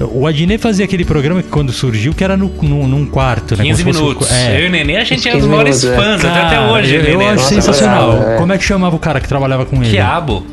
O 0.00 0.26
Adnet 0.28 0.58
fazia 0.62 0.84
aquele 0.84 1.04
programa 1.04 1.42
que 1.42 1.48
quando 1.48 1.72
surgiu, 1.72 2.12
que 2.14 2.22
era 2.22 2.36
no, 2.36 2.48
no- 2.62 2.86
num 2.86 3.04
quarto, 3.06 3.56
né? 3.56 3.64
15 3.64 3.82
Como 3.82 3.94
se 3.94 4.00
fosse- 4.00 4.12
minutos. 4.14 4.32
é. 4.32 4.56
Eu 4.60 4.64
e 4.64 4.66
o 4.68 4.70
Nenê, 4.70 4.96
a 4.96 5.02
gente 5.04 5.28
é 5.28 5.32
os 5.32 5.36
15 5.36 5.48
maiores 5.48 5.82
minutos, 5.84 6.04
é. 6.04 6.04
fãs, 6.08 6.24
até, 6.24 6.40
até 6.40 6.54
Cara, 6.56 6.72
hoje, 6.72 6.94
eu, 6.94 7.02
Nenê. 7.02 7.14
eu 7.14 7.20
acho 7.28 7.34
Nossa, 7.36 7.48
sensacional. 7.54 8.22
é. 8.22 8.36
Como 8.36 8.52
é 8.52 8.58
que 8.58 8.64
chamava 8.64 8.94
o 8.94 8.98
cara 9.00 9.20
que 9.20 9.26
trabalhava 9.28 9.64
com 9.66 9.76
ele? 9.82 9.90
Quiabo. 9.90 10.46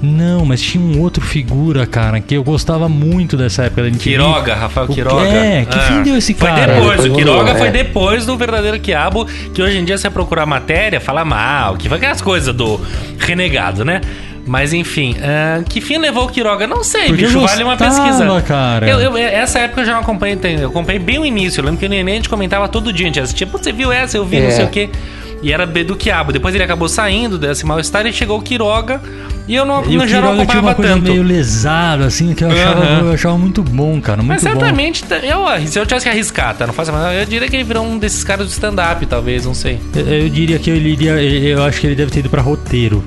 Não, 0.00 0.44
mas 0.44 0.60
tinha 0.62 0.82
um 0.82 1.00
outro 1.00 1.24
figura, 1.24 1.84
cara, 1.86 2.20
que 2.20 2.34
eu 2.34 2.44
gostava 2.44 2.88
muito 2.88 3.36
dessa 3.36 3.64
época 3.64 3.82
da 3.82 3.88
MTV. 3.88 4.10
Quiroga, 4.10 4.54
Rafael 4.54 4.86
O- 4.88 4.94
Quiroga. 4.94 5.26
é, 5.26 5.64
que 5.64 5.78
fim 5.80 6.02
deu 6.04 6.16
esse 6.16 6.34
Foi 6.34 6.48
cara? 6.48 6.74
depois, 6.74 6.90
Depois 7.02 7.06
o 7.12 7.14
Quiroga 7.16 7.54
foi 7.56 7.68
é. 7.68 7.70
depois 7.72 8.24
do 8.26 8.36
verdadeiro 8.36 8.78
Quiabo, 8.78 9.26
que 9.52 9.60
hoje 9.60 9.76
em 9.78 9.84
dia 9.84 9.98
você 9.98 10.08
procurar 10.08 10.46
matéria, 10.46 11.00
fala 11.00 11.24
mal, 11.24 11.76
que 11.76 11.88
vai 11.88 11.98
aquelas 11.98 12.20
coisas 12.20 12.54
do 12.54 12.80
renegado, 13.18 13.84
né? 13.84 14.00
Mas 14.46 14.72
enfim, 14.72 15.14
ah, 15.20 15.62
que 15.68 15.80
fim 15.80 15.98
levou 15.98 16.24
o 16.24 16.28
Quiroga? 16.30 16.66
Não 16.66 16.82
sei, 16.82 17.08
Porque 17.08 17.26
bicho, 17.26 17.40
vale 17.40 17.64
uma 17.64 17.76
pesquisa. 17.76 18.42
cara. 18.46 18.88
Eu, 18.88 18.98
eu- 19.00 19.16
essa 19.16 19.58
época 19.58 19.82
eu 19.82 19.84
já 19.84 19.92
não 19.92 20.00
acompanhei, 20.00 20.38
eu 20.60 20.68
acompanhei 20.68 20.98
bem 20.98 21.18
o 21.18 21.26
início. 21.26 21.60
Eu 21.60 21.64
lembro 21.66 21.78
que 21.80 21.84
o 21.84 21.88
Neném 21.88 22.14
a 22.14 22.16
gente 22.16 22.28
comentava 22.30 22.66
todo 22.66 22.90
dia, 22.92 23.04
a 23.04 23.08
gente 23.08 23.20
assistia, 23.20 23.46
putz, 23.46 23.64
você 23.64 23.72
viu 23.72 23.92
essa, 23.92 24.16
eu 24.16 24.24
vi, 24.24 24.40
não 24.40 24.46
É. 24.48 24.50
sei 24.52 24.64
o 24.64 24.68
quê. 24.68 24.88
E 25.42 25.52
era 25.52 25.64
B 25.66 25.84
do 25.84 25.94
Quiabo. 25.96 26.32
Depois 26.32 26.54
ele 26.54 26.64
acabou 26.64 26.88
saindo 26.88 27.38
desse 27.38 27.64
mal-estar 27.64 28.04
e 28.06 28.12
chegou 28.12 28.38
o 28.38 28.42
Quiroga. 28.42 29.00
E 29.46 29.54
eu 29.54 29.64
não, 29.64 29.82
E 29.84 29.96
o 29.96 30.06
já 30.06 30.20
não 30.20 30.32
Quiroga 30.32 30.32
tinha 30.32 30.42
acompanhava 30.42 30.66
uma 30.66 30.74
coisa 30.74 30.94
tanto. 30.94 31.10
meio 31.10 31.22
lesada, 31.22 32.04
assim, 32.06 32.34
que 32.34 32.44
eu 32.44 32.50
achava, 32.50 32.80
Aham. 32.84 33.00
eu 33.06 33.12
achava 33.12 33.38
muito 33.38 33.62
bom, 33.62 33.98
cara, 34.00 34.18
muito 34.22 34.28
Mas 34.28 34.42
bom. 34.44 34.50
certamente, 34.50 35.04
tá- 35.04 35.18
eu, 35.18 35.46
se 35.66 35.78
eu 35.78 35.86
tivesse 35.86 36.04
que 36.04 36.10
arriscar, 36.10 36.54
tá? 36.54 36.66
Não 36.66 36.74
faço 36.74 36.92
mais. 36.92 37.18
Eu 37.20 37.24
diria 37.24 37.48
que 37.48 37.56
ele 37.56 37.64
virou 37.64 37.82
um 37.86 37.98
desses 37.98 38.22
caras 38.24 38.46
do 38.46 38.50
stand-up, 38.50 39.06
talvez, 39.06 39.46
não 39.46 39.54
sei. 39.54 39.78
Eu, 39.94 40.06
eu 40.06 40.28
diria 40.28 40.58
que 40.58 40.68
ele 40.70 40.90
iria, 40.90 41.12
eu 41.12 41.64
acho 41.64 41.80
que 41.80 41.86
ele 41.86 41.94
deve 41.96 42.10
ter 42.10 42.18
ido 42.20 42.28
pra 42.28 42.42
roteiro. 42.42 43.02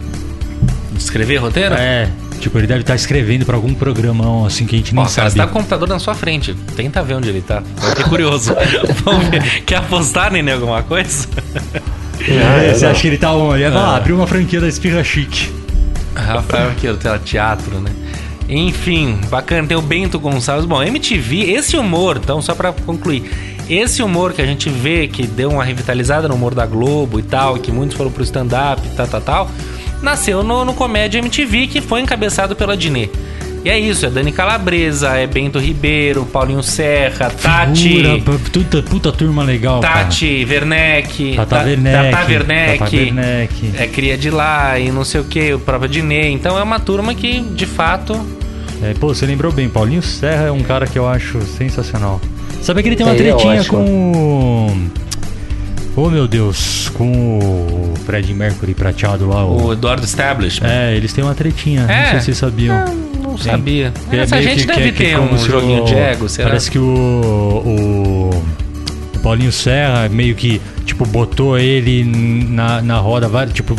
Escrever 0.98 1.38
roteiro? 1.38 1.76
É, 1.76 2.10
tipo, 2.40 2.58
ele 2.58 2.66
deve 2.68 2.82
estar 2.82 2.96
escrevendo 2.96 3.46
pra 3.46 3.56
algum 3.56 3.74
programão, 3.76 4.44
assim, 4.46 4.66
que 4.66 4.76
a 4.76 4.78
gente 4.80 4.94
Ó, 4.94 4.96
nem 4.96 5.04
cara, 5.14 5.30
você 5.30 5.36
sabe. 5.36 5.36
tá 5.36 5.44
com 5.46 5.52
o 5.52 5.54
computador 5.62 5.88
na 5.90 6.00
sua 6.00 6.16
frente. 6.16 6.56
Tenta 6.76 7.04
ver 7.04 7.16
onde 7.16 7.30
ele 7.30 7.42
tá. 7.42 7.62
Eu 7.84 7.90
fiquei 7.90 8.06
curioso. 8.06 8.56
Vamos 9.06 9.28
ver. 9.28 9.62
Quer 9.64 9.76
apostar 9.78 10.34
em 10.36 10.50
alguma 10.52 10.82
coisa? 10.82 11.28
É, 12.28 12.70
eu 12.72 12.76
você 12.76 12.86
acha 12.86 13.02
que 13.02 13.08
ele 13.08 13.18
tá 13.18 13.34
onde? 13.34 13.64
Ele 13.64 13.76
Ah. 13.76 13.96
abriu 13.96 14.16
uma 14.16 14.28
franquia 14.28 14.60
da 14.62 14.68
Espirra 14.68 15.04
Chique. 15.04 15.50
Rafael 16.16 16.70
aqui, 16.70 16.88
o 16.88 16.98
teatro, 17.20 17.80
né? 17.80 17.92
Enfim, 18.50 19.18
bacana. 19.30 19.68
Tem 19.68 19.78
o 19.78 19.82
Bento 19.82 20.20
Gonçalves. 20.20 20.66
Bom, 20.66 20.84
MTV, 20.84 21.52
esse 21.52 21.78
humor, 21.78 22.20
então, 22.22 22.42
só 22.42 22.54
pra 22.54 22.74
concluir. 22.74 23.24
Esse 23.70 24.04
humor 24.04 24.34
que 24.34 24.42
a 24.42 24.46
gente 24.46 24.70
vê 24.70 25.08
que 25.08 25.26
deu 25.26 25.50
uma 25.52 25.64
revitalizada 25.64 26.28
no 26.28 26.36
humor 26.36 26.54
da 26.54 26.66
Globo 26.66 27.20
e 27.20 27.24
tal, 27.24 27.56
que 27.58 27.72
muitos 27.72 27.96
foram 27.96 28.12
pro 28.12 28.24
stand-up 28.24 28.82
e 28.86 28.96
tal, 28.96 29.08
tal, 29.08 29.22
tal, 29.22 29.52
nasceu 30.02 30.44
no, 30.44 30.66
no 30.66 30.74
Comédia 30.74 31.20
MTV, 31.20 31.68
que 31.68 31.80
foi 31.80 32.02
encabeçado 32.02 32.56
pela 32.56 32.76
Dinê. 32.76 33.10
E 33.64 33.70
é 33.70 33.78
isso, 33.80 34.08
é 34.08 34.10
Dani 34.10 34.32
Calabresa, 34.32 35.10
é 35.10 35.28
Bento 35.28 35.60
Ribeiro, 35.60 36.26
Paulinho 36.26 36.64
Serra, 36.64 37.30
Tati. 37.30 37.90
Figura, 37.90 38.18
puta, 38.52 38.82
puta 38.82 39.12
turma 39.12 39.44
legal, 39.44 39.80
Tati 39.82 40.46
Werneck, 40.50 41.36
Tata 41.36 41.58
Ta- 41.58 41.64
Werneck, 41.64 42.12
Tata 42.12 42.32
Werneck, 42.32 42.80
Tata 42.80 42.96
Werneck. 42.96 43.72
é 43.78 43.88
cria 43.88 44.18
de 44.18 44.32
lá 44.32 44.80
e 44.80 44.92
não 44.92 45.04
sei 45.04 45.22
o 45.22 45.24
que, 45.26 45.54
o 45.54 45.60
próprio 45.60 45.88
Dinê. 45.90 46.30
Então 46.32 46.58
é 46.58 46.64
uma 46.64 46.80
turma 46.80 47.14
que, 47.14 47.40
de 47.40 47.66
fato, 47.68 48.14
cara. 48.16 48.92
É, 48.92 48.94
pô, 48.96 49.14
você 49.14 49.28
lembrou 49.28 49.52
bem, 49.52 49.70
Paulinho 49.70 50.02
Serra 50.02 50.48
é 50.48 50.52
um 50.52 50.62
cara 50.64 50.88
que 50.88 50.98
eu 50.98 51.08
acho 51.08 51.40
sensacional. 51.44 52.20
Sabe 52.64 52.82
que 52.82 52.90
ele 52.90 52.96
tem 52.96 53.06
uma 53.06 53.14
Ele 53.14 53.30
é 53.30 53.34
tretinha 53.36 53.64
com 53.66 54.12
o... 54.76 54.92
Oh, 55.96 56.10
meu 56.10 56.28
Deus, 56.28 56.90
com 56.96 57.38
o 57.38 57.94
Fred 58.06 58.34
Mercury 58.34 58.74
prateado 58.74 59.28
lá, 59.28 59.46
o... 59.46 59.68
o 59.68 59.74
Eduardo 59.74 60.04
Establishment. 60.06 60.68
É, 60.68 60.96
eles 60.96 61.12
têm 61.14 61.24
uma 61.24 61.36
tretinha, 61.36 61.82
É? 61.88 62.04
não 62.04 62.10
sei 62.12 62.20
se 62.20 62.26
vocês 62.26 62.38
sabiam. 62.38 63.11
Não 63.32 63.38
sabia. 63.38 63.94
Que 64.10 64.16
é 64.16 64.20
Essa 64.20 64.36
meio 64.38 64.50
gente 64.50 64.62
que- 64.62 64.68
deve 64.68 64.82
que 64.92 65.04
é 65.04 65.08
que 65.10 65.16
ter 65.16 65.20
um 65.20 65.38
joguinho 65.38 65.82
o- 65.84 65.86
de 65.86 65.96
ego, 65.96 66.30
será? 66.30 66.50
Parece 66.50 66.70
que 66.72 66.78
o, 66.80 66.84
o, 66.84 68.30
o 69.16 69.20
Paulinho 69.20 69.52
Serra 69.52 70.08
meio 70.10 70.36
que, 70.36 70.62
tipo, 71.02 71.06
botou 71.06 71.58
ele 71.58 72.04
na, 72.50 72.82
na 72.82 72.98
roda, 72.98 73.30
tipo, 73.48 73.76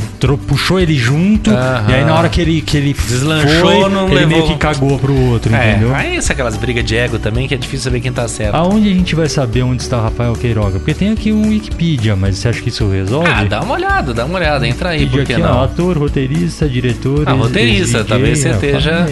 puxou 0.47 0.81
ele 0.81 0.97
junto, 0.97 1.51
Aham. 1.51 1.87
e 1.91 1.95
aí 1.95 2.05
na 2.05 2.15
hora 2.15 2.29
que 2.29 2.41
ele, 2.41 2.61
que 2.61 2.77
ele 2.77 2.93
Deslanchou, 2.93 3.61
foi, 3.61 3.89
não 3.89 4.07
ele 4.09 4.27
meio 4.27 4.41
levou- 4.43 4.49
que 4.53 4.57
cagou 4.59 4.99
pro 4.99 5.15
outro, 5.15 5.55
É, 5.55 5.71
entendeu? 5.73 5.95
aí 5.95 6.17
isso 6.17 6.33
aquelas 6.33 6.57
brigas 6.57 6.85
de 6.85 6.97
ego 6.97 7.19
também 7.19 7.47
que 7.47 7.55
é 7.55 7.57
difícil 7.57 7.85
saber 7.85 8.01
quem 8.01 8.13
tá 8.13 8.27
certo. 8.29 8.55
Aonde 8.55 8.91
a 8.91 8.95
gente 8.95 9.15
vai 9.15 9.29
saber 9.29 9.63
onde 9.63 9.83
está 9.83 10.01
Rafael 10.01 10.33
Queiroga? 10.35 10.79
Porque 10.79 10.95
tem 10.95 11.11
aqui 11.13 11.33
um 11.33 11.49
Wikipedia, 11.49 12.17
mas 12.17 12.39
você 12.39 12.49
acha 12.49 12.61
que 12.61 12.69
isso 12.69 12.89
resolve? 12.91 13.29
Ah, 13.31 13.45
dá 13.45 13.61
uma 13.61 13.75
olhada, 13.75 14.13
dá 14.15 14.25
uma 14.25 14.39
olhada, 14.39 14.67
entra 14.67 14.91
aí, 14.91 15.01
Wikipedia 15.01 15.27
que 15.27 15.33
aqui, 15.35 15.43
ó, 15.43 15.55
não? 15.55 15.63
ator, 15.63 15.99
roteirista, 15.99 16.69
diretor. 16.69 17.25
Ah, 17.27 17.33
roteirista, 17.33 18.05
talvez 18.05 18.39
você 18.39 18.51
esteja-. 18.51 19.07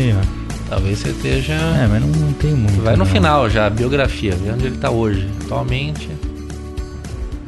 Talvez 0.69 0.99
você 1.01 1.09
esteja. 1.09 1.53
É, 1.55 1.89
mas 1.91 2.01
não, 2.01 2.09
não 2.09 2.33
tem 2.35 2.53
muito. 2.53 2.81
Vai 2.83 2.93
no 2.93 3.01
não. 3.01 3.07
final 3.07 3.51
já, 3.51 3.67
a 3.67 3.71
biografia, 3.71 4.37
vê 4.41 4.53
onde 4.53 4.67
ele 4.67 4.77
tá 4.77 4.89
hoje. 4.89 5.27
Atualmente. 5.45 6.09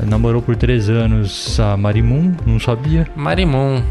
Namorou 0.07 0.42
por 0.42 0.57
três 0.57 0.88
anos 0.88 1.59
a 1.61 1.76
Marimun, 1.76 2.34
não 2.46 2.59
sabia. 2.59 3.07
Marimon. 3.14 3.82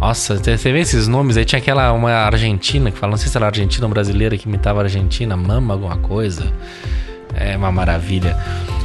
Nossa, 0.00 0.36
você 0.36 0.72
vê 0.72 0.80
esses 0.80 1.08
nomes 1.08 1.36
aí? 1.36 1.44
Tinha 1.44 1.58
aquela 1.58 1.92
uma 1.92 2.10
argentina 2.10 2.90
que 2.90 2.98
fala, 2.98 3.12
não 3.12 3.16
sei 3.16 3.28
se 3.28 3.36
era 3.36 3.46
argentina 3.46 3.86
ou 3.86 3.90
brasileira 3.90 4.36
que 4.36 4.46
imitava 4.46 4.80
a 4.80 4.82
Argentina, 4.82 5.36
mama 5.36 5.72
alguma 5.72 5.96
coisa. 5.96 6.52
É 7.34 7.56
uma 7.56 7.72
maravilha. 7.72 8.36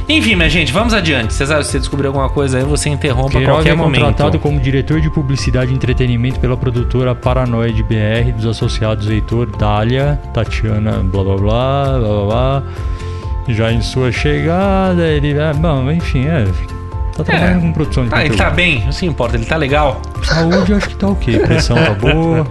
Enfim, 0.08 0.34
minha 0.34 0.48
gente, 0.48 0.72
vamos 0.72 0.92
adiante. 0.92 1.32
Se 1.32 1.44
você 1.44 1.78
descobrir 1.78 2.08
alguma 2.08 2.28
coisa 2.28 2.58
aí, 2.58 2.64
você 2.64 2.88
interrompa 2.88 3.28
a 3.28 3.32
Queiroga 3.32 3.58
qualquer 3.58 3.74
é 3.74 3.76
contratado 3.76 4.28
momento. 4.28 4.40
como 4.40 4.58
diretor 4.58 5.00
de 5.00 5.10
publicidade 5.10 5.70
e 5.70 5.74
entretenimento 5.74 6.40
pela 6.40 6.56
produtora 6.56 7.14
Paranoide 7.14 7.82
BR, 7.82 8.32
dos 8.34 8.46
associados 8.46 9.08
Heitor, 9.08 9.46
Dália, 9.56 10.18
Tatiana, 10.34 10.98
blá 11.04 11.22
blá 11.22 11.36
blá, 11.36 11.98
blá 11.98 12.08
blá 12.08 12.26
blá. 12.26 12.62
Já 13.48 13.72
em 13.72 13.80
sua 13.80 14.12
chegada, 14.12 15.02
ele. 15.06 15.36
É, 15.38 15.52
bom, 15.52 15.90
enfim, 15.90 16.26
é. 16.26 16.44
Tá 17.16 17.24
trabalhando 17.24 17.60
com 17.62 17.72
produção 17.72 18.04
de 18.06 18.14
Ah, 18.14 18.20
ele 18.20 18.30
conteúdo. 18.30 18.48
tá 18.48 18.50
bem, 18.54 18.84
não 18.84 18.92
se 18.92 19.04
importa, 19.06 19.36
ele 19.36 19.44
tá 19.44 19.56
legal. 19.56 20.00
Saúde, 20.22 20.72
acho 20.74 20.88
que 20.88 20.96
tá 20.96 21.08
ok. 21.08 21.38
Pressão 21.46 21.76
tá 21.76 21.92
boa. 21.94 22.46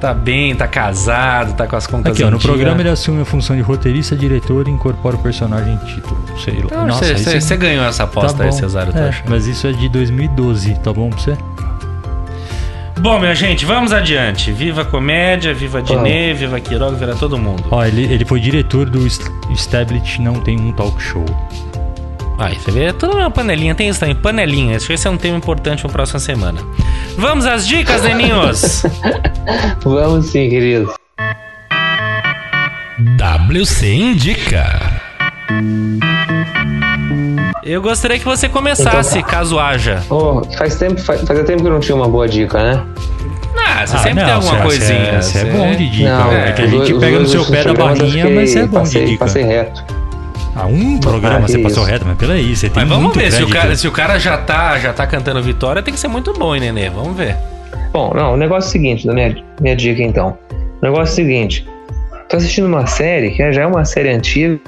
Tá 0.00 0.12
bem, 0.12 0.54
tá 0.54 0.68
casado, 0.68 1.54
tá 1.54 1.66
com 1.66 1.74
as 1.74 1.86
contas 1.86 2.12
Aqui, 2.12 2.22
ó, 2.22 2.30
no 2.30 2.38
programa 2.38 2.80
ele 2.82 2.90
assume 2.90 3.22
a 3.22 3.24
função 3.24 3.56
de 3.56 3.62
roteirista, 3.62 4.14
diretor 4.14 4.68
e 4.68 4.70
incorpora 4.70 5.16
o 5.16 5.18
personagem 5.18 5.72
em 5.74 5.76
título. 5.78 6.18
Sei 6.42 6.54
lá. 6.54 6.60
Então, 6.64 6.86
Nossa, 6.86 7.16
você, 7.16 7.40
você- 7.40 7.56
ganhou 7.56 7.84
essa 7.84 8.04
aposta 8.04 8.36
Tá 8.38 8.44
aí. 8.44 8.52
Cesário, 8.52 8.92
tá 8.92 8.98
É, 9.06 9.14
mas 9.28 9.46
isso 9.46 9.66
é 9.66 9.72
de 9.72 9.88
2012, 9.88 10.74
tá 10.80 10.92
bom 10.92 11.08
pra 11.08 11.18
você? 11.18 11.36
Bom, 13.00 13.18
minha 13.18 13.34
gente, 13.34 13.64
vamos 13.64 13.92
adiante. 13.92 14.50
Viva 14.50 14.82
a 14.82 14.84
comédia, 14.84 15.52
viva 15.52 15.78
a 15.78 15.80
Dinê, 15.80 16.32
viva 16.32 16.56
a 16.56 16.60
Quiroga, 16.60 16.96
viva 16.96 17.14
todo 17.14 17.36
mundo. 17.38 17.64
Ó, 17.70 17.84
ele, 17.84 18.04
ele 18.04 18.24
foi 18.24 18.40
diretor 18.40 18.88
do 18.88 19.06
Establish 19.50 20.18
Não 20.20 20.40
Tem 20.40 20.58
Um 20.58 20.72
Talk 20.72 21.00
Show. 21.00 21.24
Aí, 22.38 22.54
você 22.58 22.70
vê, 22.70 22.84
é 22.84 22.92
tudo 22.92 23.16
uma 23.16 23.30
panelinha, 23.30 23.74
tem 23.74 23.88
isso 23.88 24.00
também, 24.00 24.14
panelinha. 24.14 24.76
Acho 24.76 24.86
que 24.86 24.92
esse 24.92 25.06
é 25.06 25.10
um 25.10 25.16
tema 25.16 25.36
importante 25.36 25.82
para 25.82 25.90
próxima 25.90 26.20
semana. 26.20 26.60
Vamos 27.16 27.46
às 27.46 27.66
dicas, 27.66 28.02
Deninhos! 28.02 28.82
Vamos 29.84 30.26
sim, 30.26 30.48
querido. 30.48 30.92
WC 33.18 33.94
Indica. 33.94 34.95
Eu 37.62 37.82
gostaria 37.82 38.18
que 38.18 38.24
você 38.24 38.48
começasse, 38.48 39.18
Então 39.18 39.30
caso 39.30 39.58
haja. 39.58 40.02
Oh, 40.08 40.42
faz 40.56 40.76
tempo, 40.76 41.00
faz, 41.00 41.22
fazia 41.22 41.44
tempo 41.44 41.62
que 41.62 41.68
eu 41.68 41.72
não 41.72 41.80
tinha 41.80 41.96
uma 41.96 42.08
boa 42.08 42.28
dica, 42.28 42.58
né? 42.62 42.84
Ah, 43.58 43.86
você 43.86 43.96
Ah, 43.96 43.98
sempre 43.98 44.14
não, 44.20 44.24
tem 44.26 44.34
alguma 44.34 44.56
coisinha. 44.62 45.20
Você 45.22 45.38
é 45.38 45.44
bom 45.46 45.70
de 45.74 45.90
dica. 45.90 46.08
Não, 46.08 46.32
é 46.32 46.52
que 46.52 46.62
a 46.62 46.66
gente 46.66 46.94
pega 46.94 47.18
no 47.18 47.26
seu 47.26 47.44
pé 47.44 47.64
da 47.64 47.74
barrinha, 47.74 48.08
fiquei- 48.08 48.34
mas 48.34 48.50
você 48.50 48.58
é 48.60 48.66
bom 48.66 48.78
passei, 48.80 49.04
de 49.04 49.10
dica. 49.12 49.24
Passei 49.24 49.42
reto. 49.42 49.84
Ah, 50.54 50.66
um 50.66 50.98
programa 50.98 51.38
Ah, 51.38 51.40
você 51.48 51.58
passou 51.58 51.82
isso. 51.82 51.90
reto, 51.92 52.04
mas 52.06 52.16
peraí, 52.16 52.56
você 52.56 52.70
tem 52.70 52.84
Mas 52.84 52.88
vamos 52.88 53.14
ver, 53.14 53.30
se 53.32 53.42
o, 53.42 53.48
cara, 53.48 53.76
se 53.76 53.86
o 53.88 53.92
cara 53.92 54.18
já 54.18 54.38
tá, 54.38 54.78
já 54.78 54.92
tá 54.92 55.06
cantando 55.06 55.42
vitória, 55.42 55.82
tem 55.82 55.92
que 55.92 56.00
ser 56.00 56.08
muito 56.08 56.32
bom, 56.32 56.54
hein, 56.54 56.60
Nenê? 56.62 56.88
Vamos 56.88 57.16
ver. 57.16 57.36
Bom, 57.92 58.12
não, 58.14 58.34
o 58.34 58.36
negócio 58.36 58.68
é 58.68 58.70
o 58.70 58.72
seguinte, 58.72 59.06
da 59.06 59.12
minha, 59.12 59.36
minha 59.60 59.76
dica 59.76 60.02
então. 60.02 60.38
O 60.80 60.84
negócio 60.84 61.10
é 61.10 61.12
o 61.12 61.14
seguinte. 61.14 61.66
Tô 62.28 62.36
assistindo 62.36 62.66
uma 62.66 62.86
série 62.86 63.30
que 63.30 63.52
já 63.52 63.62
é 63.62 63.66
uma 63.66 63.84
série 63.84 64.08
antiga, 64.08 64.58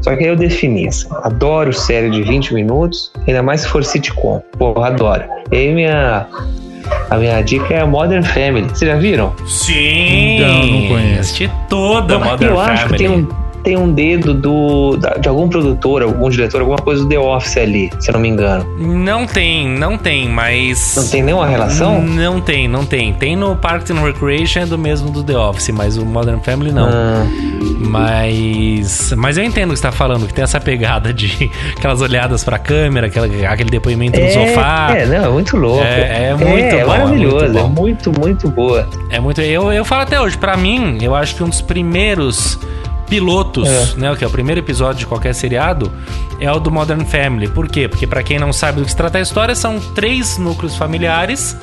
só 0.00 0.16
que 0.16 0.24
aí 0.24 0.30
eu 0.30 0.36
defini 0.36 0.88
assim, 0.88 1.06
adoro 1.22 1.72
série 1.72 2.10
de 2.10 2.22
20 2.22 2.52
minutos, 2.54 3.12
ainda 3.28 3.42
mais 3.42 3.60
se 3.60 3.68
for 3.68 3.84
sitcom. 3.84 4.42
Porra, 4.58 4.88
adoro. 4.88 5.24
E 5.52 5.56
aí 5.56 5.74
minha, 5.74 6.26
a 7.08 7.16
minha 7.16 7.40
dica 7.42 7.72
é 7.74 7.80
a 7.80 7.86
Modern 7.86 8.24
Family. 8.24 8.68
Vocês 8.68 8.90
já 8.90 8.96
viram? 8.96 9.32
Sim! 9.46 10.40
Não, 10.40 10.66
não 10.66 10.88
conheço. 10.88 11.20
Assisti 11.20 11.50
toda 11.68 12.16
a 12.16 12.18
Modern 12.18 12.52
eu 12.52 12.60
acho 12.60 12.86
que 12.88 12.96
Family. 12.96 12.98
tem 12.98 13.08
um, 13.08 13.28
tem 13.66 13.76
um 13.76 13.92
dedo 13.92 14.32
do, 14.32 14.96
de 15.20 15.28
algum 15.28 15.48
produtor, 15.48 16.00
algum 16.00 16.30
diretor, 16.30 16.60
alguma 16.60 16.78
coisa 16.78 17.02
do 17.02 17.08
The 17.08 17.18
Office 17.18 17.56
ali, 17.56 17.90
se 17.98 18.08
eu 18.08 18.12
não 18.12 18.20
me 18.20 18.28
engano. 18.28 18.64
Não 18.78 19.26
tem, 19.26 19.68
não 19.68 19.98
tem, 19.98 20.28
mas. 20.28 20.94
Não 20.96 21.08
tem 21.08 21.20
nenhuma 21.24 21.48
relação? 21.48 22.00
Não 22.00 22.40
tem, 22.40 22.68
não 22.68 22.86
tem. 22.86 23.12
Tem 23.12 23.34
no 23.34 23.56
Parks 23.56 23.90
and 23.90 24.00
Recreation 24.00 24.60
é 24.60 24.66
do 24.66 24.78
mesmo 24.78 25.10
do 25.10 25.24
The 25.24 25.36
Office, 25.36 25.70
mas 25.70 25.98
o 25.98 26.06
Modern 26.06 26.38
Family 26.38 26.70
não. 26.70 26.88
Ah, 26.88 27.26
Mas. 27.80 29.12
Mas 29.16 29.36
eu 29.36 29.42
entendo 29.42 29.70
o 29.70 29.72
que 29.72 29.80
você 29.80 29.82
tá 29.82 29.90
falando, 29.90 30.28
que 30.28 30.32
tem 30.34 30.44
essa 30.44 30.60
pegada 30.60 31.12
de 31.12 31.50
aquelas 31.76 32.00
olhadas 32.00 32.44
pra 32.44 32.60
câmera, 32.60 33.08
aquela, 33.08 33.26
aquele 33.48 33.70
depoimento 33.70 34.20
no 34.20 34.30
sofá. 34.30 34.94
É, 34.96 35.06
não, 35.06 35.24
é 35.24 35.28
muito 35.28 35.56
louco. 35.56 35.82
É- 35.82 36.28
é 36.28 36.34
muito 36.36 36.52
é, 36.56 36.70
bom, 36.70 36.76
é 36.76 36.84
maravilhoso, 36.84 37.36
muito 37.46 37.58
é 37.58 37.62
bom. 37.62 37.68
muito, 37.68 38.12
muito 38.20 38.48
boa. 38.48 38.88
É 39.10 39.18
muito. 39.18 39.40
Eu, 39.40 39.72
eu 39.72 39.84
falo 39.84 40.02
até 40.02 40.20
hoje, 40.20 40.38
pra 40.38 40.56
mim, 40.56 40.98
eu 41.02 41.16
acho 41.16 41.34
que 41.34 41.42
um 41.42 41.48
dos 41.48 41.60
primeiros 41.60 42.60
pilotos, 43.08 43.94
né, 43.96 44.14
que 44.16 44.24
é 44.24 44.26
o 44.26 44.30
primeiro 44.30 44.60
episódio 44.60 45.00
de 45.00 45.06
qualquer 45.06 45.34
seriado, 45.34 45.90
é 46.40 46.50
o 46.50 46.58
do 46.58 46.70
Modern 46.70 47.04
Family. 47.04 47.48
Por 47.48 47.68
quê? 47.68 47.88
Porque 47.88 48.06
pra 48.06 48.22
quem 48.22 48.38
não 48.38 48.52
sabe 48.52 48.80
do 48.80 48.84
que 48.84 48.90
se 48.90 48.96
trata 48.96 49.18
a 49.18 49.20
história, 49.20 49.54
são 49.54 49.78
três 49.94 50.38
núcleos 50.38 50.76
familiares 50.76 51.56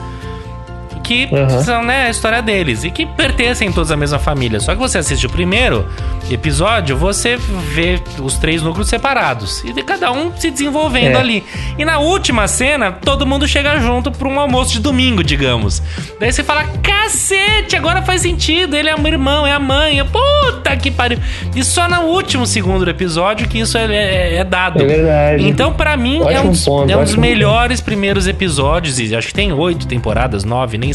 que 1.04 1.28
Uhum. 1.32 1.62
são, 1.64 1.84
né, 1.84 2.08
a 2.08 2.10
história 2.10 2.42
deles 2.42 2.84
e 2.84 2.90
que 2.90 3.06
pertencem 3.06 3.72
todos 3.72 3.92
à 3.92 3.98
mesma 3.98 4.18
família. 4.18 4.60
Só 4.60 4.74
que 4.74 4.80
você 4.80 4.98
assiste 4.98 5.26
o 5.26 5.30
primeiro 5.30 5.86
episódio, 6.32 6.96
você 6.98 7.38
vê 7.74 8.00
os 8.20 8.38
três 8.38 8.62
núcleos 8.62 8.88
separados 8.88 9.64
e 9.64 9.74
de 9.74 9.84
cada 9.84 10.12
um 10.12 10.32
se 10.36 10.50
desenvolvendo 10.50 11.18
É. 11.18 11.20
ali. 11.20 11.44
E 11.78 11.84
na 11.86 12.00
última 12.00 12.48
cena, 12.48 12.92
todo 12.92 13.26
mundo 13.26 13.48
chega 13.48 13.78
junto 13.80 14.12
para 14.12 14.28
um 14.28 14.40
almoço 14.40 14.72
de 14.74 14.80
domingo, 14.80 15.24
digamos. 15.24 15.82
Daí 16.20 16.32
você 16.32 16.44
fala: 16.44 16.64
"Cacete, 16.82 17.76
agora 17.76 18.02
faz 18.02 18.22
sentido, 18.22 18.76
ele 18.76 18.90
é 18.90 18.96
o 18.96 19.08
irmão, 19.08 19.46
é 19.46 19.52
a 19.52 19.60
mãe". 19.60 19.98
Eu, 19.98 20.06
Puta 20.14 20.76
que 20.78 20.90
pariu. 20.92 21.18
E 21.56 21.64
só 21.64 21.90
no 21.90 22.02
último 22.04 22.46
segundo 22.46 22.86
do 22.86 22.90
episódio 22.92 23.48
que 23.48 23.60
isso 23.60 23.78
é, 23.78 23.86
é- 23.94 24.36
é 24.38 24.44
dado. 24.44 24.82
É 24.84 24.86
verdade. 24.86 25.48
Então, 25.48 25.74
pra 25.74 25.98
mim, 25.98 26.22
é 26.30 26.40
um, 26.40 26.50
dos, 26.52 26.64
ponto, 26.64 26.90
é 26.92 26.96
um 26.96 27.04
dos 27.04 27.16
melhores 27.16 27.82
primeiros 27.82 28.28
episódios. 28.28 29.00
E 29.00 29.16
acho 29.16 29.28
que 29.30 29.34
tem 29.34 29.52
oito 29.52 29.88
temporadas, 29.88 30.44
nove, 30.44 30.78
nem 30.78 30.93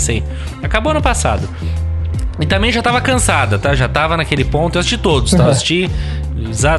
Acabou 0.62 0.90
ano 0.92 1.02
passado. 1.02 1.48
E 2.40 2.46
também 2.46 2.70
já 2.70 2.80
tava 2.80 3.00
cansada, 3.00 3.58
tá? 3.58 3.74
Já 3.74 3.88
tava 3.88 4.16
naquele 4.16 4.44
ponto. 4.44 4.76
Eu 4.76 4.80
assisti 4.80 4.96
todos, 4.96 5.32
tá? 5.32 5.42
Eu 5.44 5.50
assisti 5.50 5.90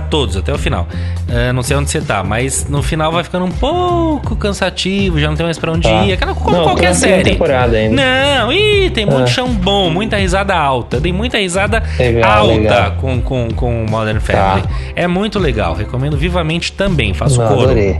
todos, 0.09 0.37
até 0.37 0.53
o 0.53 0.57
final. 0.57 0.87
É, 1.27 1.51
não 1.51 1.61
sei 1.61 1.75
onde 1.75 1.89
você 1.89 1.99
tá, 1.99 2.23
mas 2.23 2.67
no 2.69 2.81
final 2.81 3.11
vai 3.11 3.25
ficando 3.25 3.43
um 3.43 3.51
pouco 3.51 4.37
cansativo, 4.37 5.19
já 5.19 5.27
não 5.27 5.35
tem 5.35 5.45
mais 5.45 5.57
pra 5.59 5.73
onde 5.73 5.81
Tá. 5.83 6.05
ir. 6.05 6.13
Aquela 6.13 6.33
como 6.33 6.55
Não, 6.55 6.63
qualquer 6.63 6.91
tem 6.91 6.93
série. 6.95 7.23
temporada 7.31 7.75
ainda. 7.75 7.93
Não, 8.01 8.53
ih, 8.53 8.89
tem 8.89 9.05
muito 9.05 9.23
Ah. 9.23 9.27
chão 9.27 9.49
bom, 9.49 9.89
muita 9.89 10.15
risada 10.15 10.55
alta. 10.55 10.97
Dei 10.97 11.11
muita 11.11 11.37
risada 11.37 11.83
Legal, 11.99 12.31
alta 12.39 12.53
legal. 12.53 12.91
com, 12.93 13.21
com, 13.21 13.49
com 13.53 13.85
Modern 13.89 14.19
Family. 14.21 14.61
Tá. 14.63 14.69
É 14.95 15.07
muito 15.07 15.37
legal, 15.37 15.75
recomendo 15.75 16.15
vivamente 16.17 16.71
também. 16.71 17.13
Faço 17.13 17.37
Não, 17.37 17.47
coro. 17.49 17.61
adorei. 17.63 17.97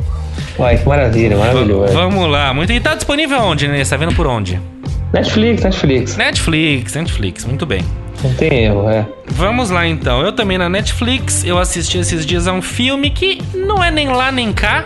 Uai, 0.57 0.77
que 0.77 0.87
maravilha, 0.87 1.35
maravilhoso. 1.37 1.93
Vamos 1.93 2.29
lá. 2.31 2.53
Muito... 2.53 2.71
E 2.71 2.79
tá 2.79 2.95
disponível 2.95 3.37
onde, 3.41 3.67
né? 3.67 3.83
Você 3.83 3.89
tá 3.91 3.97
vendo 3.97 4.15
por 4.15 4.25
onde? 4.27 4.59
Netflix, 5.13 5.63
Netflix. 5.63 6.15
Netflix, 6.17 6.93
Netflix. 6.95 7.45
Muito 7.45 7.65
bem. 7.65 7.81
Não 8.23 8.33
tem 8.33 8.65
erro, 8.65 8.89
é. 8.89 9.07
Vamos 9.27 9.69
lá 9.69 9.87
então. 9.87 10.21
Eu 10.21 10.31
também 10.31 10.57
na 10.57 10.69
Netflix, 10.69 11.43
eu 11.43 11.57
assisti 11.57 11.97
esses 11.97 12.25
dias 12.25 12.47
a 12.47 12.53
um 12.53 12.61
filme 12.61 13.09
que 13.09 13.41
não 13.53 13.83
é 13.83 13.89
nem 13.89 14.09
lá 14.09 14.31
nem 14.31 14.51
cá. 14.51 14.85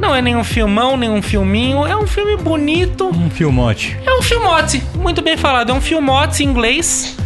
Não 0.00 0.14
é 0.14 0.20
nem 0.20 0.34
um 0.34 0.42
filmão, 0.42 0.96
nem 0.96 1.08
um 1.10 1.22
filminho. 1.22 1.86
É 1.86 1.96
um 1.96 2.06
filme 2.06 2.36
bonito. 2.36 3.08
Um 3.08 3.30
filmote. 3.30 3.96
É 4.04 4.12
um 4.18 4.22
filmote. 4.22 4.82
Muito 4.96 5.22
bem 5.22 5.36
falado. 5.36 5.70
É 5.70 5.72
um 5.72 5.80
filmote 5.80 6.42
em 6.42 6.46
inglês. 6.48 7.16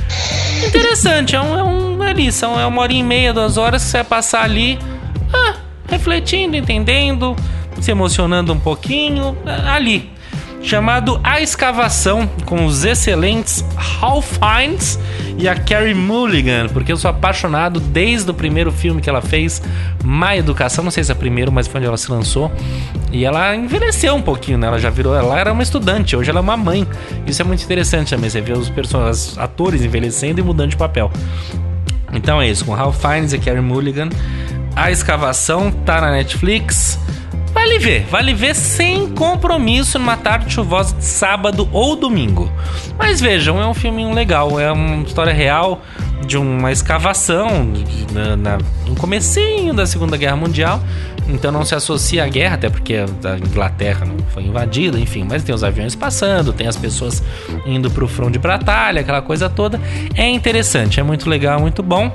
Interessante. 0.67 1.35
É 1.35 1.41
um. 1.41 1.59
É, 1.59 1.63
um, 1.63 2.05
é 2.05 2.11
ali, 2.11 2.31
são, 2.31 2.59
é 2.59 2.67
uma 2.67 2.83
hora 2.83 2.93
e 2.93 3.03
meia, 3.03 3.33
duas 3.33 3.57
horas 3.57 3.83
que 3.85 3.91
você 3.91 3.97
vai 3.99 4.05
passar 4.05 4.43
ali. 4.43 4.79
Ah, 5.33 5.55
refletindo, 5.89 6.57
entendendo, 6.57 7.35
se 7.81 7.91
emocionando 7.91 8.53
um 8.53 8.61
pouquinho. 8.61 9.37
ah, 9.47 9.75
Ali. 9.75 10.11
Chamado 10.63 11.21
A 11.23 11.41
Escavação, 11.41 12.27
com 12.45 12.67
os 12.67 12.85
excelentes 12.85 13.65
Hal 14.01 14.21
Fiennes 14.21 14.99
e 15.39 15.49
a 15.49 15.55
Carrie 15.55 15.95
Mulligan, 15.95 16.69
porque 16.69 16.91
eu 16.91 16.97
sou 16.97 17.11
apaixonado 17.11 17.79
desde 17.79 18.31
o 18.31 18.35
primeiro 18.35 18.73
filme 18.73 19.01
que 19.01 19.09
ela 19.09 19.23
fez, 19.23 19.63
Má 20.03 20.37
Educação, 20.37 20.83
não 20.83 20.91
sei 20.91 21.05
se 21.05 21.13
é 21.13 21.15
o 21.15 21.19
primeiro, 21.19 21.53
mas 21.53 21.69
foi 21.69 21.79
onde 21.79 21.87
ela 21.87 21.97
se 21.97 22.11
lançou. 22.11 22.51
E 23.13 23.25
ela 23.25 23.55
envelheceu 23.55 24.15
um 24.15 24.23
pouquinho, 24.23 24.59
né? 24.59 24.67
Ela 24.67 24.79
já 24.79 24.91
virou, 24.91 25.15
ela 25.15 25.39
era 25.39 25.53
uma 25.53 25.63
estudante, 25.63 26.17
hoje 26.17 26.31
ela 26.31 26.41
é 26.41 26.43
uma 26.43 26.57
mãe. 26.57 26.87
Isso 27.27 27.41
é 27.41 27.45
muito 27.45 27.63
interessante 27.63 28.11
também, 28.11 28.29
você 28.29 28.41
vê 28.41 28.53
os 28.53 28.69
personagens, 28.69 29.39
atores 29.39 29.83
envelhecendo 29.83 30.41
e 30.41 30.43
mudando 30.43 30.71
de 30.71 30.77
papel. 30.77 31.11
Então 32.13 32.41
é 32.41 32.49
isso, 32.49 32.65
com 32.65 32.73
Ralph 32.73 33.01
Fiennes 33.01 33.33
e 33.33 33.39
Carrie 33.39 33.61
Mulligan. 33.61 34.09
A 34.75 34.91
escavação 34.91 35.71
tá 35.71 36.01
na 36.01 36.11
Netflix. 36.11 36.99
Vale 37.57 37.79
ver, 37.79 38.07
vale 38.11 38.35
ver 38.35 38.55
sem 38.55 39.09
compromisso 39.09 39.99
numa 39.99 40.17
tarde 40.17 40.53
chuvosa 40.53 40.95
de 40.95 41.05
sábado 41.05 41.67
ou 41.73 41.97
domingo. 41.97 42.53
Mas 42.99 43.19
vejam, 43.19 43.59
é 43.61 43.67
um 43.67 43.73
filminho 43.73 44.13
legal, 44.13 44.61
é 44.61 44.71
uma 44.71 45.03
história 45.03 45.33
real 45.33 45.81
de 46.27 46.37
uma 46.37 46.71
escavação 46.71 47.73
na, 48.13 48.37
na- 48.37 48.59
no 48.87 48.95
comecinho 48.97 49.73
da 49.73 49.87
Segunda 49.87 50.17
Guerra 50.19 50.37
Mundial. 50.37 50.81
Então 51.29 51.51
não 51.51 51.65
se 51.65 51.75
associa 51.75 52.25
à 52.25 52.29
guerra, 52.29 52.55
até 52.57 52.69
porque 52.69 52.95
a 52.95 53.37
Inglaterra 53.39 54.05
não 54.07 54.17
foi 54.29 54.45
invadida, 54.45 54.99
enfim, 54.99 55.27
mas 55.29 55.43
tem 55.43 55.55
os 55.55 55.65
aviões 55.65 55.95
passando, 55.97 56.53
tem 56.53 56.69
as 56.69 56.77
pessoas 56.77 57.23
indo 57.67 57.91
pro 57.91 58.07
front 58.07 58.33
de 58.33 58.39
batalha, 58.39 59.01
aquela 59.01 59.23
coisa 59.23 59.49
toda. 59.49 59.81
É 60.15 60.29
interessante, 60.29 61.01
é 61.01 61.03
muito 61.03 61.29
legal, 61.29 61.59
muito 61.59 61.83
bom. 61.83 62.15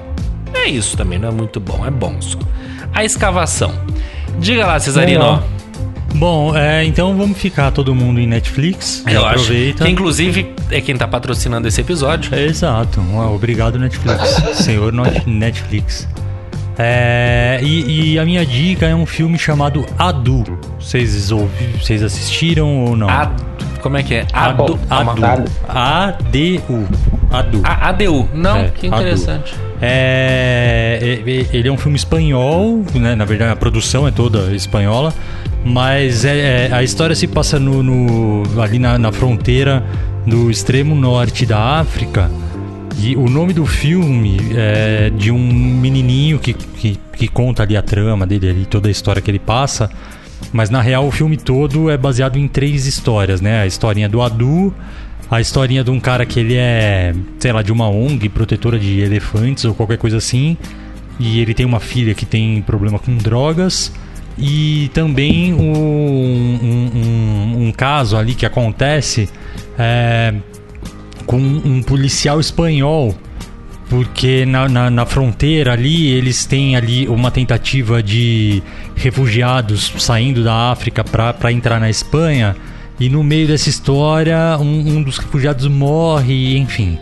É 0.54 0.68
isso 0.70 0.96
também, 0.96 1.18
não 1.20 1.28
é 1.30 1.32
muito 1.32 1.60
bom, 1.60 1.84
é 1.86 1.90
bom 1.92 2.22
só. 2.22 2.38
A 2.94 3.04
escavação. 3.04 3.74
Diga 4.40 4.66
lá, 4.66 4.80
Cesarino. 4.80 5.44
Bom, 6.16 6.56
é, 6.56 6.84
então 6.84 7.16
vamos 7.18 7.38
ficar 7.38 7.72
todo 7.72 7.96
mundo 7.96 8.20
em 8.20 8.28
Netflix. 8.28 9.04
Eu 9.08 9.26
acho. 9.26 9.36
aproveita. 9.44 9.86
Que 9.86 9.92
inclusive 9.92 10.54
é 10.70 10.82
quem 10.82 10.96
tá 10.96 11.08
patrocinando 11.08 11.68
esse 11.68 11.80
episódio. 11.82 12.34
É, 12.36 12.44
exato. 12.44 13.02
Obrigado, 13.34 13.80
Netflix. 13.80 14.22
Senhor 14.64 14.92
Netflix. 15.26 16.08
É, 16.78 17.60
e, 17.62 18.14
e 18.14 18.20
a 18.20 18.26
minha 18.26 18.46
dica 18.46 18.86
é 18.88 18.96
um 18.96 19.06
filme 19.06 19.38
chamado 19.38 19.86
Adu. 19.98 20.44
Vocês 20.80 21.32
ouvi, 21.32 21.68
vocês 21.80 22.02
assistiram 22.04 22.86
ou 22.86 22.96
não? 22.96 23.10
A, 23.10 23.32
como 23.82 23.98
é 23.98 24.04
que 24.04 24.16
é? 24.16 24.28
Adu, 24.34 24.80
Adu. 24.90 25.46
A-D-U. 25.68 26.88
Adu. 27.32 27.62
A, 27.64 27.90
ADU. 27.90 28.30
Não, 28.34 28.58
É, 28.58 28.70
que 28.70 28.88
Adu. 28.88 28.96
interessante. 28.96 29.54
É, 29.56 29.71
é- 29.82 31.48
ele 31.52 31.68
é 31.68 31.72
um 31.72 31.78
filme 31.78 31.98
espanhol, 31.98 32.84
né? 32.96 33.16
Na 33.16 33.26
verdade, 33.26 33.52
a 33.52 33.56
produção 33.56 34.08
é 34.08 34.12
toda 34.12 34.54
espanhola, 34.54 35.14
mas 35.66 36.24
é, 36.26 36.68
é- 36.68 36.74
a 36.74 36.84
história 36.84 37.16
se 37.16 37.28
passa 37.28 37.60
no, 37.60 37.82
no- 37.84 38.62
ali 38.62 38.80
na, 38.80 38.98
na 38.98 39.12
fronteira 39.12 39.84
do 40.26 40.50
extremo 40.52 40.94
norte 40.96 41.46
da 41.46 41.80
África. 41.80 42.30
E 43.00 43.16
o 43.16 43.28
nome 43.28 43.52
do 43.54 43.66
filme 43.66 44.38
é 44.56 45.10
de 45.10 45.32
um 45.32 45.40
menininho 45.52 46.38
que, 46.38 46.54
que, 46.54 47.00
que 47.18 47.28
conta 47.28 47.64
ali 47.64 47.76
a 47.76 47.82
trama 47.82 48.28
dele, 48.28 48.50
ali, 48.50 48.66
toda 48.66 48.88
a 48.88 48.92
história 48.92 49.22
que 49.22 49.32
ele 49.32 49.40
passa. 49.40 49.90
Mas 50.54 50.70
na 50.70 50.82
real 50.82 51.08
o 51.08 51.12
filme 51.12 51.38
todo 51.38 51.90
é 51.90 51.98
baseado 51.98 52.38
em 52.38 52.48
três 52.48 52.86
histórias, 52.86 53.42
né? 53.42 53.62
A 53.62 53.66
historinha 53.66 54.08
do 54.10 54.22
Adu, 54.22 54.74
a 55.32 55.40
historinha 55.42 55.84
de 55.84 55.90
um 55.90 56.00
cara 56.00 56.26
que 56.26 56.40
ele 56.40 56.56
é, 56.56 57.16
sei 57.40 57.52
lá, 57.54 57.62
de 57.62 57.72
uma 57.72 57.88
ONG 57.90 58.28
protetora 58.30 58.78
de 58.78 59.00
elefantes 59.00 59.64
ou 59.66 59.74
qualquer 59.74 59.98
coisa 59.98 60.18
assim. 60.18 60.58
E 61.20 61.40
ele 61.40 61.54
tem 61.54 61.66
uma 61.66 61.80
filha 61.80 62.14
que 62.14 62.26
tem 62.26 62.62
problema 62.62 63.00
com 63.00 63.16
drogas. 63.16 63.94
E 64.38 64.90
também 64.94 65.54
um, 65.54 65.60
um, 65.74 66.92
um- 66.96 67.68
um 67.68 67.72
caso 67.72 68.18
ali 68.18 68.34
que 68.34 68.46
acontece 68.46 69.30
é, 69.80 70.34
com 71.26 71.38
um 71.38 71.82
policial 71.82 72.40
espanhol 72.40 73.16
porque 73.90 74.46
na, 74.46 74.70
na, 74.70 74.90
na 74.90 75.06
fronteira 75.06 75.74
ali 75.74 76.08
eles 76.08 76.46
têm 76.46 76.78
ali 76.78 77.10
uma 77.10 77.30
tentativa 77.30 78.02
de 78.02 78.64
refugiados 78.96 79.92
saindo 79.98 80.46
da 80.46 80.72
África 80.72 81.04
para 81.04 81.52
entrar 81.52 81.78
na 81.78 81.90
Espanha 81.90 82.56
e 83.02 83.10
no 83.10 83.22
meio 83.24 83.48
dessa 83.48 83.68
história 83.70 84.38
um, 84.60 84.98
um 84.98 85.04
dos 85.04 85.18
refugiados 85.18 85.68
morre, 85.68 86.58
enfim. 86.58 86.98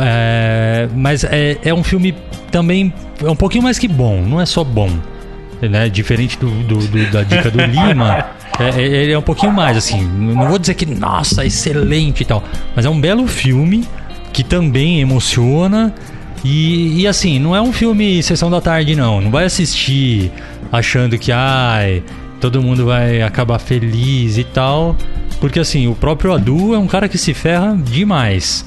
É, 0.00 0.88
mas 0.94 1.24
é, 1.24 1.58
é 1.62 1.74
um 1.74 1.84
filme 1.84 2.14
também 2.50 2.92
é 3.22 3.28
um 3.30 3.36
pouquinho 3.36 3.62
mais 3.64 3.78
que 3.78 3.86
bom, 3.88 4.22
não 4.22 4.40
é 4.40 4.46
só 4.46 4.64
bom, 4.64 4.88
né? 5.60 5.88
Diferente 5.88 6.38
do, 6.38 6.48
do- 6.62 6.86
do- 6.88 7.10
da 7.12 7.22
dica 7.22 7.50
do 7.50 7.58
Lima, 7.66 8.26
é, 8.58 8.80
é- 8.80 9.02
ele 9.02 9.12
é 9.12 9.18
um 9.18 9.22
pouquinho 9.22 9.52
mais 9.52 9.76
assim. 9.76 10.02
Não 10.02 10.48
vou 10.48 10.58
dizer 10.58 10.74
que 10.74 10.86
nossa 10.86 11.44
excelente 11.44 12.22
e 12.22 12.24
tal, 12.24 12.42
mas 12.74 12.86
é 12.86 12.90
um 12.90 13.00
belo 13.00 13.26
filme 13.26 13.84
que 14.32 14.42
também 14.42 15.00
emociona. 15.00 15.94
E, 16.46 17.00
e, 17.00 17.06
assim, 17.06 17.38
não 17.38 17.56
é 17.56 17.62
um 17.62 17.72
filme 17.72 18.22
sessão 18.22 18.50
da 18.50 18.60
tarde, 18.60 18.94
não. 18.94 19.18
Não 19.18 19.30
vai 19.30 19.46
assistir 19.46 20.30
achando 20.70 21.16
que 21.16 21.32
ai, 21.32 22.02
todo 22.38 22.60
mundo 22.60 22.84
vai 22.84 23.22
acabar 23.22 23.58
feliz 23.58 24.36
e 24.36 24.44
tal. 24.44 24.94
Porque 25.40 25.60
assim, 25.60 25.86
o 25.86 25.94
próprio 25.94 26.32
Adu 26.32 26.74
é 26.74 26.78
um 26.78 26.86
cara 26.86 27.08
que 27.08 27.18
se 27.18 27.34
ferra 27.34 27.76
demais. 27.78 28.64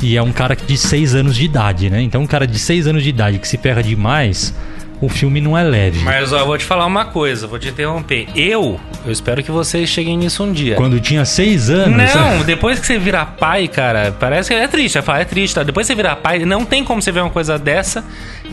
E 0.00 0.16
é 0.16 0.22
um 0.22 0.32
cara 0.32 0.54
de 0.54 0.76
6 0.76 1.14
anos 1.14 1.34
de 1.34 1.44
idade, 1.44 1.90
né? 1.90 2.00
Então, 2.00 2.22
um 2.22 2.26
cara 2.26 2.46
de 2.46 2.58
6 2.58 2.86
anos 2.86 3.02
de 3.02 3.08
idade 3.08 3.38
que 3.38 3.48
se 3.48 3.58
ferra 3.58 3.82
demais, 3.82 4.54
o 5.00 5.08
filme 5.08 5.40
não 5.40 5.56
é 5.56 5.62
leve. 5.62 6.00
Mas 6.04 6.32
ó, 6.32 6.38
eu 6.38 6.46
vou 6.46 6.58
te 6.58 6.64
falar 6.64 6.86
uma 6.86 7.06
coisa, 7.06 7.46
vou 7.46 7.58
te 7.58 7.68
interromper. 7.68 8.28
Eu, 8.36 8.78
eu 9.04 9.10
espero 9.10 9.42
que 9.42 9.50
vocês 9.50 9.88
cheguem 9.88 10.16
nisso 10.16 10.44
um 10.44 10.52
dia. 10.52 10.76
Quando 10.76 11.00
tinha 11.00 11.24
6 11.24 11.70
anos. 11.70 12.14
Não, 12.14 12.44
depois 12.44 12.78
que 12.78 12.86
você 12.86 12.98
virar 12.98 13.36
pai, 13.38 13.66
cara, 13.66 14.14
parece 14.18 14.50
que 14.50 14.54
é 14.54 14.68
triste. 14.68 15.00
Falo, 15.02 15.18
é 15.18 15.24
triste, 15.24 15.54
tá? 15.54 15.62
Depois 15.62 15.86
que 15.86 15.92
você 15.92 15.96
virar 15.96 16.16
pai, 16.16 16.44
não 16.44 16.64
tem 16.64 16.84
como 16.84 17.00
você 17.00 17.10
ver 17.10 17.20
uma 17.20 17.30
coisa 17.30 17.58
dessa 17.58 18.04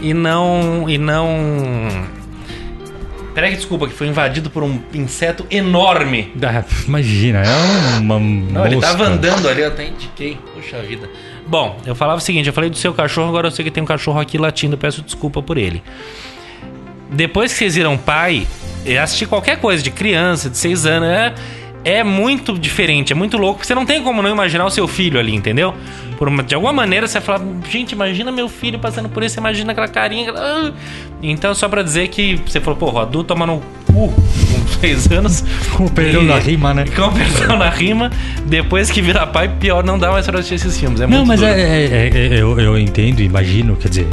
e 0.01 0.13
não. 0.13 0.85
E 0.87 0.97
não. 0.97 1.27
Peraí, 3.37 3.51
que 3.51 3.57
desculpa, 3.57 3.87
que 3.87 3.93
foi 3.93 4.07
invadido 4.07 4.49
por 4.49 4.63
um 4.63 4.81
inseto 4.95 5.45
enorme. 5.51 6.33
Ah, 6.41 6.65
Imagina, 6.87 7.43
é 7.43 7.99
uma. 7.99 8.17
Não, 8.19 8.65
ele 8.65 8.81
tava 8.81 9.03
andando 9.03 9.47
ali, 9.47 9.61
eu 9.61 9.67
até 9.67 9.85
indiquei. 9.85 10.39
Puxa 10.55 10.79
vida. 10.79 11.07
Bom, 11.45 11.79
eu 11.85 11.93
falava 11.93 12.17
o 12.17 12.19
seguinte: 12.19 12.47
eu 12.47 12.53
falei 12.53 12.67
do 12.67 12.77
seu 12.77 12.95
cachorro, 12.95 13.29
agora 13.29 13.45
eu 13.45 13.51
sei 13.51 13.63
que 13.63 13.69
tem 13.69 13.83
um 13.83 13.85
cachorro 13.85 14.19
aqui 14.19 14.39
latindo, 14.39 14.73
eu 14.73 14.79
peço 14.79 15.03
desculpa 15.03 15.39
por 15.39 15.55
ele. 15.55 15.83
Depois 17.11 17.51
que 17.51 17.59
vocês 17.59 17.75
viram 17.75 17.95
pai, 17.95 18.47
eu 18.83 18.99
assisti 19.03 19.27
qualquer 19.27 19.59
coisa 19.59 19.83
de 19.83 19.91
criança, 19.91 20.49
de 20.49 20.57
seis 20.57 20.87
anos, 20.87 21.07
é, 21.07 21.35
é 21.83 22.03
muito 22.03 22.57
diferente, 22.57 23.13
é 23.13 23.15
muito 23.15 23.37
louco. 23.37 23.65
Você 23.65 23.73
não 23.75 23.85
tem 23.85 24.03
como 24.03 24.21
não 24.21 24.29
imaginar 24.29 24.65
o 24.65 24.69
seu 24.69 24.87
filho 24.87 25.19
ali, 25.19 25.33
entendeu? 25.33 25.73
Uma- 26.19 26.43
de 26.43 26.55
alguma 26.55 26.73
maneira 26.73 27.07
você 27.07 27.21
fala, 27.21 27.45
gente, 27.69 27.91
imagina 27.91 28.31
meu 28.31 28.49
filho 28.49 28.79
passando 28.79 29.07
por 29.09 29.23
isso, 29.23 29.39
imagina 29.39 29.71
aquela 29.71 29.87
carinha. 29.87 30.33
ah. 30.35 30.71
Então, 31.21 31.53
só 31.55 31.67
pra 31.69 31.81
dizer 31.83 32.07
que 32.09 32.35
você 32.45 32.59
falou, 32.59 32.77
porra, 32.77 33.01
adulto 33.03 33.29
toma 33.29 33.45
no 33.45 33.61
cu 33.85 34.13
com 34.67 34.79
seis 34.79 35.09
anos. 35.11 35.43
Com 35.75 35.85
o 35.85 35.89
perdão 35.89 36.23
E- 36.23 36.27
da 36.27 36.37
rima, 36.39 36.73
né? 36.73 36.85
Com 36.95 37.03
o 37.03 37.11
perdão 37.11 37.57
na 37.57 37.69
rima, 37.69 38.11
depois 38.45 38.91
que 38.91 39.01
vira 39.01 39.25
pai, 39.25 39.47
pior 39.59 39.83
não 39.83 39.97
dá 39.97 40.11
mais 40.11 40.25
pra 40.25 40.39
assistir 40.39 40.55
esses 40.55 40.77
filmes. 40.77 41.01
É 41.01 41.07
Não, 41.07 41.25
mas 41.25 41.41
é, 41.41 41.49
é- 41.51 41.85
é- 41.85 42.17
é- 42.35 42.41
eu, 42.41 42.59
eu 42.59 42.77
entendo, 42.77 43.21
imagino, 43.21 43.75
quer 43.75 43.89
dizer, 43.89 44.07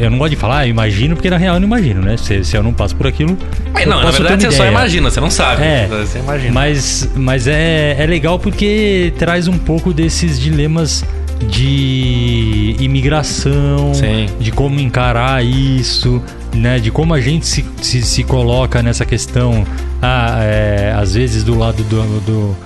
eu 0.00 0.10
não 0.10 0.18
gosto 0.18 0.30
de 0.30 0.36
falar, 0.36 0.66
imagino, 0.66 1.14
porque 1.14 1.30
na 1.30 1.36
real 1.36 1.54
eu 1.56 1.60
não 1.60 1.66
imagino, 1.66 2.00
né? 2.02 2.16
Se, 2.16 2.42
se 2.44 2.56
eu 2.56 2.62
não 2.62 2.72
passo 2.72 2.96
por 2.96 3.06
aquilo. 3.06 3.36
É, 3.74 3.84
eu 3.84 3.88
não, 3.88 4.02
na 4.02 4.10
verdade 4.10 4.42
você 4.42 4.50
só 4.50 4.56
ideia. 4.64 4.70
imagina, 4.70 5.10
você 5.10 5.20
não 5.20 5.30
sabe. 5.30 5.62
É, 5.62 5.86
Você 5.88 6.18
imagina. 6.18 6.52
Mas, 6.52 7.08
mas 7.14 7.46
é, 7.46 7.96
é 7.98 8.06
legal 8.06 8.38
porque 8.38 9.12
traz 9.18 9.48
um 9.48 9.58
pouco 9.58 9.92
desses 9.92 10.38
dilemas 10.38 11.04
de 11.46 12.76
imigração, 12.80 13.94
Sim. 13.94 14.26
de 14.38 14.50
como 14.50 14.80
encarar 14.80 15.44
isso, 15.44 16.22
né? 16.54 16.78
De 16.78 16.90
como 16.90 17.14
a 17.14 17.20
gente 17.20 17.46
se, 17.46 17.64
se, 17.80 18.02
se 18.02 18.24
coloca 18.24 18.82
nessa 18.82 19.04
questão, 19.06 19.64
ah, 20.02 20.38
é, 20.42 20.92
às 20.96 21.14
vezes 21.14 21.44
do 21.44 21.56
lado 21.56 21.82
do, 21.84 22.02
do- 22.20 22.56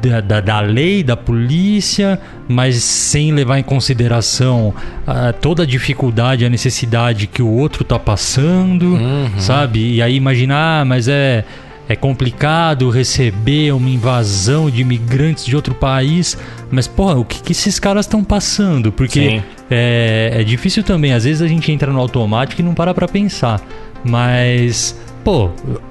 da, 0.00 0.20
da, 0.20 0.40
da 0.40 0.60
lei, 0.60 1.02
da 1.02 1.16
polícia, 1.16 2.20
mas 2.46 2.76
sem 2.84 3.32
levar 3.32 3.58
em 3.58 3.64
consideração 3.64 4.72
ah, 5.04 5.32
toda 5.32 5.64
a 5.64 5.66
dificuldade, 5.66 6.44
a 6.44 6.48
necessidade 6.48 7.26
que 7.26 7.42
o 7.42 7.48
outro 7.48 7.82
tá 7.82 7.98
passando, 7.98 8.96
sabe? 9.38 9.94
E 9.94 10.00
aí 10.02 10.14
imaginar, 10.14 10.82
ah, 10.82 10.84
mas 10.84 11.08
é, 11.08 11.44
é 11.88 11.96
complicado 11.96 12.90
receber 12.90 13.72
uma 13.72 13.88
invasão 13.88 14.70
de 14.70 14.82
imigrantes 14.82 15.44
de 15.46 15.56
outro 15.56 15.74
país, 15.74 16.36
mas, 16.70 16.86
porra, 16.86 17.14
o 17.14 17.24
que, 17.24 17.42
que 17.42 17.52
esses 17.52 17.80
caras 17.80 18.04
estão 18.04 18.22
passando? 18.22 18.92
Porque 18.92 19.42
é, 19.70 20.32
é 20.34 20.44
difícil 20.44 20.82
também, 20.82 21.12
às 21.12 21.24
vezes 21.24 21.40
a 21.40 21.48
gente 21.48 21.72
entra 21.72 21.90
no 21.90 21.98
automático 21.98 22.60
e 22.60 22.64
não 22.64 22.74
para 22.74 22.92
pra 22.92 23.08
pensar, 23.08 23.60
mas, 24.04 24.94
pô. 25.24 25.50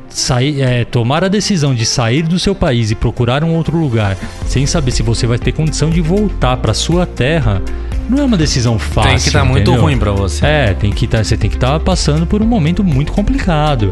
Sair, 0.10 0.61
é, 0.61 0.86
tomar 0.86 1.24
a 1.26 1.28
decisão 1.28 1.76
de 1.76 1.86
sair 1.86 2.24
do 2.24 2.40
seu 2.40 2.56
país 2.56 2.90
e 2.90 2.95
procurar 2.95 3.44
um 3.44 3.53
outro 3.53 3.78
lugar 3.78 4.18
sem 4.48 4.65
saber 4.65 4.90
se 4.91 5.03
você 5.03 5.28
vai 5.28 5.38
ter 5.38 5.52
condição 5.52 5.90
de 5.90 6.02
voltar 6.02 6.57
pra 6.57 6.74
sua 6.74 7.06
terra 7.06 7.61
não 8.10 8.19
é 8.19 8.24
uma 8.24 8.38
decisão 8.38 8.80
fácil. 8.80 9.10
Tem 9.10 9.19
que 9.19 9.28
estar 9.28 9.44
muito 9.44 9.61
entendeu? 9.64 9.82
ruim 9.82 9.98
pra 9.98 10.11
você. 10.11 10.45
É, 10.45 10.74
tem 10.74 10.91
que 10.91 11.06
tá, 11.06 11.24
você 11.24 11.36
tem 11.36 11.49
que 11.49 11.57
estar 11.57 11.80
passando 11.82 12.26
por 12.26 12.41
um 12.41 12.45
momento 12.45 12.84
muito 12.84 13.11
complicado. 13.11 13.91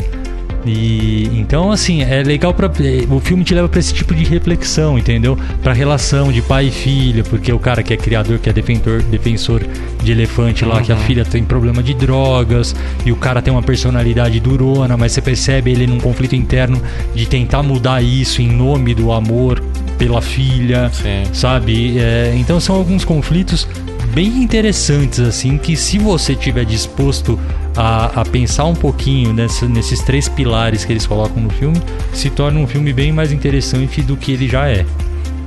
E 0.66 1.30
então 1.34 1.72
assim, 1.72 2.02
é 2.02 2.24
legal 2.24 2.54
para 2.54 2.72
o 3.10 3.20
filme 3.20 3.44
te 3.44 3.54
leva 3.54 3.70
para 3.70 3.80
esse 3.80 3.94
tipo 3.94 4.16
de 4.16 4.24
reflexão, 4.24 4.98
entendeu? 4.98 5.38
Para 5.62 5.74
relação 5.74 6.32
de 6.32 6.42
pai 6.42 6.68
e 6.68 6.72
filha, 6.72 7.24
porque 7.24 7.52
o 7.52 7.60
cara 7.60 7.84
que 7.84 7.94
é 7.94 7.98
criador, 7.98 8.40
que 8.40 8.50
é 8.50 8.54
defensor, 8.54 9.02
defensor 9.04 9.62
de 10.02 10.12
elefante 10.12 10.66
lá, 10.66 10.82
que 10.82 10.92
a 10.92 10.98
filha 10.98 11.24
tem 11.24 11.44
problema 11.44 11.84
de 11.84 11.94
drogas 11.94 12.76
e 13.06 13.12
o 13.12 13.16
cara 13.16 13.42
tem 13.42 13.54
uma 13.54 13.64
personalidade 13.64 14.40
durona, 14.40 14.98
mas 14.98 15.12
você 15.12 15.22
percebe 15.22 15.72
ele 15.72 15.86
num 15.86 16.00
conflito 16.00 16.36
interno 16.36 16.82
de 17.14 17.26
tentar 17.26 17.62
mudar 17.62 18.02
isso 18.02 18.42
em 18.42 18.48
nome 18.48 18.94
do 18.94 19.12
amor 19.12 19.62
pela 19.98 20.22
filha, 20.22 20.90
Sim. 20.92 21.24
sabe? 21.34 21.98
É, 22.00 22.34
então 22.36 22.60
são 22.60 22.76
alguns 22.76 23.06
conflitos 23.06 23.68
bem 24.14 24.44
interessantes, 24.44 25.20
assim, 25.20 25.58
que 25.58 25.76
se 25.76 25.98
você 25.98 26.36
tiver 26.36 26.66
disposto 26.66 27.40
a, 27.76 28.22
a 28.22 28.26
pensar 28.26 28.66
um 28.66 28.74
pouquinho 28.76 29.34
nessa- 29.34 29.68
nesses 29.68 30.02
três 30.02 30.28
pilares 30.30 30.86
que 30.86 30.94
eles 30.94 31.06
colocam 31.06 31.42
no 31.42 31.50
filme, 31.50 31.82
se 32.14 32.30
torna 32.30 32.60
um 32.60 32.68
filme 32.68 32.94
bem 32.94 33.12
mais 33.12 33.32
interessante 33.32 34.02
do 34.02 34.16
que 34.16 34.32
ele 34.32 34.48
já 34.48 34.68
é. 34.68 34.86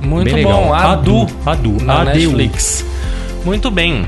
Muito 0.01 0.33
Bem 0.33 0.43
bom. 0.45 0.69
legal. 0.71 0.73
Adu. 0.73 1.27
Adu. 1.45 1.83
Na 1.83 2.01
ADU. 2.01 2.05
Netflix. 2.11 2.85
Muito 3.43 3.69
bem. 3.69 4.05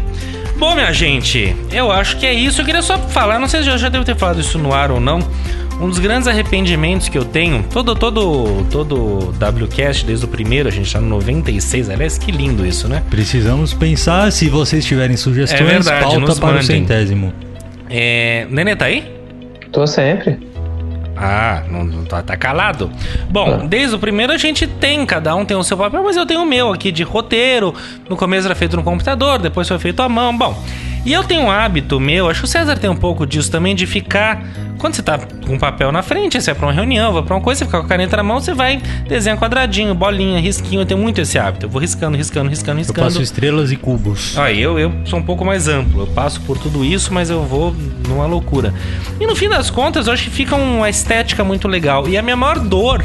Bom, 0.57 0.73
minha 0.75 0.93
gente, 0.93 1.55
eu 1.71 1.91
acho 1.91 2.17
que 2.17 2.25
é 2.25 2.33
isso. 2.33 2.61
Eu 2.61 2.65
queria 2.65 2.81
só 2.81 2.97
falar, 2.97 3.39
não 3.39 3.47
sei 3.47 3.63
se 3.63 3.69
eu 3.69 3.77
já 3.77 3.89
devo 3.89 4.05
ter 4.05 4.15
falado 4.15 4.39
isso 4.39 4.57
no 4.59 4.73
ar 4.73 4.91
ou 4.91 4.99
não. 4.99 5.19
Um 5.81 5.89
dos 5.89 5.97
grandes 5.97 6.27
arrependimentos 6.27 7.09
que 7.09 7.17
eu 7.17 7.25
tenho, 7.25 7.63
todo 7.71 7.95
todo 7.95 8.63
todo 8.69 9.33
WCast, 9.39 10.05
desde 10.05 10.23
o 10.25 10.27
primeiro, 10.27 10.69
a 10.69 10.71
gente 10.71 10.93
tá 10.93 11.01
no 11.01 11.09
96, 11.09 11.89
aliás, 11.89 12.19
que 12.19 12.31
lindo 12.31 12.63
isso, 12.63 12.87
né? 12.87 13.01
Precisamos 13.09 13.73
pensar, 13.73 14.31
se 14.31 14.47
vocês 14.47 14.85
tiverem 14.85 15.17
sugestões, 15.17 15.59
É 15.61 15.63
verdade, 15.63 16.03
pauta 16.05 16.35
para 16.35 16.45
o 16.45 16.47
mandem. 16.53 16.61
centésimo. 16.67 17.33
É... 17.91 18.47
Nenê, 18.49 18.75
tá 18.75 18.85
aí? 18.85 19.03
Tô 19.71 19.85
sempre. 19.85 20.49
Ah, 21.15 21.61
não, 21.69 21.83
não 21.83 22.03
tá, 22.03 22.21
tá 22.23 22.35
calado. 22.35 22.89
Bom, 23.29 23.59
Ah. 23.61 23.67
desde 23.67 23.95
o 23.95 23.99
primeiro 23.99 24.33
a 24.33 24.37
gente 24.37 24.65
tem, 24.65 25.05
cada 25.05 25.35
um 25.35 25.45
tem 25.45 25.55
o 25.55 25.63
seu 25.63 25.77
papel, 25.77 26.01
mas 26.03 26.15
eu 26.17 26.25
tenho 26.25 26.41
o 26.41 26.45
meu 26.45 26.71
aqui 26.73 26.91
de 26.91 27.03
roteiro. 27.03 27.75
No 28.09 28.17
começo 28.17 28.47
era 28.47 28.55
feito 28.55 28.75
no 28.75 28.81
computador, 28.81 29.37
depois 29.37 29.67
foi 29.67 29.77
feito 29.77 30.01
à 30.01 30.09
mão. 30.09 30.35
Bom, 30.35 30.57
e 31.05 31.13
eu 31.13 31.23
tenho 31.23 31.43
um 31.43 31.51
hábito 31.51 31.99
meu, 31.99 32.29
acho 32.29 32.41
que 32.41 32.45
o 32.45 32.47
César 32.49 32.77
tem 32.77 32.89
um 32.89 32.95
pouco 32.95 33.25
disso 33.25 33.49
também, 33.51 33.75
de 33.75 33.85
ficar. 33.85 34.43
Quando 34.77 34.95
você 34.95 35.03
tá 35.03 35.19
com 35.45 35.53
um 35.53 35.59
papel 35.59 35.91
na 35.91 36.01
frente, 36.01 36.41
você 36.41 36.51
vai 36.51 36.55
pra 36.59 36.67
uma 36.67 36.73
reunião, 36.73 37.13
vai 37.13 37.21
pra 37.21 37.35
uma 37.35 37.41
coisa, 37.41 37.59
você 37.59 37.65
fica 37.65 37.77
com 37.79 37.85
a 37.85 37.87
caneta 37.87 38.17
na 38.17 38.23
mão, 38.23 38.39
você 38.39 38.51
vai 38.53 38.81
desenhar 39.07 39.37
quadradinho, 39.37 39.93
bolinha, 39.93 40.39
risquinho. 40.39 40.81
Eu 40.81 40.85
tenho 40.87 40.99
muito 40.99 41.21
esse 41.21 41.37
hábito. 41.37 41.67
Eu 41.67 41.69
vou 41.69 41.79
riscando, 41.79 42.17
riscando, 42.17 42.49
riscando, 42.49 42.77
Eu 42.79 42.83
riscando. 42.83 43.07
passo 43.07 43.21
estrelas 43.21 43.71
e 43.71 43.75
cubos. 43.75 44.35
Ó, 44.35 44.47
eu, 44.47 44.79
eu 44.79 44.91
sou 45.05 45.19
um 45.19 45.23
pouco 45.23 45.45
mais 45.45 45.67
amplo. 45.67 46.01
Eu 46.01 46.07
passo 46.07 46.41
por 46.41 46.57
tudo 46.57 46.83
isso, 46.83 47.13
mas 47.13 47.29
eu 47.29 47.43
vou 47.43 47.75
numa 48.07 48.25
loucura. 48.25 48.73
E 49.19 49.27
no 49.27 49.35
fim 49.35 49.49
das 49.49 49.69
contas, 49.69 50.07
eu 50.07 50.13
acho 50.13 50.23
que 50.23 50.31
fica 50.31 50.55
uma 50.55 50.89
estética 50.89 51.43
muito 51.43 51.67
legal. 51.67 52.09
E 52.09 52.17
a 52.17 52.21
minha 52.23 52.35
maior 52.35 52.57
dor. 52.57 53.03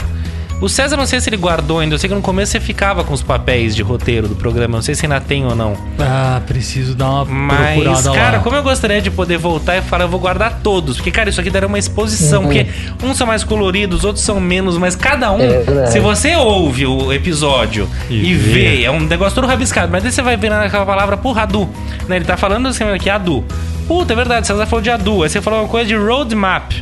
O 0.58 0.70
César, 0.70 0.96
não 0.96 1.04
sei 1.04 1.20
se 1.20 1.28
ele 1.28 1.36
guardou 1.36 1.80
ainda. 1.80 1.94
Eu 1.94 1.98
sei 1.98 2.08
que 2.08 2.14
no 2.14 2.22
começo 2.22 2.52
você 2.52 2.60
ficava 2.60 3.04
com 3.04 3.12
os 3.12 3.22
papéis 3.22 3.76
de 3.76 3.82
roteiro 3.82 4.26
do 4.26 4.34
programa. 4.34 4.76
Não 4.76 4.82
sei 4.82 4.94
se 4.94 5.04
ainda 5.04 5.20
tem 5.20 5.44
ou 5.44 5.54
não. 5.54 5.76
Ah, 6.00 6.40
preciso 6.46 6.94
dar 6.94 7.10
uma 7.10 7.24
Mas, 7.26 7.82
procurada 7.82 8.12
cara, 8.12 8.36
lá. 8.38 8.42
como 8.42 8.56
eu 8.56 8.62
gostaria 8.62 9.02
de 9.02 9.10
poder 9.10 9.36
voltar 9.36 9.76
e 9.76 9.82
falar, 9.82 10.04
eu 10.04 10.08
vou 10.08 10.18
guardar 10.18 10.60
todos. 10.62 10.96
Porque, 10.96 11.10
cara, 11.10 11.28
isso 11.28 11.38
aqui 11.38 11.50
daria 11.50 11.68
uma 11.68 11.78
exposição. 11.78 12.40
Uhum. 12.44 12.46
Porque 12.48 12.66
uns 13.02 13.18
são 13.18 13.26
mais 13.26 13.44
coloridos, 13.44 14.02
outros 14.02 14.24
são 14.24 14.40
menos. 14.40 14.78
Mas 14.78 14.96
cada 14.96 15.30
um, 15.30 15.40
É 15.42 15.86
se 15.88 16.00
você 16.00 16.34
ouve 16.36 16.86
o 16.86 17.12
episódio 17.12 17.86
E 18.08 18.30
e, 18.30 18.34
vê. 18.34 18.82
é 18.82 18.90
um 18.90 19.00
negócio 19.00 19.34
todo 19.34 19.46
rabiscado. 19.46 19.92
Mas 19.92 20.02
daí 20.02 20.10
você 20.10 20.22
vai 20.22 20.38
ver 20.38 20.48
naquela 20.48 20.86
palavra, 20.86 21.18
porra, 21.18 21.42
Adu. 21.42 21.68
Né? 22.08 22.16
Ele 22.16 22.24
tá 22.24 22.36
falando 22.38 22.66
assim 22.68 22.84
aqui, 22.84 23.10
Adu. 23.10 23.44
Puta, 23.86 24.14
é 24.14 24.16
verdade, 24.16 24.46
César 24.46 24.64
falou 24.64 24.82
de 24.82 24.88
Adu. 24.90 25.22
Aí 25.22 25.28
você 25.28 25.42
falou 25.42 25.60
uma 25.60 25.68
coisa 25.68 25.86
de 25.86 25.94
roadmap. 25.94 26.72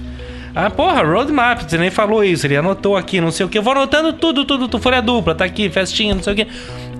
Ah, 0.54 0.70
porra, 0.70 1.02
roadmap, 1.02 1.62
você 1.62 1.76
nem 1.76 1.90
falou 1.90 2.22
isso, 2.22 2.46
ele 2.46 2.56
anotou 2.56 2.96
aqui, 2.96 3.20
não 3.20 3.32
sei 3.32 3.44
o 3.44 3.48
que. 3.48 3.58
Eu 3.58 3.62
vou 3.62 3.72
anotando 3.72 4.12
tudo, 4.12 4.44
tudo, 4.44 4.68
tudo, 4.68 4.80
folha 4.80 5.02
dupla, 5.02 5.34
tá 5.34 5.44
aqui, 5.44 5.68
festinha, 5.68 6.14
não 6.14 6.22
sei 6.22 6.32
o 6.32 6.36
que. 6.36 6.46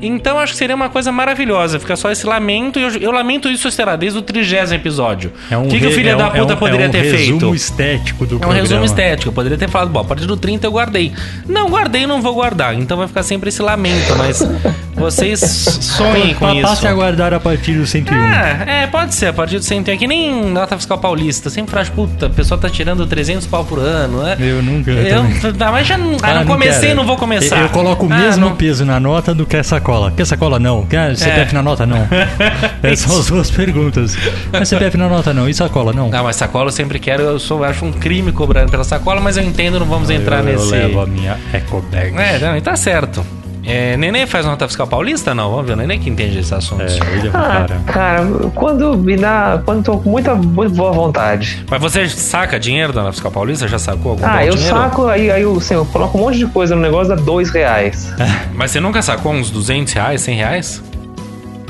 Então 0.02 0.38
acho 0.38 0.52
que 0.52 0.58
seria 0.58 0.74
uma 0.76 0.88
coisa 0.88 1.10
maravilhosa, 1.12 1.78
ficar 1.78 1.96
só 1.96 2.10
esse 2.10 2.26
lamento, 2.26 2.78
e 2.78 2.82
eu, 2.82 2.88
eu 2.96 3.10
lamento 3.10 3.48
isso, 3.48 3.70
será, 3.70 3.96
desde 3.96 4.18
o 4.18 4.22
trigésimo 4.22 4.78
episódio. 4.80 5.32
o 5.50 5.68
que, 5.68 5.78
que 5.80 5.86
o 5.86 5.90
filho 5.92 6.10
é 6.10 6.14
um- 6.14 6.18
da 6.18 6.26
é 6.26 6.30
puta 6.40 6.54
um- 6.54 6.56
poderia 6.56 6.86
é 6.86 6.88
um 6.88 6.92
ter 6.92 7.02
resumo 7.02 7.40
feito? 7.40 7.54
estético 7.54 8.26
do 8.26 8.34
É 8.34 8.36
um 8.36 8.40
programa. 8.40 8.62
resumo 8.62 8.84
estético. 8.84 9.28
Eu 9.28 9.32
poderia 9.32 9.58
ter 9.58 9.68
falado, 9.68 9.88
bom, 9.90 10.00
a 10.00 10.04
partir 10.04 10.26
do 10.26 10.36
30 10.36 10.66
eu 10.66 10.72
guardei. 10.72 11.12
Não, 11.48 11.68
guardei 11.68 12.06
não 12.06 12.20
vou 12.20 12.34
guardar. 12.34 12.74
Então 12.74 12.96
vai 12.96 13.08
ficar 13.08 13.22
sempre 13.22 13.48
esse 13.48 13.62
lamento, 13.62 14.14
mas 14.16 14.42
vocês 14.94 15.40
sonhem 15.40 16.34
com 16.34 16.50
isso. 16.52 16.62
Passe 16.62 16.86
a 16.86 16.92
guardar 16.92 17.34
a 17.34 17.40
partir 17.40 17.72
do 17.74 17.86
101. 17.86 18.14
É, 18.14 18.82
é, 18.82 18.86
pode 18.86 19.14
ser, 19.14 19.26
a 19.26 19.32
partir 19.32 19.58
do 19.58 19.64
100 19.64 19.84
é 19.88 19.96
que 19.96 20.06
nem 20.06 20.46
nota 20.50 20.76
fiscal 20.76 20.98
paulista. 20.98 21.50
Sempre 21.50 21.72
faz, 21.74 21.88
puta, 21.88 22.26
a 22.26 22.30
pessoa 22.30 22.58
tá 22.58 22.68
tirando 22.68 23.06
300 23.06 23.46
pau 23.46 23.64
por 23.64 23.78
ano, 23.78 24.22
né? 24.22 24.36
Eu 24.40 24.62
nunca. 24.62 24.90
Eu, 24.90 25.52
tá, 25.54 25.70
mas 25.70 25.86
já 25.86 25.96
ah, 25.96 25.98
Ah, 26.22 26.34
não 26.34 26.44
comecei, 26.46 26.88
quero. 26.88 26.94
não 26.96 27.04
vou 27.06 27.16
começar. 27.16 27.56
Eu, 27.56 27.62
eu 27.64 27.68
coloco 27.70 28.06
o 28.06 28.12
Ah, 28.12 28.16
mesmo 28.18 28.46
não. 28.50 28.56
peso 28.56 28.84
na 28.84 28.98
nota 29.00 29.34
do 29.34 29.44
que 29.46 29.56
a 29.56 29.62
sacola. 29.94 30.10
Quer 30.10 30.26
sacola? 30.26 30.58
Não. 30.58 30.86
Quer 30.86 31.16
CPF 31.16 31.54
na 31.54 31.62
nota? 31.62 31.86
Não. 31.86 32.06
Essas 32.82 33.00
são 33.00 33.18
as 33.20 33.26
duas 33.26 33.50
perguntas. 33.50 34.16
Quer 34.50 34.66
CPF 34.66 34.96
na 34.96 35.08
nota? 35.08 35.32
Não. 35.32 35.48
E 35.48 35.54
sacola? 35.54 35.92
Não. 35.92 36.08
Não, 36.08 36.24
mas 36.24 36.36
sacola 36.36 36.68
eu 36.68 36.72
sempre 36.72 36.98
quero, 36.98 37.22
eu 37.22 37.38
sou, 37.38 37.62
acho 37.64 37.84
um 37.84 37.92
crime 37.92 38.32
cobrando 38.32 38.70
pela 38.70 38.84
sacola, 38.84 39.20
mas 39.20 39.36
eu 39.36 39.44
entendo, 39.44 39.78
não 39.78 39.86
vamos 39.86 40.10
entrar 40.10 40.38
eu, 40.38 40.44
nesse. 40.44 40.64
Eu 40.66 40.70
levo 40.70 41.00
a 41.00 41.06
minha 41.06 41.38
ecobag. 41.52 42.14
É, 42.16 42.38
não, 42.38 42.56
e 42.56 42.60
tá 42.60 42.76
certo. 42.76 43.24
É, 43.66 43.96
Nenê 43.96 44.26
faz 44.26 44.44
nota 44.44 44.66
fiscal 44.68 44.86
paulista? 44.86 45.34
Não, 45.34 45.50
vamos 45.50 45.66
ver, 45.66 45.72
o 45.72 45.76
Nenê 45.76 45.96
que 45.98 46.10
entende 46.10 46.38
esse 46.38 46.54
assunto. 46.54 46.82
É, 46.82 46.86
ele 47.16 47.28
é 47.28 47.30
um 47.30 47.34
Ah, 47.34 47.66
cara. 47.66 47.80
cara, 47.86 48.26
quando 48.54 48.96
me 48.96 49.16
dá. 49.16 49.60
Quando 49.64 49.82
tô 49.84 49.98
com 49.98 50.10
muita, 50.10 50.34
muito 50.34 50.74
boa 50.74 50.92
vontade. 50.92 51.64
Mas 51.70 51.80
você 51.80 52.08
saca 52.08 52.60
dinheiro 52.60 52.92
da 52.92 53.00
nota 53.02 53.12
fiscal 53.12 53.30
paulista? 53.32 53.66
Já 53.66 53.78
sacou 53.78 54.12
algum 54.12 54.26
Ah, 54.26 54.44
eu 54.44 54.54
dinheiro? 54.54 54.76
saco, 54.76 55.06
aí, 55.06 55.30
aí 55.30 55.42
eu, 55.42 55.56
assim, 55.56 55.74
eu 55.74 55.86
coloco 55.86 56.18
um 56.18 56.20
monte 56.22 56.38
de 56.38 56.46
coisa 56.46 56.76
no 56.76 56.82
negócio, 56.82 57.14
dá 57.16 57.22
dois 57.22 57.50
reais. 57.50 58.12
Mas 58.54 58.70
você 58.70 58.80
nunca 58.80 59.00
sacou 59.00 59.32
uns 59.32 59.50
200 59.50 59.92
reais, 59.94 60.20
100 60.20 60.36
reais? 60.36 60.82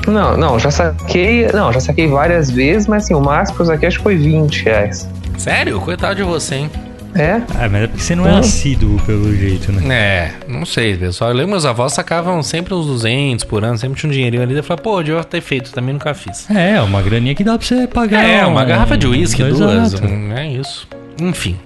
Não, 0.07 0.37
não, 0.37 0.59
já 0.59 0.69
saquei. 0.69 1.47
Não, 1.53 1.71
já 1.73 1.79
saquei 1.79 2.07
várias 2.07 2.51
vezes, 2.51 2.87
mas 2.87 3.05
assim, 3.05 3.15
o 3.15 3.19
máximo 3.21 3.55
que 3.55 3.61
eu 3.63 3.65
saquei 3.65 3.87
acho 3.87 3.97
que 3.97 4.03
foi 4.03 4.15
20 4.15 4.63
reais. 4.65 5.09
Sério? 5.37 5.79
Coitado 5.81 6.15
de 6.15 6.21
você, 6.23 6.55
hein? 6.55 6.71
É? 7.15 7.41
Ah, 7.57 7.69
mas 7.71 7.83
é 7.83 7.87
porque 7.87 8.03
você 8.03 8.15
não 8.15 8.27
é 8.27 8.33
Hum. 8.33 8.37
assíduo, 8.39 8.99
pelo 9.05 9.33
jeito, 9.35 9.71
né? 9.71 9.95
É, 9.95 10.31
não 10.51 10.65
sei, 10.65 10.97
pessoal. 10.97 11.29
Eu 11.31 11.35
lembro 11.37 11.51
meus 11.51 11.65
avós 11.65 11.93
sacavam 11.93 12.43
sempre 12.43 12.73
uns 12.73 12.85
200 12.85 13.45
por 13.45 13.63
ano, 13.63 13.77
sempre 13.77 13.97
tinha 13.99 14.09
um 14.09 14.13
dinheirinho 14.13 14.43
ali. 14.43 14.55
Eu 14.55 14.63
falei, 14.63 14.83
pô, 14.83 15.01
devia 15.01 15.23
ter 15.23 15.39
feito, 15.41 15.71
também 15.71 15.93
nunca 15.93 16.13
fiz. 16.13 16.49
É, 16.49 16.81
uma 16.81 17.01
graninha 17.01 17.33
que 17.33 17.43
dá 17.43 17.57
pra 17.57 17.65
você 17.65 17.87
pagar. 17.87 18.21
É, 18.23 18.45
uma 18.45 18.63
um- 18.63 18.65
garrafa 18.67 18.97
de 18.97 19.07
uísque, 19.07 19.43
duas. 19.43 19.93
um- 19.93 20.33
é 20.33 20.47
isso. 20.51 20.87
Enfim. 21.21 21.57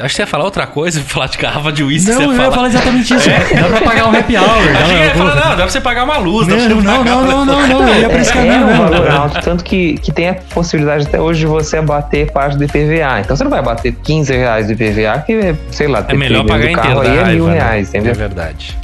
Acho 0.00 0.08
que 0.08 0.16
você 0.16 0.22
ia 0.22 0.26
falar 0.26 0.44
outra 0.44 0.66
coisa, 0.66 1.00
falar 1.06 1.26
de 1.26 1.38
garrafa 1.38 1.70
de 1.72 1.84
uísque. 1.84 2.10
Não, 2.10 2.18
você 2.18 2.24
eu 2.26 2.32
ia 2.44 2.50
falar. 2.50 2.66
exatamente 2.68 3.14
isso. 3.14 3.28
Dá 3.30 3.68
pra 3.68 3.80
pagar 3.82 4.06
um 4.08 4.18
happy 4.18 4.36
hour. 4.36 4.48
Achei 4.48 4.96
que 4.98 5.04
ia 5.04 5.14
falar, 5.14 5.34
não, 5.34 5.42
dá 5.50 5.56
pra 5.56 5.68
você 5.68 5.80
pagar 5.80 6.04
uma 6.04 6.18
luz. 6.18 6.46
dá 6.46 6.54
pra 6.56 6.64
Não, 6.64 6.68
você 6.68 6.74
não, 6.84 6.96
pagar 6.98 7.10
não, 7.16 7.24
não, 7.26 7.44
não, 7.46 7.68
não, 7.68 7.88
eu 7.88 8.00
ia 8.00 8.08
pra 8.08 8.20
esse 8.20 8.30
É, 8.30 8.34
caminho 8.34 8.52
é 8.54 8.64
mesmo. 8.64 8.82
valor 8.88 9.10
alto, 9.10 9.40
tanto 9.42 9.64
que, 9.64 9.94
que 9.98 10.12
tem 10.12 10.28
a 10.30 10.34
possibilidade 10.34 11.06
até 11.06 11.20
hoje 11.20 11.40
de 11.40 11.46
você 11.46 11.76
abater 11.76 12.30
parte 12.32 12.56
do 12.56 12.64
IPVA. 12.64 13.20
Então 13.20 13.36
você 13.36 13.44
não 13.44 13.50
vai 13.50 13.62
bater 13.62 13.92
15 14.02 14.32
reais 14.36 14.66
do 14.66 14.72
IPVA, 14.72 15.22
que, 15.26 15.54
sei 15.70 15.86
lá, 15.88 16.04
É 16.08 16.14
melhor 16.14 16.44
pagar 16.46 16.72
carro 16.72 17.00
aí 17.00 17.16
é 17.18 17.24
mil 17.26 17.46
né? 17.46 17.54
reais, 17.54 17.88
entendeu? 17.88 18.12
É 18.12 18.14
verdade. 18.14 18.76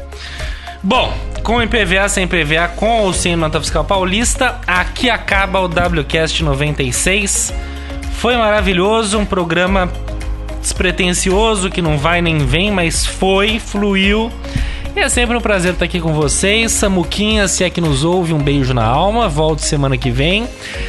Bom, 0.83 1.13
com 1.43 1.63
IPVA, 1.63 2.09
sem 2.09 2.25
IPVA, 2.25 2.69
com 2.77 3.01
ou 3.03 3.13
sem 3.13 3.35
nota 3.37 3.59
fiscal 3.61 3.85
paulista, 3.85 4.57
aqui 4.67 5.09
acaba 5.11 5.61
o 5.61 5.67
WCast 5.67 6.45
96. 6.45 7.53
Foi 8.19 8.37
maravilhoso, 8.37 9.19
um 9.19 9.25
programa 9.25 9.89
despretensioso 10.67 11.71
que 11.71 11.81
não 11.81 11.97
vai 11.97 12.21
nem 12.21 12.39
vem, 12.39 12.73
mas 12.73 13.07
foi, 13.07 13.61
fluiu. 13.61 14.33
E 14.97 15.01
é 15.01 15.10
sempre 15.10 15.36
um 15.36 15.40
prazer 15.43 15.74
estar 15.74 15.85
aqui 15.85 16.01
com 16.01 16.14
vocês. 16.14 16.73
Samuquinha, 16.73 17.47
se 17.48 17.62
é 17.62 17.68
que 17.68 17.82
nos 17.82 18.02
ouve, 18.02 18.32
um 18.32 18.39
beijo 18.39 18.73
na 18.73 18.82
alma. 18.82 19.28
Volto 19.28 19.59
semana 19.59 19.98
que 19.98 20.10
vem. 20.10 20.48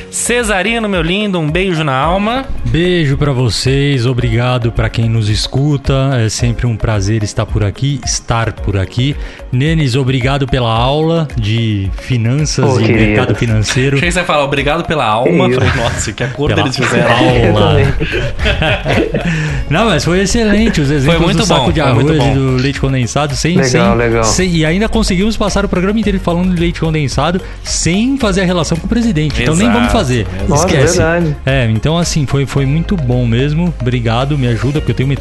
Cesarino, 0.10 0.88
meu 0.88 1.02
lindo, 1.02 1.38
um 1.38 1.52
beijo 1.52 1.84
na 1.84 1.94
alma. 1.94 2.46
Beijo 2.64 3.18
pra 3.18 3.34
vocês, 3.34 4.06
obrigado 4.06 4.72
pra 4.72 4.88
quem 4.88 5.10
nos 5.10 5.28
escuta. 5.28 6.12
É 6.26 6.30
sempre 6.30 6.66
um 6.66 6.78
prazer 6.78 7.22
estar 7.22 7.46
por 7.46 7.66
aqui, 7.66 8.00
estar 8.06 8.54
por 8.54 8.78
aqui. 8.78 9.14
Nenes, 9.52 9.94
obrigado 9.94 10.48
pela 10.48 10.72
aula 10.74 11.28
de 11.36 11.92
finanças 11.98 12.64
Ô, 12.64 12.80
e 12.80 12.86
querido. 12.86 13.00
mercado 13.08 13.36
financeiro. 13.36 13.98
Achei 13.98 14.08
que 14.08 14.14
você 14.14 14.20
ia 14.20 14.26
falar 14.26 14.46
obrigado 14.46 14.86
pela 14.88 15.06
alma. 15.06 15.50
Que 15.50 15.56
Falei, 15.56 15.74
nossa, 15.76 16.14
que 16.14 16.24
acordo 16.24 16.56
Pela 16.56 16.68
eles 16.68 16.78
fizeram. 16.78 17.12
aula. 17.12 17.76
Não, 19.70 19.86
mas 19.88 20.06
foi 20.06 20.22
excelente. 20.22 20.80
Os 20.80 20.90
exemplos 20.90 21.24
muito 21.26 21.38
do 21.40 21.46
saco 21.46 21.66
bom, 21.66 21.72
de 21.74 21.82
foi 21.82 21.90
arroz 21.90 22.10
e 22.10 22.34
do 22.34 22.56
leite 22.56 22.80
condensado 22.80 23.36
sem, 23.36 23.58
Legal, 23.58 23.70
sem, 23.70 23.97
legal. 23.98 24.24
sem- 24.24 24.50
E 24.56 24.66
ainda 24.66 24.88
conseguimos 24.88 25.36
passar 25.36 25.66
o 25.66 25.70
programa 25.70 26.00
inteiro 26.00 26.20
falando 26.20 26.54
de 26.56 26.60
leite 26.62 26.80
condensado 26.80 27.42
sem 27.64 28.18
fazer 28.18 28.42
a 28.42 28.46
relação 28.46 28.78
com 28.78 28.86
o 28.86 28.90
presidente. 28.90 29.42
Então 29.42 29.56
nem 29.56 29.70
vamos 29.72 29.92
fazer. 29.92 30.26
Nossa, 30.48 30.66
Esquece. 30.68 30.98
verdade. 30.98 31.36
É, 31.46 31.66
então 31.70 31.98
assim, 31.98 32.26
foi, 32.26 32.46
foi 32.46 32.66
muito 32.66 32.96
bom 32.96 33.26
mesmo. 33.26 33.74
Obrigado, 33.82 34.38
me 34.38 34.48
ajuda, 34.48 34.80
porque 34.80 34.92
eu 34.92 34.96
tenho 34.96 35.10
uma 35.10 35.18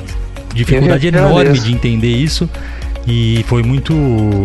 dificuldade 0.55 1.07
enorme 1.09 1.59
de 1.59 1.73
entender 1.73 2.09
isso. 2.17 2.49
E 3.07 3.45
foi 3.49 3.63
muito 3.63 3.93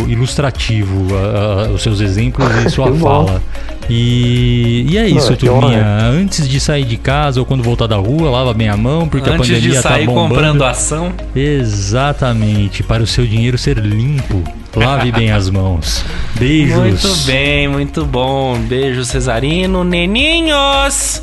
ilustrativo 0.08 1.08
a- 1.16 1.64
a- 1.66 1.70
os 1.72 1.82
seus 1.82 2.00
exemplos 2.00 2.48
e 2.66 2.70
sua 2.72 2.94
fala. 2.96 3.42
E, 3.90 4.86
e 4.90 4.98
é 4.98 5.08
isso, 5.10 5.36
que 5.36 5.46
turminha. 5.48 5.80
honra. 5.80 6.08
Antes 6.10 6.48
de 6.48 6.60
sair 6.60 6.86
de 6.86 6.96
casa 6.96 7.40
ou 7.40 7.46
quando 7.46 7.64
voltar 7.64 7.88
da 7.88 7.98
rua, 7.98 8.30
lava 8.30 8.54
bem 8.54 8.70
a 8.70 8.78
mão, 8.78 9.08
porque 9.08 9.30
a 9.30 9.34
Antes 9.34 9.48
pandemia 9.50 9.70
de 9.72 9.82
sair 9.82 10.06
tá 10.06 10.12
bombando. 10.12 10.30
comprando 10.36 10.64
ação. 10.64 11.12
Exatamente, 11.36 12.84
para 12.84 13.02
o 13.04 13.08
seu 13.08 13.26
dinheiro 13.26 13.58
ser 13.58 13.78
limpo. 13.78 14.44
Lave 14.76 15.12
bem 15.12 15.32
as 15.32 15.50
mãos. 15.50 16.06
Beijos. 16.40 16.78
Muito 16.78 17.08
bem, 17.26 17.68
muito 17.68 18.06
bom. 18.06 18.58
Beijo, 18.60 19.04
Cesarino. 19.04 19.84
Neninhos! 19.84 21.22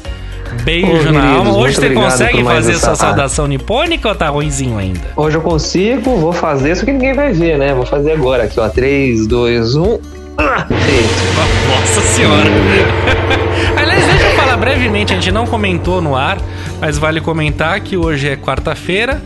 Beijo 0.65 1.09
Ô, 1.09 1.13
na 1.13 1.25
alma. 1.37 1.57
Hoje 1.57 1.75
você 1.77 1.91
consegue 1.91 2.43
fazer 2.45 2.73
essa- 2.73 2.87
sua 2.87 2.95
saudação 2.97 3.47
nipônica 3.47 4.09
ou 4.09 4.15
tá 4.15 4.29
ruimzinho 4.29 4.79
ainda? 4.79 5.01
Hoje 5.17 5.37
eu 5.37 5.41
consigo, 5.43 6.17
vou 6.17 6.33
fazer, 6.33 6.75
só 6.77 6.85
que 6.85 6.93
ninguém 6.93 7.15
vai 7.15 7.33
ver, 7.33 7.59
né? 7.59 7.75
Vou 7.75 7.87
fazer 7.87 8.13
agora 8.13 8.45
aqui, 8.45 8.59
ó. 8.61 8.69
3, 8.69 9.27
2, 9.27 9.75
1. 9.77 9.99
Ah. 10.39 10.67
Nossa 11.69 12.01
senhora. 12.01 12.49
Aliás, 13.77 14.05
deixa 14.07 14.25
eu 14.27 14.37
falar 14.37 14.57
brevemente, 14.57 15.13
a 15.13 15.17
gente 15.17 15.33
não 15.33 15.47
comentou 15.47 16.01
no 16.01 16.15
ar, 16.17 16.39
mas 16.81 16.97
vale 16.99 17.21
comentar 17.21 17.81
que 17.81 17.97
hoje 17.97 18.29
é 18.29 18.37
quarta-feira 18.37 19.21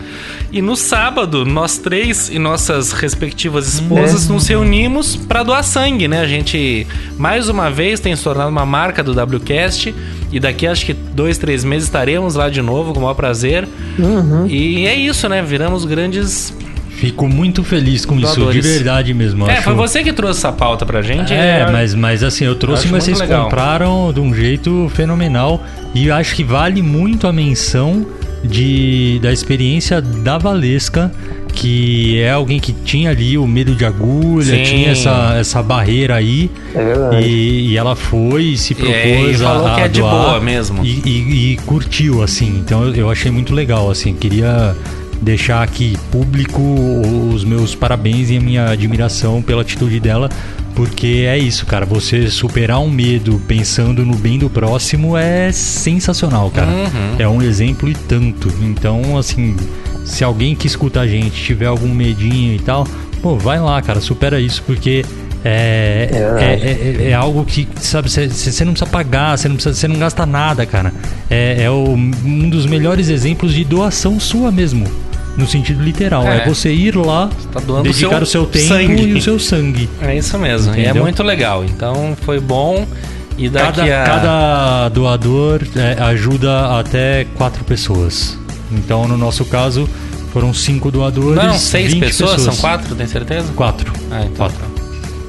e 0.53 0.61
no 0.61 0.77
sábado 0.77 1.45
nós 1.45 1.79
três 1.79 2.29
e 2.29 2.39
nossas 2.39 2.93
respectivas 2.93 3.67
esposas 3.75 4.29
nos 4.29 4.47
reunimos 4.47 5.17
para 5.17 5.43
doar 5.43 5.65
sangue, 5.65 6.07
né? 6.07 6.21
A 6.21 6.27
gente 6.27 6.87
mais 7.19 7.49
uma 7.49 7.71
vez 7.71 7.99
tem 8.01 8.15
se 8.15 8.23
tornado 8.23 8.51
uma 8.51 8.67
marca 8.67 9.03
do 9.03 9.13
WCast 9.13 9.95
e 10.31 10.39
daqui 10.39 10.67
acho 10.67 10.85
que 10.87 10.93
dois, 10.93 11.39
três 11.39 11.65
meses 11.65 11.85
estaremos 11.89 12.35
lá 12.35 12.49
de 12.51 12.61
novo 12.61 12.93
com 12.93 12.99
o 12.99 13.03
maior 13.03 13.15
prazer. 13.15 13.67
E 14.49 14.87
é 14.87 14.95
isso, 14.95 15.29
né? 15.29 15.43
Viramos 15.43 15.85
grandes. 15.85 16.53
Fico 16.91 17.27
muito 17.29 17.65
feliz 17.65 18.05
com 18.05 18.15
isso, 18.21 18.31
de 18.35 18.37
Doadores. 18.37 18.65
verdade 18.65 19.13
mesmo. 19.13 19.49
É, 19.49 19.55
acho- 19.55 19.63
foi 19.63 19.75
você 19.75 20.05
que 20.05 20.13
trouxe 20.13 20.39
essa 20.39 20.53
pauta 20.53 20.87
pra 20.87 21.03
gente. 21.03 21.33
É, 21.33 21.65
eu- 21.67 21.73
mas, 21.73 21.95
mas 21.97 22.23
assim, 22.23 22.45
eu 22.45 22.55
trouxe, 22.55 22.85
acho 22.85 22.93
mas 22.93 23.05
vocês 23.05 23.19
legal. 23.19 23.45
compraram 23.45 24.13
de 24.13 24.21
um 24.21 24.33
jeito 24.33 24.89
fenomenal. 24.95 25.65
E 25.95 26.07
eu 26.07 26.15
acho 26.15 26.37
que 26.37 26.45
vale 26.45 26.81
muito 26.81 27.27
a 27.27 27.33
menção 27.33 28.07
de, 28.45 29.19
da 29.23 29.33
experiência 29.33 30.01
da 30.01 30.39
Valesca, 30.39 31.11
que 31.55 32.19
é 32.19 32.31
alguém 32.33 32.59
que 32.59 32.73
tinha 32.73 33.11
ali 33.11 33.37
o 33.37 33.47
medo 33.47 33.75
de 33.75 33.85
agulha, 33.85 34.57
Sim. 34.57 34.63
tinha 34.63 34.91
essa, 34.91 35.37
essa 35.39 35.63
barreira 35.63 36.15
aí. 36.17 36.51
É 36.75 36.83
verdade. 36.85 37.23
E, 37.27 37.69
e 37.73 37.77
ela 37.77 37.95
foi 37.95 38.45
e 38.45 38.57
se 38.57 38.75
propôs 38.75 38.95
É, 38.97 39.31
e 39.31 39.35
falou 39.37 39.67
a, 39.67 39.73
a 39.73 39.75
que 39.77 39.81
é 39.83 39.89
de 39.89 40.01
boa 40.01 40.41
mesmo. 40.41 40.85
E, 40.85 41.03
e- 41.05 41.53
e 41.53 41.57
curtiu, 41.59 42.23
assim. 42.23 42.49
Então 42.65 42.85
eu, 42.85 42.95
eu 42.95 43.11
achei 43.11 43.31
muito 43.31 43.55
legal, 43.55 43.91
assim. 43.91 44.15
Queria 44.15 44.75
deixar 45.21 45.63
aqui 45.63 45.97
público 46.11 46.61
os 47.33 47.45
meus 47.45 47.75
parabéns 47.75 48.31
e 48.31 48.37
a 48.37 48.41
minha 48.41 48.67
admiração 48.71 49.41
pela 49.43 49.63
atitude 49.63 50.01
dela. 50.01 50.29
Porque 50.75 51.25
é 51.29 51.37
isso, 51.39 51.67
cara. 51.67 51.85
Você 51.87 52.31
superar 52.31 52.81
um 52.81 52.91
medo 52.91 53.41
pensando 53.47 54.05
no 54.05 54.15
bem 54.17 54.39
do 54.39 54.49
próximo 54.49 55.17
é 55.17 55.53
sensacional, 55.53 56.51
cara. 56.51 56.71
Uhum. 56.71 57.17
É 57.19 57.29
um 57.29 57.43
exemplo 57.43 57.89
e 57.89 57.95
tanto. 57.95 58.53
Então, 58.63 59.17
assim, 59.19 59.57
se 60.05 60.25
alguém 60.25 60.55
que 60.55 60.67
escuta 60.67 61.01
a 61.01 61.07
gente 61.07 61.33
tiver 61.43 61.67
algum 61.67 61.93
medinho 61.93 62.55
e 62.55 62.59
tal, 62.59 62.87
pô, 63.23 63.37
vai 63.37 63.61
lá, 63.61 63.81
cara, 63.83 64.01
supera 64.01 64.41
isso, 64.41 64.63
porque 64.67 65.05
é, 65.45 66.09
É 66.11 66.17
é, 66.17 66.57
verdade. 66.57 67.03
é- 67.05 67.11
é 67.11 67.15
algo 67.15 67.45
que, 67.45 67.69
sabe, 67.81 68.09
você 68.09 68.65
não 68.65 68.73
precisa 68.73 68.91
pagar, 68.91 69.37
você 69.37 69.49
não, 69.49 69.57
precisa- 69.57 69.75
cê 69.75 69.89
não 69.89 69.99
gasta 69.99 70.25
nada, 70.25 70.65
cara. 70.65 70.93
É, 71.29 71.65
é 71.65 71.71
o- 71.71 71.95
um 71.95 72.49
dos 72.49 72.65
melhores 72.65 73.09
exemplos 73.09 73.53
de 73.53 73.65
doação 73.65 74.19
sua 74.21 74.51
mesmo. 74.51 74.87
No 75.37 75.47
sentido 75.47 75.83
literal. 75.83 76.27
É, 76.27 76.39
É. 76.43 76.47
você 76.47 76.73
ir 76.73 76.95
lá, 76.97 77.31
Tá 77.53 77.61
dedicar 77.83 78.17
seu 78.17 78.23
o 78.23 78.27
seu 78.27 78.47
tempo 78.47 78.69
sangue. 78.69 79.03
e 79.03 79.15
o 79.15 79.23
seu 79.23 79.39
sangue. 79.39 79.89
É 80.03 80.17
isso 80.17 80.39
mesmo. 80.39 80.75
E 80.75 80.81
é 80.81 80.83
Entendeu? 80.85 81.03
muito 81.03 81.23
legal. 81.23 81.65
Então 81.65 82.17
foi 82.21 82.39
bom. 82.39 82.87
E 83.39 83.49
daqui 83.49 83.81
Cada, 83.81 84.03
a. 84.03 84.05
cada 84.05 84.89
doador 84.91 85.63
é, 85.75 86.03
ajuda 86.03 86.79
até 86.79 87.25
quatro 87.37 87.65
pessoas. 87.65 88.37
Então, 88.71 89.09
no 89.09 89.17
nosso 89.17 89.45
caso, 89.47 89.89
foram 90.33 90.53
cinco 90.53 90.91
doadores. 90.91 91.43
Não, 91.43 91.55
seis 91.59 91.93
20 91.95 92.01
pessoas? 92.05 92.43
São 92.43 92.55
quatro, 92.57 92.95
tem 92.95 93.07
certeza? 93.07 93.51
Quatro. 93.55 93.91
Ah, 94.11 94.21
então. 94.25 94.37
Quatro. 94.49 94.65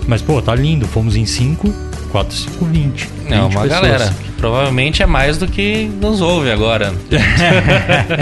Mas, 0.05 0.21
pô, 0.21 0.41
tá 0.41 0.53
lindo. 0.53 0.85
Fomos 0.85 1.15
em 1.15 1.25
cinco, 1.25 1.73
quatro, 2.13 2.35
cinco, 2.37 2.65
vinte. 2.65 3.09
É 3.25 3.29
20 3.31 3.39
uma 3.39 3.49
pessoas. 3.49 3.69
galera. 3.69 4.13
Provavelmente 4.37 5.01
é 5.01 5.05
mais 5.05 5.37
do 5.37 5.47
que 5.47 5.89
nos 6.01 6.19
ouve 6.21 6.51
agora. 6.51 6.93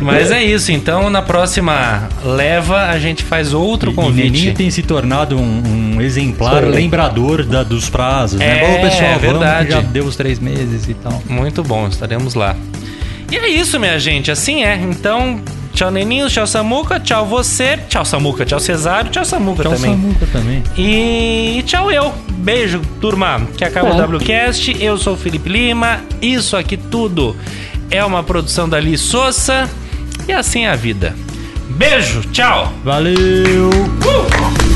Mas 0.00 0.30
é 0.30 0.42
isso. 0.42 0.72
Então, 0.72 1.08
na 1.10 1.22
próxima 1.22 2.08
leva, 2.24 2.86
a 2.86 2.98
gente 2.98 3.22
faz 3.22 3.52
outro 3.54 3.90
E- 3.90 3.92
E 3.92 3.96
convite. 3.96 4.30
Neninho 4.30 4.54
tem 4.54 4.70
se 4.70 4.82
tornado 4.82 5.38
um, 5.38 5.94
um 5.96 6.00
exemplar 6.00 6.62
Sim. 6.64 6.70
lembrador 6.70 7.44
da- 7.44 7.62
dos 7.62 7.88
prazos, 7.88 8.38
né? 8.38 8.62
É, 8.64 8.76
Bom, 8.76 8.82
pessoal, 8.82 9.10
é 9.12 9.18
verdade. 9.18 9.70
já 9.70 9.80
deu 9.80 10.04
os 10.04 10.16
três 10.16 10.38
meses 10.38 10.88
e 10.88 10.94
tal. 10.94 11.22
Muito 11.28 11.62
bom, 11.62 11.86
estaremos 11.88 12.34
lá. 12.34 12.56
E 13.30 13.36
é 13.36 13.48
isso, 13.48 13.78
minha 13.80 13.98
gente. 13.98 14.30
Assim 14.30 14.62
é. 14.64 14.76
Então, 14.76 15.40
tchau, 15.76 15.90
Neninho, 15.90 16.28
tchau, 16.28 16.46
Samuca, 16.46 16.98
tchau, 16.98 17.26
você. 17.26 17.78
Tchau, 17.88 18.04
Samuca, 18.04 18.44
tchau, 18.44 18.58
Cesário, 18.58 19.10
tchau, 19.10 19.24
Samuca 19.24 19.62
Tchau, 19.62 19.72
também. 19.74 19.90
Samuca 19.92 20.26
também. 20.32 20.62
E 20.76 21.62
tchau 21.66 21.90
eu. 21.92 22.12
Beijo, 22.38 22.80
turma. 23.00 23.42
Que 23.56 23.64
acaba 23.64 23.90
É. 23.90 23.92
o 23.92 24.16
WCast. 24.16 24.76
Eu 24.82 24.96
sou 24.96 25.14
o 25.14 25.16
Felipe 25.16 25.48
Lima. 25.48 26.00
Isso 26.20 26.56
aqui 26.56 26.76
tudo 26.76 27.36
é 27.90 28.04
uma 28.04 28.22
produção 28.22 28.68
da 28.68 28.80
Li 28.80 28.96
Souza. 28.96 29.68
E 30.26 30.32
assim 30.32 30.64
é 30.64 30.70
a 30.70 30.76
vida. 30.76 31.14
Beijo, 31.68 32.22
tchau. 32.32 32.72
Valeu! 32.82 33.68
Uh! 33.68 34.75